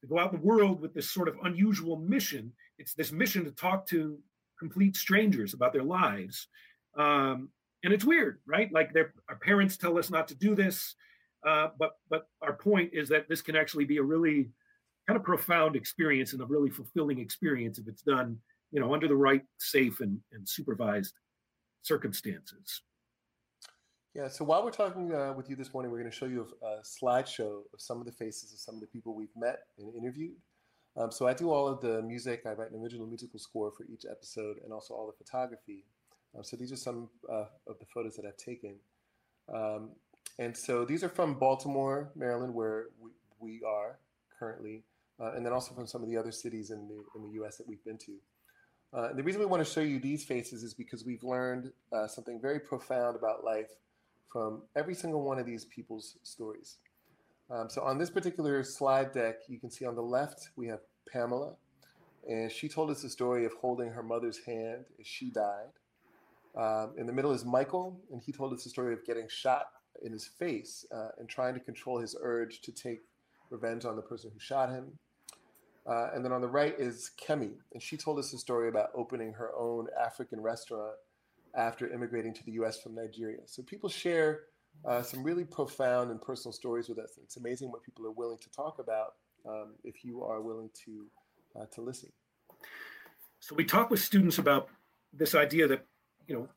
to 0.00 0.06
go 0.06 0.18
out 0.18 0.32
in 0.32 0.40
the 0.40 0.46
world 0.46 0.80
with 0.80 0.94
this 0.94 1.10
sort 1.10 1.28
of 1.28 1.36
unusual 1.44 1.96
mission. 1.96 2.52
It's 2.78 2.94
this 2.94 3.12
mission 3.12 3.44
to 3.44 3.50
talk 3.50 3.86
to 3.88 4.18
complete 4.58 4.96
strangers 4.96 5.54
about 5.54 5.72
their 5.72 5.84
lives, 5.84 6.48
um, 6.96 7.50
and 7.84 7.92
it's 7.92 8.04
weird, 8.04 8.40
right? 8.46 8.72
Like 8.72 8.92
their 8.92 9.14
our 9.28 9.36
parents 9.36 9.76
tell 9.76 9.98
us 9.98 10.10
not 10.10 10.28
to 10.28 10.34
do 10.34 10.54
this, 10.54 10.94
uh, 11.46 11.68
but 11.78 11.92
but 12.08 12.28
our 12.42 12.54
point 12.54 12.90
is 12.92 13.08
that 13.10 13.28
this 13.28 13.42
can 13.42 13.56
actually 13.56 13.84
be 13.84 13.98
a 13.98 14.02
really 14.02 14.50
kind 15.06 15.16
of 15.16 15.24
profound 15.24 15.76
experience 15.76 16.32
and 16.32 16.42
a 16.42 16.46
really 16.46 16.70
fulfilling 16.70 17.18
experience 17.18 17.78
if 17.78 17.86
it's 17.88 18.02
done, 18.02 18.38
you 18.72 18.80
know, 18.80 18.92
under 18.92 19.06
the 19.06 19.16
right, 19.16 19.42
safe, 19.58 20.00
and, 20.00 20.18
and 20.32 20.48
supervised 20.48 21.14
circumstances. 21.82 22.82
Yeah, 24.14 24.28
so 24.28 24.44
while 24.44 24.64
we're 24.64 24.70
talking 24.70 25.14
uh, 25.14 25.34
with 25.36 25.50
you 25.50 25.56
this 25.56 25.72
morning, 25.74 25.92
we're 25.92 25.98
going 25.98 26.10
to 26.10 26.16
show 26.16 26.26
you 26.26 26.46
a, 26.62 26.82
slideshow 26.82 27.60
of 27.72 27.80
some 27.80 28.00
of 28.00 28.06
the 28.06 28.12
faces 28.12 28.52
of 28.52 28.58
some 28.58 28.74
of 28.74 28.80
the 28.80 28.86
people 28.86 29.14
we've 29.14 29.36
met 29.36 29.60
and 29.78 29.94
interviewed. 29.94 30.36
Um, 30.96 31.12
so 31.12 31.28
I 31.28 31.34
do 31.34 31.50
all 31.50 31.68
of 31.68 31.82
the 31.82 32.00
music. 32.00 32.42
I 32.46 32.52
write 32.52 32.70
an 32.70 32.80
original 32.82 33.06
musical 33.06 33.38
score 33.38 33.70
for 33.70 33.84
each 33.84 34.06
episode, 34.10 34.56
and 34.64 34.72
also 34.72 34.94
all 34.94 35.06
the 35.06 35.12
photography. 35.12 35.84
Um, 36.34 36.42
so 36.42 36.56
these 36.56 36.72
are 36.72 36.76
some 36.76 37.10
uh, 37.30 37.44
of 37.66 37.78
the 37.78 37.84
photos 37.92 38.16
that 38.16 38.24
I've 38.24 38.38
taken. 38.38 38.76
Um, 39.54 39.90
and 40.38 40.56
so 40.56 40.86
these 40.86 41.04
are 41.04 41.10
from 41.10 41.34
Baltimore, 41.34 42.10
Maryland, 42.16 42.54
where 42.54 42.86
we, 42.98 43.10
we 43.38 43.60
are 43.66 43.98
currently 44.38 44.82
uh, 45.20 45.32
and 45.34 45.44
then 45.44 45.52
also 45.52 45.74
from 45.74 45.86
some 45.86 46.02
of 46.02 46.08
the 46.08 46.16
other 46.16 46.32
cities 46.32 46.70
in 46.70 46.88
the 46.88 47.02
in 47.14 47.22
the 47.22 47.34
U.S. 47.34 47.56
that 47.56 47.66
we've 47.66 47.84
been 47.84 47.98
to. 47.98 48.12
Uh, 48.94 49.08
and 49.08 49.18
the 49.18 49.22
reason 49.22 49.40
we 49.40 49.46
want 49.46 49.64
to 49.64 49.70
show 49.70 49.80
you 49.80 49.98
these 49.98 50.24
faces 50.24 50.62
is 50.62 50.72
because 50.72 51.04
we've 51.04 51.24
learned 51.24 51.72
uh, 51.92 52.06
something 52.06 52.40
very 52.40 52.60
profound 52.60 53.16
about 53.16 53.44
life 53.44 53.70
from 54.32 54.62
every 54.74 54.94
single 54.94 55.22
one 55.22 55.38
of 55.38 55.46
these 55.46 55.64
people's 55.64 56.16
stories. 56.22 56.76
Um, 57.50 57.68
so 57.68 57.82
on 57.82 57.98
this 57.98 58.10
particular 58.10 58.62
slide 58.64 59.12
deck, 59.12 59.36
you 59.48 59.58
can 59.58 59.70
see 59.70 59.84
on 59.84 59.94
the 59.94 60.02
left 60.02 60.50
we 60.56 60.66
have 60.68 60.80
Pamela, 61.12 61.54
and 62.28 62.50
she 62.50 62.68
told 62.68 62.90
us 62.90 63.02
the 63.02 63.10
story 63.10 63.44
of 63.44 63.52
holding 63.54 63.90
her 63.90 64.02
mother's 64.02 64.38
hand 64.44 64.86
as 65.00 65.06
she 65.06 65.30
died. 65.30 65.72
Um, 66.56 66.94
in 66.96 67.06
the 67.06 67.12
middle 67.12 67.32
is 67.32 67.44
Michael, 67.44 68.00
and 68.10 68.20
he 68.20 68.32
told 68.32 68.52
us 68.52 68.64
the 68.64 68.70
story 68.70 68.92
of 68.94 69.04
getting 69.04 69.28
shot 69.28 69.66
in 70.02 70.12
his 70.12 70.26
face 70.26 70.84
uh, 70.94 71.08
and 71.18 71.28
trying 71.28 71.54
to 71.54 71.60
control 71.60 71.98
his 71.98 72.16
urge 72.20 72.60
to 72.62 72.72
take 72.72 73.02
revenge 73.50 73.84
on 73.84 73.94
the 73.94 74.02
person 74.02 74.30
who 74.32 74.40
shot 74.40 74.70
him. 74.70 74.98
Uh, 75.88 76.08
and 76.14 76.24
then 76.24 76.32
on 76.32 76.40
the 76.40 76.48
right 76.48 76.74
is 76.78 77.12
Kemi, 77.16 77.52
and 77.72 77.80
she 77.80 77.96
told 77.96 78.18
us 78.18 78.32
a 78.32 78.38
story 78.38 78.68
about 78.68 78.90
opening 78.94 79.32
her 79.32 79.52
own 79.56 79.86
African 80.00 80.40
restaurant 80.40 80.94
after 81.56 81.88
immigrating 81.92 82.34
to 82.34 82.44
the 82.44 82.52
U.S. 82.52 82.80
from 82.80 82.94
Nigeria. 82.94 83.38
So 83.46 83.62
people 83.62 83.88
share 83.88 84.40
uh, 84.84 85.02
some 85.02 85.22
really 85.22 85.44
profound 85.44 86.10
and 86.10 86.20
personal 86.20 86.52
stories 86.52 86.88
with 86.88 86.98
us. 86.98 87.18
It's 87.22 87.36
amazing 87.36 87.70
what 87.70 87.82
people 87.82 88.06
are 88.06 88.10
willing 88.10 88.38
to 88.38 88.50
talk 88.50 88.78
about 88.78 89.14
um, 89.48 89.74
if 89.84 90.04
you 90.04 90.22
are 90.22 90.40
willing 90.40 90.70
to 90.84 91.06
uh, 91.58 91.66
to 91.72 91.80
listen. 91.80 92.10
So 93.40 93.54
we 93.54 93.64
talk 93.64 93.90
with 93.90 94.00
students 94.00 94.38
about 94.38 94.68
this 95.12 95.34
idea 95.34 95.68
that 95.68 95.86
you 96.26 96.34
know 96.34 96.48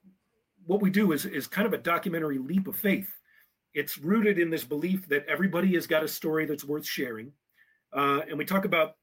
what 0.66 0.82
we 0.82 0.90
do 0.90 1.12
is 1.12 1.26
is 1.26 1.48
kind 1.48 1.68
of 1.68 1.74
a 1.74 1.78
documentary 1.78 2.40
leap 2.40 2.68
of 2.68 2.76
faith. 2.76 3.10
It's 3.74 3.98
rooted 3.98 4.40
in 4.40 4.50
this 4.50 4.64
belief 4.64 5.08
that 5.10 5.26
everybody 5.28 5.76
has 5.76 5.86
got 5.86 6.04
a 6.04 6.08
story 6.08 6.46
that's 6.46 6.66
worth 6.66 6.86
sharing, 6.86 7.32
uh, 7.94 8.22
and 8.28 8.38
we 8.38 8.46
talk 8.46 8.66
about 8.66 8.96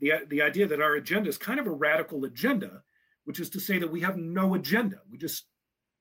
the, 0.00 0.12
the 0.28 0.42
idea 0.42 0.66
that 0.66 0.80
our 0.80 0.94
agenda 0.94 1.28
is 1.28 1.38
kind 1.38 1.58
of 1.58 1.66
a 1.66 1.70
radical 1.70 2.24
agenda, 2.24 2.82
which 3.24 3.40
is 3.40 3.50
to 3.50 3.60
say 3.60 3.78
that 3.78 3.90
we 3.90 4.00
have 4.00 4.16
no 4.16 4.54
agenda. 4.54 4.98
We 5.10 5.18
just 5.18 5.46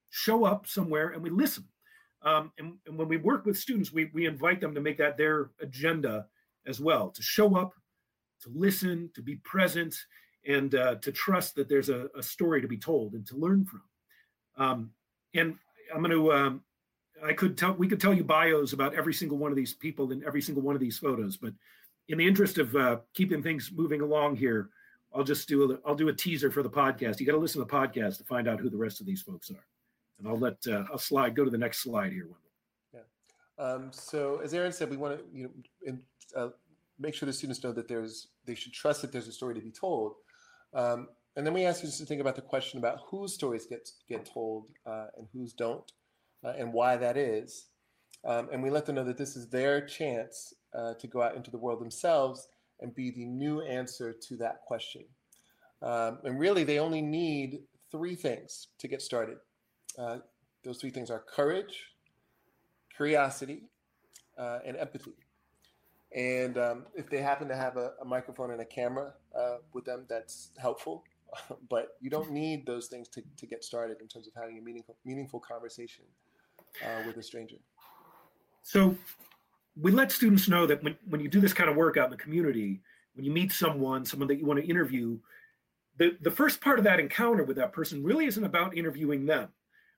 show 0.09 0.45
up 0.45 0.67
somewhere 0.67 1.09
and 1.09 1.21
we 1.21 1.29
listen. 1.29 1.65
Um, 2.21 2.51
and, 2.57 2.73
and, 2.87 2.97
when 2.97 3.07
we 3.07 3.17
work 3.17 3.45
with 3.45 3.57
students, 3.57 3.93
we, 3.93 4.09
we 4.13 4.25
invite 4.25 4.59
them 4.59 4.73
to 4.73 4.81
make 4.81 4.97
that 4.97 5.15
their 5.15 5.51
agenda 5.61 6.25
as 6.65 6.79
well 6.79 7.09
to 7.11 7.21
show 7.21 7.55
up, 7.55 7.73
to 8.41 8.49
listen, 8.53 9.11
to 9.13 9.21
be 9.21 9.35
present, 9.37 9.95
and 10.47 10.73
uh, 10.73 10.95
to 10.95 11.11
trust 11.11 11.55
that 11.55 11.69
there's 11.69 11.89
a, 11.89 12.07
a, 12.17 12.23
story 12.23 12.61
to 12.61 12.67
be 12.67 12.77
told 12.77 13.13
and 13.13 13.27
to 13.27 13.35
learn 13.35 13.65
from. 13.65 13.81
Um, 14.57 14.91
and 15.33 15.55
I'm 15.93 16.01
going 16.01 16.11
to, 16.11 16.33
um, 16.33 16.61
I 17.23 17.33
could 17.33 17.57
tell, 17.57 17.73
we 17.73 17.87
could 17.87 17.99
tell 17.99 18.13
you 18.13 18.23
bios 18.23 18.73
about 18.73 18.95
every 18.95 19.13
single 19.13 19.37
one 19.37 19.51
of 19.51 19.57
these 19.57 19.73
people 19.73 20.11
in 20.11 20.23
every 20.25 20.41
single 20.41 20.63
one 20.63 20.75
of 20.75 20.81
these 20.81 20.97
photos, 20.97 21.37
but 21.37 21.53
in 22.07 22.17
the 22.17 22.27
interest 22.27 22.57
of 22.57 22.75
uh, 22.75 22.97
keeping 23.13 23.41
things 23.41 23.71
moving 23.73 24.01
along 24.01 24.35
here, 24.35 24.69
I'll 25.13 25.23
just 25.23 25.47
do 25.47 25.71
a 25.71 25.79
I'll 25.87 25.95
do 25.95 26.09
a 26.09 26.13
teaser 26.13 26.51
for 26.51 26.61
the 26.61 26.69
podcast. 26.69 27.19
You 27.19 27.25
got 27.25 27.33
to 27.33 27.37
listen 27.37 27.61
to 27.61 27.65
the 27.65 27.73
podcast 27.73 28.17
to 28.17 28.23
find 28.25 28.47
out 28.47 28.59
who 28.59 28.69
the 28.69 28.77
rest 28.77 28.99
of 28.99 29.05
these 29.05 29.21
folks 29.21 29.49
are, 29.49 29.65
and 30.19 30.27
I'll 30.27 30.37
let 30.37 30.57
uh, 30.67 30.83
I'll 30.91 30.97
slide 30.97 31.35
go 31.35 31.45
to 31.45 31.49
the 31.49 31.57
next 31.57 31.79
slide 31.79 32.11
here, 32.11 32.27
Wendell. 32.27 32.39
Yeah. 33.57 33.65
Um, 33.65 33.91
so 33.91 34.41
as 34.43 34.53
Aaron 34.53 34.73
said, 34.73 34.89
we 34.89 34.97
want 34.97 35.17
to 35.17 35.25
you 35.33 35.43
know 35.43 35.51
in, 35.83 36.01
uh, 36.35 36.49
make 36.99 37.15
sure 37.15 37.25
the 37.25 37.33
students 37.33 37.63
know 37.63 37.71
that 37.71 37.87
there's 37.87 38.27
they 38.45 38.55
should 38.55 38.73
trust 38.73 39.01
that 39.01 39.11
there's 39.11 39.27
a 39.27 39.31
story 39.31 39.55
to 39.55 39.61
be 39.61 39.71
told, 39.71 40.15
um, 40.73 41.07
and 41.37 41.45
then 41.45 41.53
we 41.53 41.63
ask 41.65 41.81
you 41.81 41.89
to 41.89 42.05
think 42.05 42.19
about 42.19 42.35
the 42.35 42.41
question 42.41 42.77
about 42.77 42.99
whose 43.07 43.33
stories 43.33 43.65
get 43.65 43.89
get 44.09 44.25
told 44.25 44.69
uh, 44.85 45.07
and 45.17 45.27
whose 45.31 45.53
don't, 45.53 45.89
uh, 46.43 46.53
and 46.57 46.73
why 46.73 46.97
that 46.97 47.15
is, 47.15 47.67
um, 48.25 48.49
and 48.51 48.61
we 48.61 48.69
let 48.69 48.85
them 48.85 48.95
know 48.95 49.03
that 49.05 49.17
this 49.17 49.37
is 49.37 49.47
their 49.47 49.79
chance 49.79 50.53
uh, 50.75 50.93
to 50.95 51.07
go 51.07 51.21
out 51.21 51.35
into 51.35 51.51
the 51.51 51.57
world 51.57 51.79
themselves 51.79 52.47
and 52.81 52.93
be 52.93 53.11
the 53.11 53.25
new 53.25 53.61
answer 53.61 54.13
to 54.13 54.35
that 54.37 54.61
question. 54.65 55.03
Um, 55.81 56.19
and 56.23 56.39
really, 56.39 56.63
they 56.63 56.79
only 56.79 57.01
need 57.01 57.59
three 57.91 58.15
things 58.15 58.67
to 58.79 58.87
get 58.87 59.01
started. 59.01 59.37
Uh, 59.97 60.17
those 60.63 60.79
three 60.79 60.89
things 60.89 61.09
are 61.09 61.19
courage, 61.19 61.91
curiosity, 62.95 63.63
uh, 64.37 64.59
and 64.65 64.75
empathy. 64.77 65.13
And 66.15 66.57
um, 66.57 66.85
if 66.95 67.09
they 67.09 67.21
happen 67.21 67.47
to 67.49 67.55
have 67.55 67.77
a, 67.77 67.91
a 68.01 68.05
microphone 68.05 68.51
and 68.51 68.61
a 68.61 68.65
camera 68.65 69.13
uh, 69.37 69.57
with 69.73 69.85
them, 69.85 70.05
that's 70.09 70.49
helpful. 70.57 71.03
but 71.69 71.97
you 72.01 72.09
don't 72.09 72.31
need 72.31 72.65
those 72.65 72.87
things 72.87 73.07
to, 73.09 73.23
to 73.37 73.45
get 73.45 73.63
started 73.63 73.97
in 74.01 74.07
terms 74.07 74.27
of 74.27 74.33
having 74.33 74.57
a 74.57 74.61
meaningful, 74.61 74.95
meaningful 75.05 75.39
conversation 75.39 76.05
uh, 76.83 77.03
with 77.05 77.17
a 77.17 77.23
stranger. 77.23 77.57
So 78.63 78.97
we 79.79 79.91
let 79.91 80.11
students 80.11 80.47
know 80.47 80.65
that 80.65 80.83
when, 80.83 80.97
when 81.07 81.21
you 81.21 81.27
do 81.27 81.41
this 81.41 81.53
kind 81.53 81.69
of 81.69 81.75
work 81.75 81.97
out 81.97 82.05
in 82.05 82.11
the 82.11 82.17
community, 82.17 82.81
when 83.13 83.25
you 83.25 83.31
meet 83.31 83.51
someone, 83.51 84.05
someone 84.05 84.27
that 84.27 84.37
you 84.37 84.45
want 84.45 84.59
to 84.59 84.65
interview, 84.65 85.17
the, 85.97 86.17
the 86.21 86.31
first 86.31 86.61
part 86.61 86.79
of 86.79 86.85
that 86.85 86.99
encounter 86.99 87.43
with 87.43 87.57
that 87.57 87.73
person 87.73 88.03
really 88.03 88.25
isn't 88.25 88.43
about 88.43 88.77
interviewing 88.77 89.25
them. 89.25 89.49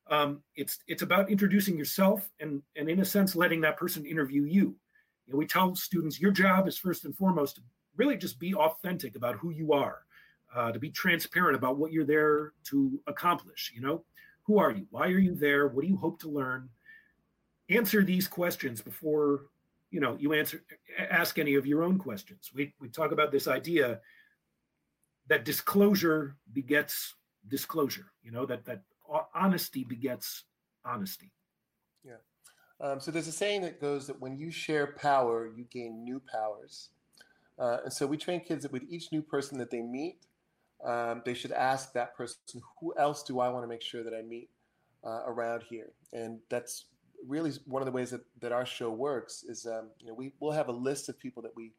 Um, 0.09 0.41
it's 0.55 0.79
it's 0.87 1.01
about 1.01 1.29
introducing 1.29 1.77
yourself 1.77 2.29
and 2.39 2.61
and 2.77 2.89
in 2.89 3.01
a 3.01 3.05
sense 3.05 3.35
letting 3.35 3.59
that 3.61 3.75
person 3.75 4.05
interview 4.05 4.43
you. 4.43 4.77
you 5.25 5.33
know, 5.33 5.37
we 5.37 5.45
tell 5.45 5.75
students 5.75 6.19
your 6.19 6.31
job 6.31 6.65
is 6.67 6.77
first 6.77 7.03
and 7.03 7.15
foremost 7.15 7.57
to 7.57 7.61
really 7.97 8.15
just 8.15 8.39
be 8.39 8.55
authentic 8.55 9.17
about 9.17 9.35
who 9.35 9.49
you 9.49 9.73
are, 9.73 10.03
uh, 10.55 10.71
to 10.71 10.79
be 10.79 10.89
transparent 10.89 11.57
about 11.57 11.77
what 11.77 11.91
you're 11.91 12.05
there 12.05 12.53
to 12.69 12.99
accomplish. 13.07 13.73
You 13.75 13.81
know, 13.81 14.05
who 14.43 14.59
are 14.59 14.71
you? 14.71 14.87
Why 14.91 15.07
are 15.07 15.19
you 15.19 15.35
there? 15.35 15.67
What 15.67 15.81
do 15.81 15.89
you 15.89 15.97
hope 15.97 16.21
to 16.21 16.29
learn? 16.29 16.69
Answer 17.69 18.01
these 18.01 18.29
questions 18.29 18.81
before 18.81 19.41
you 19.91 19.99
know 19.99 20.17
you 20.19 20.33
answer 20.33 20.63
ask 21.09 21.39
any 21.39 21.55
of 21.55 21.65
your 21.65 21.83
own 21.83 21.97
questions. 21.97 22.51
We 22.53 22.73
we 22.79 22.89
talk 22.89 23.11
about 23.11 23.31
this 23.31 23.47
idea 23.47 23.99
that 25.27 25.45
disclosure 25.45 26.35
begets 26.53 27.15
disclosure. 27.47 28.05
You 28.23 28.31
know 28.31 28.45
that 28.45 28.65
that 28.65 28.81
honesty 29.33 29.83
begets 29.83 30.43
honesty. 30.85 31.31
Yeah. 32.03 32.15
Um, 32.79 32.99
so 32.99 33.11
there's 33.11 33.27
a 33.27 33.31
saying 33.31 33.61
that 33.61 33.81
goes 33.81 34.07
that 34.07 34.19
when 34.19 34.37
you 34.37 34.51
share 34.51 34.87
power, 34.87 35.49
you 35.55 35.65
gain 35.71 36.03
new 36.03 36.21
powers. 36.31 36.89
Uh, 37.57 37.77
and 37.85 37.93
so 37.93 38.05
we 38.05 38.17
train 38.17 38.39
kids 38.39 38.63
that 38.63 38.71
with 38.71 38.83
each 38.87 39.11
new 39.11 39.21
person 39.21 39.57
that 39.57 39.71
they 39.71 39.81
meet, 39.81 40.27
um, 40.85 41.23
they 41.25 41.33
should 41.33 41.51
ask 41.51 41.91
that 41.93 42.15
person, 42.15 42.37
who 42.79 42.93
else 42.97 43.23
do 43.23 43.39
I 43.39 43.49
want 43.49 43.63
to 43.63 43.67
make 43.67 43.81
sure 43.81 44.03
that 44.03 44.13
I 44.13 44.21
meet 44.21 44.49
uh, 45.03 45.23
around 45.25 45.63
here? 45.67 45.91
And 46.13 46.39
that's 46.49 46.85
really 47.25 47.51
one 47.65 47.81
of 47.81 47.85
the 47.85 47.91
ways 47.91 48.11
that, 48.11 48.21
that 48.41 48.51
our 48.51 48.65
show 48.65 48.89
works 48.91 49.43
is, 49.43 49.65
um, 49.65 49.89
you 49.99 50.07
know, 50.07 50.13
we, 50.13 50.33
we'll 50.39 50.51
have 50.51 50.67
a 50.67 50.73
list 50.73 51.09
of 51.09 51.17
people 51.19 51.41
that 51.43 51.55
we, 51.55 51.71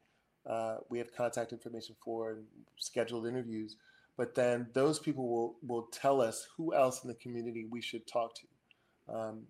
uh, 0.49 0.77
we 0.89 0.97
have 0.97 1.13
contact 1.15 1.51
information 1.51 1.95
for 2.03 2.31
and 2.31 2.45
scheduled 2.77 3.27
interviews 3.27 3.75
but 4.19 4.35
then 4.35 4.67
those 4.73 4.99
people 4.99 5.29
will 5.29 5.55
will 5.65 5.83
tell 5.83 6.19
us 6.21 6.45
who 6.57 6.75
else 6.75 7.05
in 7.05 7.07
the 7.07 7.15
community 7.15 7.65
we 7.71 7.81
should 7.81 8.05
talk 8.05 8.33
to. 8.35 9.15
Um, 9.15 9.43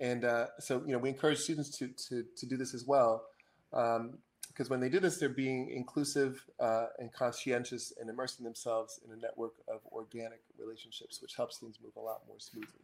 and 0.00 0.24
uh, 0.24 0.46
so, 0.58 0.82
you 0.84 0.90
know, 0.90 0.98
we 0.98 1.10
encourage 1.10 1.38
students 1.38 1.70
to 1.78 1.86
to, 2.08 2.24
to 2.36 2.44
do 2.44 2.56
this 2.56 2.74
as 2.74 2.84
well, 2.84 3.22
because 3.70 3.96
um, 3.96 4.66
when 4.66 4.80
they 4.80 4.88
do 4.88 4.98
this, 4.98 5.18
they're 5.18 5.28
being 5.28 5.70
inclusive 5.70 6.44
uh, 6.58 6.86
and 6.98 7.12
conscientious 7.12 7.92
and 8.00 8.10
immersing 8.10 8.44
themselves 8.44 8.98
in 9.06 9.12
a 9.12 9.16
network 9.16 9.52
of 9.68 9.78
organic 9.92 10.40
relationships, 10.58 11.22
which 11.22 11.36
helps 11.36 11.58
things 11.58 11.78
move 11.80 11.94
a 11.96 12.00
lot 12.00 12.22
more 12.26 12.40
smoothly. 12.40 12.82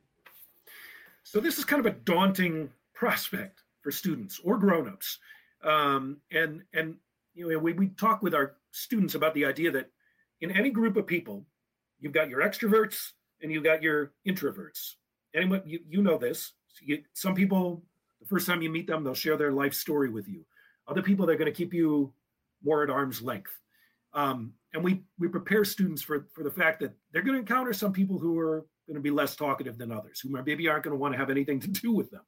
So 1.22 1.40
this 1.40 1.58
is 1.58 1.64
kind 1.64 1.84
of 1.84 1.92
a 1.92 1.96
daunting 1.98 2.70
prospect 2.94 3.62
for 3.82 3.90
students 3.90 4.40
or 4.42 4.58
grown-ups, 4.58 5.18
um, 5.64 6.18
and 6.30 6.62
and 6.72 6.96
you 7.34 7.48
know, 7.48 7.58
we 7.58 7.72
we 7.72 7.88
talk 7.88 8.22
with 8.22 8.34
our 8.34 8.56
students 8.72 9.14
about 9.14 9.34
the 9.34 9.44
idea 9.44 9.70
that 9.70 9.90
in 10.40 10.50
any 10.50 10.70
group 10.70 10.96
of 10.96 11.06
people, 11.06 11.46
you've 11.98 12.12
got 12.12 12.28
your 12.28 12.40
extroverts 12.40 13.12
and 13.42 13.52
you've 13.52 13.64
got 13.64 13.82
your 13.82 14.12
introverts. 14.26 14.94
Anyone, 15.34 15.62
you, 15.64 15.80
you 15.88 16.02
know 16.02 16.18
this. 16.18 16.52
You, 16.82 17.02
some 17.12 17.34
people, 17.34 17.82
the 18.20 18.26
first 18.26 18.46
time 18.46 18.62
you 18.62 18.70
meet 18.70 18.86
them, 18.86 19.04
they'll 19.04 19.14
share 19.14 19.36
their 19.36 19.52
life 19.52 19.74
story 19.74 20.08
with 20.08 20.28
you. 20.28 20.44
Other 20.88 21.02
people, 21.02 21.26
they're 21.26 21.36
going 21.36 21.52
to 21.52 21.56
keep 21.56 21.72
you 21.72 22.12
more 22.64 22.82
at 22.82 22.90
arm's 22.90 23.22
length. 23.22 23.52
Um, 24.12 24.52
and 24.72 24.82
we 24.82 25.02
we 25.18 25.28
prepare 25.28 25.64
students 25.64 26.02
for 26.02 26.26
for 26.32 26.42
the 26.42 26.50
fact 26.50 26.80
that 26.80 26.92
they're 27.12 27.22
going 27.22 27.34
to 27.34 27.40
encounter 27.40 27.72
some 27.72 27.92
people 27.92 28.18
who 28.18 28.38
are 28.38 28.66
going 28.86 28.96
to 28.96 29.00
be 29.00 29.10
less 29.10 29.36
talkative 29.36 29.78
than 29.78 29.92
others, 29.92 30.20
who 30.20 30.30
maybe 30.30 30.68
aren't 30.68 30.84
going 30.84 30.92
to 30.92 31.00
want 31.00 31.14
to 31.14 31.18
have 31.18 31.30
anything 31.30 31.60
to 31.60 31.68
do 31.68 31.92
with 31.92 32.10
them, 32.10 32.22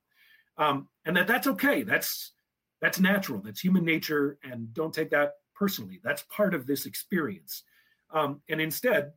um, 0.58 0.88
and 1.04 1.16
that 1.16 1.26
that's 1.26 1.46
okay. 1.46 1.82
That's 1.82 2.32
that's 2.80 3.00
natural. 3.00 3.40
That's 3.40 3.60
human 3.60 3.84
nature, 3.84 4.38
and 4.42 4.72
don't 4.74 4.92
take 4.92 5.10
that 5.10 5.34
personally. 5.54 6.00
That's 6.02 6.22
part 6.24 6.54
of 6.54 6.66
this 6.66 6.86
experience. 6.86 7.62
Um, 8.12 8.40
and 8.48 8.60
instead, 8.60 9.12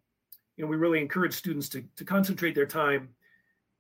you 0.56 0.64
know, 0.64 0.70
we 0.70 0.78
really 0.78 1.02
encourage 1.02 1.34
students 1.34 1.70
to, 1.70 1.84
to 1.98 2.06
concentrate 2.06 2.56
their 2.56 2.66
time 2.66 3.10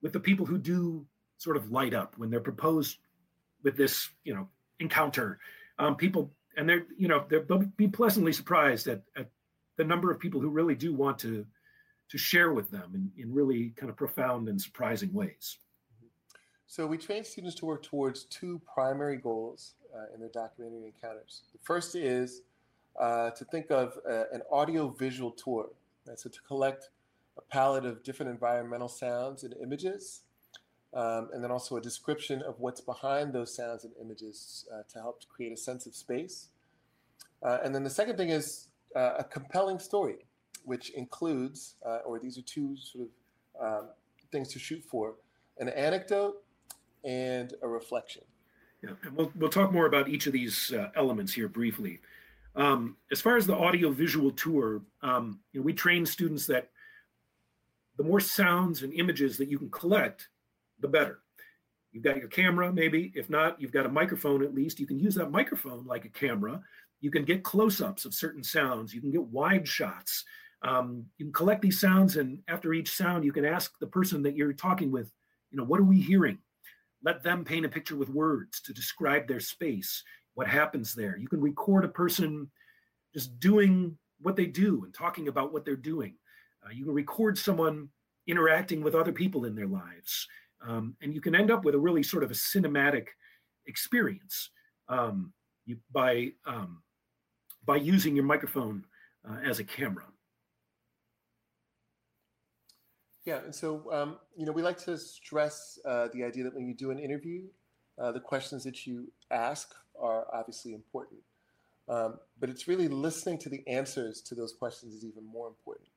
with 0.01 0.13
the 0.13 0.19
people 0.19 0.45
who 0.45 0.57
do 0.57 1.05
sort 1.37 1.57
of 1.57 1.71
light 1.71 1.93
up 1.93 2.17
when 2.17 2.29
they're 2.29 2.39
proposed 2.39 2.97
with 3.63 3.77
this, 3.77 4.09
you 4.23 4.33
know, 4.33 4.49
encounter. 4.79 5.39
Um, 5.79 5.95
people, 5.95 6.31
and 6.57 6.67
they're, 6.67 6.85
you 6.97 7.07
know, 7.07 7.25
they'll 7.29 7.63
be 7.77 7.87
pleasantly 7.87 8.33
surprised 8.33 8.87
at, 8.87 9.03
at 9.15 9.29
the 9.77 9.83
number 9.83 10.11
of 10.11 10.19
people 10.19 10.41
who 10.41 10.49
really 10.49 10.75
do 10.75 10.93
want 10.93 11.19
to 11.19 11.45
to 12.09 12.17
share 12.17 12.53
with 12.53 12.69
them 12.71 12.91
in, 12.93 13.11
in 13.21 13.33
really 13.33 13.73
kind 13.75 13.89
of 13.89 13.95
profound 13.95 14.47
and 14.47 14.61
surprising 14.61 15.11
ways. 15.13 15.57
So 16.67 16.85
we 16.85 16.97
train 16.97 17.23
students 17.23 17.55
to 17.57 17.65
work 17.65 17.83
towards 17.83 18.25
two 18.25 18.61
primary 18.73 19.17
goals 19.17 19.75
uh, 19.95 20.13
in 20.13 20.19
their 20.19 20.29
documentary 20.29 20.85
encounters. 20.85 21.43
The 21.53 21.59
first 21.63 21.95
is 21.95 22.41
uh, 22.99 23.29
to 23.31 23.45
think 23.45 23.71
of 23.71 23.97
uh, 24.09 24.23
an 24.33 24.41
audio 24.51 24.89
visual 24.89 25.31
tour. 25.31 25.69
Right? 26.07 26.19
So 26.19 26.29
to 26.29 26.41
collect 26.41 26.89
a 27.37 27.41
palette 27.41 27.85
of 27.85 28.03
different 28.03 28.31
environmental 28.31 28.87
sounds 28.87 29.43
and 29.43 29.53
images, 29.61 30.21
um, 30.93 31.29
and 31.33 31.43
then 31.43 31.51
also 31.51 31.75
a 31.75 31.81
description 31.81 32.41
of 32.41 32.59
what's 32.59 32.81
behind 32.81 33.33
those 33.33 33.53
sounds 33.53 33.83
and 33.83 33.93
images 34.01 34.65
uh, 34.73 34.83
to 34.91 34.99
help 34.99 35.21
create 35.27 35.51
a 35.51 35.57
sense 35.57 35.85
of 35.85 35.93
space. 35.93 36.47
Uh, 37.43 37.59
and 37.63 37.75
then 37.75 37.83
the 37.83 37.89
second 37.89 38.15
thing 38.17 38.29
is 38.29 38.67
uh, 38.95 39.15
a 39.19 39.23
compelling 39.23 39.77
story, 39.77 40.24
which 40.65 40.89
includes, 40.91 41.75
or 42.05 42.19
these 42.19 42.37
are 42.37 42.41
two 42.41 42.75
sort 42.77 43.07
of 43.07 43.63
um, 43.63 43.89
things 44.31 44.49
to 44.49 44.59
shoot 44.59 44.83
for, 44.83 45.15
an 45.59 45.69
anecdote 45.69 46.43
and 47.03 47.53
a 47.61 47.67
reflection. 47.67 48.23
Yeah, 48.83 48.91
and 49.03 49.15
we'll, 49.15 49.31
we'll 49.35 49.49
talk 49.49 49.71
more 49.71 49.85
about 49.85 50.09
each 50.09 50.27
of 50.27 50.33
these 50.33 50.73
elements 50.95 51.33
here 51.33 51.47
briefly. 51.47 51.99
Um, 52.55 52.95
as 53.11 53.19
far 53.21 53.35
as 53.37 53.45
the 53.45 53.55
audio 53.55 53.91
visual 53.91 54.31
tour, 54.31 54.81
um, 55.01 55.39
you 55.51 55.59
know, 55.59 55.65
we 55.65 55.73
train 55.73 56.05
students 56.05 56.47
that 56.47 56.69
the 57.97 58.03
more 58.03 58.19
sounds 58.19 58.81
and 58.83 58.93
images 58.93 59.37
that 59.37 59.49
you 59.49 59.57
can 59.57 59.69
collect, 59.69 60.29
the 60.79 60.87
better. 60.87 61.19
You've 61.91 62.03
got 62.03 62.17
your 62.17 62.27
camera, 62.27 62.71
maybe. 62.73 63.11
If 63.15 63.29
not, 63.29 63.59
you've 63.59 63.71
got 63.71 63.85
a 63.85 63.89
microphone 63.89 64.43
at 64.43 64.53
least. 64.53 64.79
You 64.79 64.85
can 64.85 64.99
use 64.99 65.15
that 65.15 65.31
microphone 65.31 65.85
like 65.85 66.05
a 66.05 66.09
camera. 66.09 66.61
You 66.99 67.09
can 67.11 67.23
get 67.23 67.43
close 67.43 67.81
ups 67.81 68.03
of 68.05 68.13
certain 68.13 68.43
sounds. 68.43 68.93
You 68.93 69.01
can 69.01 69.11
get 69.11 69.23
wide 69.23 69.67
shots. 69.67 70.25
Um, 70.65 71.05
you 71.17 71.25
can 71.25 71.33
collect 71.33 71.61
these 71.61 71.79
sounds, 71.79 72.17
and 72.17 72.39
after 72.47 72.73
each 72.73 72.91
sound, 72.91 73.23
you 73.23 73.31
can 73.31 73.45
ask 73.45 73.77
the 73.79 73.87
person 73.87 74.23
that 74.23 74.35
you're 74.35 74.51
talking 74.51 74.91
with, 74.91 75.11
you 75.51 75.57
know, 75.57 75.63
what 75.63 75.79
are 75.79 75.83
we 75.83 76.01
hearing? 76.01 76.39
Let 77.03 77.23
them 77.23 77.45
paint 77.45 77.65
a 77.65 77.69
picture 77.69 77.95
with 77.95 78.09
words 78.09 78.61
to 78.61 78.73
describe 78.73 79.27
their 79.27 79.39
space 79.39 80.03
what 80.33 80.47
happens 80.47 80.95
there. 80.95 81.17
You 81.17 81.27
can 81.27 81.39
record 81.39 81.85
a 81.85 81.89
person 81.89 82.49
just 83.13 83.39
doing 83.39 83.95
what 84.19 84.35
they 84.35 84.47
do 84.47 84.83
and 84.83 84.93
talking 84.93 85.27
about 85.27 85.53
what 85.53 85.65
they're 85.65 85.75
doing. 85.75 86.15
Uh, 86.65 86.71
you 86.71 86.83
can 86.83 86.93
record 86.93 87.37
someone 87.37 87.89
interacting 88.27 88.81
with 88.81 88.95
other 88.95 89.11
people 89.11 89.45
in 89.45 89.55
their 89.55 89.67
lives. 89.67 90.27
Um, 90.65 90.95
and 91.01 91.13
you 91.13 91.21
can 91.21 91.35
end 91.35 91.51
up 91.51 91.63
with 91.63 91.75
a 91.75 91.79
really 91.79 92.01
sort 92.01 92.23
of 92.23 92.31
a 92.31 92.33
cinematic 92.33 93.07
experience 93.67 94.49
um, 94.89 95.31
you, 95.65 95.77
by, 95.91 96.31
um, 96.45 96.81
by 97.65 97.75
using 97.75 98.15
your 98.15 98.25
microphone 98.25 98.83
uh, 99.29 99.37
as 99.43 99.59
a 99.59 99.63
camera. 99.63 100.05
Yeah, 103.25 103.39
and 103.43 103.53
so 103.53 103.91
um, 103.91 104.17
you 104.37 104.45
know 104.45 104.51
we 104.51 104.61
like 104.61 104.77
to 104.85 104.97
stress 104.97 105.79
uh, 105.85 106.07
the 106.13 106.23
idea 106.23 106.43
that 106.43 106.53
when 106.53 106.67
you 106.67 106.73
do 106.73 106.91
an 106.91 106.99
interview, 106.99 107.43
uh, 107.99 108.11
the 108.11 108.19
questions 108.19 108.63
that 108.63 108.85
you 108.85 109.11
ask 109.31 109.73
are 109.99 110.27
obviously 110.33 110.73
important. 110.73 111.19
Um, 111.87 112.19
but 112.39 112.49
it's 112.49 112.67
really 112.67 112.87
listening 112.87 113.37
to 113.39 113.49
the 113.49 113.63
answers 113.67 114.21
to 114.21 114.35
those 114.35 114.53
questions 114.53 114.93
is 114.93 115.05
even 115.05 115.23
more 115.23 115.47
important. 115.47 115.87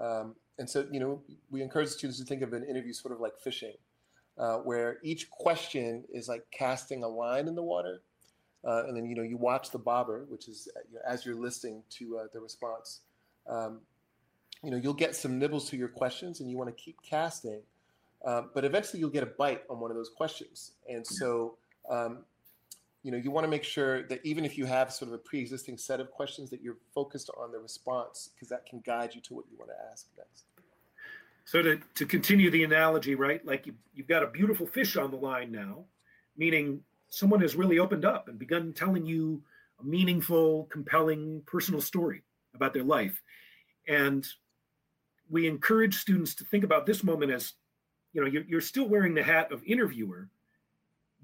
Um, 0.00 0.34
and 0.58 0.68
so, 0.68 0.86
you 0.90 1.00
know, 1.00 1.22
we 1.50 1.62
encourage 1.62 1.88
students 1.90 2.18
to 2.18 2.24
think 2.24 2.42
of 2.42 2.52
an 2.52 2.64
interview 2.64 2.92
sort 2.92 3.14
of 3.14 3.20
like 3.20 3.38
fishing, 3.38 3.74
uh, 4.38 4.56
where 4.56 4.98
each 5.02 5.30
question 5.30 6.04
is 6.12 6.28
like 6.28 6.44
casting 6.50 7.04
a 7.04 7.08
line 7.08 7.48
in 7.48 7.54
the 7.54 7.62
water. 7.62 8.02
Uh, 8.64 8.84
and 8.86 8.96
then, 8.96 9.06
you 9.06 9.14
know, 9.14 9.22
you 9.22 9.36
watch 9.36 9.70
the 9.70 9.78
bobber, 9.78 10.26
which 10.28 10.48
is 10.48 10.68
you 10.88 10.96
know, 10.96 11.00
as 11.06 11.24
you're 11.24 11.36
listening 11.36 11.82
to 11.90 12.18
uh, 12.18 12.24
the 12.32 12.40
response. 12.40 13.00
Um, 13.48 13.80
you 14.62 14.70
know, 14.70 14.76
you'll 14.76 14.92
get 14.92 15.16
some 15.16 15.38
nibbles 15.38 15.70
to 15.70 15.76
your 15.76 15.88
questions 15.88 16.40
and 16.40 16.50
you 16.50 16.56
want 16.56 16.68
to 16.68 16.82
keep 16.82 17.00
casting. 17.02 17.60
Um, 18.24 18.50
but 18.54 18.64
eventually 18.64 19.00
you'll 19.00 19.10
get 19.10 19.22
a 19.22 19.32
bite 19.38 19.62
on 19.70 19.80
one 19.80 19.90
of 19.90 19.96
those 19.96 20.10
questions. 20.10 20.72
And 20.88 21.06
so, 21.06 21.56
um, 21.88 22.18
you 23.02 23.10
know, 23.10 23.16
you 23.16 23.30
want 23.30 23.44
to 23.44 23.48
make 23.48 23.64
sure 23.64 24.02
that 24.08 24.20
even 24.24 24.44
if 24.44 24.58
you 24.58 24.66
have 24.66 24.92
sort 24.92 25.08
of 25.08 25.14
a 25.14 25.18
pre-existing 25.18 25.78
set 25.78 26.00
of 26.00 26.10
questions, 26.10 26.50
that 26.50 26.60
you're 26.62 26.76
focused 26.94 27.30
on 27.38 27.50
the 27.50 27.58
response 27.58 28.28
because 28.34 28.50
that 28.50 28.66
can 28.66 28.82
guide 28.84 29.14
you 29.14 29.22
to 29.22 29.34
what 29.34 29.46
you 29.50 29.56
want 29.58 29.70
to 29.70 29.76
ask 29.90 30.06
next. 30.18 30.44
So 31.46 31.62
to, 31.62 31.80
to 31.94 32.04
continue 32.04 32.50
the 32.50 32.62
analogy, 32.62 33.14
right? 33.14 33.44
Like 33.46 33.66
you've, 33.66 33.76
you've 33.94 34.06
got 34.06 34.22
a 34.22 34.26
beautiful 34.26 34.66
fish 34.66 34.96
on 34.96 35.10
the 35.10 35.16
line 35.16 35.50
now, 35.50 35.84
meaning 36.36 36.82
someone 37.08 37.40
has 37.40 37.56
really 37.56 37.78
opened 37.78 38.04
up 38.04 38.28
and 38.28 38.38
begun 38.38 38.74
telling 38.74 39.06
you 39.06 39.42
a 39.80 39.84
meaningful, 39.84 40.64
compelling, 40.70 41.42
personal 41.46 41.80
story 41.80 42.22
about 42.54 42.74
their 42.74 42.84
life. 42.84 43.22
And 43.88 44.26
we 45.30 45.46
encourage 45.46 45.96
students 45.96 46.34
to 46.34 46.44
think 46.44 46.64
about 46.64 46.86
this 46.86 47.04
moment 47.04 47.32
as, 47.32 47.54
you 48.12 48.20
know, 48.20 48.26
you're, 48.26 48.44
you're 48.44 48.60
still 48.60 48.88
wearing 48.88 49.14
the 49.14 49.22
hat 49.22 49.52
of 49.52 49.62
interviewer, 49.64 50.28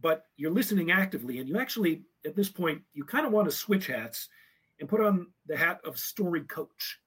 but 0.00 0.24
you're 0.36 0.52
listening 0.52 0.90
actively 0.90 1.38
and 1.38 1.48
you 1.48 1.58
actually 1.58 2.02
at 2.24 2.36
this 2.36 2.48
point 2.48 2.82
you 2.92 3.04
kind 3.04 3.26
of 3.26 3.32
want 3.32 3.48
to 3.48 3.54
switch 3.54 3.86
hats 3.86 4.28
and 4.78 4.88
put 4.88 5.00
on 5.00 5.26
the 5.46 5.56
hat 5.56 5.80
of 5.84 5.98
story 5.98 6.42
coach 6.42 6.98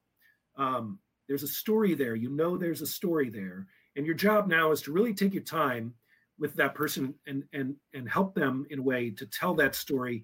um, 0.57 0.99
there's 1.27 1.43
a 1.43 1.47
story 1.47 1.93
there 1.93 2.15
you 2.15 2.29
know 2.29 2.57
there's 2.57 2.81
a 2.81 2.87
story 2.87 3.29
there 3.29 3.67
And 3.95 4.05
your 4.05 4.15
job 4.15 4.47
now 4.47 4.71
is 4.71 4.81
to 4.83 4.91
really 4.91 5.13
take 5.13 5.33
your 5.33 5.43
time 5.43 5.93
with 6.39 6.55
that 6.55 6.73
person 6.73 7.13
and 7.27 7.43
and 7.53 7.75
and 7.93 8.09
help 8.09 8.33
them 8.33 8.65
in 8.69 8.79
a 8.79 8.83
way 8.83 9.11
to 9.11 9.25
tell 9.25 9.53
that 9.55 9.75
story 9.75 10.23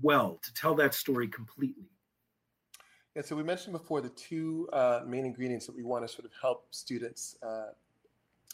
well, 0.00 0.38
to 0.42 0.52
tell 0.54 0.74
that 0.76 0.94
story 0.94 1.28
completely. 1.28 1.90
Yeah, 3.16 3.22
so 3.22 3.34
we 3.34 3.44
mentioned 3.44 3.72
before 3.72 4.02
the 4.02 4.10
two 4.10 4.68
uh, 4.74 5.00
main 5.06 5.24
ingredients 5.24 5.64
that 5.64 5.74
we 5.74 5.82
want 5.82 6.06
to 6.06 6.12
sort 6.12 6.26
of 6.26 6.32
help 6.38 6.66
students 6.70 7.34
uh, 7.42 7.68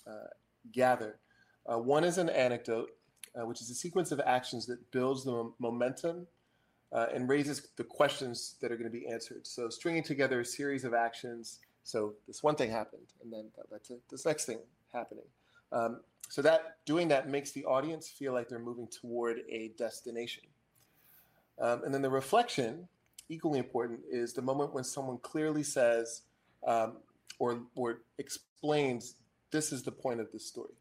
uh, 0.06 0.28
gather. 0.70 1.18
Uh, 1.66 1.78
one 1.78 2.04
is 2.04 2.16
an 2.16 2.28
anecdote, 2.28 2.90
uh, 3.34 3.44
which 3.44 3.60
is 3.60 3.70
a 3.70 3.74
sequence 3.74 4.12
of 4.12 4.20
actions 4.20 4.66
that 4.66 4.78
builds 4.92 5.24
the 5.24 5.50
momentum 5.58 6.28
uh, 6.92 7.06
and 7.12 7.28
raises 7.28 7.70
the 7.76 7.82
questions 7.82 8.54
that 8.60 8.70
are 8.70 8.76
going 8.76 8.88
to 8.88 8.96
be 8.96 9.08
answered. 9.08 9.44
So 9.48 9.68
stringing 9.68 10.04
together 10.04 10.38
a 10.38 10.44
series 10.44 10.84
of 10.84 10.94
actions. 10.94 11.58
So 11.82 12.14
this 12.28 12.44
one 12.44 12.54
thing 12.54 12.70
happened, 12.70 13.08
and 13.20 13.32
then 13.32 13.46
that 13.56 13.64
led 13.72 13.82
to 13.86 13.98
this 14.12 14.24
next 14.24 14.44
thing 14.44 14.60
happening. 14.92 15.24
Um, 15.72 16.02
so 16.28 16.40
that 16.42 16.76
doing 16.86 17.08
that 17.08 17.28
makes 17.28 17.50
the 17.50 17.64
audience 17.64 18.08
feel 18.08 18.32
like 18.32 18.48
they're 18.48 18.60
moving 18.60 18.86
toward 18.86 19.40
a 19.50 19.72
destination. 19.76 20.44
Um, 21.60 21.82
and 21.82 21.92
then 21.92 22.02
the 22.02 22.10
reflection, 22.10 22.86
equally 23.28 23.58
important, 23.58 24.00
is 24.10 24.32
the 24.32 24.42
moment 24.42 24.74
when 24.74 24.84
someone 24.84 25.18
clearly 25.18 25.62
says 25.62 26.22
um, 26.66 26.98
or 27.38 27.62
or 27.74 28.02
explains 28.18 29.16
this 29.50 29.72
is 29.72 29.82
the 29.82 29.92
point 29.92 30.20
of 30.20 30.30
this 30.32 30.46
story. 30.46 30.74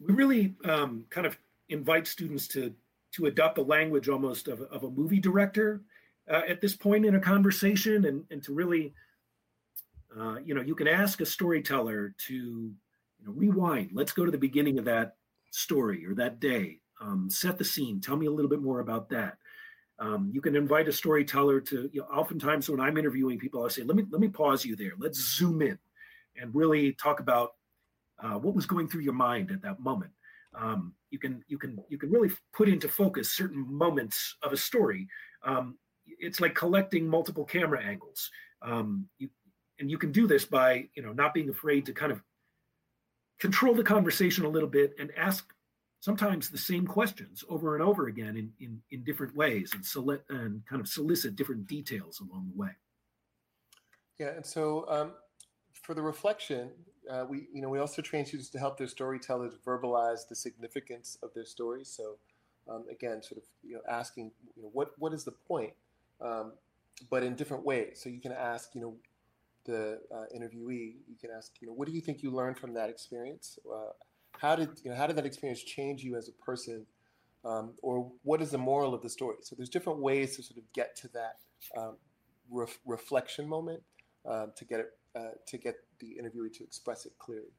We 0.00 0.14
really 0.14 0.54
um, 0.64 1.04
kind 1.10 1.26
of 1.26 1.36
invite 1.68 2.06
students 2.06 2.48
to 2.48 2.72
to 3.12 3.26
adopt 3.26 3.56
the 3.56 3.64
language 3.64 4.08
almost 4.08 4.48
of, 4.48 4.60
of 4.62 4.84
a 4.84 4.90
movie 4.90 5.20
director 5.20 5.82
uh, 6.28 6.42
at 6.48 6.60
this 6.60 6.74
point 6.74 7.06
in 7.06 7.14
a 7.14 7.20
conversation 7.20 8.06
and, 8.06 8.24
and 8.30 8.42
to 8.42 8.52
really 8.52 8.92
uh, 10.18 10.36
you 10.44 10.54
know 10.54 10.62
you 10.62 10.74
can 10.74 10.88
ask 10.88 11.20
a 11.20 11.26
storyteller 11.26 12.14
to 12.26 12.34
you 12.34 13.26
know 13.26 13.32
rewind. 13.32 13.90
Let's 13.92 14.12
go 14.12 14.24
to 14.24 14.30
the 14.30 14.38
beginning 14.38 14.78
of 14.78 14.84
that 14.86 15.16
story 15.50 16.04
or 16.06 16.14
that 16.14 16.40
day. 16.40 16.80
Um, 17.00 17.28
set 17.28 17.58
the 17.58 17.64
scene. 17.64 18.00
Tell 18.00 18.16
me 18.16 18.26
a 18.26 18.30
little 18.30 18.48
bit 18.48 18.62
more 18.62 18.80
about 18.80 19.08
that 19.10 19.38
um, 19.98 20.30
you 20.32 20.40
can 20.40 20.56
invite 20.56 20.88
a 20.88 20.92
storyteller 20.92 21.60
to 21.60 21.88
you 21.92 22.00
know, 22.00 22.06
oftentimes 22.06 22.68
when 22.68 22.80
i'm 22.80 22.96
interviewing 22.96 23.38
people 23.38 23.64
i 23.64 23.68
say 23.68 23.82
let 23.82 23.96
me 23.96 24.04
let 24.10 24.20
me 24.20 24.28
pause 24.28 24.64
you 24.64 24.76
there 24.76 24.92
let's 24.98 25.18
zoom 25.36 25.62
in 25.62 25.78
and 26.40 26.54
really 26.54 26.92
talk 26.94 27.20
about 27.20 27.52
uh, 28.22 28.38
what 28.38 28.54
was 28.54 28.66
going 28.66 28.88
through 28.88 29.02
your 29.02 29.14
mind 29.14 29.50
at 29.50 29.62
that 29.62 29.80
moment 29.80 30.10
um, 30.56 30.94
you 31.10 31.18
can 31.18 31.44
you 31.48 31.58
can 31.58 31.78
you 31.88 31.98
can 31.98 32.10
really 32.10 32.30
put 32.52 32.68
into 32.68 32.88
focus 32.88 33.32
certain 33.32 33.66
moments 33.72 34.36
of 34.42 34.52
a 34.52 34.56
story. 34.56 35.08
Um, 35.44 35.78
it's 36.06 36.40
like 36.40 36.54
collecting 36.54 37.08
multiple 37.08 37.44
camera 37.44 37.82
angles. 37.82 38.30
Um, 38.62 39.08
you, 39.18 39.28
and 39.80 39.90
you 39.90 39.98
can 39.98 40.12
do 40.12 40.26
this 40.26 40.44
by 40.44 40.88
you 40.94 41.02
know 41.02 41.12
not 41.12 41.34
being 41.34 41.50
afraid 41.50 41.86
to 41.86 41.92
kind 41.92 42.12
of 42.12 42.22
control 43.40 43.74
the 43.74 43.82
conversation 43.82 44.44
a 44.44 44.48
little 44.48 44.68
bit 44.68 44.94
and 44.98 45.10
ask 45.16 45.52
sometimes 46.04 46.50
the 46.50 46.58
same 46.58 46.86
questions 46.86 47.42
over 47.48 47.74
and 47.74 47.82
over 47.82 48.08
again 48.08 48.36
in 48.36 48.52
in, 48.60 48.82
in 48.90 49.02
different 49.04 49.34
ways 49.34 49.70
and 49.72 49.82
select 49.84 50.30
and 50.30 50.62
kind 50.66 50.80
of 50.82 50.86
solicit 50.86 51.34
different 51.34 51.66
details 51.66 52.20
along 52.20 52.52
the 52.52 52.60
way. 52.60 52.72
Yeah, 54.18 54.32
and 54.36 54.44
so 54.44 54.84
um, 54.90 55.12
for 55.72 55.94
the 55.94 56.02
reflection, 56.02 56.70
uh, 57.10 57.24
we 57.26 57.48
you 57.54 57.62
know 57.62 57.70
we 57.70 57.78
also 57.78 58.02
train 58.02 58.26
students 58.26 58.50
to 58.50 58.58
help 58.58 58.76
their 58.76 58.86
storytellers 58.86 59.54
verbalize 59.66 60.28
the 60.28 60.34
significance 60.34 61.16
of 61.22 61.32
their 61.32 61.46
stories. 61.46 61.88
So 61.88 62.18
um, 62.68 62.84
again, 62.90 63.22
sort 63.22 63.38
of 63.38 63.44
you 63.62 63.76
know 63.76 63.82
asking 63.88 64.30
you 64.56 64.62
know 64.62 64.70
what 64.74 64.90
what 64.98 65.14
is 65.14 65.24
the 65.24 65.36
point, 65.48 65.72
um, 66.20 66.52
but 67.08 67.22
in 67.22 67.34
different 67.34 67.64
ways. 67.64 67.98
So 68.02 68.10
you 68.10 68.20
can 68.20 68.32
ask 68.32 68.74
you 68.74 68.82
know 68.82 68.94
the 69.64 70.00
uh, 70.14 70.26
interviewee, 70.36 70.96
you 71.08 71.16
can 71.18 71.30
ask 71.34 71.52
you 71.62 71.66
know 71.66 71.72
what 71.72 71.88
do 71.88 71.94
you 71.94 72.02
think 72.02 72.22
you 72.22 72.30
learned 72.30 72.58
from 72.58 72.74
that 72.74 72.90
experience? 72.90 73.58
Uh, 73.64 73.92
how 74.40 74.56
did 74.56 74.70
you 74.82 74.90
know 74.90 74.96
how 74.96 75.06
did 75.06 75.16
that 75.16 75.26
experience 75.26 75.62
change 75.62 76.02
you 76.02 76.16
as 76.16 76.28
a 76.28 76.32
person? 76.44 76.86
Um, 77.44 77.74
or 77.82 78.10
what 78.22 78.40
is 78.40 78.50
the 78.50 78.58
moral 78.58 78.94
of 78.94 79.02
the 79.02 79.10
story? 79.10 79.36
So 79.42 79.54
there's 79.54 79.68
different 79.68 79.98
ways 79.98 80.34
to 80.36 80.42
sort 80.42 80.56
of 80.56 80.64
get 80.72 80.96
to 80.96 81.08
that 81.08 81.36
um, 81.76 81.96
ref- 82.50 82.78
reflection 82.86 83.46
moment 83.46 83.82
uh, 84.26 84.46
to 84.56 84.64
get 84.64 84.80
it 84.80 84.86
uh, 85.14 85.30
to 85.46 85.58
get 85.58 85.76
the 86.00 86.18
interviewee 86.20 86.52
to 86.52 86.64
express 86.64 87.06
it 87.06 87.12
clearly? 87.18 87.52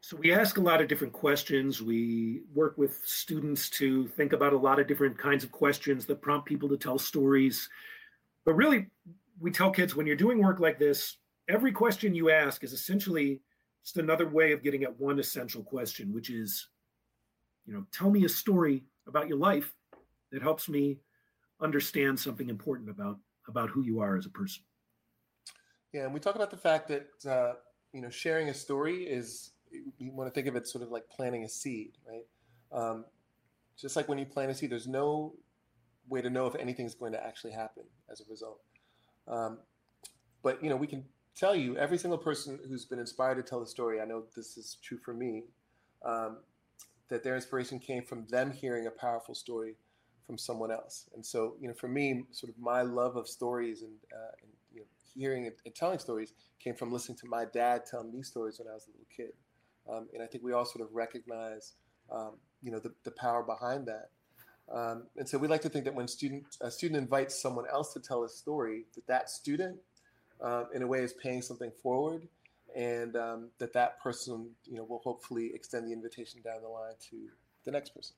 So 0.00 0.16
we 0.16 0.32
ask 0.32 0.58
a 0.58 0.60
lot 0.60 0.80
of 0.80 0.88
different 0.88 1.12
questions. 1.12 1.80
We 1.80 2.40
work 2.54 2.76
with 2.76 3.00
students 3.04 3.70
to 3.70 4.08
think 4.08 4.32
about 4.32 4.52
a 4.52 4.58
lot 4.58 4.80
of 4.80 4.88
different 4.88 5.16
kinds 5.16 5.44
of 5.44 5.52
questions 5.52 6.06
that 6.06 6.20
prompt 6.20 6.48
people 6.48 6.68
to 6.70 6.76
tell 6.76 6.98
stories. 6.98 7.68
But 8.44 8.54
really, 8.54 8.86
we 9.38 9.52
tell 9.52 9.70
kids 9.70 9.94
when 9.94 10.06
you're 10.06 10.16
doing 10.16 10.42
work 10.42 10.58
like 10.58 10.78
this, 10.78 11.18
every 11.48 11.70
question 11.70 12.16
you 12.16 12.30
ask 12.30 12.64
is 12.64 12.72
essentially 12.72 13.40
just 13.82 13.96
another 13.96 14.28
way 14.28 14.52
of 14.52 14.62
getting 14.62 14.84
at 14.84 15.00
one 15.00 15.18
essential 15.18 15.62
question, 15.62 16.12
which 16.12 16.30
is, 16.30 16.68
you 17.66 17.74
know, 17.74 17.84
tell 17.92 18.10
me 18.10 18.24
a 18.24 18.28
story 18.28 18.84
about 19.06 19.28
your 19.28 19.38
life 19.38 19.74
that 20.30 20.42
helps 20.42 20.68
me 20.68 20.98
understand 21.60 22.18
something 22.18 22.48
important 22.48 22.88
about 22.90 23.18
about 23.48 23.70
who 23.70 23.82
you 23.82 24.00
are 24.00 24.16
as 24.16 24.26
a 24.26 24.30
person. 24.30 24.62
Yeah, 25.92 26.04
and 26.04 26.14
we 26.14 26.20
talk 26.20 26.36
about 26.36 26.50
the 26.50 26.56
fact 26.56 26.88
that 26.88 27.30
uh, 27.30 27.54
you 27.92 28.00
know 28.00 28.10
sharing 28.10 28.48
a 28.48 28.54
story 28.54 29.04
is 29.04 29.50
you 29.98 30.12
want 30.12 30.28
to 30.28 30.34
think 30.34 30.46
of 30.46 30.56
it 30.56 30.66
sort 30.66 30.84
of 30.84 30.90
like 30.90 31.08
planting 31.08 31.44
a 31.44 31.48
seed, 31.48 31.96
right? 32.06 32.26
Um, 32.72 33.04
just 33.76 33.96
like 33.96 34.08
when 34.08 34.18
you 34.18 34.26
plant 34.26 34.50
a 34.50 34.54
seed, 34.54 34.70
there's 34.70 34.86
no 34.86 35.34
way 36.08 36.20
to 36.20 36.30
know 36.30 36.46
if 36.46 36.54
anything's 36.56 36.94
going 36.94 37.12
to 37.12 37.24
actually 37.24 37.52
happen 37.52 37.84
as 38.10 38.20
a 38.20 38.24
result. 38.28 38.60
Um, 39.28 39.58
but 40.42 40.62
you 40.62 40.70
know, 40.70 40.76
we 40.76 40.86
can 40.86 41.04
tell 41.36 41.54
you 41.54 41.76
every 41.76 41.98
single 41.98 42.18
person 42.18 42.58
who's 42.68 42.84
been 42.84 42.98
inspired 42.98 43.36
to 43.36 43.42
tell 43.42 43.62
a 43.62 43.66
story. 43.66 44.00
I 44.00 44.04
know 44.04 44.24
this 44.36 44.56
is 44.56 44.78
true 44.82 44.98
for 44.98 45.14
me. 45.14 45.44
Um, 46.04 46.38
that 47.08 47.22
their 47.22 47.34
inspiration 47.34 47.78
came 47.78 48.02
from 48.02 48.26
them 48.28 48.50
hearing 48.50 48.86
a 48.86 48.90
powerful 48.90 49.34
story 49.34 49.74
from 50.26 50.38
someone 50.38 50.70
else. 50.70 51.10
And 51.14 51.24
so, 51.24 51.56
you 51.60 51.68
know, 51.68 51.74
for 51.74 51.88
me, 51.88 52.24
sort 52.30 52.50
of 52.50 52.58
my 52.58 52.80
love 52.80 53.16
of 53.16 53.28
stories 53.28 53.82
and, 53.82 53.92
uh, 54.10 54.32
and 54.40 54.50
hearing 55.14 55.50
and 55.64 55.74
telling 55.74 55.98
stories 55.98 56.32
came 56.58 56.74
from 56.74 56.92
listening 56.92 57.18
to 57.18 57.26
my 57.26 57.44
dad 57.44 57.82
tell 57.84 58.02
me 58.02 58.22
stories 58.22 58.58
when 58.58 58.68
I 58.68 58.72
was 58.74 58.86
a 58.86 58.90
little 58.92 59.06
kid. 59.14 59.32
Um, 59.90 60.08
and 60.14 60.22
I 60.22 60.26
think 60.26 60.44
we 60.44 60.52
all 60.52 60.64
sort 60.64 60.82
of 60.82 60.94
recognize, 60.94 61.74
um, 62.10 62.36
you 62.62 62.70
know, 62.70 62.78
the, 62.78 62.92
the 63.04 63.10
power 63.10 63.42
behind 63.42 63.86
that. 63.88 64.10
Um, 64.72 65.04
and 65.16 65.28
so 65.28 65.38
we 65.38 65.48
like 65.48 65.60
to 65.62 65.68
think 65.68 65.84
that 65.84 65.94
when 65.94 66.08
student 66.08 66.44
a 66.60 66.70
student 66.70 66.98
invites 66.98 67.40
someone 67.40 67.66
else 67.70 67.92
to 67.94 68.00
tell 68.00 68.24
a 68.24 68.28
story, 68.28 68.84
that 68.94 69.06
that 69.08 69.28
student, 69.28 69.76
uh, 70.42 70.64
in 70.74 70.82
a 70.82 70.86
way, 70.86 71.00
is 71.00 71.12
paying 71.14 71.42
something 71.42 71.70
forward, 71.82 72.26
and 72.76 73.16
um, 73.16 73.48
that 73.58 73.72
that 73.72 74.00
person, 74.00 74.50
you 74.64 74.76
know, 74.76 74.84
will 74.84 74.98
hopefully 74.98 75.52
extend 75.54 75.86
the 75.86 75.92
invitation 75.92 76.40
down 76.42 76.62
the 76.62 76.68
line 76.68 76.94
to 77.10 77.16
the 77.64 77.70
next 77.70 77.90
person. 77.90 78.14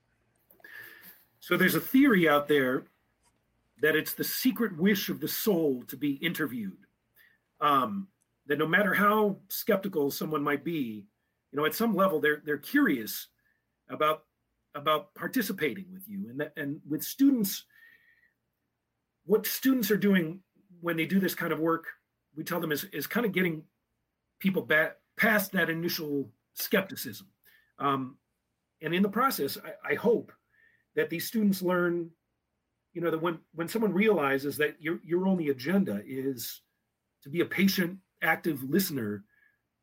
So 1.41 1.57
there's 1.57 1.75
a 1.75 1.81
theory 1.81 2.29
out 2.29 2.49
there 2.49 2.85
that 3.83 3.97
it's 3.97 4.15
the 4.15 4.25
secret 4.25 4.77
wish 4.79 5.09
of 5.09 5.21
the 5.21 5.29
soul 5.29 5.85
to 5.89 5.97
be 5.97 6.13
interviewed. 6.15 6.79
Um, 7.61 8.09
that 8.47 8.59
no 8.59 8.67
matter 8.67 8.95
how 8.95 9.37
skeptical 9.49 10.11
someone 10.11 10.43
might 10.43 10.65
be, 10.65 11.07
you 11.53 11.59
know, 11.59 11.65
at 11.65 11.75
some 11.75 11.95
level 11.95 12.21
they're 12.21 12.43
they're 12.45 12.59
curious 12.59 13.29
about 13.89 14.25
about 14.75 15.15
participating 15.15 15.87
with 15.93 16.09
you, 16.09 16.29
and 16.29 16.41
that, 16.41 16.53
and 16.57 16.81
with 16.89 17.03
students, 17.03 17.65
what 19.25 19.47
students 19.47 19.91
are 19.91 19.97
doing 19.97 20.41
when 20.81 20.97
they 20.97 21.07
do 21.07 21.21
this 21.21 21.35
kind 21.35 21.53
of 21.53 21.59
work, 21.59 21.87
we 22.37 22.45
tell 22.45 22.61
them 22.61 22.73
is 22.73 22.85
is 22.85 23.07
kind 23.07 23.27
of 23.27 23.33
getting 23.33 23.63
people 24.41 24.63
back 24.63 24.97
past 25.17 25.53
that 25.53 25.71
initial 25.71 26.31
skepticism, 26.55 27.27
um, 27.79 28.17
and 28.83 28.95
in 28.95 29.03
the 29.03 29.09
process, 29.09 29.59
I, 29.65 29.93
I 29.93 29.95
hope 29.95 30.33
that 30.97 31.11
these 31.11 31.27
students 31.27 31.63
learn 31.63 32.11
you 32.93 33.01
know 33.01 33.11
that 33.11 33.23
when 33.23 33.39
when 33.55 33.69
someone 33.69 33.93
realizes 33.93 34.57
that 34.59 34.77
your 34.81 35.01
your 35.05 35.27
only 35.27 35.49
agenda 35.49 36.03
is 36.07 36.63
to 37.23 37.29
be 37.29 37.41
a 37.41 37.47
patient 37.47 37.99
active 38.23 38.63
listener 38.63 39.25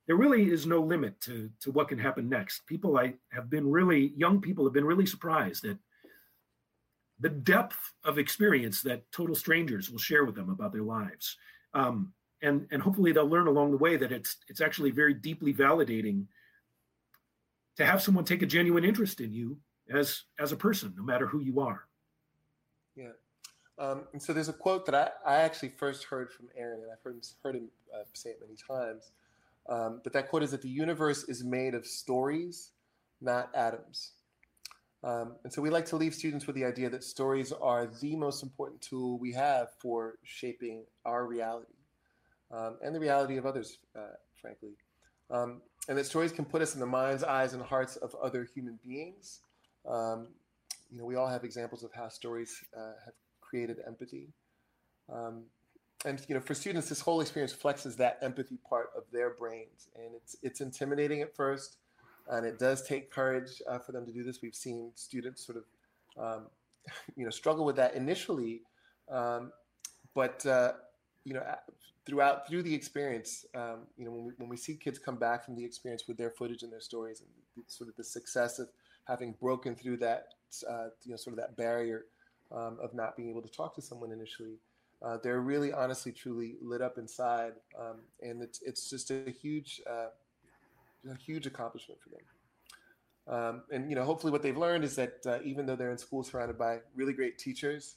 there 0.07 0.15
really 0.15 0.49
is 0.49 0.65
no 0.65 0.81
limit 0.81 1.19
to 1.21 1.49
to 1.61 1.71
what 1.71 1.87
can 1.87 1.97
happen 1.97 2.27
next. 2.27 2.65
People 2.65 2.97
i 2.97 3.13
have 3.31 3.49
been 3.49 3.69
really 3.69 4.13
young 4.15 4.41
people 4.41 4.65
have 4.65 4.73
been 4.73 4.85
really 4.85 5.05
surprised 5.05 5.65
at 5.65 5.77
the 7.19 7.29
depth 7.29 7.77
of 8.03 8.17
experience 8.17 8.81
that 8.81 9.09
total 9.11 9.35
strangers 9.35 9.89
will 9.89 9.99
share 9.99 10.25
with 10.25 10.35
them 10.35 10.49
about 10.49 10.73
their 10.73 10.83
lives. 10.83 11.37
Um, 11.73 12.13
and 12.41 12.67
and 12.71 12.81
hopefully 12.81 13.11
they'll 13.11 13.29
learn 13.29 13.47
along 13.47 13.71
the 13.71 13.77
way 13.77 13.97
that 13.97 14.11
it's 14.11 14.37
it's 14.47 14.61
actually 14.61 14.91
very 14.91 15.13
deeply 15.13 15.53
validating 15.53 16.25
to 17.77 17.85
have 17.85 18.01
someone 18.01 18.25
take 18.25 18.41
a 18.41 18.45
genuine 18.45 18.83
interest 18.83 19.21
in 19.21 19.31
you 19.31 19.57
as 19.93 20.23
as 20.39 20.51
a 20.51 20.57
person 20.57 20.93
no 20.97 21.03
matter 21.03 21.27
who 21.27 21.39
you 21.39 21.59
are 21.59 21.85
yeah. 22.95 23.11
Um, 23.77 24.03
and 24.13 24.21
so 24.21 24.33
there's 24.33 24.49
a 24.49 24.53
quote 24.53 24.85
that 24.85 24.95
I, 24.95 25.09
I 25.25 25.41
actually 25.41 25.69
first 25.69 26.03
heard 26.03 26.31
from 26.31 26.47
Aaron, 26.55 26.81
and 26.83 26.91
I've 26.91 27.01
heard 27.03 27.15
him, 27.15 27.21
heard 27.43 27.55
him 27.55 27.69
uh, 27.93 28.03
say 28.13 28.31
it 28.31 28.39
many 28.41 28.55
times. 28.55 29.11
Um, 29.69 30.01
but 30.03 30.13
that 30.13 30.29
quote 30.29 30.43
is 30.43 30.51
that 30.51 30.61
the 30.61 30.69
universe 30.69 31.23
is 31.23 31.43
made 31.43 31.73
of 31.73 31.85
stories, 31.85 32.71
not 33.21 33.49
atoms. 33.55 34.11
Um, 35.03 35.35
and 35.43 35.51
so 35.51 35.61
we 35.61 35.71
like 35.71 35.85
to 35.87 35.95
leave 35.95 36.13
students 36.13 36.45
with 36.45 36.55
the 36.55 36.65
idea 36.65 36.89
that 36.89 37.03
stories 37.03 37.51
are 37.51 37.87
the 38.01 38.15
most 38.15 38.43
important 38.43 38.81
tool 38.81 39.17
we 39.17 39.31
have 39.33 39.69
for 39.79 40.15
shaping 40.23 40.83
our 41.05 41.25
reality 41.25 41.73
um, 42.51 42.77
and 42.83 42.93
the 42.93 42.99
reality 42.99 43.37
of 43.37 43.45
others, 43.45 43.77
uh, 43.95 44.15
frankly. 44.41 44.71
um, 45.29 45.61
and 45.87 45.97
that 45.97 46.05
stories 46.05 46.31
can 46.31 46.45
put 46.45 46.61
us 46.61 46.73
in 46.75 46.79
the 46.79 46.85
minds, 46.85 47.23
eyes, 47.23 47.53
and 47.53 47.63
hearts 47.63 47.95
of 47.95 48.15
other 48.21 48.47
human 48.53 48.77
beings. 48.83 49.39
Um, 49.87 50.27
you 50.91 50.99
know, 50.99 51.05
we 51.05 51.15
all 51.15 51.27
have 51.27 51.43
examples 51.43 51.83
of 51.83 51.91
how 51.93 52.09
stories 52.09 52.63
uh, 52.77 52.93
have 53.05 53.13
created 53.39 53.77
empathy. 53.87 54.27
Um, 55.11 55.43
and 56.05 56.23
you 56.27 56.35
know, 56.35 56.41
for 56.41 56.53
students, 56.53 56.89
this 56.89 57.01
whole 57.01 57.21
experience 57.21 57.53
flexes 57.53 57.95
that 57.97 58.19
empathy 58.21 58.57
part 58.67 58.89
of 58.95 59.03
their 59.11 59.31
brains, 59.31 59.89
and 59.95 60.15
it's 60.15 60.35
it's 60.41 60.61
intimidating 60.61 61.21
at 61.21 61.35
first, 61.35 61.77
and 62.27 62.45
it 62.45 62.59
does 62.59 62.83
take 62.83 63.11
courage 63.11 63.61
uh, 63.69 63.79
for 63.79 63.91
them 63.91 64.05
to 64.05 64.11
do 64.11 64.23
this. 64.23 64.39
We've 64.41 64.55
seen 64.55 64.91
students 64.95 65.45
sort 65.45 65.57
of, 65.59 65.63
um, 66.23 66.47
you 67.15 67.23
know, 67.23 67.31
struggle 67.31 67.65
with 67.65 67.75
that 67.75 67.95
initially, 67.95 68.61
um, 69.09 69.51
but 70.15 70.45
uh, 70.45 70.73
you 71.23 71.33
know, 71.33 71.43
throughout 72.05 72.47
through 72.47 72.63
the 72.63 72.73
experience, 72.73 73.45
um, 73.55 73.81
you 73.97 74.05
know, 74.05 74.11
when 74.11 74.25
we, 74.25 74.33
when 74.37 74.49
we 74.49 74.57
see 74.57 74.75
kids 74.75 74.99
come 74.99 75.17
back 75.17 75.45
from 75.45 75.55
the 75.55 75.63
experience 75.63 76.07
with 76.07 76.17
their 76.17 76.31
footage 76.31 76.63
and 76.63 76.71
their 76.71 76.81
stories, 76.81 77.21
and 77.21 77.65
sort 77.67 77.89
of 77.89 77.95
the 77.95 78.03
success 78.03 78.59
of 78.59 78.69
having 79.07 79.33
broken 79.39 79.75
through 79.75 79.97
that, 79.97 80.27
uh, 80.69 80.87
you 81.03 81.11
know, 81.11 81.17
sort 81.17 81.33
of 81.33 81.37
that 81.37 81.55
barrier 81.57 82.05
um, 82.51 82.77
of 82.81 82.93
not 82.93 83.15
being 83.15 83.29
able 83.29 83.41
to 83.41 83.49
talk 83.49 83.75
to 83.75 83.81
someone 83.81 84.11
initially 84.11 84.57
uh, 85.03 85.17
they're 85.23 85.41
really 85.41 85.73
honestly 85.73 86.11
truly 86.11 86.55
lit 86.61 86.81
up 86.81 86.97
inside 86.97 87.53
um, 87.79 87.97
and 88.21 88.41
it's 88.41 88.61
it's 88.61 88.89
just 88.89 89.09
a 89.09 89.33
huge 89.41 89.81
uh, 89.89 90.07
a 91.09 91.15
huge 91.17 91.47
accomplishment 91.47 91.99
for 92.01 92.09
them. 92.09 92.21
Um, 93.27 93.63
and 93.71 93.89
you 93.89 93.95
know 93.95 94.03
hopefully 94.03 94.31
what 94.31 94.43
they've 94.43 94.57
learned 94.57 94.83
is 94.83 94.95
that 94.95 95.19
uh, 95.25 95.39
even 95.43 95.65
though 95.65 95.75
they're 95.75 95.91
in 95.91 95.97
school 95.97 96.23
surrounded 96.23 96.57
by 96.57 96.79
really 96.95 97.13
great 97.13 97.39
teachers 97.39 97.95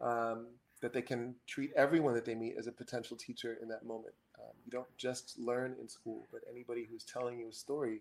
um, 0.00 0.46
that 0.86 0.92
they 0.92 1.02
can 1.02 1.34
treat 1.46 1.72
everyone 1.76 2.14
that 2.14 2.24
they 2.24 2.34
meet 2.34 2.54
as 2.58 2.66
a 2.66 2.72
potential 2.72 3.16
teacher 3.16 3.58
in 3.60 3.68
that 3.68 3.84
moment 3.84 4.14
um, 4.38 4.52
you 4.64 4.70
don't 4.70 4.96
just 4.96 5.38
learn 5.38 5.74
in 5.80 5.88
school 5.88 6.26
but 6.32 6.40
anybody 6.50 6.86
who's 6.88 7.04
telling 7.04 7.38
you 7.38 7.48
a 7.48 7.52
story 7.52 8.00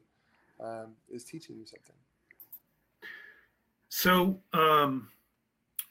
um, 0.59 0.93
is 1.09 1.23
teaching 1.23 1.57
you 1.57 1.65
something 1.65 1.95
so 3.89 4.39
um, 4.53 5.09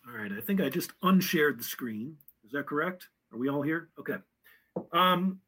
all 0.06 0.16
right 0.16 0.32
i 0.36 0.40
think 0.40 0.60
i 0.60 0.68
just 0.68 0.92
unshared 1.02 1.58
the 1.58 1.64
screen 1.64 2.16
is 2.44 2.52
that 2.52 2.66
correct? 2.66 3.08
Are 3.32 3.38
we 3.38 3.48
all 3.48 3.62
here? 3.62 3.88
Okay. 3.98 4.16
Um, 4.92 5.40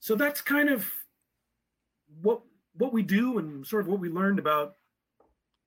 so 0.00 0.14
that's 0.14 0.40
kind 0.40 0.68
of 0.68 0.90
what 2.20 2.42
what 2.76 2.92
we 2.92 3.02
do 3.02 3.38
and 3.38 3.66
sort 3.66 3.82
of 3.82 3.88
what 3.88 4.00
we 4.00 4.08
learned 4.08 4.38
about 4.38 4.76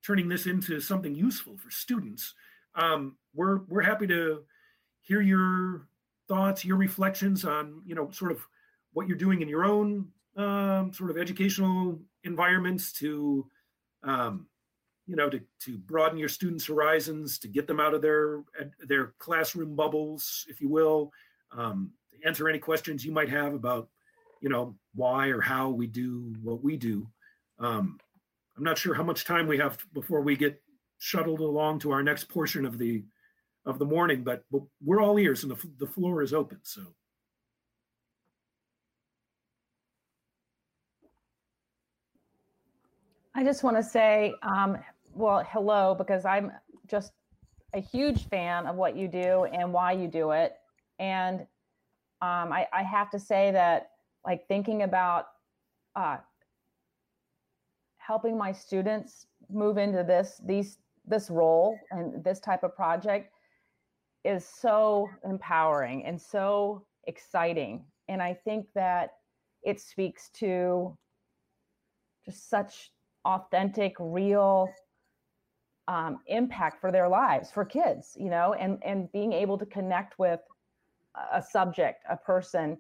turning 0.06 0.28
this 0.28 0.46
into 0.46 0.80
something 0.82 1.16
useful 1.16 1.58
for 1.58 1.72
students. 1.72 2.34
Um, 2.76 3.16
we're 3.34 3.60
we're 3.68 3.82
happy 3.82 4.08
to 4.08 4.44
hear 5.06 5.22
your 5.22 5.88
thoughts, 6.28 6.66
your 6.66 6.78
reflections 6.78 7.46
on 7.46 7.82
you 7.86 7.96
know 7.96 8.10
sort 8.12 8.32
of 8.32 8.46
what 8.94 9.08
you're 9.08 9.18
doing 9.18 9.42
in 9.42 9.48
your 9.48 9.64
own 9.64 10.08
um, 10.36 10.92
sort 10.94 11.10
of 11.10 11.18
educational 11.18 12.00
environments 12.24 12.92
to 12.94 13.48
um, 14.04 14.48
you 15.08 15.16
know 15.16 15.30
to, 15.30 15.40
to 15.60 15.78
broaden 15.78 16.18
your 16.18 16.30
students 16.30 16.66
horizons 16.66 17.40
to 17.40 17.48
get 17.48 17.68
them 17.68 17.80
out 17.80 17.94
of 17.94 18.02
their 18.02 18.44
their 18.88 19.14
classroom 19.20 19.76
bubbles 19.76 20.46
if 20.50 20.60
you 20.60 20.68
will 20.68 21.12
um, 21.52 21.92
answer 22.26 22.50
any 22.50 22.60
questions 22.60 23.06
you 23.06 23.12
might 23.12 23.30
have 23.30 23.54
about 23.54 23.88
you 24.42 24.50
know 24.50 24.76
why 24.94 25.28
or 25.28 25.42
how 25.42 25.70
we 25.70 25.88
do 25.88 26.34
what 26.42 26.64
we 26.64 26.76
do. 26.76 27.08
Um, 27.60 27.98
i'm 28.58 28.64
not 28.64 28.78
sure 28.78 28.94
how 28.94 29.04
much 29.04 29.26
time 29.26 29.48
we 29.48 29.58
have 29.58 29.78
before 29.94 30.22
we 30.22 30.36
get 30.36 30.62
shuttled 30.98 31.40
along 31.40 31.80
to 31.80 31.92
our 31.92 32.04
next 32.04 32.26
portion 32.26 32.66
of 32.66 32.78
the 32.78 33.04
of 33.66 33.80
the 33.80 33.86
morning 33.86 34.24
but, 34.24 34.44
but 34.52 34.62
we're 34.84 35.02
all 35.02 35.18
ears 35.18 35.44
and 35.44 35.52
the, 35.52 35.68
the 35.80 35.88
floor 35.88 36.22
is 36.22 36.34
open 36.34 36.60
so 36.64 36.82
I 43.38 43.44
just 43.44 43.64
want 43.64 43.76
to 43.76 43.84
say 43.84 44.34
um, 44.44 44.78
well, 45.16 45.46
hello, 45.50 45.96
because 45.96 46.26
I'm 46.26 46.52
just 46.88 47.14
a 47.74 47.80
huge 47.80 48.28
fan 48.28 48.68
of 48.68 48.76
what 48.76 48.96
you 48.96 49.08
do 49.08 49.46
and 49.46 49.72
why 49.72 49.94
you 49.94 50.08
do 50.08 50.32
it. 50.32 50.54
And 51.00 51.42
um, 52.22 52.52
I, 52.52 52.68
I, 52.74 52.84
have 52.84 53.10
to 53.12 53.20
say 53.20 53.52
that, 53.52 53.92
like, 54.26 54.48
thinking 54.48 54.84
about 54.84 55.28
uh, 55.96 56.18
helping 57.98 58.38
my 58.38 58.52
students 58.52 59.26
move 59.50 59.78
into 59.78 60.04
this 60.04 60.42
these 60.46 60.78
this 61.06 61.30
role 61.30 61.78
and 61.92 62.24
this 62.24 62.40
type 62.40 62.64
of 62.64 62.76
project 62.76 63.32
is 64.26 64.46
so 64.46 65.10
empowering 65.24 66.06
and 66.06 66.20
so 66.20 66.84
exciting. 67.08 67.86
And 68.08 68.22
I 68.22 68.34
think 68.34 68.68
that 68.76 69.12
it 69.64 69.80
speaks 69.80 70.30
to 70.36 70.98
just 72.26 72.50
such 72.50 72.92
authentic, 73.26 73.96
real 74.00 74.70
um, 75.88 76.20
impact 76.28 76.82
for 76.82 76.92
their 76.92 77.08
lives 77.08 77.52
for 77.52 77.64
kids 77.64 78.18
you 78.20 78.30
know 78.30 78.54
and 78.54 78.80
and 78.84 79.12
being 79.12 79.34
able 79.34 79.58
to 79.58 79.66
connect 79.66 80.18
with 80.18 80.40
a 81.32 81.42
subject 81.42 82.04
a 82.10 82.18
person 82.18 82.78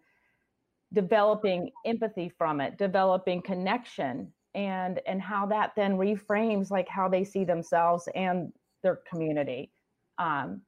developing 0.93 1.69
empathy 1.85 2.29
from 2.29 2.59
it 2.61 2.77
developing 2.77 3.41
connection 3.41 4.31
and 4.55 5.01
and 5.05 5.21
how 5.21 5.45
that 5.45 5.73
then 5.75 5.97
reframes 5.97 6.71
like 6.71 6.87
how 6.87 7.07
they 7.07 7.23
see 7.23 7.43
themselves 7.43 8.09
and 8.15 8.51
their 8.81 8.99
community 9.09 9.71
um, 10.17 10.61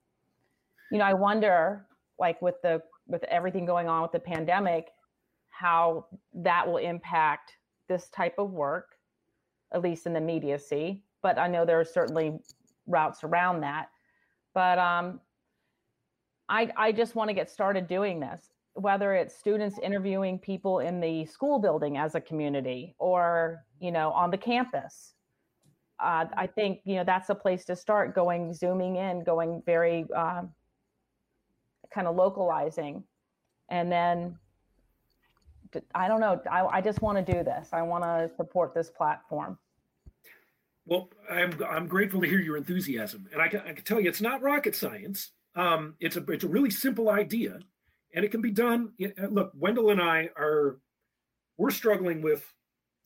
you 0.92 0.98
know 0.98 1.06
i 1.06 1.14
wonder 1.14 1.86
like 2.20 2.42
with 2.42 2.56
the 2.62 2.82
with 3.08 3.24
everything 3.26 3.66
going 3.66 3.88
on 3.88 4.02
with 4.02 4.12
the 4.12 4.20
pandemic 4.20 4.90
how 5.50 6.06
that 6.34 6.68
will 6.68 6.78
impact 6.78 7.54
this 7.88 8.10
type 8.10 8.36
of 8.38 8.52
work 8.52 8.96
at 9.74 9.82
least 9.82 10.06
in 10.06 10.14
the 10.14 10.20
immediacy 10.20 11.04
but 11.22 11.38
I 11.38 11.48
know 11.48 11.66
there 11.66 11.80
are 11.80 11.86
certainly 11.86 12.40
routes 12.86 13.24
around 13.24 13.62
that. 13.62 13.90
But 14.54 14.80
um, 14.80 15.20
I, 16.50 16.72
I 16.78 16.92
just 16.92 17.16
want 17.16 17.30
to 17.30 17.34
get 17.34 17.50
started 17.50 17.88
doing 17.88 18.20
this, 18.20 18.50
whether 18.74 19.14
it's 19.14 19.36
students 19.36 19.78
interviewing 19.84 20.40
people 20.40 20.80
in 20.80 21.00
the 21.00 21.26
school 21.26 21.60
building 21.60 21.98
as 21.98 22.16
a 22.16 22.22
community 22.22 22.96
or, 22.98 23.64
you 23.80 23.92
know, 23.92 24.12
on 24.12 24.32
the 24.32 24.38
campus. 24.38 25.14
Uh, 26.00 26.26
I 26.38 26.48
think, 26.48 26.80
you 26.86 26.96
know, 26.96 27.04
that's 27.04 27.30
a 27.30 27.36
place 27.36 27.66
to 27.66 27.76
start 27.76 28.16
going, 28.16 28.54
zooming 28.54 28.98
in, 28.98 29.24
going 29.24 29.64
very 29.66 30.06
um, 30.16 30.52
kind 31.94 32.08
of 32.08 32.16
localizing. 32.16 33.04
And 33.70 33.92
then 33.92 34.38
I 35.94 36.08
don't 36.08 36.22
know, 36.22 36.42
I, 36.50 36.66
I 36.66 36.82
just 36.82 37.02
want 37.02 37.24
to 37.24 37.34
do 37.34 37.44
this. 37.44 37.70
I 37.74 37.82
want 37.82 38.04
to 38.04 38.30
support 38.36 38.74
this 38.74 38.90
platform. 38.90 39.58
Well, 40.86 41.10
I'm 41.30 41.52
I'm 41.70 41.86
grateful 41.88 42.22
to 42.22 42.28
hear 42.28 42.40
your 42.40 42.56
enthusiasm, 42.56 43.28
and 43.34 43.42
I 43.42 43.50
can 43.50 43.60
I 43.60 43.74
can 43.74 43.84
tell 43.84 44.00
you 44.00 44.08
it's 44.08 44.22
not 44.22 44.42
rocket 44.42 44.74
science. 44.74 45.32
Um, 45.54 45.96
it's 46.00 46.16
a 46.16 46.24
it's 46.32 46.46
a 46.46 46.48
really 46.48 46.70
simple 46.70 47.10
idea, 47.10 47.60
and 48.16 48.24
it 48.24 48.32
can 48.32 48.42
be 48.42 48.52
done. 48.52 48.94
Look, 49.30 49.52
Wendell 49.54 49.90
and 49.90 50.02
I 50.02 50.30
are 50.38 50.80
we're 51.58 51.72
struggling 51.72 52.22
with 52.22 52.54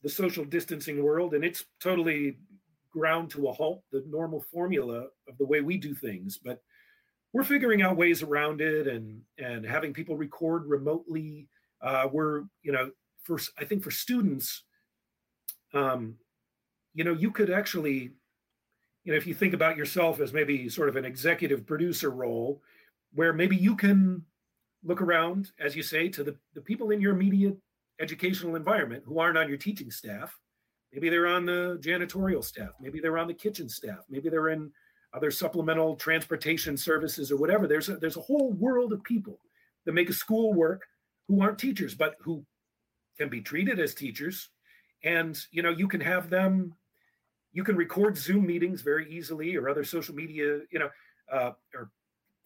the 0.04 0.08
social 0.08 0.44
distancing 0.44 1.02
world, 1.02 1.34
and 1.34 1.44
it's 1.44 1.64
totally 1.80 2.38
ground 2.92 3.30
to 3.30 3.48
a 3.48 3.52
halt 3.52 3.82
the 3.90 4.04
normal 4.06 4.44
formula 4.52 5.06
of 5.28 5.36
the 5.38 5.46
way 5.46 5.60
we 5.60 5.76
do 5.76 5.92
things. 5.92 6.38
But 6.38 6.62
we're 7.32 7.44
figuring 7.44 7.82
out 7.82 7.96
ways 7.96 8.22
around 8.22 8.60
it, 8.60 8.86
and 8.86 9.22
and 9.38 9.64
having 9.64 9.92
people 9.92 10.16
record 10.16 10.66
remotely. 10.66 11.48
Uh, 11.80 12.08
we're 12.12 12.42
you 12.62 12.72
know 12.72 12.90
for 13.22 13.38
I 13.58 13.64
think 13.64 13.82
for 13.82 13.90
students. 13.90 14.64
Um, 15.74 16.16
you 16.94 17.04
know, 17.04 17.14
you 17.14 17.30
could 17.30 17.50
actually, 17.50 18.10
you 19.04 19.12
know, 19.12 19.16
if 19.16 19.26
you 19.26 19.32
think 19.32 19.54
about 19.54 19.76
yourself 19.76 20.20
as 20.20 20.32
maybe 20.32 20.68
sort 20.68 20.90
of 20.90 20.96
an 20.96 21.06
executive 21.06 21.66
producer 21.66 22.10
role, 22.10 22.60
where 23.14 23.32
maybe 23.32 23.56
you 23.56 23.74
can 23.74 24.22
look 24.84 25.00
around, 25.00 25.50
as 25.58 25.74
you 25.76 25.82
say, 25.82 26.08
to 26.08 26.22
the, 26.24 26.36
the 26.54 26.60
people 26.60 26.90
in 26.90 27.00
your 27.00 27.14
immediate 27.14 27.56
educational 28.00 28.56
environment 28.56 29.02
who 29.06 29.18
aren't 29.18 29.38
on 29.38 29.48
your 29.48 29.56
teaching 29.56 29.90
staff. 29.90 30.38
Maybe 30.92 31.08
they're 31.08 31.26
on 31.26 31.46
the 31.46 31.78
janitorial 31.80 32.44
staff, 32.44 32.72
maybe 32.80 33.00
they're 33.00 33.18
on 33.18 33.28
the 33.28 33.34
kitchen 33.34 33.68
staff, 33.68 34.00
maybe 34.10 34.28
they're 34.28 34.50
in 34.50 34.70
other 35.14 35.30
supplemental 35.30 35.96
transportation 35.96 36.76
services 36.76 37.30
or 37.30 37.36
whatever. 37.36 37.66
There's 37.66 37.88
a, 37.88 37.96
there's 37.96 38.16
a 38.16 38.22
whole 38.22 38.52
world 38.52 38.92
of 38.92 39.02
people 39.04 39.38
that 39.84 39.92
make 39.92 40.10
a 40.10 40.14
school 40.14 40.52
work 40.52 40.86
who 41.28 41.42
aren't 41.42 41.58
teachers, 41.58 41.94
but 41.94 42.16
who 42.20 42.44
can 43.18 43.28
be 43.28 43.40
treated 43.40 43.78
as 43.78 43.94
teachers. 43.94 44.48
And 45.04 45.38
you 45.50 45.62
know, 45.62 45.70
you 45.70 45.88
can 45.88 46.00
have 46.00 46.30
them 46.30 46.74
you 47.52 47.64
can 47.64 47.76
record 47.76 48.16
Zoom 48.16 48.46
meetings 48.46 48.80
very 48.80 49.10
easily 49.10 49.56
or 49.56 49.68
other 49.68 49.84
social 49.84 50.14
media, 50.14 50.60
you 50.70 50.78
know, 50.78 50.90
uh, 51.30 51.52
or 51.74 51.90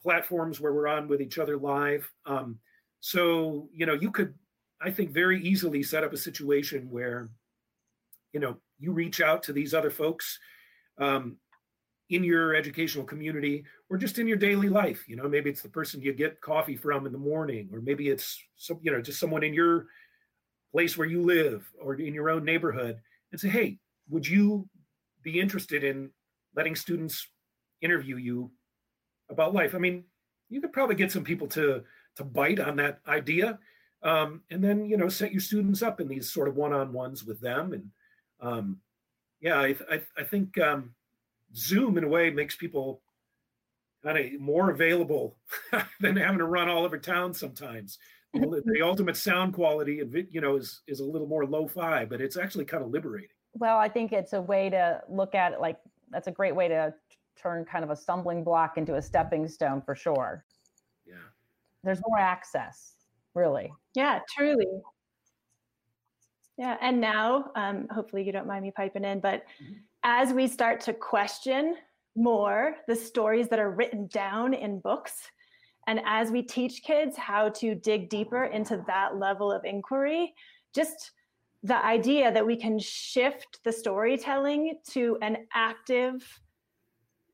platforms 0.03 0.61
where 0.61 0.73
we're 0.73 0.89
on 0.89 1.09
with 1.09 1.21
each 1.21 1.39
other 1.39 1.57
live. 1.57 2.11
Um, 2.27 2.59
so, 3.01 3.69
you 3.73 3.87
know, 3.87 3.95
you 3.95 4.11
could, 4.11 4.35
I 4.81 4.91
think, 4.91 5.13
very 5.13 5.41
easily 5.43 5.83
set 5.83 6.05
up 6.05 6.13
a 6.13 6.17
situation 6.17 6.91
where, 6.91 7.31
you 8.33 8.41
know, 8.41 8.57
you 8.79 8.93
reach 8.93 9.21
out 9.21 9.43
to 9.45 9.53
these 9.53 9.75
other 9.75 9.91
folks 9.91 10.39
um, 10.99 11.37
in 12.11 12.23
your 12.23 12.55
educational 12.55 13.05
community 13.05 13.65
or 13.91 13.97
just 13.97 14.19
in 14.19 14.29
your 14.29 14.37
daily 14.37 14.69
life. 14.69 15.05
You 15.09 15.17
know, 15.17 15.29
maybe 15.29 15.51
it's 15.51 15.63
the 15.63 15.69
person 15.69 16.01
you 16.01 16.13
get 16.13 16.41
coffee 16.41 16.77
from 16.77 17.07
in 17.07 17.13
the 17.13 17.19
morning, 17.19 17.69
or 17.73 17.81
maybe 17.81 18.09
it's 18.09 18.41
some, 18.57 18.79
you 18.83 18.93
know, 18.93 19.03
just 19.03 19.19
someone 19.19 19.43
in 19.43 19.55
your 19.55 19.87
place 20.73 20.97
where 20.97 21.09
you 21.09 21.23
live 21.23 21.69
or 21.81 21.95
in 21.95 22.15
your 22.15 22.31
own 22.31 22.45
neighborhood 22.45 22.99
and 23.33 23.41
say, 23.41 23.49
hey, 23.49 23.79
would 24.09 24.27
you 24.27 24.69
be 25.23 25.41
interested 25.41 25.83
in 25.83 26.11
letting 26.55 26.77
students 26.77 27.29
interview 27.81 28.17
you 28.17 28.51
about 29.29 29.55
life? 29.55 29.75
I 29.75 29.79
mean, 29.79 30.05
you 30.49 30.61
could 30.61 30.73
probably 30.73 30.95
get 30.95 31.13
some 31.13 31.25
people 31.25 31.49
to 31.49 31.83
to 32.17 32.25
bite 32.25 32.61
on 32.61 32.77
that 32.77 33.01
idea, 33.07 33.59
um, 34.03 34.41
and 34.51 34.63
then 34.63 34.87
you 34.87 34.97
know 34.97 35.09
set 35.09 35.33
your 35.33 35.41
students 35.41 35.83
up 35.83 36.01
in 36.01 36.09
these 36.09 36.33
sort 36.33 36.49
of 36.49 36.57
one-on-ones 36.57 37.25
with 37.25 37.41
them. 37.41 37.73
And 37.73 37.91
um, 38.41 38.79
yeah, 39.41 39.59
I, 39.61 39.77
I, 39.91 40.01
I 40.17 40.25
think 40.25 40.57
um, 40.59 40.95
Zoom 41.57 41.99
in 41.99 42.05
a 42.05 42.09
way 42.09 42.31
makes 42.31 42.57
people 42.57 43.01
kind 44.05 44.19
of 44.19 44.41
more 44.41 44.71
available 44.71 45.37
than 46.01 46.17
having 46.17 46.39
to 46.39 46.45
run 46.45 46.69
all 46.69 46.85
over 46.85 46.99
town 46.99 47.35
sometimes. 47.35 47.99
the 48.35 48.81
ultimate 48.83 49.17
sound 49.17 49.55
quality 49.55 50.01
of 50.01 50.15
it, 50.15 50.29
you 50.31 50.41
know, 50.41 50.57
is 50.57 50.83
is 50.87 51.01
a 51.01 51.05
little 51.05 51.27
more 51.27 51.47
lo-fi, 51.47 52.05
but 52.05 52.21
it's 52.21 52.37
actually 52.37 52.65
kind 52.65 52.83
of 52.83 52.91
liberating. 52.91 53.31
Well, 53.55 53.79
I 53.79 53.89
think 53.89 54.13
it's 54.13 54.35
a 54.35 54.43
way 54.43 54.69
to 54.71 55.01
look 55.09 55.35
at 55.35 55.53
it 55.53 55.61
like 55.61 55.79
that's 56.11 56.27
a 56.27 56.33
great 56.33 56.55
way 56.55 56.69
to 56.69 56.93
turn 57.37 57.65
kind 57.65 57.85
of 57.85 57.91
a 57.91 57.97
stumbling 57.97 58.45
block 58.45 58.77
into 58.79 58.97
a 58.97 59.03
stepping 59.03 59.49
stone 59.49 59.83
for 59.83 59.95
sure. 59.95 60.45
Yeah. 61.07 61.15
There's 61.83 62.01
more 62.07 62.19
access, 62.19 62.95
really. 63.35 63.73
Yeah, 63.95 64.21
truly. 64.37 64.67
Yeah, 66.59 66.77
and 66.81 67.01
now, 67.01 67.51
um, 67.55 67.87
hopefully, 67.91 68.25
you 68.25 68.33
don't 68.33 68.47
mind 68.47 68.63
me 68.63 68.71
piping 68.71 69.05
in, 69.05 69.21
but 69.21 69.45
mm-hmm. 69.63 69.75
As 70.09 70.33
we 70.33 70.47
start 70.47 70.81
to 70.81 70.93
question 70.93 71.75
more 72.15 72.77
the 72.87 72.95
stories 72.95 73.49
that 73.49 73.59
are 73.59 73.73
written 73.73 74.07
down 74.07 74.55
in 74.55 74.79
books, 74.79 75.15
and 75.89 76.01
as 76.07 76.31
we 76.31 76.43
teach 76.43 76.85
kids 76.85 77.17
how 77.17 77.49
to 77.49 77.75
dig 77.75 78.09
deeper 78.09 78.45
into 78.45 78.83
that 78.87 79.17
level 79.17 79.51
of 79.51 79.65
inquiry, 79.65 80.33
just 80.73 81.11
the 81.65 81.85
idea 81.85 82.33
that 82.33 82.47
we 82.47 82.55
can 82.55 82.79
shift 82.79 83.59
the 83.65 83.73
storytelling 83.73 84.79
to 84.91 85.19
an 85.23 85.39
active, 85.53 86.25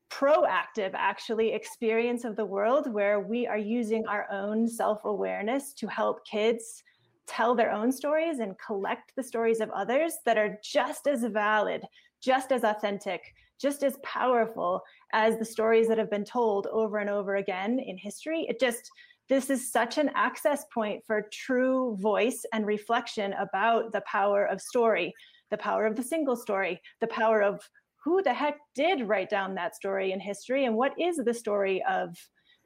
proactive, 0.09 0.91
actually, 0.95 1.53
experience 1.53 2.23
of 2.23 2.35
the 2.35 2.45
world 2.45 2.91
where 2.91 3.19
we 3.19 3.45
are 3.45 3.57
using 3.57 4.03
our 4.07 4.27
own 4.31 4.67
self 4.67 5.05
awareness 5.05 5.73
to 5.73 5.85
help 5.85 6.25
kids 6.25 6.81
tell 7.27 7.53
their 7.53 7.71
own 7.71 7.91
stories 7.91 8.39
and 8.39 8.55
collect 8.57 9.13
the 9.15 9.23
stories 9.23 9.59
of 9.59 9.69
others 9.69 10.15
that 10.25 10.39
are 10.39 10.57
just 10.63 11.05
as 11.05 11.23
valid, 11.25 11.83
just 12.23 12.51
as 12.51 12.63
authentic, 12.63 13.21
just 13.59 13.83
as 13.83 13.97
powerful 14.03 14.81
as 15.11 15.37
the 15.37 15.45
stories 15.45 15.87
that 15.87 15.97
have 15.97 16.09
been 16.09 16.23
told 16.23 16.67
over 16.67 16.97
and 16.97 17.09
over 17.09 17.35
again 17.35 17.79
in 17.79 17.97
history. 17.97 18.45
It 18.47 18.59
just, 18.59 18.89
this 19.29 19.49
is 19.49 19.71
such 19.71 19.97
an 19.97 20.09
access 20.15 20.65
point 20.73 21.03
for 21.05 21.27
true 21.31 21.97
voice 21.99 22.45
and 22.53 22.65
reflection 22.65 23.33
about 23.33 23.91
the 23.91 24.01
power 24.01 24.45
of 24.45 24.61
story, 24.61 25.13
the 25.51 25.57
power 25.57 25.85
of 25.85 25.95
the 25.95 26.03
single 26.03 26.35
story, 26.35 26.81
the 27.01 27.07
power 27.07 27.41
of 27.41 27.61
who 28.03 28.21
the 28.21 28.33
heck 28.33 28.57
did 28.75 29.07
write 29.07 29.29
down 29.29 29.55
that 29.55 29.75
story 29.75 30.11
in 30.11 30.19
history 30.19 30.65
and 30.65 30.75
what 30.75 30.93
is 30.99 31.17
the 31.17 31.33
story 31.33 31.83
of 31.89 32.17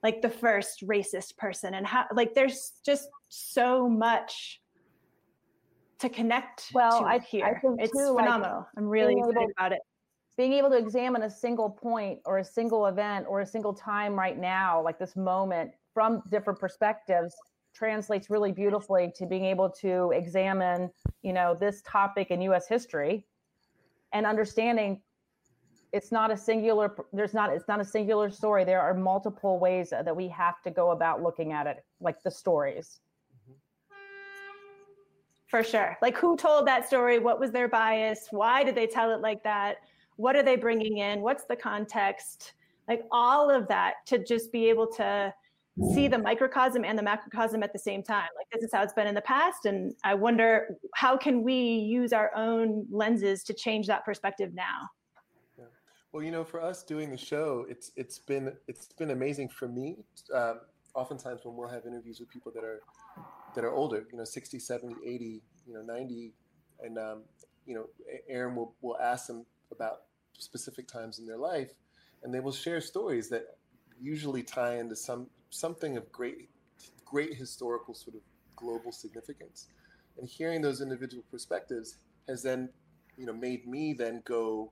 like 0.04 0.22
the 0.22 0.30
first 0.30 0.84
racist 0.88 1.38
person 1.38 1.74
and 1.74 1.86
how 1.86 2.06
like 2.14 2.34
there's 2.34 2.74
just 2.86 3.08
so 3.30 3.88
much 3.90 4.60
to 6.00 6.10
connect 6.10 6.66
well 6.74 7.02
to 7.02 7.06
I, 7.06 7.20
here 7.20 7.46
I 7.46 7.60
think 7.60 7.82
it's 7.82 7.92
too, 7.92 8.16
phenomenal. 8.16 8.60
Like, 8.60 8.68
i'm 8.78 8.88
really 8.88 9.14
excited 9.14 9.38
able, 9.38 9.52
about 9.58 9.72
it. 9.72 9.80
being 10.38 10.54
able 10.54 10.70
to 10.70 10.78
examine 10.78 11.24
a 11.24 11.30
single 11.30 11.70
point 11.70 12.20
or 12.26 12.40
a 12.40 12.44
single 12.44 12.86
event 12.88 13.26
or 13.28 13.42
a 13.42 13.46
single 13.46 13.74
time 13.74 14.14
right 14.14 14.38
now 14.38 14.82
like 14.84 15.00
this 15.00 15.16
moment 15.16 15.72
from 15.94 16.22
different 16.30 16.60
perspectives 16.60 17.36
translates 17.74 18.30
really 18.30 18.52
beautifully 18.52 19.12
to 19.16 19.26
being 19.26 19.46
able 19.46 19.70
to 19.70 20.12
examine 20.12 20.90
you 21.22 21.34
know 21.34 21.56
this 21.56 21.82
topic 21.84 22.32
in 22.32 22.42
us 22.42 22.68
history 22.68 23.26
and 24.14 24.26
understanding 24.26 25.02
it's 25.94 26.12
not 26.12 26.32
a 26.32 26.38
singular 26.38 26.96
there's 27.14 27.34
not 27.34 27.52
it's 27.52 27.68
not 27.68 27.80
a 27.80 27.86
singular 27.86 28.30
story. 28.30 28.64
There 28.64 28.82
are 28.82 28.94
multiple 28.94 29.60
ways 29.60 29.90
that 29.90 30.16
we 30.16 30.28
have 30.30 30.62
to 30.64 30.72
go 30.72 30.92
about 30.92 31.24
looking 31.24 31.54
at 31.54 31.68
it 31.68 31.84
like 32.02 32.22
the 32.24 32.32
stories 32.32 33.00
for 35.48 35.64
sure. 35.64 35.98
Like 36.02 36.18
who 36.18 36.38
told 36.38 36.68
that 36.68 36.88
story? 36.88 37.20
What 37.20 37.40
was 37.40 37.52
their 37.52 37.68
bias? 37.68 38.28
Why 38.32 38.64
did 38.64 38.76
they 38.76 38.88
tell 38.88 39.12
it 39.12 39.22
like 39.22 39.44
that? 39.44 39.78
What 40.18 40.36
are 40.36 40.44
they 40.44 40.56
bringing 40.56 40.98
in? 40.98 41.22
What's 41.22 41.46
the 41.46 41.56
context? 41.56 42.54
Like 42.88 43.04
all 43.12 43.50
of 43.50 43.68
that 43.68 43.96
to 44.08 44.24
just 44.24 44.52
be 44.52 44.70
able 44.70 44.88
to 44.94 45.34
see 45.94 46.08
the 46.08 46.18
microcosm 46.18 46.84
and 46.84 46.98
the 46.98 47.04
macrocosm 47.04 47.64
at 47.64 47.72
the 47.72 47.80
same 47.80 48.02
time. 48.02 48.28
Like 48.36 48.48
this 48.52 48.64
is 48.64 48.72
how 48.74 48.82
it's 48.84 48.94
been 48.94 49.08
in 49.08 49.14
the 49.14 49.22
past 49.22 49.66
and 49.66 49.94
i 50.04 50.14
wonder 50.14 50.76
how 50.96 51.16
can 51.16 51.44
we 51.44 51.54
use 51.54 52.14
our 52.14 52.32
own 52.36 52.86
lenses 52.90 53.44
to 53.44 53.54
change 53.54 53.88
that 53.88 54.04
perspective 54.04 54.54
now? 54.54 54.90
Well, 56.12 56.24
you 56.24 56.32
know, 56.32 56.44
for 56.44 56.62
us 56.62 56.84
doing 56.84 57.12
the 57.12 57.18
show, 57.18 57.66
it's 57.70 57.92
it's 57.96 58.18
been 58.18 58.54
it's 58.68 58.88
been 58.88 59.12
amazing 59.12 59.50
for 59.50 59.68
me. 59.68 59.98
Um, 60.34 60.62
oftentimes 60.96 61.42
when 61.44 61.56
we'll 61.56 61.68
have 61.68 61.86
interviews 61.86 62.20
with 62.20 62.30
people 62.30 62.52
that 62.54 62.64
are 62.64 62.82
that 63.58 63.66
are 63.66 63.74
older, 63.74 64.06
you 64.12 64.18
know, 64.20 64.24
60, 64.24 64.60
70, 64.60 64.96
80, 65.04 65.42
you 65.66 65.74
know, 65.74 65.82
90, 65.82 66.32
and 66.84 67.00
um, 67.00 67.24
you 67.66 67.74
know, 67.74 67.88
Aaron 68.30 68.56
will 68.56 68.76
will 68.82 69.00
ask 69.00 69.26
them 69.26 69.48
about 69.72 70.04
specific 70.38 70.88
times 70.88 71.18
in 71.18 71.26
their 71.26 71.40
life, 71.40 71.72
and 72.22 72.32
they 72.32 72.40
will 72.40 72.52
share 72.52 72.80
stories 72.80 73.30
that 73.30 73.58
usually 74.00 74.44
tie 74.44 74.78
into 74.78 74.96
some 74.96 75.26
something 75.50 75.98
of 75.98 76.12
great 76.12 76.50
great 77.04 77.34
historical 77.34 77.96
sort 77.96 78.16
of 78.16 78.22
global 78.56 78.92
significance. 78.92 79.70
And 80.20 80.30
hearing 80.30 80.62
those 80.62 80.80
individual 80.80 81.24
perspectives 81.32 81.98
has 82.30 82.44
then, 82.44 82.70
you 83.18 83.26
know, 83.26 83.34
made 83.34 83.66
me 83.66 83.96
then 83.98 84.22
go 84.24 84.72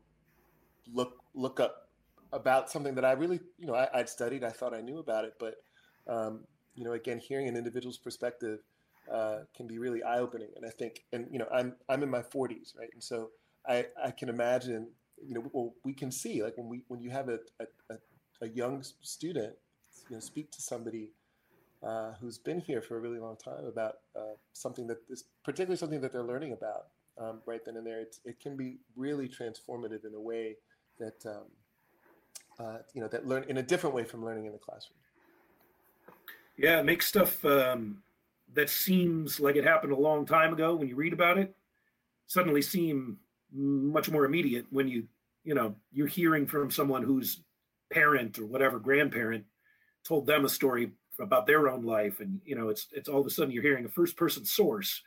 look 0.93 1.23
look 1.33 1.59
up 1.59 1.89
about 2.31 2.69
something 2.69 2.93
that 2.93 3.05
I 3.05 3.13
really, 3.13 3.39
you 3.57 3.65
know, 3.65 3.73
I, 3.73 3.89
would 3.95 4.09
studied. 4.09 4.43
I 4.43 4.51
thought 4.51 4.75
I 4.75 4.81
knew 4.81 4.99
about 4.99 5.25
it, 5.25 5.33
but 5.39 5.55
um, 6.07 6.41
you 6.75 6.83
know, 6.83 6.93
again, 6.93 7.17
hearing 7.17 7.47
an 7.47 7.57
individual's 7.57 7.97
perspective 7.97 8.59
uh, 9.11 9.39
can 9.55 9.67
be 9.67 9.77
really 9.79 10.03
eye 10.03 10.19
opening. 10.19 10.49
And 10.55 10.65
I 10.65 10.69
think, 10.69 11.03
and 11.13 11.27
you 11.31 11.39
know, 11.39 11.47
I'm 11.53 11.75
I'm 11.89 12.03
in 12.03 12.09
my 12.09 12.21
40s, 12.21 12.77
right? 12.77 12.89
And 12.93 13.03
so 13.03 13.31
I 13.67 13.87
I 14.01 14.11
can 14.11 14.29
imagine, 14.29 14.89
you 15.25 15.35
know, 15.35 15.43
well, 15.53 15.73
we 15.83 15.93
can 15.93 16.11
see 16.11 16.43
like 16.43 16.57
when 16.57 16.69
we 16.69 16.83
when 16.87 17.01
you 17.01 17.09
have 17.09 17.29
a 17.29 17.39
a, 17.59 17.95
a 18.41 18.49
young 18.49 18.83
student, 19.01 19.53
you 20.09 20.15
know, 20.15 20.19
speak 20.19 20.51
to 20.51 20.61
somebody. 20.61 21.11
Uh, 21.83 22.13
who's 22.19 22.39
been 22.39 22.59
here 22.59 22.81
for 22.81 22.97
a 22.97 22.99
really 22.99 23.19
long 23.19 23.35
time 23.35 23.63
about 23.65 23.97
uh, 24.15 24.33
something 24.53 24.87
that 24.87 24.97
is 25.07 25.25
particularly 25.43 25.77
something 25.77 26.01
that 26.01 26.11
they're 26.11 26.23
learning 26.23 26.51
about 26.51 26.87
um, 27.19 27.41
right 27.45 27.63
then 27.63 27.77
and 27.77 27.85
there. 27.85 27.99
It's, 27.99 28.19
it 28.25 28.39
can 28.39 28.57
be 28.57 28.77
really 28.95 29.27
transformative 29.27 30.05
in 30.05 30.13
a 30.15 30.19
way 30.19 30.55
that 30.99 31.25
um, 31.25 31.43
uh, 32.59 32.77
you 32.93 33.01
know 33.01 33.07
that 33.07 33.27
learn 33.27 33.45
in 33.49 33.57
a 33.57 33.63
different 33.63 33.95
way 33.95 34.03
from 34.03 34.23
learning 34.23 34.45
in 34.45 34.51
the 34.51 34.57
classroom. 34.57 34.97
Yeah, 36.57 36.79
it 36.79 36.85
makes 36.85 37.05
stuff 37.07 37.43
um, 37.43 38.01
that 38.55 38.69
seems 38.69 39.39
like 39.39 39.55
it 39.55 39.63
happened 39.63 39.93
a 39.93 39.97
long 39.97 40.25
time 40.25 40.53
ago 40.53 40.75
when 40.75 40.87
you 40.87 40.95
read 40.95 41.13
about 41.13 41.37
it 41.37 41.55
suddenly 42.27 42.61
seem 42.61 43.17
much 43.53 44.09
more 44.09 44.25
immediate 44.25 44.65
when 44.71 44.87
you 44.87 45.07
you 45.43 45.53
know 45.53 45.75
you're 45.91 46.07
hearing 46.07 46.47
from 46.47 46.71
someone 46.71 47.03
whose 47.03 47.41
parent 47.93 48.39
or 48.39 48.45
whatever 48.45 48.79
grandparent 48.79 49.45
told 50.05 50.25
them 50.25 50.45
a 50.45 50.49
story 50.49 50.91
about 51.19 51.45
their 51.45 51.69
own 51.69 51.83
life 51.83 52.19
and 52.19 52.41
you 52.43 52.55
know 52.55 52.69
it's 52.69 52.87
it's 52.91 53.07
all 53.07 53.21
of 53.21 53.27
a 53.27 53.29
sudden 53.29 53.51
you're 53.51 53.63
hearing 53.63 53.85
a 53.85 53.89
first 53.89 54.17
person 54.17 54.43
source 54.43 55.01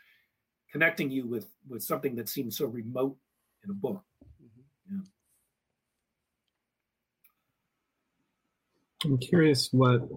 connecting 0.70 1.10
you 1.10 1.26
with 1.26 1.48
with 1.68 1.82
something 1.82 2.14
that 2.14 2.28
seems 2.28 2.56
so 2.56 2.66
remote 2.66 3.16
in 3.64 3.70
a 3.70 3.74
book 3.74 4.02
mm-hmm. 4.42 4.96
yeah. 4.96 5.02
I'm 9.04 9.18
curious 9.18 9.68
what 9.72 10.08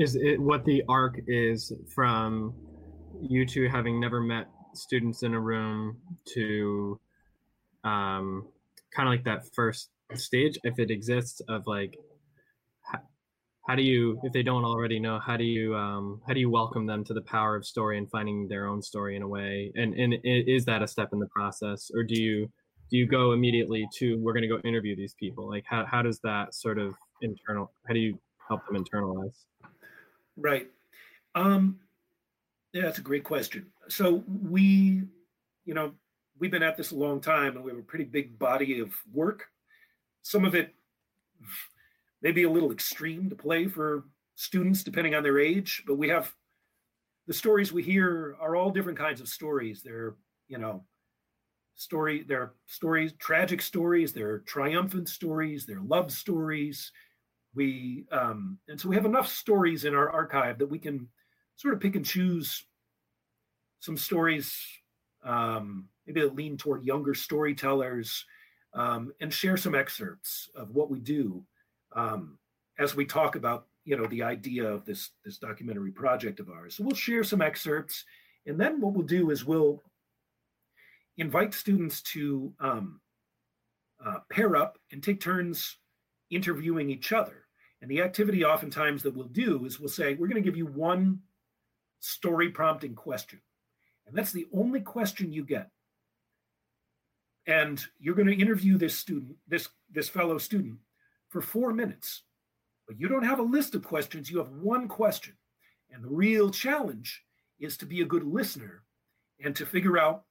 is 0.00 0.16
it 0.16 0.40
what 0.40 0.64
the 0.64 0.82
arc 0.88 1.20
is 1.26 1.72
from 1.94 2.54
you 3.20 3.44
two 3.44 3.68
having 3.68 4.00
never 4.00 4.18
met 4.18 4.46
students 4.72 5.22
in 5.22 5.34
a 5.34 5.40
room 5.40 5.98
to 6.24 6.98
um 7.84 8.48
kind 8.96 9.06
of 9.08 9.12
like 9.12 9.24
that 9.24 9.44
first 9.54 9.90
stage 10.14 10.58
if 10.64 10.78
it 10.78 10.90
exists 10.90 11.42
of 11.48 11.66
like 11.66 11.98
how, 12.80 12.98
how 13.68 13.74
do 13.74 13.82
you 13.82 14.18
if 14.22 14.32
they 14.32 14.42
don't 14.42 14.64
already 14.64 14.98
know 14.98 15.20
how 15.20 15.36
do 15.36 15.44
you 15.44 15.76
um 15.76 16.22
how 16.26 16.32
do 16.32 16.40
you 16.40 16.48
welcome 16.48 16.86
them 16.86 17.04
to 17.04 17.12
the 17.12 17.22
power 17.22 17.54
of 17.54 17.66
story 17.66 17.98
and 17.98 18.10
finding 18.10 18.48
their 18.48 18.66
own 18.66 18.80
story 18.80 19.16
in 19.16 19.22
a 19.22 19.28
way? 19.28 19.70
And 19.74 19.92
and 19.94 20.14
is 20.24 20.64
that 20.64 20.82
a 20.82 20.88
step 20.88 21.10
in 21.12 21.18
the 21.18 21.28
process? 21.28 21.90
Or 21.94 22.02
do 22.02 22.20
you 22.20 22.50
do 22.90 22.96
you 22.96 23.06
go 23.06 23.32
immediately 23.32 23.86
to 23.98 24.16
we're 24.18 24.32
going 24.32 24.42
to 24.42 24.48
go 24.48 24.58
interview 24.64 24.96
these 24.96 25.14
people 25.14 25.48
like 25.48 25.64
how, 25.66 25.84
how 25.84 26.02
does 26.02 26.18
that 26.20 26.54
sort 26.54 26.78
of 26.78 26.94
internal 27.22 27.70
how 27.86 27.94
do 27.94 28.00
you 28.00 28.18
help 28.48 28.66
them 28.66 28.82
internalize 28.82 29.44
right 30.40 30.68
um 31.34 31.78
yeah 32.72 32.82
that's 32.82 32.98
a 32.98 33.02
great 33.02 33.24
question 33.24 33.66
so 33.88 34.24
we 34.48 35.02
you 35.64 35.74
know 35.74 35.92
we've 36.38 36.50
been 36.50 36.62
at 36.62 36.76
this 36.76 36.90
a 36.90 36.96
long 36.96 37.20
time 37.20 37.56
and 37.56 37.64
we 37.64 37.70
have 37.70 37.78
a 37.78 37.84
pretty 37.84 38.04
big 38.04 38.38
body 38.38 38.80
of 38.80 38.92
work 39.12 39.46
some 40.22 40.44
of 40.44 40.54
it 40.54 40.74
maybe 42.22 42.42
a 42.42 42.50
little 42.50 42.72
extreme 42.72 43.28
to 43.30 43.36
play 43.36 43.66
for 43.66 44.04
students 44.34 44.82
depending 44.82 45.14
on 45.14 45.22
their 45.22 45.38
age 45.38 45.82
but 45.86 45.96
we 45.96 46.08
have 46.08 46.34
the 47.30 47.34
stories 47.34 47.72
we 47.72 47.84
hear 47.84 48.36
are 48.40 48.56
all 48.56 48.72
different 48.72 48.98
kinds 48.98 49.20
of 49.20 49.28
stories. 49.28 49.82
They're, 49.82 50.16
you 50.48 50.58
know, 50.58 50.82
story, 51.76 52.24
they're 52.26 52.54
stories, 52.66 53.12
tragic 53.20 53.62
stories, 53.62 54.12
they're 54.12 54.40
triumphant 54.40 55.08
stories, 55.08 55.64
they're 55.64 55.80
love 55.80 56.10
stories. 56.10 56.90
We, 57.54 58.06
um, 58.12 58.58
and 58.68 58.80
so 58.80 58.88
we 58.88 58.96
have 58.96 59.06
enough 59.06 59.28
stories 59.28 59.84
in 59.84 59.94
our 59.94 60.10
archive 60.10 60.58
that 60.58 60.70
we 60.70 60.78
can 60.78 61.08
sort 61.56 61.74
of 61.74 61.80
pick 61.80 61.96
and 61.96 62.04
choose 62.04 62.64
some 63.80 63.96
stories, 63.96 64.54
um, 65.24 65.86
maybe 66.06 66.20
that 66.20 66.36
lean 66.36 66.56
toward 66.56 66.84
younger 66.84 67.14
storytellers, 67.14 68.24
um, 68.74 69.12
and 69.20 69.32
share 69.32 69.56
some 69.56 69.74
excerpts 69.74 70.48
of 70.54 70.70
what 70.70 70.90
we 70.90 71.00
do 71.00 71.44
um, 71.96 72.38
as 72.78 72.94
we 72.94 73.04
talk 73.04 73.34
about 73.34 73.66
you 73.84 73.96
know 73.96 74.06
the 74.06 74.22
idea 74.22 74.64
of 74.64 74.84
this 74.84 75.10
this 75.24 75.38
documentary 75.38 75.90
project 75.90 76.38
of 76.38 76.50
ours. 76.50 76.76
So 76.76 76.84
we'll 76.84 76.94
share 76.94 77.24
some 77.24 77.42
excerpts 77.42 78.04
and 78.46 78.58
then 78.58 78.80
what 78.80 78.94
we'll 78.94 79.06
do 79.06 79.30
is 79.30 79.44
we'll 79.44 79.82
invite 81.18 81.54
students 81.54 82.02
to 82.02 82.52
um, 82.60 83.00
uh, 84.04 84.18
pair 84.30 84.56
up 84.56 84.78
and 84.92 85.02
take 85.02 85.20
turns 85.20 85.76
interviewing 86.30 86.90
each 86.90 87.12
other 87.12 87.39
and 87.80 87.90
the 87.90 88.02
activity 88.02 88.44
oftentimes 88.44 89.02
that 89.02 89.14
we'll 89.14 89.28
do 89.28 89.64
is 89.64 89.80
we'll 89.80 89.88
say 89.88 90.14
we're 90.14 90.28
going 90.28 90.42
to 90.42 90.48
give 90.48 90.56
you 90.56 90.66
one 90.66 91.20
story 92.00 92.50
prompting 92.50 92.94
question. 92.94 93.40
And 94.06 94.16
that's 94.16 94.32
the 94.32 94.46
only 94.52 94.80
question 94.80 95.32
you 95.32 95.44
get. 95.44 95.70
And 97.46 97.82
you're 97.98 98.14
going 98.14 98.28
to 98.28 98.34
interview 98.34 98.76
this 98.76 98.96
student 98.96 99.36
this 99.48 99.68
this 99.90 100.08
fellow 100.08 100.38
student 100.38 100.78
for 101.28 101.40
four 101.40 101.72
minutes. 101.72 102.22
But 102.86 103.00
you 103.00 103.08
don't 103.08 103.24
have 103.24 103.38
a 103.38 103.42
list 103.44 103.74
of 103.74 103.84
questions, 103.84 104.30
you 104.30 104.38
have 104.38 104.50
one 104.50 104.88
question. 104.88 105.34
And 105.90 106.04
the 106.04 106.08
real 106.08 106.50
challenge 106.50 107.22
is 107.58 107.76
to 107.78 107.86
be 107.86 108.00
a 108.00 108.06
good 108.06 108.24
listener 108.24 108.82
and 109.42 109.54
to 109.56 109.66
figure 109.66 109.98
out 109.98 110.24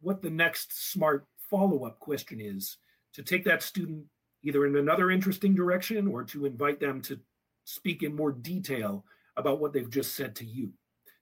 what 0.00 0.22
the 0.22 0.30
next 0.30 0.90
smart 0.90 1.26
follow 1.50 1.84
up 1.84 1.98
question 1.98 2.40
is 2.40 2.78
to 3.14 3.22
take 3.22 3.44
that 3.44 3.62
student 3.62 4.04
either 4.42 4.66
in 4.66 4.76
another 4.76 5.10
interesting 5.10 5.54
direction 5.54 6.06
or 6.06 6.24
to 6.24 6.46
invite 6.46 6.80
them 6.80 7.00
to 7.02 7.18
speak 7.64 8.02
in 8.02 8.14
more 8.14 8.32
detail 8.32 9.04
about 9.36 9.60
what 9.60 9.72
they've 9.72 9.90
just 9.90 10.14
said 10.14 10.34
to 10.36 10.44
you. 10.44 10.72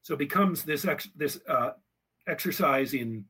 So 0.03 0.15
it 0.15 0.19
becomes 0.19 0.65
this 0.65 0.85
ex- 0.85 1.11
this 1.15 1.41
uh, 1.49 1.73
exercise 2.27 2.95
in, 2.95 3.25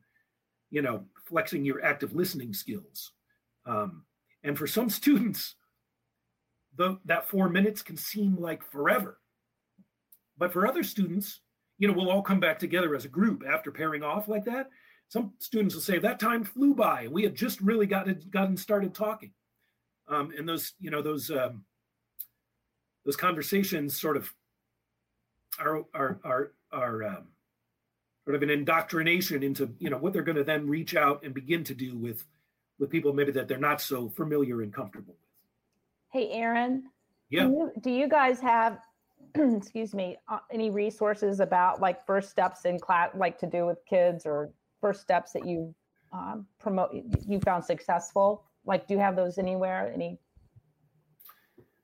you 0.69 0.81
know, 0.81 1.05
flexing 1.25 1.65
your 1.65 1.83
active 1.83 2.13
listening 2.13 2.53
skills. 2.53 3.11
Um, 3.65 4.03
and 4.43 4.57
for 4.57 4.67
some 4.67 4.89
students, 5.01 5.55
the, 6.77 6.97
that 7.05 7.27
four 7.27 7.49
minutes 7.49 7.81
can 7.81 7.97
seem 7.97 8.37
like 8.37 8.63
forever. 8.63 9.19
But 10.37 10.53
for 10.53 10.65
other 10.65 10.83
students, 10.83 11.41
you 11.77 11.87
know, 11.87 11.93
we'll 11.93 12.09
all 12.09 12.21
come 12.21 12.39
back 12.39 12.59
together 12.59 12.95
as 12.95 13.05
a 13.05 13.09
group 13.09 13.43
after 13.47 13.71
pairing 13.71 14.03
off 14.03 14.27
like 14.27 14.45
that. 14.45 14.69
Some 15.09 15.33
students 15.39 15.75
will 15.75 15.81
say 15.81 15.99
that 15.99 16.19
time 16.19 16.45
flew 16.45 16.73
by, 16.73 17.09
we 17.09 17.23
had 17.23 17.35
just 17.35 17.59
really 17.59 17.85
gotten 17.85 18.21
gotten 18.29 18.55
started 18.55 18.93
talking. 18.93 19.33
Um, 20.11 20.31
and 20.37 20.47
those, 20.47 20.73
you 20.79 20.91
know, 20.91 21.01
those 21.01 21.31
um, 21.31 21.63
those 23.05 23.15
conversations 23.15 23.99
sort 23.99 24.17
of 24.17 24.31
are 25.59 25.85
are 25.93 26.19
are 26.23 26.51
are 26.71 27.03
um, 27.03 27.27
sort 28.25 28.35
of 28.35 28.43
an 28.43 28.49
indoctrination 28.49 29.41
into 29.41 29.73
you 29.79 29.89
know 29.89 29.97
what 29.97 30.13
they're 30.13 30.21
going 30.21 30.37
to 30.37 30.43
then 30.43 30.67
reach 30.67 30.95
out 30.95 31.23
and 31.23 31.33
begin 31.33 31.63
to 31.63 31.73
do 31.73 31.97
with 31.97 32.25
with 32.77 32.89
people 32.89 33.13
maybe 33.13 33.31
that 33.31 33.47
they're 33.47 33.57
not 33.57 33.79
so 33.79 34.09
familiar 34.09 34.61
and 34.61 34.73
comfortable 34.73 35.13
with. 35.13 35.31
Hey, 36.11 36.31
Aaron. 36.31 36.83
Yeah. 37.29 37.45
Do 37.45 37.51
you, 37.51 37.71
do 37.79 37.89
you 37.91 38.09
guys 38.09 38.41
have, 38.41 38.79
excuse 39.35 39.93
me, 39.93 40.17
uh, 40.27 40.39
any 40.51 40.69
resources 40.69 41.39
about 41.39 41.79
like 41.79 42.05
first 42.05 42.29
steps 42.29 42.65
in 42.65 42.79
class, 42.79 43.11
like 43.15 43.37
to 43.39 43.47
do 43.47 43.65
with 43.65 43.77
kids 43.87 44.25
or 44.25 44.49
first 44.81 45.01
steps 45.01 45.31
that 45.31 45.47
you 45.47 45.73
um, 46.11 46.45
promote, 46.59 46.91
you 47.25 47.39
found 47.39 47.63
successful? 47.63 48.43
Like, 48.65 48.87
do 48.87 48.93
you 48.93 48.99
have 48.99 49.15
those 49.15 49.37
anywhere? 49.37 49.91
Any? 49.93 50.19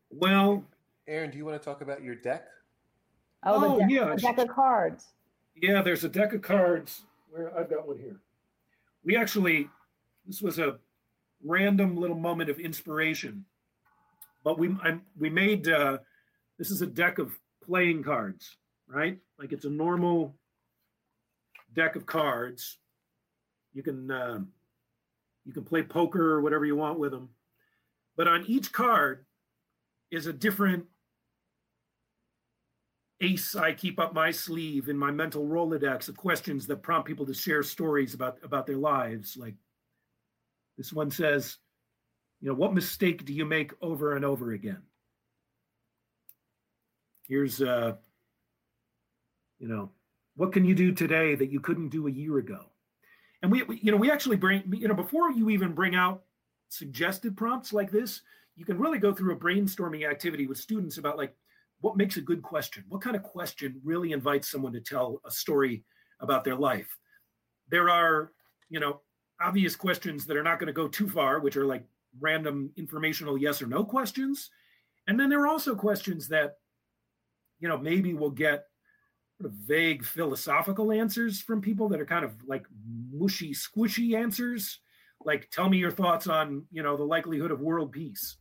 Well, 0.09 0.63
Aaron, 1.07 1.31
do 1.31 1.37
you 1.37 1.45
want 1.45 1.59
to 1.61 1.65
talk 1.65 1.81
about 1.81 2.03
your 2.03 2.15
deck? 2.15 2.47
Oh, 3.43 3.59
the 3.59 3.67
Oh, 3.67 3.79
deck, 3.79 3.89
yeah. 3.89 4.15
the 4.15 4.21
deck 4.21 4.37
of 4.37 4.47
cards. 4.49 5.13
Yeah, 5.55 5.81
there's 5.81 6.03
a 6.03 6.09
deck 6.09 6.33
of 6.33 6.41
cards 6.41 7.03
where 7.29 7.57
I've 7.57 7.69
got 7.69 7.87
one 7.87 7.97
here. 7.97 8.19
We 9.03 9.15
actually, 9.15 9.69
this 10.25 10.41
was 10.41 10.59
a 10.59 10.79
random 11.43 11.95
little 11.97 12.17
moment 12.17 12.49
of 12.49 12.59
inspiration, 12.59 13.45
but 14.43 14.57
we 14.59 14.75
I, 14.83 14.97
we 15.17 15.29
made 15.29 15.67
uh, 15.67 15.99
this 16.57 16.71
is 16.71 16.81
a 16.81 16.87
deck 16.87 17.19
of 17.19 17.37
playing 17.65 18.03
cards, 18.03 18.57
right? 18.87 19.17
Like 19.39 19.51
it's 19.53 19.65
a 19.65 19.69
normal 19.69 20.35
deck 21.73 21.95
of 21.95 22.05
cards. 22.05 22.77
You 23.73 23.83
can 23.83 24.09
uh, 24.11 24.39
you 25.47 25.53
can 25.53 25.63
play 25.63 25.81
poker 25.81 26.33
or 26.33 26.41
whatever 26.41 26.65
you 26.65 26.75
want 26.75 26.99
with 26.99 27.11
them, 27.11 27.29
but 28.17 28.27
on 28.27 28.43
each 28.47 28.73
card 28.73 29.25
is 30.11 30.27
a 30.27 30.33
different 30.33 30.85
ace 33.21 33.55
I 33.55 33.71
keep 33.71 33.97
up 33.97 34.13
my 34.13 34.29
sleeve 34.29 34.89
in 34.89 34.97
my 34.97 35.09
mental 35.09 35.45
Rolodex 35.45 36.09
of 36.09 36.17
questions 36.17 36.67
that 36.67 36.83
prompt 36.83 37.07
people 37.07 37.25
to 37.25 37.33
share 37.33 37.63
stories 37.63 38.13
about 38.13 38.37
about 38.43 38.67
their 38.67 38.77
lives. 38.77 39.37
Like 39.37 39.55
this 40.77 40.91
one 40.91 41.09
says, 41.09 41.57
you 42.41 42.49
know, 42.49 42.53
what 42.53 42.73
mistake 42.73 43.23
do 43.23 43.33
you 43.33 43.45
make 43.45 43.71
over 43.81 44.17
and 44.17 44.25
over 44.25 44.51
again? 44.51 44.81
Here's 47.23 47.61
uh, 47.61 47.95
you 49.59 49.69
know, 49.69 49.91
what 50.35 50.51
can 50.51 50.65
you 50.65 50.75
do 50.75 50.91
today 50.91 51.35
that 51.35 51.51
you 51.51 51.61
couldn't 51.61 51.89
do 51.89 52.07
a 52.07 52.11
year 52.11 52.37
ago? 52.37 52.65
And 53.41 53.51
we, 53.51 53.63
we 53.63 53.79
you 53.81 53.91
know, 53.91 53.97
we 53.97 54.11
actually 54.11 54.37
bring, 54.37 54.63
you 54.71 54.87
know, 54.87 54.93
before 54.93 55.31
you 55.31 55.49
even 55.49 55.73
bring 55.73 55.95
out 55.95 56.23
suggested 56.69 57.37
prompts 57.37 57.73
like 57.73 57.91
this, 57.91 58.21
you 58.55 58.65
can 58.65 58.79
really 58.79 58.97
go 58.99 59.13
through 59.13 59.33
a 59.33 59.39
brainstorming 59.39 60.09
activity 60.09 60.47
with 60.47 60.57
students 60.57 60.97
about 60.97 61.17
like 61.17 61.35
what 61.81 61.95
makes 61.95 62.17
a 62.17 62.21
good 62.21 62.41
question? 62.41 62.83
What 62.89 63.01
kind 63.01 63.15
of 63.15 63.23
question 63.23 63.79
really 63.83 64.11
invites 64.11 64.49
someone 64.49 64.73
to 64.73 64.81
tell 64.81 65.21
a 65.25 65.31
story 65.31 65.83
about 66.19 66.43
their 66.43 66.55
life? 66.55 66.97
There 67.69 67.89
are 67.89 68.31
you 68.69 68.79
know 68.79 69.01
obvious 69.39 69.75
questions 69.75 70.25
that 70.25 70.35
are 70.35 70.43
not 70.43 70.59
going 70.59 70.67
to 70.67 70.73
go 70.73 70.87
too 70.87 71.07
far 71.07 71.39
which 71.39 71.55
are 71.55 71.65
like 71.65 71.85
random 72.19 72.71
informational 72.75 73.37
yes 73.37 73.61
or 73.61 73.67
no 73.67 73.83
questions. 73.83 74.49
And 75.07 75.19
then 75.19 75.29
there 75.29 75.41
are 75.41 75.47
also 75.47 75.75
questions 75.75 76.27
that 76.29 76.55
you 77.59 77.67
know 77.67 77.77
maybe 77.77 78.13
we'll 78.13 78.31
get 78.31 78.66
sort 79.39 79.51
of 79.51 79.57
vague 79.57 80.03
philosophical 80.03 80.91
answers 80.91 81.41
from 81.41 81.61
people 81.61 81.89
that 81.89 81.99
are 81.99 82.05
kind 82.05 82.25
of 82.25 82.33
like 82.45 82.65
mushy 83.11 83.53
squishy 83.53 84.15
answers. 84.15 84.79
Like 85.23 85.49
tell 85.51 85.69
me 85.69 85.77
your 85.77 85.91
thoughts 85.91 86.27
on 86.27 86.65
you 86.71 86.83
know 86.83 86.97
the 86.97 87.03
likelihood 87.03 87.51
of 87.51 87.61
world 87.61 87.91
peace 87.91 88.37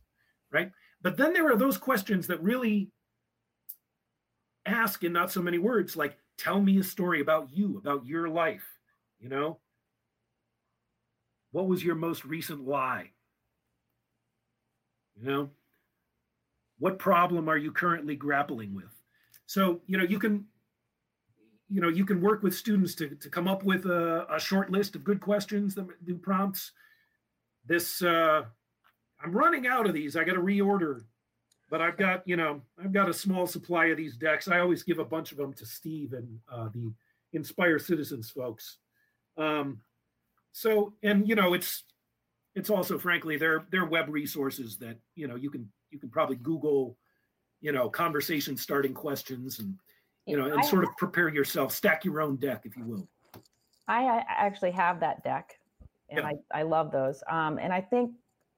right? 0.51 0.71
But 1.01 1.17
then 1.17 1.33
there 1.33 1.51
are 1.51 1.57
those 1.57 1.77
questions 1.77 2.27
that 2.27 2.41
really 2.41 2.89
ask 4.65 5.03
in 5.03 5.13
not 5.13 5.31
so 5.31 5.41
many 5.41 5.57
words 5.57 5.95
like 5.95 6.17
tell 6.37 6.59
me 6.59 6.79
a 6.79 6.83
story 6.83 7.21
about 7.21 7.49
you 7.51 7.77
about 7.77 8.05
your 8.05 8.29
life 8.29 8.63
you 9.19 9.29
know? 9.29 9.59
What 11.51 11.67
was 11.67 11.83
your 11.83 11.95
most 11.95 12.25
recent 12.25 12.67
lie? 12.67 13.11
You 15.15 15.25
know? 15.25 15.49
What 16.79 16.99
problem 16.99 17.49
are 17.49 17.57
you 17.57 17.71
currently 17.71 18.15
grappling 18.15 18.75
with? 18.75 18.93
So 19.47 19.81
you 19.87 19.97
know 19.97 20.03
you 20.03 20.19
can 20.19 20.45
you 21.69 21.81
know 21.81 21.89
you 21.89 22.05
can 22.05 22.21
work 22.21 22.43
with 22.43 22.55
students 22.55 22.95
to, 22.95 23.09
to 23.15 23.29
come 23.29 23.47
up 23.47 23.63
with 23.63 23.85
a, 23.85 24.25
a 24.33 24.39
short 24.39 24.71
list 24.71 24.95
of 24.95 25.03
good 25.03 25.19
questions 25.19 25.75
that 25.75 25.87
do 26.05 26.15
prompts 26.17 26.71
this 27.65 28.01
uh 28.01 28.43
i'm 29.21 29.31
running 29.31 29.67
out 29.67 29.85
of 29.85 29.93
these 29.93 30.15
i 30.15 30.23
got 30.23 30.33
to 30.33 30.41
reorder 30.41 31.01
but 31.69 31.81
I've 31.81 31.97
got, 31.97 32.23
you 32.25 32.37
know, 32.37 32.61
I've 32.81 32.93
got 32.93 33.09
a 33.09 33.13
small 33.13 33.45
supply 33.45 33.87
of 33.87 33.97
these 33.97 34.15
decks. 34.15 34.47
I 34.47 34.59
always 34.59 34.83
give 34.83 34.99
a 34.99 35.05
bunch 35.05 35.31
of 35.31 35.37
them 35.37 35.53
to 35.53 35.65
Steve 35.65 36.13
and 36.13 36.39
uh, 36.51 36.69
the 36.73 36.93
Inspire 37.33 37.77
Citizens 37.77 38.29
folks. 38.29 38.77
Um, 39.37 39.81
so, 40.53 40.93
and 41.03 41.27
you 41.27 41.35
know, 41.35 41.53
it's 41.53 41.83
it's 42.55 42.69
also, 42.69 42.97
frankly, 42.97 43.37
they're 43.37 43.65
they're 43.69 43.85
web 43.85 44.07
resources 44.09 44.77
that 44.77 44.97
you 45.15 45.27
know 45.27 45.35
you 45.35 45.49
can 45.49 45.69
you 45.91 45.99
can 45.99 46.09
probably 46.09 46.37
Google, 46.37 46.97
you 47.61 47.71
know, 47.71 47.89
conversation 47.89 48.55
starting 48.55 48.93
questions 48.93 49.59
and 49.59 49.75
you 50.27 50.37
know, 50.37 50.45
and 50.53 50.63
sort 50.65 50.83
of 50.83 50.89
prepare 50.97 51.29
yourself, 51.29 51.73
stack 51.73 52.03
your 52.03 52.21
own 52.21 52.35
deck, 52.35 52.63
if 52.65 52.75
you 52.75 52.83
will. 52.83 53.07
I, 53.87 54.03
I 54.03 54.25
actually 54.27 54.71
have 54.71 54.99
that 54.99 55.23
deck, 55.23 55.57
and 56.09 56.19
Yeah. 56.19 56.31
I, 56.53 56.59
I 56.59 56.63
love 56.63 56.91
those. 56.91 57.23
Um, 57.29 57.57
and 57.57 57.71
I 57.71 57.79
think 57.79 58.11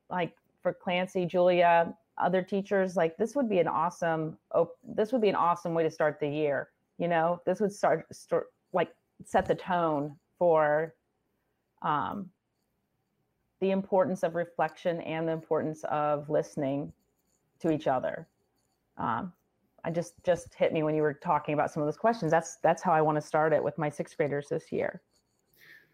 like 0.09 0.35
for 0.63 0.73
Clancy, 0.73 1.25
Julia, 1.25 1.93
other 2.17 2.41
teachers, 2.41 2.97
like 2.97 3.15
this 3.17 3.35
would 3.35 3.47
be 3.47 3.59
an 3.59 3.67
awesome. 3.67 4.37
op- 4.53 4.77
This 4.83 5.11
would 5.11 5.21
be 5.21 5.29
an 5.29 5.35
awesome 5.35 5.73
way 5.73 5.83
to 5.83 5.91
start 5.91 6.19
the 6.19 6.27
year. 6.27 6.69
You 6.97 7.07
know, 7.07 7.41
this 7.45 7.59
would 7.59 7.71
start 7.71 8.07
start 8.13 8.47
like 8.73 8.91
set 9.23 9.45
the 9.45 9.55
tone 9.55 10.17
for 10.39 10.95
um, 11.83 12.29
the 13.61 13.71
importance 13.71 14.23
of 14.23 14.35
reflection 14.35 14.99
and 15.01 15.27
the 15.27 15.31
importance 15.31 15.83
of 15.85 16.29
listening 16.29 16.91
to 17.59 17.71
each 17.71 17.87
other. 17.87 18.27
Um, 18.97 19.31
I 19.89 19.91
just 19.91 20.13
just 20.23 20.53
hit 20.53 20.71
me 20.71 20.83
when 20.83 20.93
you 20.93 21.01
were 21.01 21.15
talking 21.15 21.55
about 21.55 21.71
some 21.71 21.81
of 21.81 21.87
those 21.87 21.97
questions. 21.97 22.29
That's 22.29 22.57
that's 22.61 22.83
how 22.83 22.91
I 22.91 23.01
want 23.01 23.15
to 23.15 23.21
start 23.21 23.53
it 23.53 23.63
with 23.63 23.75
my 23.79 23.89
sixth 23.89 24.15
graders 24.15 24.47
this 24.47 24.71
year. 24.71 25.01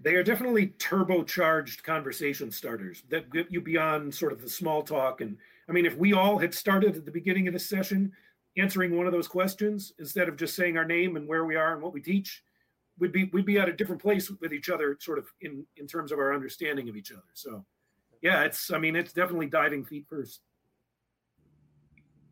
They 0.02 0.16
are 0.16 0.24
definitely 0.24 0.74
turbocharged 0.80 1.82
conversation 1.84 2.52
starters 2.52 3.04
that 3.08 3.32
get 3.32 3.50
you 3.50 3.62
beyond 3.62 4.14
sort 4.14 4.34
of 4.34 4.42
the 4.42 4.50
small 4.50 4.84
talk. 4.84 5.22
And 5.22 5.38
I 5.70 5.72
mean, 5.72 5.86
if 5.86 5.96
we 5.96 6.12
all 6.12 6.38
had 6.38 6.54
started 6.54 6.98
at 6.98 7.06
the 7.06 7.12
beginning 7.12 7.48
of 7.48 7.54
the 7.54 7.60
session 7.60 8.12
answering 8.58 8.98
one 8.98 9.06
of 9.06 9.14
those 9.14 9.30
questions 9.30 9.94
instead 9.98 10.28
of 10.28 10.36
just 10.36 10.58
saying 10.58 10.78
our 10.78 10.84
name 10.84 11.16
and 11.16 11.26
where 11.26 11.46
we 11.46 11.56
are 11.56 11.72
and 11.72 11.82
what 11.82 11.94
we 11.94 12.02
teach, 12.02 12.44
we'd 13.00 13.14
be 13.14 13.30
we'd 13.32 13.46
be 13.46 13.60
at 13.60 13.70
a 13.70 13.74
different 13.74 14.02
place 14.02 14.30
with 14.30 14.52
each 14.52 14.68
other, 14.68 14.98
sort 15.00 15.20
of 15.20 15.28
in 15.40 15.66
in 15.78 15.88
terms 15.88 16.12
of 16.12 16.20
our 16.20 16.34
understanding 16.34 16.90
of 16.90 16.98
each 16.98 17.14
other. 17.14 17.32
So, 17.34 17.64
yeah, 18.22 18.44
it's 18.44 18.72
I 18.72 18.78
mean, 18.78 18.98
it's 18.98 19.14
definitely 19.14 19.48
diving 19.48 19.86
feet 19.86 20.06
first. 20.10 20.42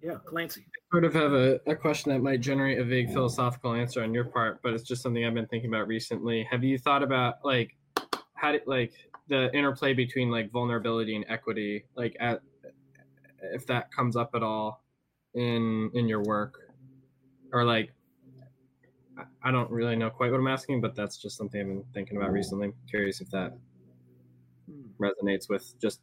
Yeah, 0.04 0.16
Clancy. 0.26 0.66
I 0.68 0.80
sort 0.92 1.06
of 1.06 1.14
have 1.14 1.32
a, 1.32 1.62
a 1.66 1.76
question 1.76 2.12
that 2.12 2.20
might 2.20 2.42
generate 2.42 2.78
a 2.78 2.84
vague 2.84 3.14
philosophical 3.14 3.74
answer 3.74 4.04
on 4.04 4.14
your 4.14 4.26
part, 4.26 4.62
but 4.62 4.74
it's 4.74 4.84
just 4.84 5.02
something 5.02 5.26
I've 5.26 5.34
been 5.34 5.48
thinking 5.48 5.70
about 5.70 5.88
recently. 5.88 6.46
Have 6.52 6.62
you 6.62 6.78
thought 6.78 7.02
about 7.02 7.36
like 7.46 7.78
how 8.34 8.52
did 8.52 8.64
like 8.68 8.92
the 9.30 9.50
interplay 9.56 9.94
between 9.94 10.30
like 10.30 10.52
vulnerability 10.52 11.16
and 11.16 11.24
equity, 11.30 11.86
like 11.96 12.18
at 12.20 12.42
if 13.54 13.66
that 13.68 13.94
comes 13.94 14.18
up 14.18 14.32
at 14.36 14.44
all 14.44 14.84
in 15.36 15.90
in 15.94 16.10
your 16.10 16.22
work, 16.24 16.60
or 17.54 17.64
like 17.64 17.94
I 19.42 19.52
don't 19.52 19.72
really 19.72 19.96
know 19.96 20.10
quite 20.10 20.32
what 20.32 20.40
I'm 20.42 20.48
asking, 20.48 20.82
but 20.82 20.96
that's 20.96 21.16
just 21.16 21.38
something 21.38 21.62
I've 21.62 21.68
been 21.68 21.84
thinking 21.94 22.18
about 22.18 22.34
recently. 22.34 22.68
I'm 22.68 22.74
curious 22.90 23.22
if 23.22 23.30
that 23.30 23.54
hmm. 24.70 24.82
resonates 25.02 25.48
with 25.48 25.80
just 25.80 26.02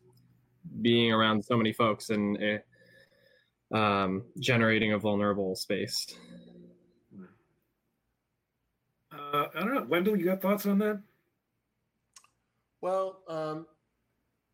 being 0.80 1.12
around 1.12 1.44
so 1.44 1.54
many 1.54 1.74
folks 1.74 2.08
and. 2.08 2.38
It, 2.38 2.66
um, 3.72 4.24
generating 4.38 4.92
a 4.92 4.98
vulnerable 4.98 5.54
space. 5.54 6.06
Uh, 9.12 9.46
I 9.54 9.60
don't 9.60 9.74
know, 9.74 9.86
Wendel. 9.88 10.16
You 10.16 10.26
got 10.26 10.42
thoughts 10.42 10.66
on 10.66 10.78
that? 10.78 11.00
Well, 12.80 13.20
um, 13.28 13.66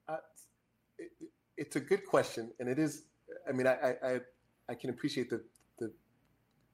I, 0.09 0.17
it, 0.99 1.11
it's 1.57 1.77
a 1.77 1.81
good 1.81 2.05
question, 2.07 2.51
and 2.59 2.69
it 2.69 2.79
is. 2.79 3.05
I 3.49 3.53
mean, 3.53 3.67
I 3.67 3.95
I, 4.03 4.21
I 4.69 4.75
can 4.75 4.91
appreciate 4.91 5.31
the, 5.31 5.43
the 5.79 5.93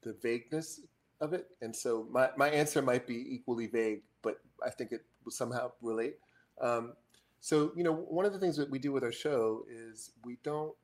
the 0.02 0.16
vagueness 0.22 0.80
of 1.20 1.32
it, 1.32 1.48
and 1.60 1.74
so 1.74 2.06
my 2.10 2.30
my 2.36 2.48
answer 2.48 2.82
might 2.82 3.06
be 3.06 3.34
equally 3.34 3.66
vague, 3.66 4.02
but 4.22 4.40
I 4.64 4.70
think 4.70 4.92
it 4.92 5.04
will 5.24 5.32
somehow 5.32 5.72
relate. 5.82 6.16
Um, 6.60 6.94
so 7.40 7.72
you 7.76 7.84
know, 7.84 7.92
one 7.92 8.24
of 8.24 8.32
the 8.32 8.38
things 8.38 8.56
that 8.56 8.70
we 8.70 8.78
do 8.78 8.92
with 8.92 9.04
our 9.04 9.12
show 9.12 9.64
is 9.68 10.12
we 10.24 10.38
don't 10.42 10.74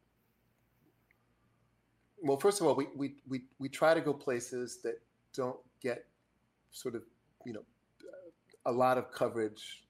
well, 2.23 2.37
first 2.37 2.61
of 2.61 2.67
all, 2.67 2.75
we, 2.75 2.89
we, 2.97 3.15
we, 3.29 3.43
we 3.59 3.69
try 3.69 3.95
to 3.95 4.01
go 4.01 4.13
places 4.13 4.79
that 4.83 5.01
don't 5.35 5.59
get 5.83 6.07
sort 6.71 6.95
of, 6.95 7.03
you 7.45 7.53
know, 7.53 7.65
a 8.67 8.73
lot 8.73 8.99
of 8.99 9.11
coverage 9.13 9.85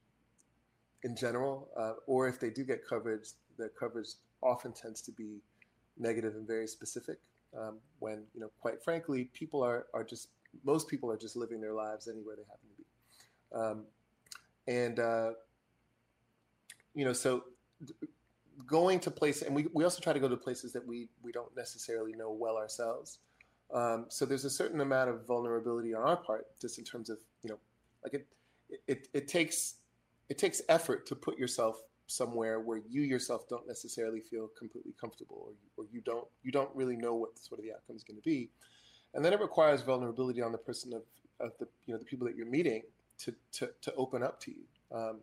in 1.05 1.17
general, 1.17 1.69
uh, 1.77 1.93
or 2.07 2.29
if 2.29 2.39
they 2.41 2.51
do 2.51 2.65
get 2.65 2.87
coverage, 2.87 3.31
the 3.57 3.71
coverage 3.79 4.09
often 4.43 4.73
tends 4.73 5.01
to 5.03 5.13
be 5.13 5.41
negative 5.99 6.35
and 6.35 6.47
very 6.47 6.67
specific. 6.67 7.19
Um, 7.59 7.79
when 7.99 8.25
you 8.35 8.41
know, 8.41 8.51
quite 8.61 8.83
frankly, 8.83 9.31
people 9.33 9.63
are 9.63 9.87
are 9.95 10.05
just 10.05 10.29
most 10.65 10.89
people 10.89 11.11
are 11.11 11.17
just 11.17 11.35
living 11.35 11.61
their 11.61 11.73
lives 11.73 12.09
anywhere 12.09 12.37
they 12.37 12.43
happen 12.43 12.69
to 12.69 12.77
be, 12.77 13.65
um, 13.65 13.85
and 14.67 15.01
uh, 15.01 15.31
you 16.95 17.05
know, 17.05 17.15
so 17.15 17.45
going 18.69 19.01
to 19.01 19.11
places, 19.11 19.43
and 19.43 19.57
we, 19.57 19.67
we 19.73 19.83
also 19.83 20.01
try 20.01 20.13
to 20.13 20.21
go 20.21 20.29
to 20.29 20.37
places 20.37 20.73
that 20.75 20.87
we, 20.87 21.09
we 21.23 21.33
don't 21.33 21.55
necessarily 21.57 22.13
know 22.13 22.31
well 22.31 22.57
ourselves. 22.57 23.19
Um, 23.75 24.07
so 24.09 24.25
there's 24.25 24.45
a 24.45 24.51
certain 24.51 24.81
amount 24.81 25.11
of 25.11 25.27
vulnerability 25.27 25.95
on 25.95 26.03
our 26.03 26.17
part, 26.17 26.47
just 26.61 26.79
in 26.79 26.85
terms 26.85 27.11
of, 27.11 27.19
you 27.43 27.51
know, 27.51 27.59
like 28.05 28.15
it, 28.15 28.27
it, 28.87 29.09
it 29.13 29.29
takes, 29.29 29.75
it 30.29 30.39
takes 30.39 30.63
effort 30.69 31.07
to 31.07 31.15
put 31.15 31.39
yourself 31.39 31.81
somewhere 32.07 32.61
where 32.61 32.81
you 32.89 33.03
yourself 33.03 33.49
don't 33.49 33.67
necessarily 33.67 34.21
feel 34.21 34.49
completely 34.59 34.95
comfortable, 34.99 35.39
or, 35.47 35.53
or 35.83 35.87
you 35.93 36.01
don't, 36.01 36.27
you 36.43 36.53
don't 36.53 36.75
really 36.75 36.97
know 36.97 37.15
what 37.15 37.39
sort 37.39 37.59
of 37.61 37.65
the 37.67 37.73
outcome 37.73 37.97
is 37.97 38.05
going 38.05 38.17
to 38.17 38.23
be. 38.23 38.49
And 39.15 39.25
then 39.25 39.33
it 39.33 39.41
requires 39.41 39.83
vulnerability 39.83 40.41
on 40.43 40.53
the 40.53 40.59
person 40.59 40.93
of, 40.93 41.03
of 41.41 41.53
the, 41.59 41.67
you 41.87 41.93
know, 41.93 41.99
the 41.99 42.05
people 42.05 42.27
that 42.27 42.37
you're 42.37 42.47
meeting 42.47 42.83
to, 43.25 43.35
to, 43.53 43.71
to 43.83 43.95
open 43.97 44.23
up 44.23 44.41
to 44.43 44.51
you. 44.51 44.65
Um, 44.97 45.17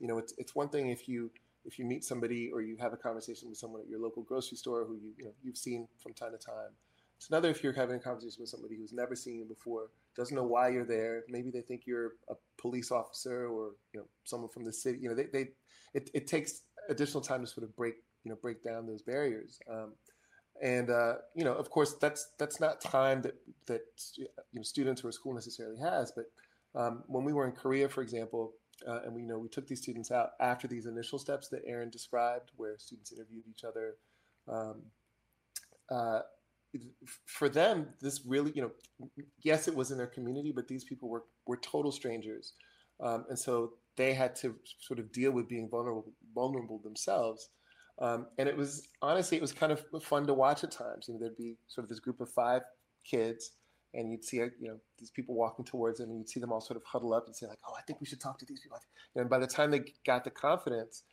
you 0.00 0.08
know, 0.08 0.18
it's, 0.18 0.34
it's 0.38 0.54
one 0.54 0.68
thing 0.68 0.90
if 0.90 1.08
you, 1.08 1.30
if 1.64 1.78
you 1.78 1.84
meet 1.84 2.04
somebody 2.04 2.50
or 2.52 2.62
you 2.62 2.76
have 2.78 2.92
a 2.92 2.96
conversation 2.96 3.48
with 3.48 3.58
someone 3.58 3.80
at 3.80 3.88
your 3.88 4.00
local 4.00 4.22
grocery 4.22 4.56
store 4.56 4.84
who 4.84 4.94
you, 4.94 5.12
you 5.18 5.24
know 5.24 5.32
you've 5.42 5.56
seen 5.56 5.88
from 6.02 6.12
time 6.14 6.32
to 6.32 6.38
time. 6.38 6.70
It's 7.16 7.28
another 7.28 7.48
if 7.48 7.62
you're 7.62 7.72
having 7.72 7.96
a 7.96 8.00
conversation 8.00 8.38
with 8.40 8.50
somebody 8.50 8.76
who's 8.76 8.92
never 8.92 9.14
seen 9.14 9.38
you 9.38 9.44
before, 9.44 9.88
doesn't 10.16 10.34
know 10.34 10.44
why 10.44 10.68
you're 10.68 10.84
there. 10.84 11.22
Maybe 11.28 11.50
they 11.50 11.62
think 11.62 11.82
you're 11.86 12.12
a 12.28 12.34
police 12.58 12.90
officer 12.90 13.46
or 13.46 13.72
you 13.92 14.00
know 14.00 14.06
someone 14.24 14.50
from 14.50 14.64
the 14.64 14.72
city. 14.72 14.98
You 15.00 15.10
know, 15.10 15.14
they, 15.14 15.26
they 15.32 15.48
it, 15.94 16.10
it 16.12 16.26
takes 16.26 16.62
additional 16.88 17.22
time 17.22 17.40
to 17.40 17.46
sort 17.46 17.64
of 17.64 17.74
break 17.76 17.94
you 18.24 18.30
know 18.30 18.36
break 18.40 18.62
down 18.62 18.86
those 18.86 19.02
barriers. 19.02 19.58
Um, 19.70 19.92
and 20.62 20.90
uh, 20.90 21.14
you 21.34 21.44
know, 21.44 21.54
of 21.54 21.70
course, 21.70 21.94
that's 21.94 22.28
that's 22.38 22.60
not 22.60 22.80
time 22.80 23.22
that 23.22 23.34
that 23.66 23.82
you 24.16 24.26
know 24.52 24.62
students 24.62 25.04
or 25.04 25.08
a 25.08 25.12
school 25.12 25.34
necessarily 25.34 25.78
has. 25.78 26.12
But 26.14 26.26
um, 26.78 27.04
when 27.06 27.24
we 27.24 27.32
were 27.32 27.46
in 27.46 27.52
Korea, 27.52 27.88
for 27.88 28.02
example, 28.02 28.52
uh, 28.88 29.00
and 29.04 29.14
we 29.14 29.22
know 29.22 29.38
we 29.38 29.48
took 29.48 29.66
these 29.66 29.82
students 29.82 30.10
out 30.10 30.30
after 30.40 30.66
these 30.66 30.86
initial 30.86 31.18
steps 31.18 31.48
that 31.48 31.62
Aaron 31.66 31.90
described, 31.90 32.50
where 32.56 32.78
students 32.78 33.12
interviewed 33.12 33.44
each 33.48 33.64
other. 33.64 33.94
Um, 34.48 34.82
uh, 35.90 36.20
for 37.26 37.48
them, 37.48 37.88
this 38.00 38.22
really, 38.26 38.52
you 38.54 38.62
know, 38.62 38.70
yes, 39.42 39.68
it 39.68 39.74
was 39.74 39.90
in 39.90 39.98
their 39.98 40.08
community, 40.08 40.52
but 40.52 40.66
these 40.66 40.84
people 40.84 41.08
were 41.08 41.24
were 41.46 41.58
total 41.58 41.92
strangers, 41.92 42.54
um, 43.00 43.24
and 43.28 43.38
so 43.38 43.74
they 43.96 44.12
had 44.12 44.34
to 44.36 44.56
sort 44.80 44.98
of 44.98 45.12
deal 45.12 45.30
with 45.30 45.48
being 45.48 45.68
vulnerable, 45.68 46.12
vulnerable 46.34 46.78
themselves. 46.78 47.50
Um, 48.00 48.26
and 48.38 48.48
it 48.48 48.56
was 48.56 48.88
honestly, 49.02 49.36
it 49.36 49.40
was 49.40 49.52
kind 49.52 49.70
of 49.70 49.84
fun 50.02 50.26
to 50.26 50.34
watch 50.34 50.64
at 50.64 50.72
times. 50.72 51.06
You 51.06 51.14
know, 51.14 51.20
there'd 51.20 51.36
be 51.36 51.56
sort 51.68 51.84
of 51.84 51.88
this 51.88 52.00
group 52.00 52.20
of 52.20 52.28
five 52.28 52.62
kids 53.04 53.52
and 53.94 54.10
you'd 54.10 54.24
see 54.24 54.36
you 54.36 54.68
know 54.68 54.76
these 54.98 55.10
people 55.10 55.34
walking 55.34 55.64
towards 55.64 55.98
them 55.98 56.10
and 56.10 56.18
you'd 56.18 56.28
see 56.28 56.40
them 56.40 56.52
all 56.52 56.60
sort 56.60 56.76
of 56.76 56.84
huddle 56.84 57.14
up 57.14 57.26
and 57.26 57.36
say 57.36 57.46
like 57.46 57.58
oh 57.68 57.74
i 57.78 57.82
think 57.82 58.00
we 58.00 58.06
should 58.06 58.20
talk 58.20 58.38
to 58.38 58.46
these 58.46 58.60
people. 58.60 58.78
And 59.16 59.30
by 59.30 59.38
the 59.38 59.46
time 59.46 59.70
they 59.70 59.84
got 60.04 60.24
the 60.24 60.30
confidence 60.30 61.04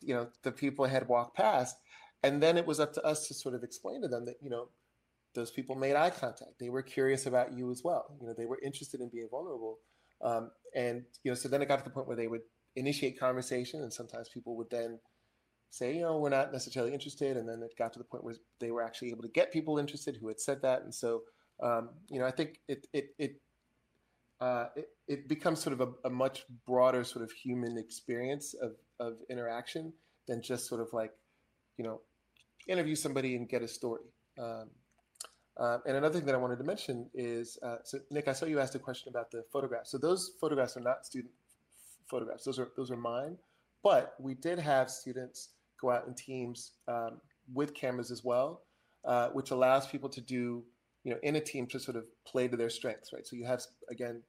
you 0.00 0.14
know 0.14 0.28
the 0.42 0.52
people 0.52 0.84
had 0.84 1.08
walked 1.08 1.36
past 1.36 1.76
and 2.22 2.42
then 2.42 2.56
it 2.56 2.66
was 2.66 2.80
up 2.80 2.92
to 2.94 3.02
us 3.02 3.28
to 3.28 3.34
sort 3.34 3.54
of 3.54 3.64
explain 3.64 4.02
to 4.02 4.08
them 4.08 4.24
that 4.26 4.36
you 4.42 4.50
know 4.50 4.68
those 5.34 5.50
people 5.50 5.76
made 5.76 5.94
eye 5.94 6.10
contact. 6.10 6.58
They 6.58 6.70
were 6.70 6.82
curious 6.82 7.26
about 7.26 7.52
you 7.52 7.70
as 7.70 7.82
well. 7.84 8.16
You 8.20 8.26
know 8.26 8.34
they 8.36 8.46
were 8.46 8.58
interested 8.62 9.00
in 9.00 9.08
being 9.08 9.28
vulnerable. 9.30 9.78
Um, 10.22 10.50
and 10.74 11.04
you 11.24 11.30
know 11.30 11.34
so 11.34 11.48
then 11.48 11.62
it 11.62 11.68
got 11.68 11.78
to 11.78 11.84
the 11.84 11.90
point 11.90 12.06
where 12.06 12.16
they 12.16 12.26
would 12.26 12.42
initiate 12.76 13.18
conversation 13.18 13.82
and 13.82 13.92
sometimes 13.92 14.28
people 14.28 14.56
would 14.56 14.70
then 14.70 14.98
say 15.70 15.94
you 15.94 16.02
know 16.02 16.18
we're 16.18 16.30
not 16.30 16.52
necessarily 16.52 16.92
interested. 16.92 17.36
And 17.36 17.48
then 17.48 17.62
it 17.62 17.76
got 17.78 17.92
to 17.94 17.98
the 17.98 18.04
point 18.04 18.24
where 18.24 18.34
they 18.58 18.70
were 18.70 18.82
actually 18.82 19.10
able 19.10 19.22
to 19.22 19.28
get 19.28 19.52
people 19.52 19.78
interested 19.78 20.16
who 20.16 20.28
had 20.28 20.40
said 20.40 20.62
that. 20.62 20.82
And 20.82 20.94
so 20.94 21.22
um, 21.62 21.90
you 22.08 22.18
know, 22.18 22.26
I 22.26 22.30
think 22.30 22.60
it 22.68 22.86
it 22.92 23.14
it, 23.18 23.40
uh, 24.40 24.66
it, 24.76 24.88
it 25.08 25.28
becomes 25.28 25.60
sort 25.60 25.74
of 25.74 25.80
a, 25.80 26.08
a, 26.08 26.10
much 26.10 26.44
broader 26.66 27.04
sort 27.04 27.22
of 27.22 27.30
human 27.30 27.76
experience 27.76 28.54
of 28.54 28.72
of 28.98 29.18
interaction 29.28 29.92
than 30.26 30.40
just 30.40 30.66
sort 30.66 30.80
of 30.80 30.88
like, 30.92 31.12
you 31.76 31.84
know, 31.84 32.00
interview 32.66 32.94
somebody 32.94 33.36
and 33.36 33.48
get 33.48 33.62
a 33.62 33.68
story. 33.68 34.04
Um, 34.38 34.70
uh, 35.58 35.78
and 35.86 35.96
another 35.96 36.16
thing 36.18 36.26
that 36.26 36.34
I 36.34 36.38
wanted 36.38 36.56
to 36.58 36.64
mention 36.64 37.10
is, 37.12 37.58
uh, 37.62 37.76
so 37.84 37.98
Nick, 38.10 38.28
I 38.28 38.32
saw 38.32 38.46
you 38.46 38.60
asked 38.60 38.74
a 38.74 38.78
question 38.78 39.10
about 39.10 39.30
the 39.30 39.44
photographs. 39.52 39.90
So 39.90 39.98
those 39.98 40.32
photographs 40.40 40.76
are 40.76 40.80
not 40.80 41.04
student 41.04 41.32
photographs; 42.08 42.44
those 42.44 42.58
are 42.58 42.68
those 42.76 42.90
are 42.90 42.96
mine. 42.96 43.36
But 43.82 44.14
we 44.18 44.34
did 44.34 44.58
have 44.58 44.90
students 44.90 45.50
go 45.80 45.90
out 45.90 46.06
in 46.06 46.14
teams 46.14 46.72
um, 46.88 47.20
with 47.52 47.74
cameras 47.74 48.10
as 48.10 48.24
well, 48.24 48.62
uh, 49.04 49.28
which 49.28 49.50
allows 49.50 49.86
people 49.86 50.08
to 50.10 50.20
do 50.20 50.62
you 51.04 51.12
know, 51.12 51.18
in 51.22 51.36
a 51.36 51.40
team 51.40 51.66
to 51.68 51.80
sort 51.80 51.96
of 51.96 52.04
play 52.26 52.48
to 52.48 52.56
their 52.56 52.70
strengths, 52.70 53.12
right? 53.12 53.26
So 53.26 53.36
you 53.36 53.46
have 53.46 53.62
again 53.90 54.22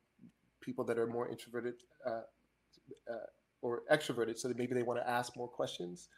people 0.62 0.84
that 0.86 0.98
are 0.98 1.08
more 1.08 1.28
introverted 1.30 1.76
uh, 2.06 2.22
uh, 3.10 3.28
or 3.62 3.84
extroverted, 3.92 4.38
so 4.38 4.48
that 4.48 4.58
maybe 4.58 4.74
they 4.74 4.84
want 4.84 5.00
to 5.00 5.10
ask 5.10 5.36
more 5.36 5.48
questions. 5.48 6.10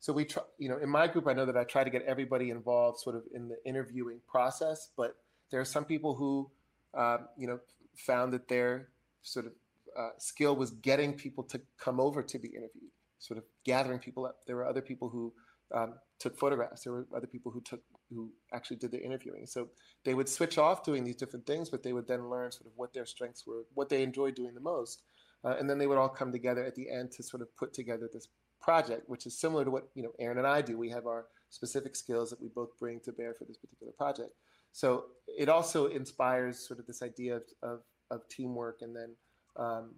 So 0.00 0.12
we 0.12 0.24
try, 0.24 0.42
you 0.58 0.68
know, 0.68 0.78
in 0.78 0.88
my 0.88 1.06
group, 1.06 1.28
I 1.28 1.34
know 1.34 1.44
that 1.44 1.56
I 1.56 1.64
try 1.64 1.84
to 1.84 1.90
get 1.90 2.02
everybody 2.04 2.50
involved 2.50 3.00
sort 3.00 3.16
of 3.16 3.24
in 3.34 3.48
the 3.48 3.56
interviewing 3.66 4.20
process, 4.26 4.88
but 4.96 5.16
there 5.50 5.60
are 5.60 5.64
some 5.64 5.84
people 5.84 6.14
who, 6.14 6.50
um, 6.94 7.28
you 7.36 7.46
know, 7.46 7.60
found 7.96 8.32
that 8.32 8.48
their 8.48 8.88
sort 9.22 9.46
of 9.46 9.52
uh, 9.98 10.10
skill 10.16 10.56
was 10.56 10.70
getting 10.70 11.12
people 11.12 11.44
to 11.44 11.60
come 11.78 12.00
over 12.00 12.22
to 12.22 12.38
be 12.38 12.48
interviewed, 12.48 12.90
sort 13.18 13.36
of 13.36 13.44
gathering 13.64 13.98
people 13.98 14.24
up. 14.24 14.36
There 14.46 14.56
were 14.56 14.66
other 14.66 14.80
people 14.80 15.10
who 15.10 15.34
um, 15.74 15.94
took 16.18 16.38
photographs. 16.38 16.84
There 16.84 16.92
were 16.92 17.06
other 17.16 17.26
people 17.26 17.50
who 17.50 17.60
took 17.62 17.80
who 18.10 18.30
actually 18.52 18.76
did 18.76 18.90
the 18.90 19.02
interviewing. 19.02 19.46
So 19.46 19.68
they 20.04 20.14
would 20.14 20.28
switch 20.28 20.58
off 20.58 20.82
doing 20.82 21.04
these 21.04 21.16
different 21.16 21.46
things, 21.46 21.70
but 21.70 21.82
they 21.82 21.92
would 21.92 22.08
then 22.08 22.28
learn 22.28 22.50
sort 22.50 22.66
of 22.66 22.72
what 22.76 22.92
their 22.92 23.06
strengths 23.06 23.46
were, 23.46 23.62
what 23.74 23.88
they 23.88 24.02
enjoyed 24.02 24.34
doing 24.34 24.54
the 24.54 24.60
most, 24.60 25.02
uh, 25.44 25.54
and 25.58 25.70
then 25.70 25.78
they 25.78 25.86
would 25.86 25.98
all 25.98 26.08
come 26.08 26.32
together 26.32 26.64
at 26.64 26.74
the 26.74 26.90
end 26.90 27.12
to 27.12 27.22
sort 27.22 27.42
of 27.42 27.56
put 27.56 27.72
together 27.72 28.08
this 28.12 28.28
project, 28.60 29.08
which 29.08 29.26
is 29.26 29.38
similar 29.38 29.64
to 29.64 29.70
what 29.70 29.88
you 29.94 30.02
know 30.02 30.12
Aaron 30.18 30.38
and 30.38 30.46
I 30.46 30.60
do. 30.60 30.76
We 30.76 30.90
have 30.90 31.06
our 31.06 31.26
specific 31.50 31.96
skills 31.96 32.30
that 32.30 32.40
we 32.40 32.48
both 32.48 32.78
bring 32.78 33.00
to 33.00 33.12
bear 33.12 33.34
for 33.34 33.44
this 33.44 33.56
particular 33.56 33.92
project. 33.92 34.30
so 34.72 35.06
it 35.26 35.48
also 35.48 35.86
inspires 35.86 36.66
sort 36.66 36.78
of 36.78 36.86
this 36.86 37.02
idea 37.02 37.36
of 37.36 37.42
of, 37.62 37.80
of 38.10 38.28
teamwork, 38.28 38.82
and 38.82 38.94
then 38.94 39.16
um, 39.56 39.94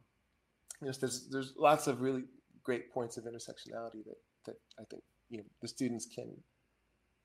there's 0.80 1.28
there's 1.30 1.54
lots 1.56 1.86
of 1.86 2.00
really 2.00 2.24
great 2.62 2.92
points 2.92 3.16
of 3.16 3.24
intersectionality 3.24 4.04
that 4.04 4.18
that 4.46 4.56
I 4.78 4.84
think 4.84 5.02
you 5.32 5.38
know 5.38 5.44
the 5.62 5.68
students 5.68 6.06
can 6.06 6.28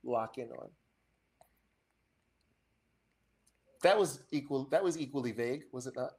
lock 0.03 0.37
in 0.37 0.49
on. 0.51 0.69
That 3.83 3.99
was 3.99 4.23
equal. 4.31 4.63
That 4.71 4.83
was 4.83 4.97
equally 4.97 5.33
vague, 5.33 5.65
was 5.71 5.85
it 5.85 5.93
not? 5.95 6.11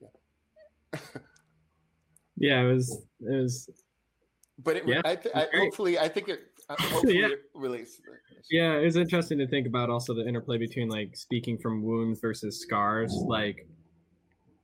Yeah. 0.00 1.00
yeah, 2.36 2.60
it 2.62 2.72
was. 2.72 3.02
It 3.20 3.42
was. 3.42 3.68
But 4.62 4.76
it, 4.78 4.88
yeah, 4.88 5.02
I, 5.04 5.14
th- 5.14 5.34
I 5.34 5.46
hopefully, 5.54 5.98
I 5.98 6.08
think 6.08 6.28
it. 6.28 6.40
Uh, 6.68 6.76
hopefully, 6.80 7.20
yeah. 7.20 7.28
it 7.28 7.42
relates. 7.54 8.00
Yeah, 8.50 8.78
it 8.78 8.84
was 8.84 8.96
interesting 8.96 9.38
to 9.38 9.46
think 9.46 9.66
about 9.66 9.90
also 9.90 10.14
the 10.14 10.26
interplay 10.26 10.58
between 10.58 10.88
like 10.88 11.16
speaking 11.16 11.58
from 11.58 11.82
wounds 11.82 12.18
versus 12.18 12.60
scars, 12.60 13.12
like, 13.26 13.68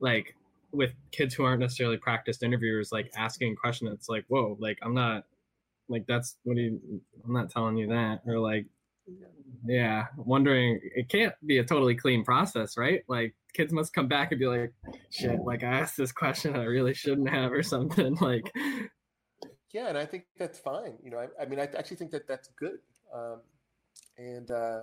like 0.01 0.35
with 0.73 0.93
kids 1.13 1.35
who 1.35 1.45
aren't 1.45 1.61
necessarily 1.61 1.99
practiced 1.99 2.43
interviewers, 2.43 2.93
like 2.93 3.11
asking 3.15 3.53
a 3.53 3.57
question 3.57 3.89
that's 3.89 4.09
like, 4.09 4.25
whoa, 4.29 4.57
like 4.59 4.79
I'm 4.83 4.95
not, 4.95 5.25
like 5.89 6.07
that's 6.07 6.37
what 6.45 6.57
do 6.57 6.63
you, 6.63 6.81
I'm 7.25 7.33
not 7.33 7.51
telling 7.51 7.77
you 7.77 7.89
that, 7.89 8.21
or 8.27 8.39
like 8.39 8.67
yeah. 9.67 10.07
wondering 10.17 10.81
it 10.83 11.09
can't 11.09 11.35
be 11.45 11.59
a 11.59 11.65
totally 11.65 11.95
clean 11.95 12.25
process 12.25 12.77
right? 12.77 13.03
Like 13.09 13.35
kids 13.57 13.73
must 13.73 13.95
come 13.95 14.07
back 14.07 14.33
and 14.33 14.39
be 14.39 14.47
like 14.47 14.73
shit 15.11 15.41
like 15.41 15.65
i 15.65 15.67
asked 15.67 15.97
this 15.97 16.13
question 16.13 16.55
i 16.55 16.65
really 16.65 16.93
shouldn't 16.93 17.31
have 17.31 17.51
or 17.53 17.63
something 17.63 18.15
like. 18.21 18.53
Yeah 19.73 19.89
and 19.89 19.97
i 19.97 20.05
think 20.05 20.25
that's 20.39 20.59
fine 20.59 20.95
you 21.03 21.11
know 21.11 21.19
i, 21.19 21.43
I 21.43 21.47
mean 21.47 21.59
i 21.59 21.65
actually 21.65 21.97
think 21.97 22.11
that 22.11 22.29
that's 22.29 22.49
good 22.49 22.79
um, 23.15 23.41
and 24.19 24.51
uh, 24.51 24.81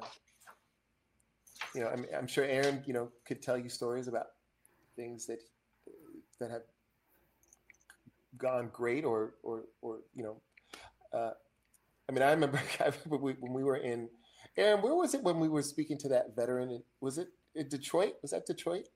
you 1.75 1.81
know 1.81 1.87
I'm, 1.87 2.05
I'm 2.17 2.27
sure 2.27 2.45
aaron 2.45 2.83
you 2.85 2.93
know 2.93 3.09
could 3.25 3.41
tell 3.41 3.57
you 3.57 3.69
stories 3.69 4.07
about 4.07 4.27
things 4.95 5.27
that 5.27 5.39
that 6.39 6.49
have 6.49 6.63
gone 8.37 8.69
great 8.73 9.05
or 9.05 9.35
or 9.43 9.63
or 9.81 9.99
you 10.15 10.23
know 10.23 10.37
uh, 11.13 11.31
I 12.09 12.11
mean, 12.11 12.21
I 12.21 12.31
remember, 12.31 12.61
I 12.79 12.85
remember 12.85 13.17
we, 13.17 13.33
when 13.39 13.53
we 13.53 13.63
were 13.63 13.77
in, 13.77 14.09
Aaron, 14.57 14.81
where 14.81 14.95
was 14.95 15.13
it 15.13 15.23
when 15.23 15.39
we 15.39 15.49
were 15.49 15.63
speaking 15.63 15.97
to 15.99 16.09
that 16.09 16.35
veteran? 16.35 16.69
In, 16.69 16.83
was 17.01 17.17
it 17.17 17.27
in 17.55 17.69
Detroit? 17.69 18.13
Was 18.21 18.31
that 18.31 18.45
Detroit? 18.45 18.87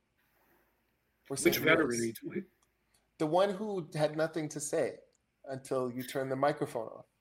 Or 1.30 1.36
Which 1.36 1.58
veteran? 1.58 2.14
The 3.20 3.26
one 3.26 3.52
who 3.52 3.90
had 3.96 4.16
nothing 4.16 4.48
to 4.50 4.60
say 4.60 4.94
until 5.50 5.92
you 5.92 6.04
turned 6.04 6.32
the 6.32 6.36
microphone 6.36 6.88
off. 6.88 7.06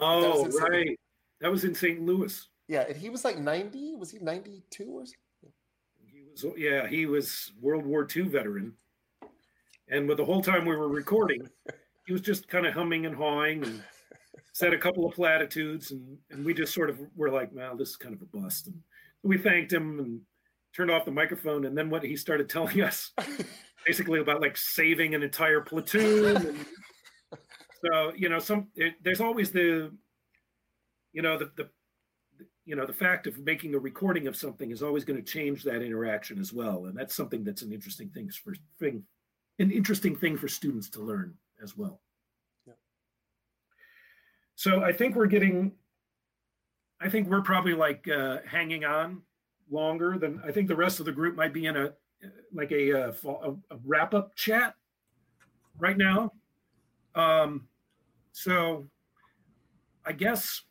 Oh, 0.00 0.44
that 0.44 0.68
right. 0.70 0.96
That 1.40 1.50
was 1.50 1.64
in 1.64 1.74
St. 1.74 2.00
Louis. 2.00 2.48
Yeah, 2.68 2.84
and 2.88 2.96
he 2.96 3.10
was 3.10 3.24
like 3.24 3.36
90. 3.36 3.96
Was 3.96 4.12
he 4.12 4.20
92 4.20 4.84
or 4.84 5.04
something? 5.06 5.52
He 6.04 6.22
was, 6.22 6.44
yeah, 6.56 6.86
he 6.86 7.06
was 7.06 7.50
World 7.60 7.84
War 7.84 8.06
II 8.14 8.22
veteran. 8.28 8.74
And 9.88 10.06
with 10.06 10.18
the 10.18 10.24
whole 10.24 10.40
time 10.40 10.66
we 10.66 10.76
were 10.76 10.88
recording, 10.88 11.48
he 12.08 12.12
was 12.14 12.22
just 12.22 12.48
kind 12.48 12.64
of 12.64 12.72
humming 12.72 13.04
and 13.04 13.14
hawing 13.14 13.62
and 13.62 13.82
said 14.54 14.72
a 14.72 14.78
couple 14.78 15.04
of 15.04 15.14
platitudes, 15.14 15.90
and, 15.90 16.16
and 16.30 16.42
we 16.42 16.54
just 16.54 16.72
sort 16.72 16.88
of 16.88 16.98
were 17.14 17.28
like, 17.28 17.50
well, 17.52 17.76
this 17.76 17.90
is 17.90 17.96
kind 17.96 18.14
of 18.14 18.22
a 18.22 18.24
bust. 18.24 18.66
And 18.66 18.80
we 19.22 19.36
thanked 19.36 19.74
him 19.74 19.98
and 19.98 20.20
turned 20.74 20.90
off 20.90 21.04
the 21.04 21.10
microphone. 21.10 21.66
And 21.66 21.76
then 21.76 21.90
what 21.90 22.02
he 22.02 22.16
started 22.16 22.48
telling 22.48 22.80
us 22.80 23.12
basically 23.86 24.20
about 24.20 24.40
like 24.40 24.56
saving 24.56 25.14
an 25.14 25.22
entire 25.22 25.60
platoon. 25.60 26.36
And 26.36 26.66
so, 27.84 28.14
you 28.16 28.30
know, 28.30 28.38
some, 28.38 28.68
it, 28.74 28.94
there's 29.02 29.20
always 29.20 29.52
the, 29.52 29.92
you 31.12 31.20
know, 31.20 31.36
the, 31.36 31.50
the, 31.56 31.68
you 32.64 32.74
know, 32.74 32.86
the 32.86 32.92
fact 32.94 33.26
of 33.26 33.38
making 33.38 33.74
a 33.74 33.78
recording 33.78 34.28
of 34.28 34.34
something 34.34 34.70
is 34.70 34.82
always 34.82 35.04
going 35.04 35.22
to 35.22 35.30
change 35.30 35.62
that 35.64 35.82
interaction 35.82 36.40
as 36.40 36.54
well. 36.54 36.86
And 36.86 36.96
that's 36.96 37.14
something 37.14 37.44
that's 37.44 37.60
an 37.60 37.70
interesting 37.70 38.08
thing 38.08 38.30
for 38.30 38.54
thing, 38.80 39.02
an 39.58 39.70
interesting 39.70 40.16
thing 40.16 40.38
for 40.38 40.48
students 40.48 40.88
to 40.90 41.02
learn 41.02 41.34
as 41.62 41.76
well. 41.76 42.00
So 44.58 44.82
I 44.82 44.92
think 44.92 45.14
we're 45.14 45.26
getting, 45.26 45.70
I 47.00 47.08
think 47.08 47.28
we're 47.28 47.42
probably 47.42 47.74
like 47.74 48.08
uh, 48.08 48.38
hanging 48.44 48.84
on 48.84 49.22
longer 49.70 50.18
than 50.18 50.42
I 50.44 50.50
think 50.50 50.66
the 50.66 50.74
rest 50.74 50.98
of 50.98 51.06
the 51.06 51.12
group 51.12 51.36
might 51.36 51.52
be 51.52 51.66
in 51.66 51.76
a 51.76 51.92
like 52.52 52.72
a, 52.72 52.90
a, 52.90 53.12
a 53.70 53.76
wrap 53.84 54.14
up 54.14 54.34
chat 54.34 54.74
right 55.78 55.96
now. 55.96 56.32
Um, 57.14 57.68
so 58.32 58.88
I 60.04 60.10
guess 60.10 60.62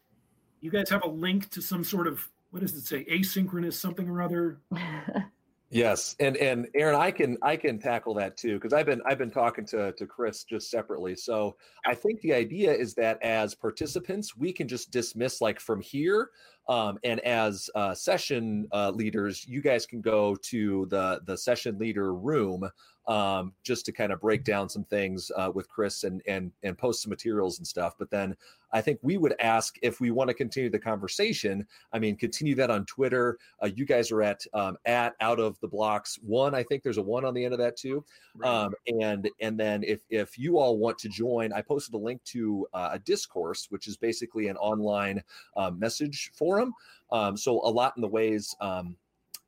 you 0.59 0.69
guys 0.69 0.89
have 0.89 1.03
a 1.03 1.09
link 1.09 1.49
to 1.51 1.61
some 1.61 1.85
sort 1.85 2.07
of 2.07 2.27
what 2.49 2.61
does 2.61 2.73
it 2.73 2.85
say 2.85 3.05
asynchronous 3.05 3.73
something 3.73 4.09
or 4.09 4.21
other 4.21 4.59
Yes, 5.69 6.15
and 6.21 6.37
and 6.37 6.67
Aaron, 6.75 6.95
I 6.95 7.11
can 7.11 7.37
I 7.41 7.57
can 7.57 7.77
tackle 7.77 8.13
that 8.13 8.37
too 8.37 8.53
because 8.53 8.71
I've 8.71 8.85
been 8.85 9.01
I've 9.05 9.17
been 9.17 9.31
talking 9.31 9.65
to 9.65 9.91
to 9.91 10.07
Chris 10.07 10.45
just 10.45 10.71
separately. 10.71 11.13
So 11.13 11.57
I 11.85 11.93
think 11.93 12.21
the 12.21 12.33
idea 12.33 12.71
is 12.73 12.93
that 12.93 13.21
as 13.21 13.53
participants, 13.53 14.37
we 14.37 14.53
can 14.53 14.69
just 14.69 14.91
dismiss 14.91 15.41
like 15.41 15.59
from 15.59 15.81
here, 15.81 16.29
um, 16.69 16.97
and 17.03 17.19
as 17.19 17.69
uh, 17.75 17.93
session 17.93 18.69
uh, 18.71 18.91
leaders, 18.91 19.45
you 19.45 19.61
guys 19.61 19.85
can 19.85 19.99
go 19.99 20.37
to 20.43 20.85
the 20.89 21.19
the 21.25 21.37
session 21.37 21.77
leader 21.77 22.13
room 22.13 22.69
um, 23.07 23.53
just 23.63 23.85
to 23.85 23.91
kind 23.91 24.11
of 24.11 24.19
break 24.19 24.43
down 24.43 24.67
some 24.67 24.83
things 24.83 25.31
uh, 25.35 25.51
with 25.53 25.69
Chris 25.69 26.03
and 26.03 26.21
and 26.27 26.51
and 26.63 26.77
post 26.77 27.01
some 27.01 27.09
materials 27.09 27.57
and 27.57 27.67
stuff. 27.67 27.95
But 27.97 28.09
then 28.09 28.35
I 28.73 28.81
think 28.81 28.99
we 29.01 29.17
would 29.17 29.33
ask 29.39 29.77
if 29.81 30.01
we 30.01 30.11
want 30.11 30.29
to 30.29 30.33
continue 30.33 30.69
the 30.69 30.79
conversation. 30.79 31.65
I 31.93 31.99
mean, 31.99 32.17
continue 32.17 32.53
that 32.55 32.69
on 32.69 32.85
Twitter. 32.85 33.37
Uh, 33.63 33.67
you 33.67 33.85
guys 33.85 34.11
are 34.11 34.21
at 34.21 34.41
um, 34.53 34.77
at 34.85 35.15
out 35.21 35.39
of 35.39 35.59
the 35.61 35.67
blocks 35.67 36.19
one. 36.21 36.53
I 36.53 36.63
think 36.63 36.83
there's 36.83 36.97
a 36.97 37.01
one 37.01 37.23
on 37.23 37.33
the 37.33 37.45
end 37.45 37.53
of 37.53 37.59
that 37.59 37.77
too. 37.77 38.03
Um, 38.43 38.73
and 39.01 39.29
and 39.39 39.57
then 39.57 39.83
if 39.83 40.01
if 40.09 40.37
you 40.37 40.57
all 40.57 40.77
want 40.77 40.97
to 40.99 41.09
join, 41.09 41.53
I 41.53 41.61
posted 41.61 41.95
a 41.95 41.97
link 41.97 42.23
to 42.25 42.67
uh, 42.73 42.89
a 42.93 42.99
discourse, 42.99 43.67
which 43.69 43.87
is 43.87 43.95
basically 43.95 44.47
an 44.47 44.57
online 44.57 45.23
um, 45.55 45.79
message 45.79 46.31
forum. 46.33 46.73
Um, 47.11 47.37
so 47.37 47.61
a 47.63 47.71
lot 47.71 47.93
in 47.95 48.01
the 48.01 48.07
ways 48.07 48.53
um, 48.59 48.97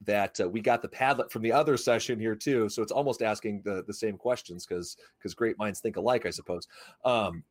that 0.05 0.39
uh, 0.39 0.47
we 0.47 0.61
got 0.61 0.81
the 0.81 0.88
Padlet 0.88 1.31
from 1.31 1.41
the 1.41 1.51
other 1.51 1.77
session 1.77 2.19
here 2.19 2.35
too. 2.35 2.69
So 2.69 2.81
it's 2.81 2.91
almost 2.91 3.21
asking 3.21 3.61
the 3.63 3.84
the 3.85 3.93
same 3.93 4.17
questions 4.17 4.65
because 4.65 4.97
because 5.17 5.34
great 5.34 5.57
minds 5.57 5.80
think 5.80 5.97
alike, 5.97 6.26
I 6.26 6.30
suppose. 6.30 6.67
Um, 7.03 7.43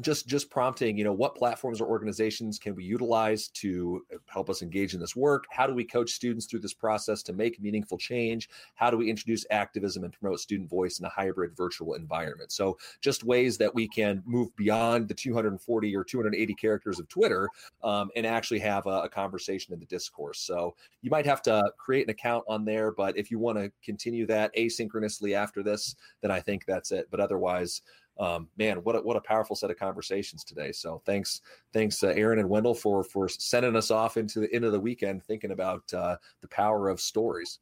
just 0.00 0.26
just 0.26 0.50
prompting 0.50 0.96
you 0.96 1.04
know 1.04 1.12
what 1.12 1.34
platforms 1.34 1.80
or 1.80 1.88
organizations 1.88 2.58
can 2.58 2.74
we 2.74 2.84
utilize 2.84 3.48
to 3.48 4.04
uh, 4.14 4.18
help 4.26 4.48
us 4.48 4.62
engage 4.62 4.94
in 4.94 5.00
this 5.00 5.16
work? 5.16 5.44
How 5.50 5.66
do 5.66 5.74
we 5.74 5.84
coach 5.84 6.10
students 6.10 6.46
through 6.46 6.60
this 6.60 6.72
process 6.72 7.22
to 7.24 7.32
make 7.32 7.60
meaningful 7.60 7.98
change? 7.98 8.48
How 8.76 8.90
do 8.90 8.96
we 8.96 9.10
introduce 9.10 9.44
activism 9.50 10.04
and 10.04 10.12
promote 10.12 10.40
student 10.40 10.70
voice 10.70 11.00
in 11.00 11.06
a 11.06 11.08
hybrid 11.08 11.56
virtual 11.56 11.94
environment? 11.94 12.52
So 12.52 12.78
just 13.00 13.24
ways 13.24 13.58
that 13.58 13.74
we 13.74 13.88
can 13.88 14.22
move 14.24 14.54
beyond 14.56 15.08
the 15.08 15.14
240 15.14 15.96
or 15.96 16.04
280 16.04 16.54
characters 16.54 17.00
of 17.00 17.08
twitter 17.08 17.48
um, 17.82 18.10
and 18.16 18.26
actually 18.26 18.60
have 18.60 18.86
a, 18.86 19.02
a 19.02 19.08
conversation 19.08 19.74
in 19.74 19.80
the 19.80 19.86
discourse. 19.86 20.40
So 20.40 20.74
you 21.02 21.10
might 21.10 21.26
have 21.26 21.42
to 21.42 21.72
create 21.78 22.04
an 22.04 22.10
account 22.10 22.44
on 22.48 22.64
there 22.64 22.92
but 22.92 23.16
if 23.16 23.30
you 23.30 23.38
want 23.38 23.58
to 23.58 23.72
continue 23.84 24.26
that 24.26 24.54
asynchronously 24.56 25.34
after 25.34 25.62
this 25.62 25.96
then 26.20 26.30
i 26.30 26.40
think 26.40 26.64
that's 26.64 26.92
it. 26.92 27.08
But 27.10 27.20
otherwise 27.20 27.82
um, 28.20 28.48
man, 28.58 28.76
what 28.84 28.94
a, 28.96 29.00
what 29.00 29.16
a 29.16 29.20
powerful 29.20 29.56
set 29.56 29.70
of 29.70 29.78
conversations 29.78 30.44
today. 30.44 30.70
So 30.70 31.02
thanks, 31.06 31.40
thanks, 31.72 32.04
uh, 32.04 32.08
Aaron 32.08 32.38
and 32.38 32.48
Wendel 32.48 32.74
for 32.74 33.02
for 33.02 33.28
sending 33.28 33.74
us 33.74 33.90
off 33.90 34.16
into 34.16 34.40
the 34.40 34.54
end 34.54 34.64
of 34.64 34.72
the 34.72 34.80
weekend 34.80 35.24
thinking 35.24 35.52
about 35.52 35.92
uh, 35.94 36.16
the 36.42 36.48
power 36.48 36.88
of 36.88 37.00
stories. 37.00 37.58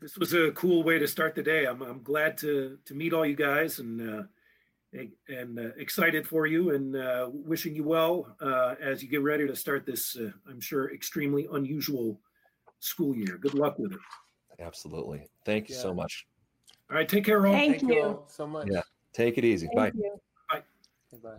This 0.00 0.16
was 0.16 0.32
a 0.32 0.52
cool 0.52 0.82
way 0.82 0.98
to 0.98 1.08
start 1.08 1.34
the 1.34 1.42
day. 1.42 1.66
I'm 1.66 1.82
I'm 1.82 2.02
glad 2.02 2.38
to 2.38 2.78
to 2.84 2.94
meet 2.94 3.12
all 3.12 3.26
you 3.26 3.36
guys 3.36 3.78
and. 3.80 4.20
Uh, 4.20 4.22
and 5.28 5.58
uh, 5.58 5.70
excited 5.78 6.28
for 6.28 6.46
you 6.46 6.74
and 6.74 6.96
uh, 6.96 7.30
wishing 7.32 7.74
you 7.74 7.82
well 7.82 8.36
uh, 8.42 8.74
as 8.78 9.02
you 9.02 9.08
get 9.08 9.22
ready 9.22 9.46
to 9.46 9.56
start 9.56 9.86
this, 9.86 10.18
uh, 10.18 10.28
I'm 10.46 10.60
sure, 10.60 10.92
extremely 10.92 11.48
unusual 11.50 12.20
school 12.80 13.16
year. 13.16 13.38
Good 13.38 13.54
luck 13.54 13.78
with 13.78 13.92
it. 13.92 13.98
Absolutely. 14.60 15.26
Thank 15.46 15.70
you 15.70 15.76
yeah. 15.76 15.80
so 15.80 15.94
much. 15.94 16.26
All 16.90 16.96
right. 16.98 17.08
Take 17.08 17.24
care, 17.24 17.46
all. 17.46 17.54
Thank, 17.54 17.78
Thank 17.78 17.90
you. 17.90 17.94
you 17.94 18.02
all 18.02 18.28
so 18.28 18.46
much. 18.46 18.68
Yeah. 18.70 18.82
Take 19.12 19.38
it 19.38 19.44
easy. 19.44 19.68
Thank 19.74 19.94
Bye. 19.94 20.00
You. 20.00 20.20
Bye. 20.50 20.62
Bye. 21.22 21.36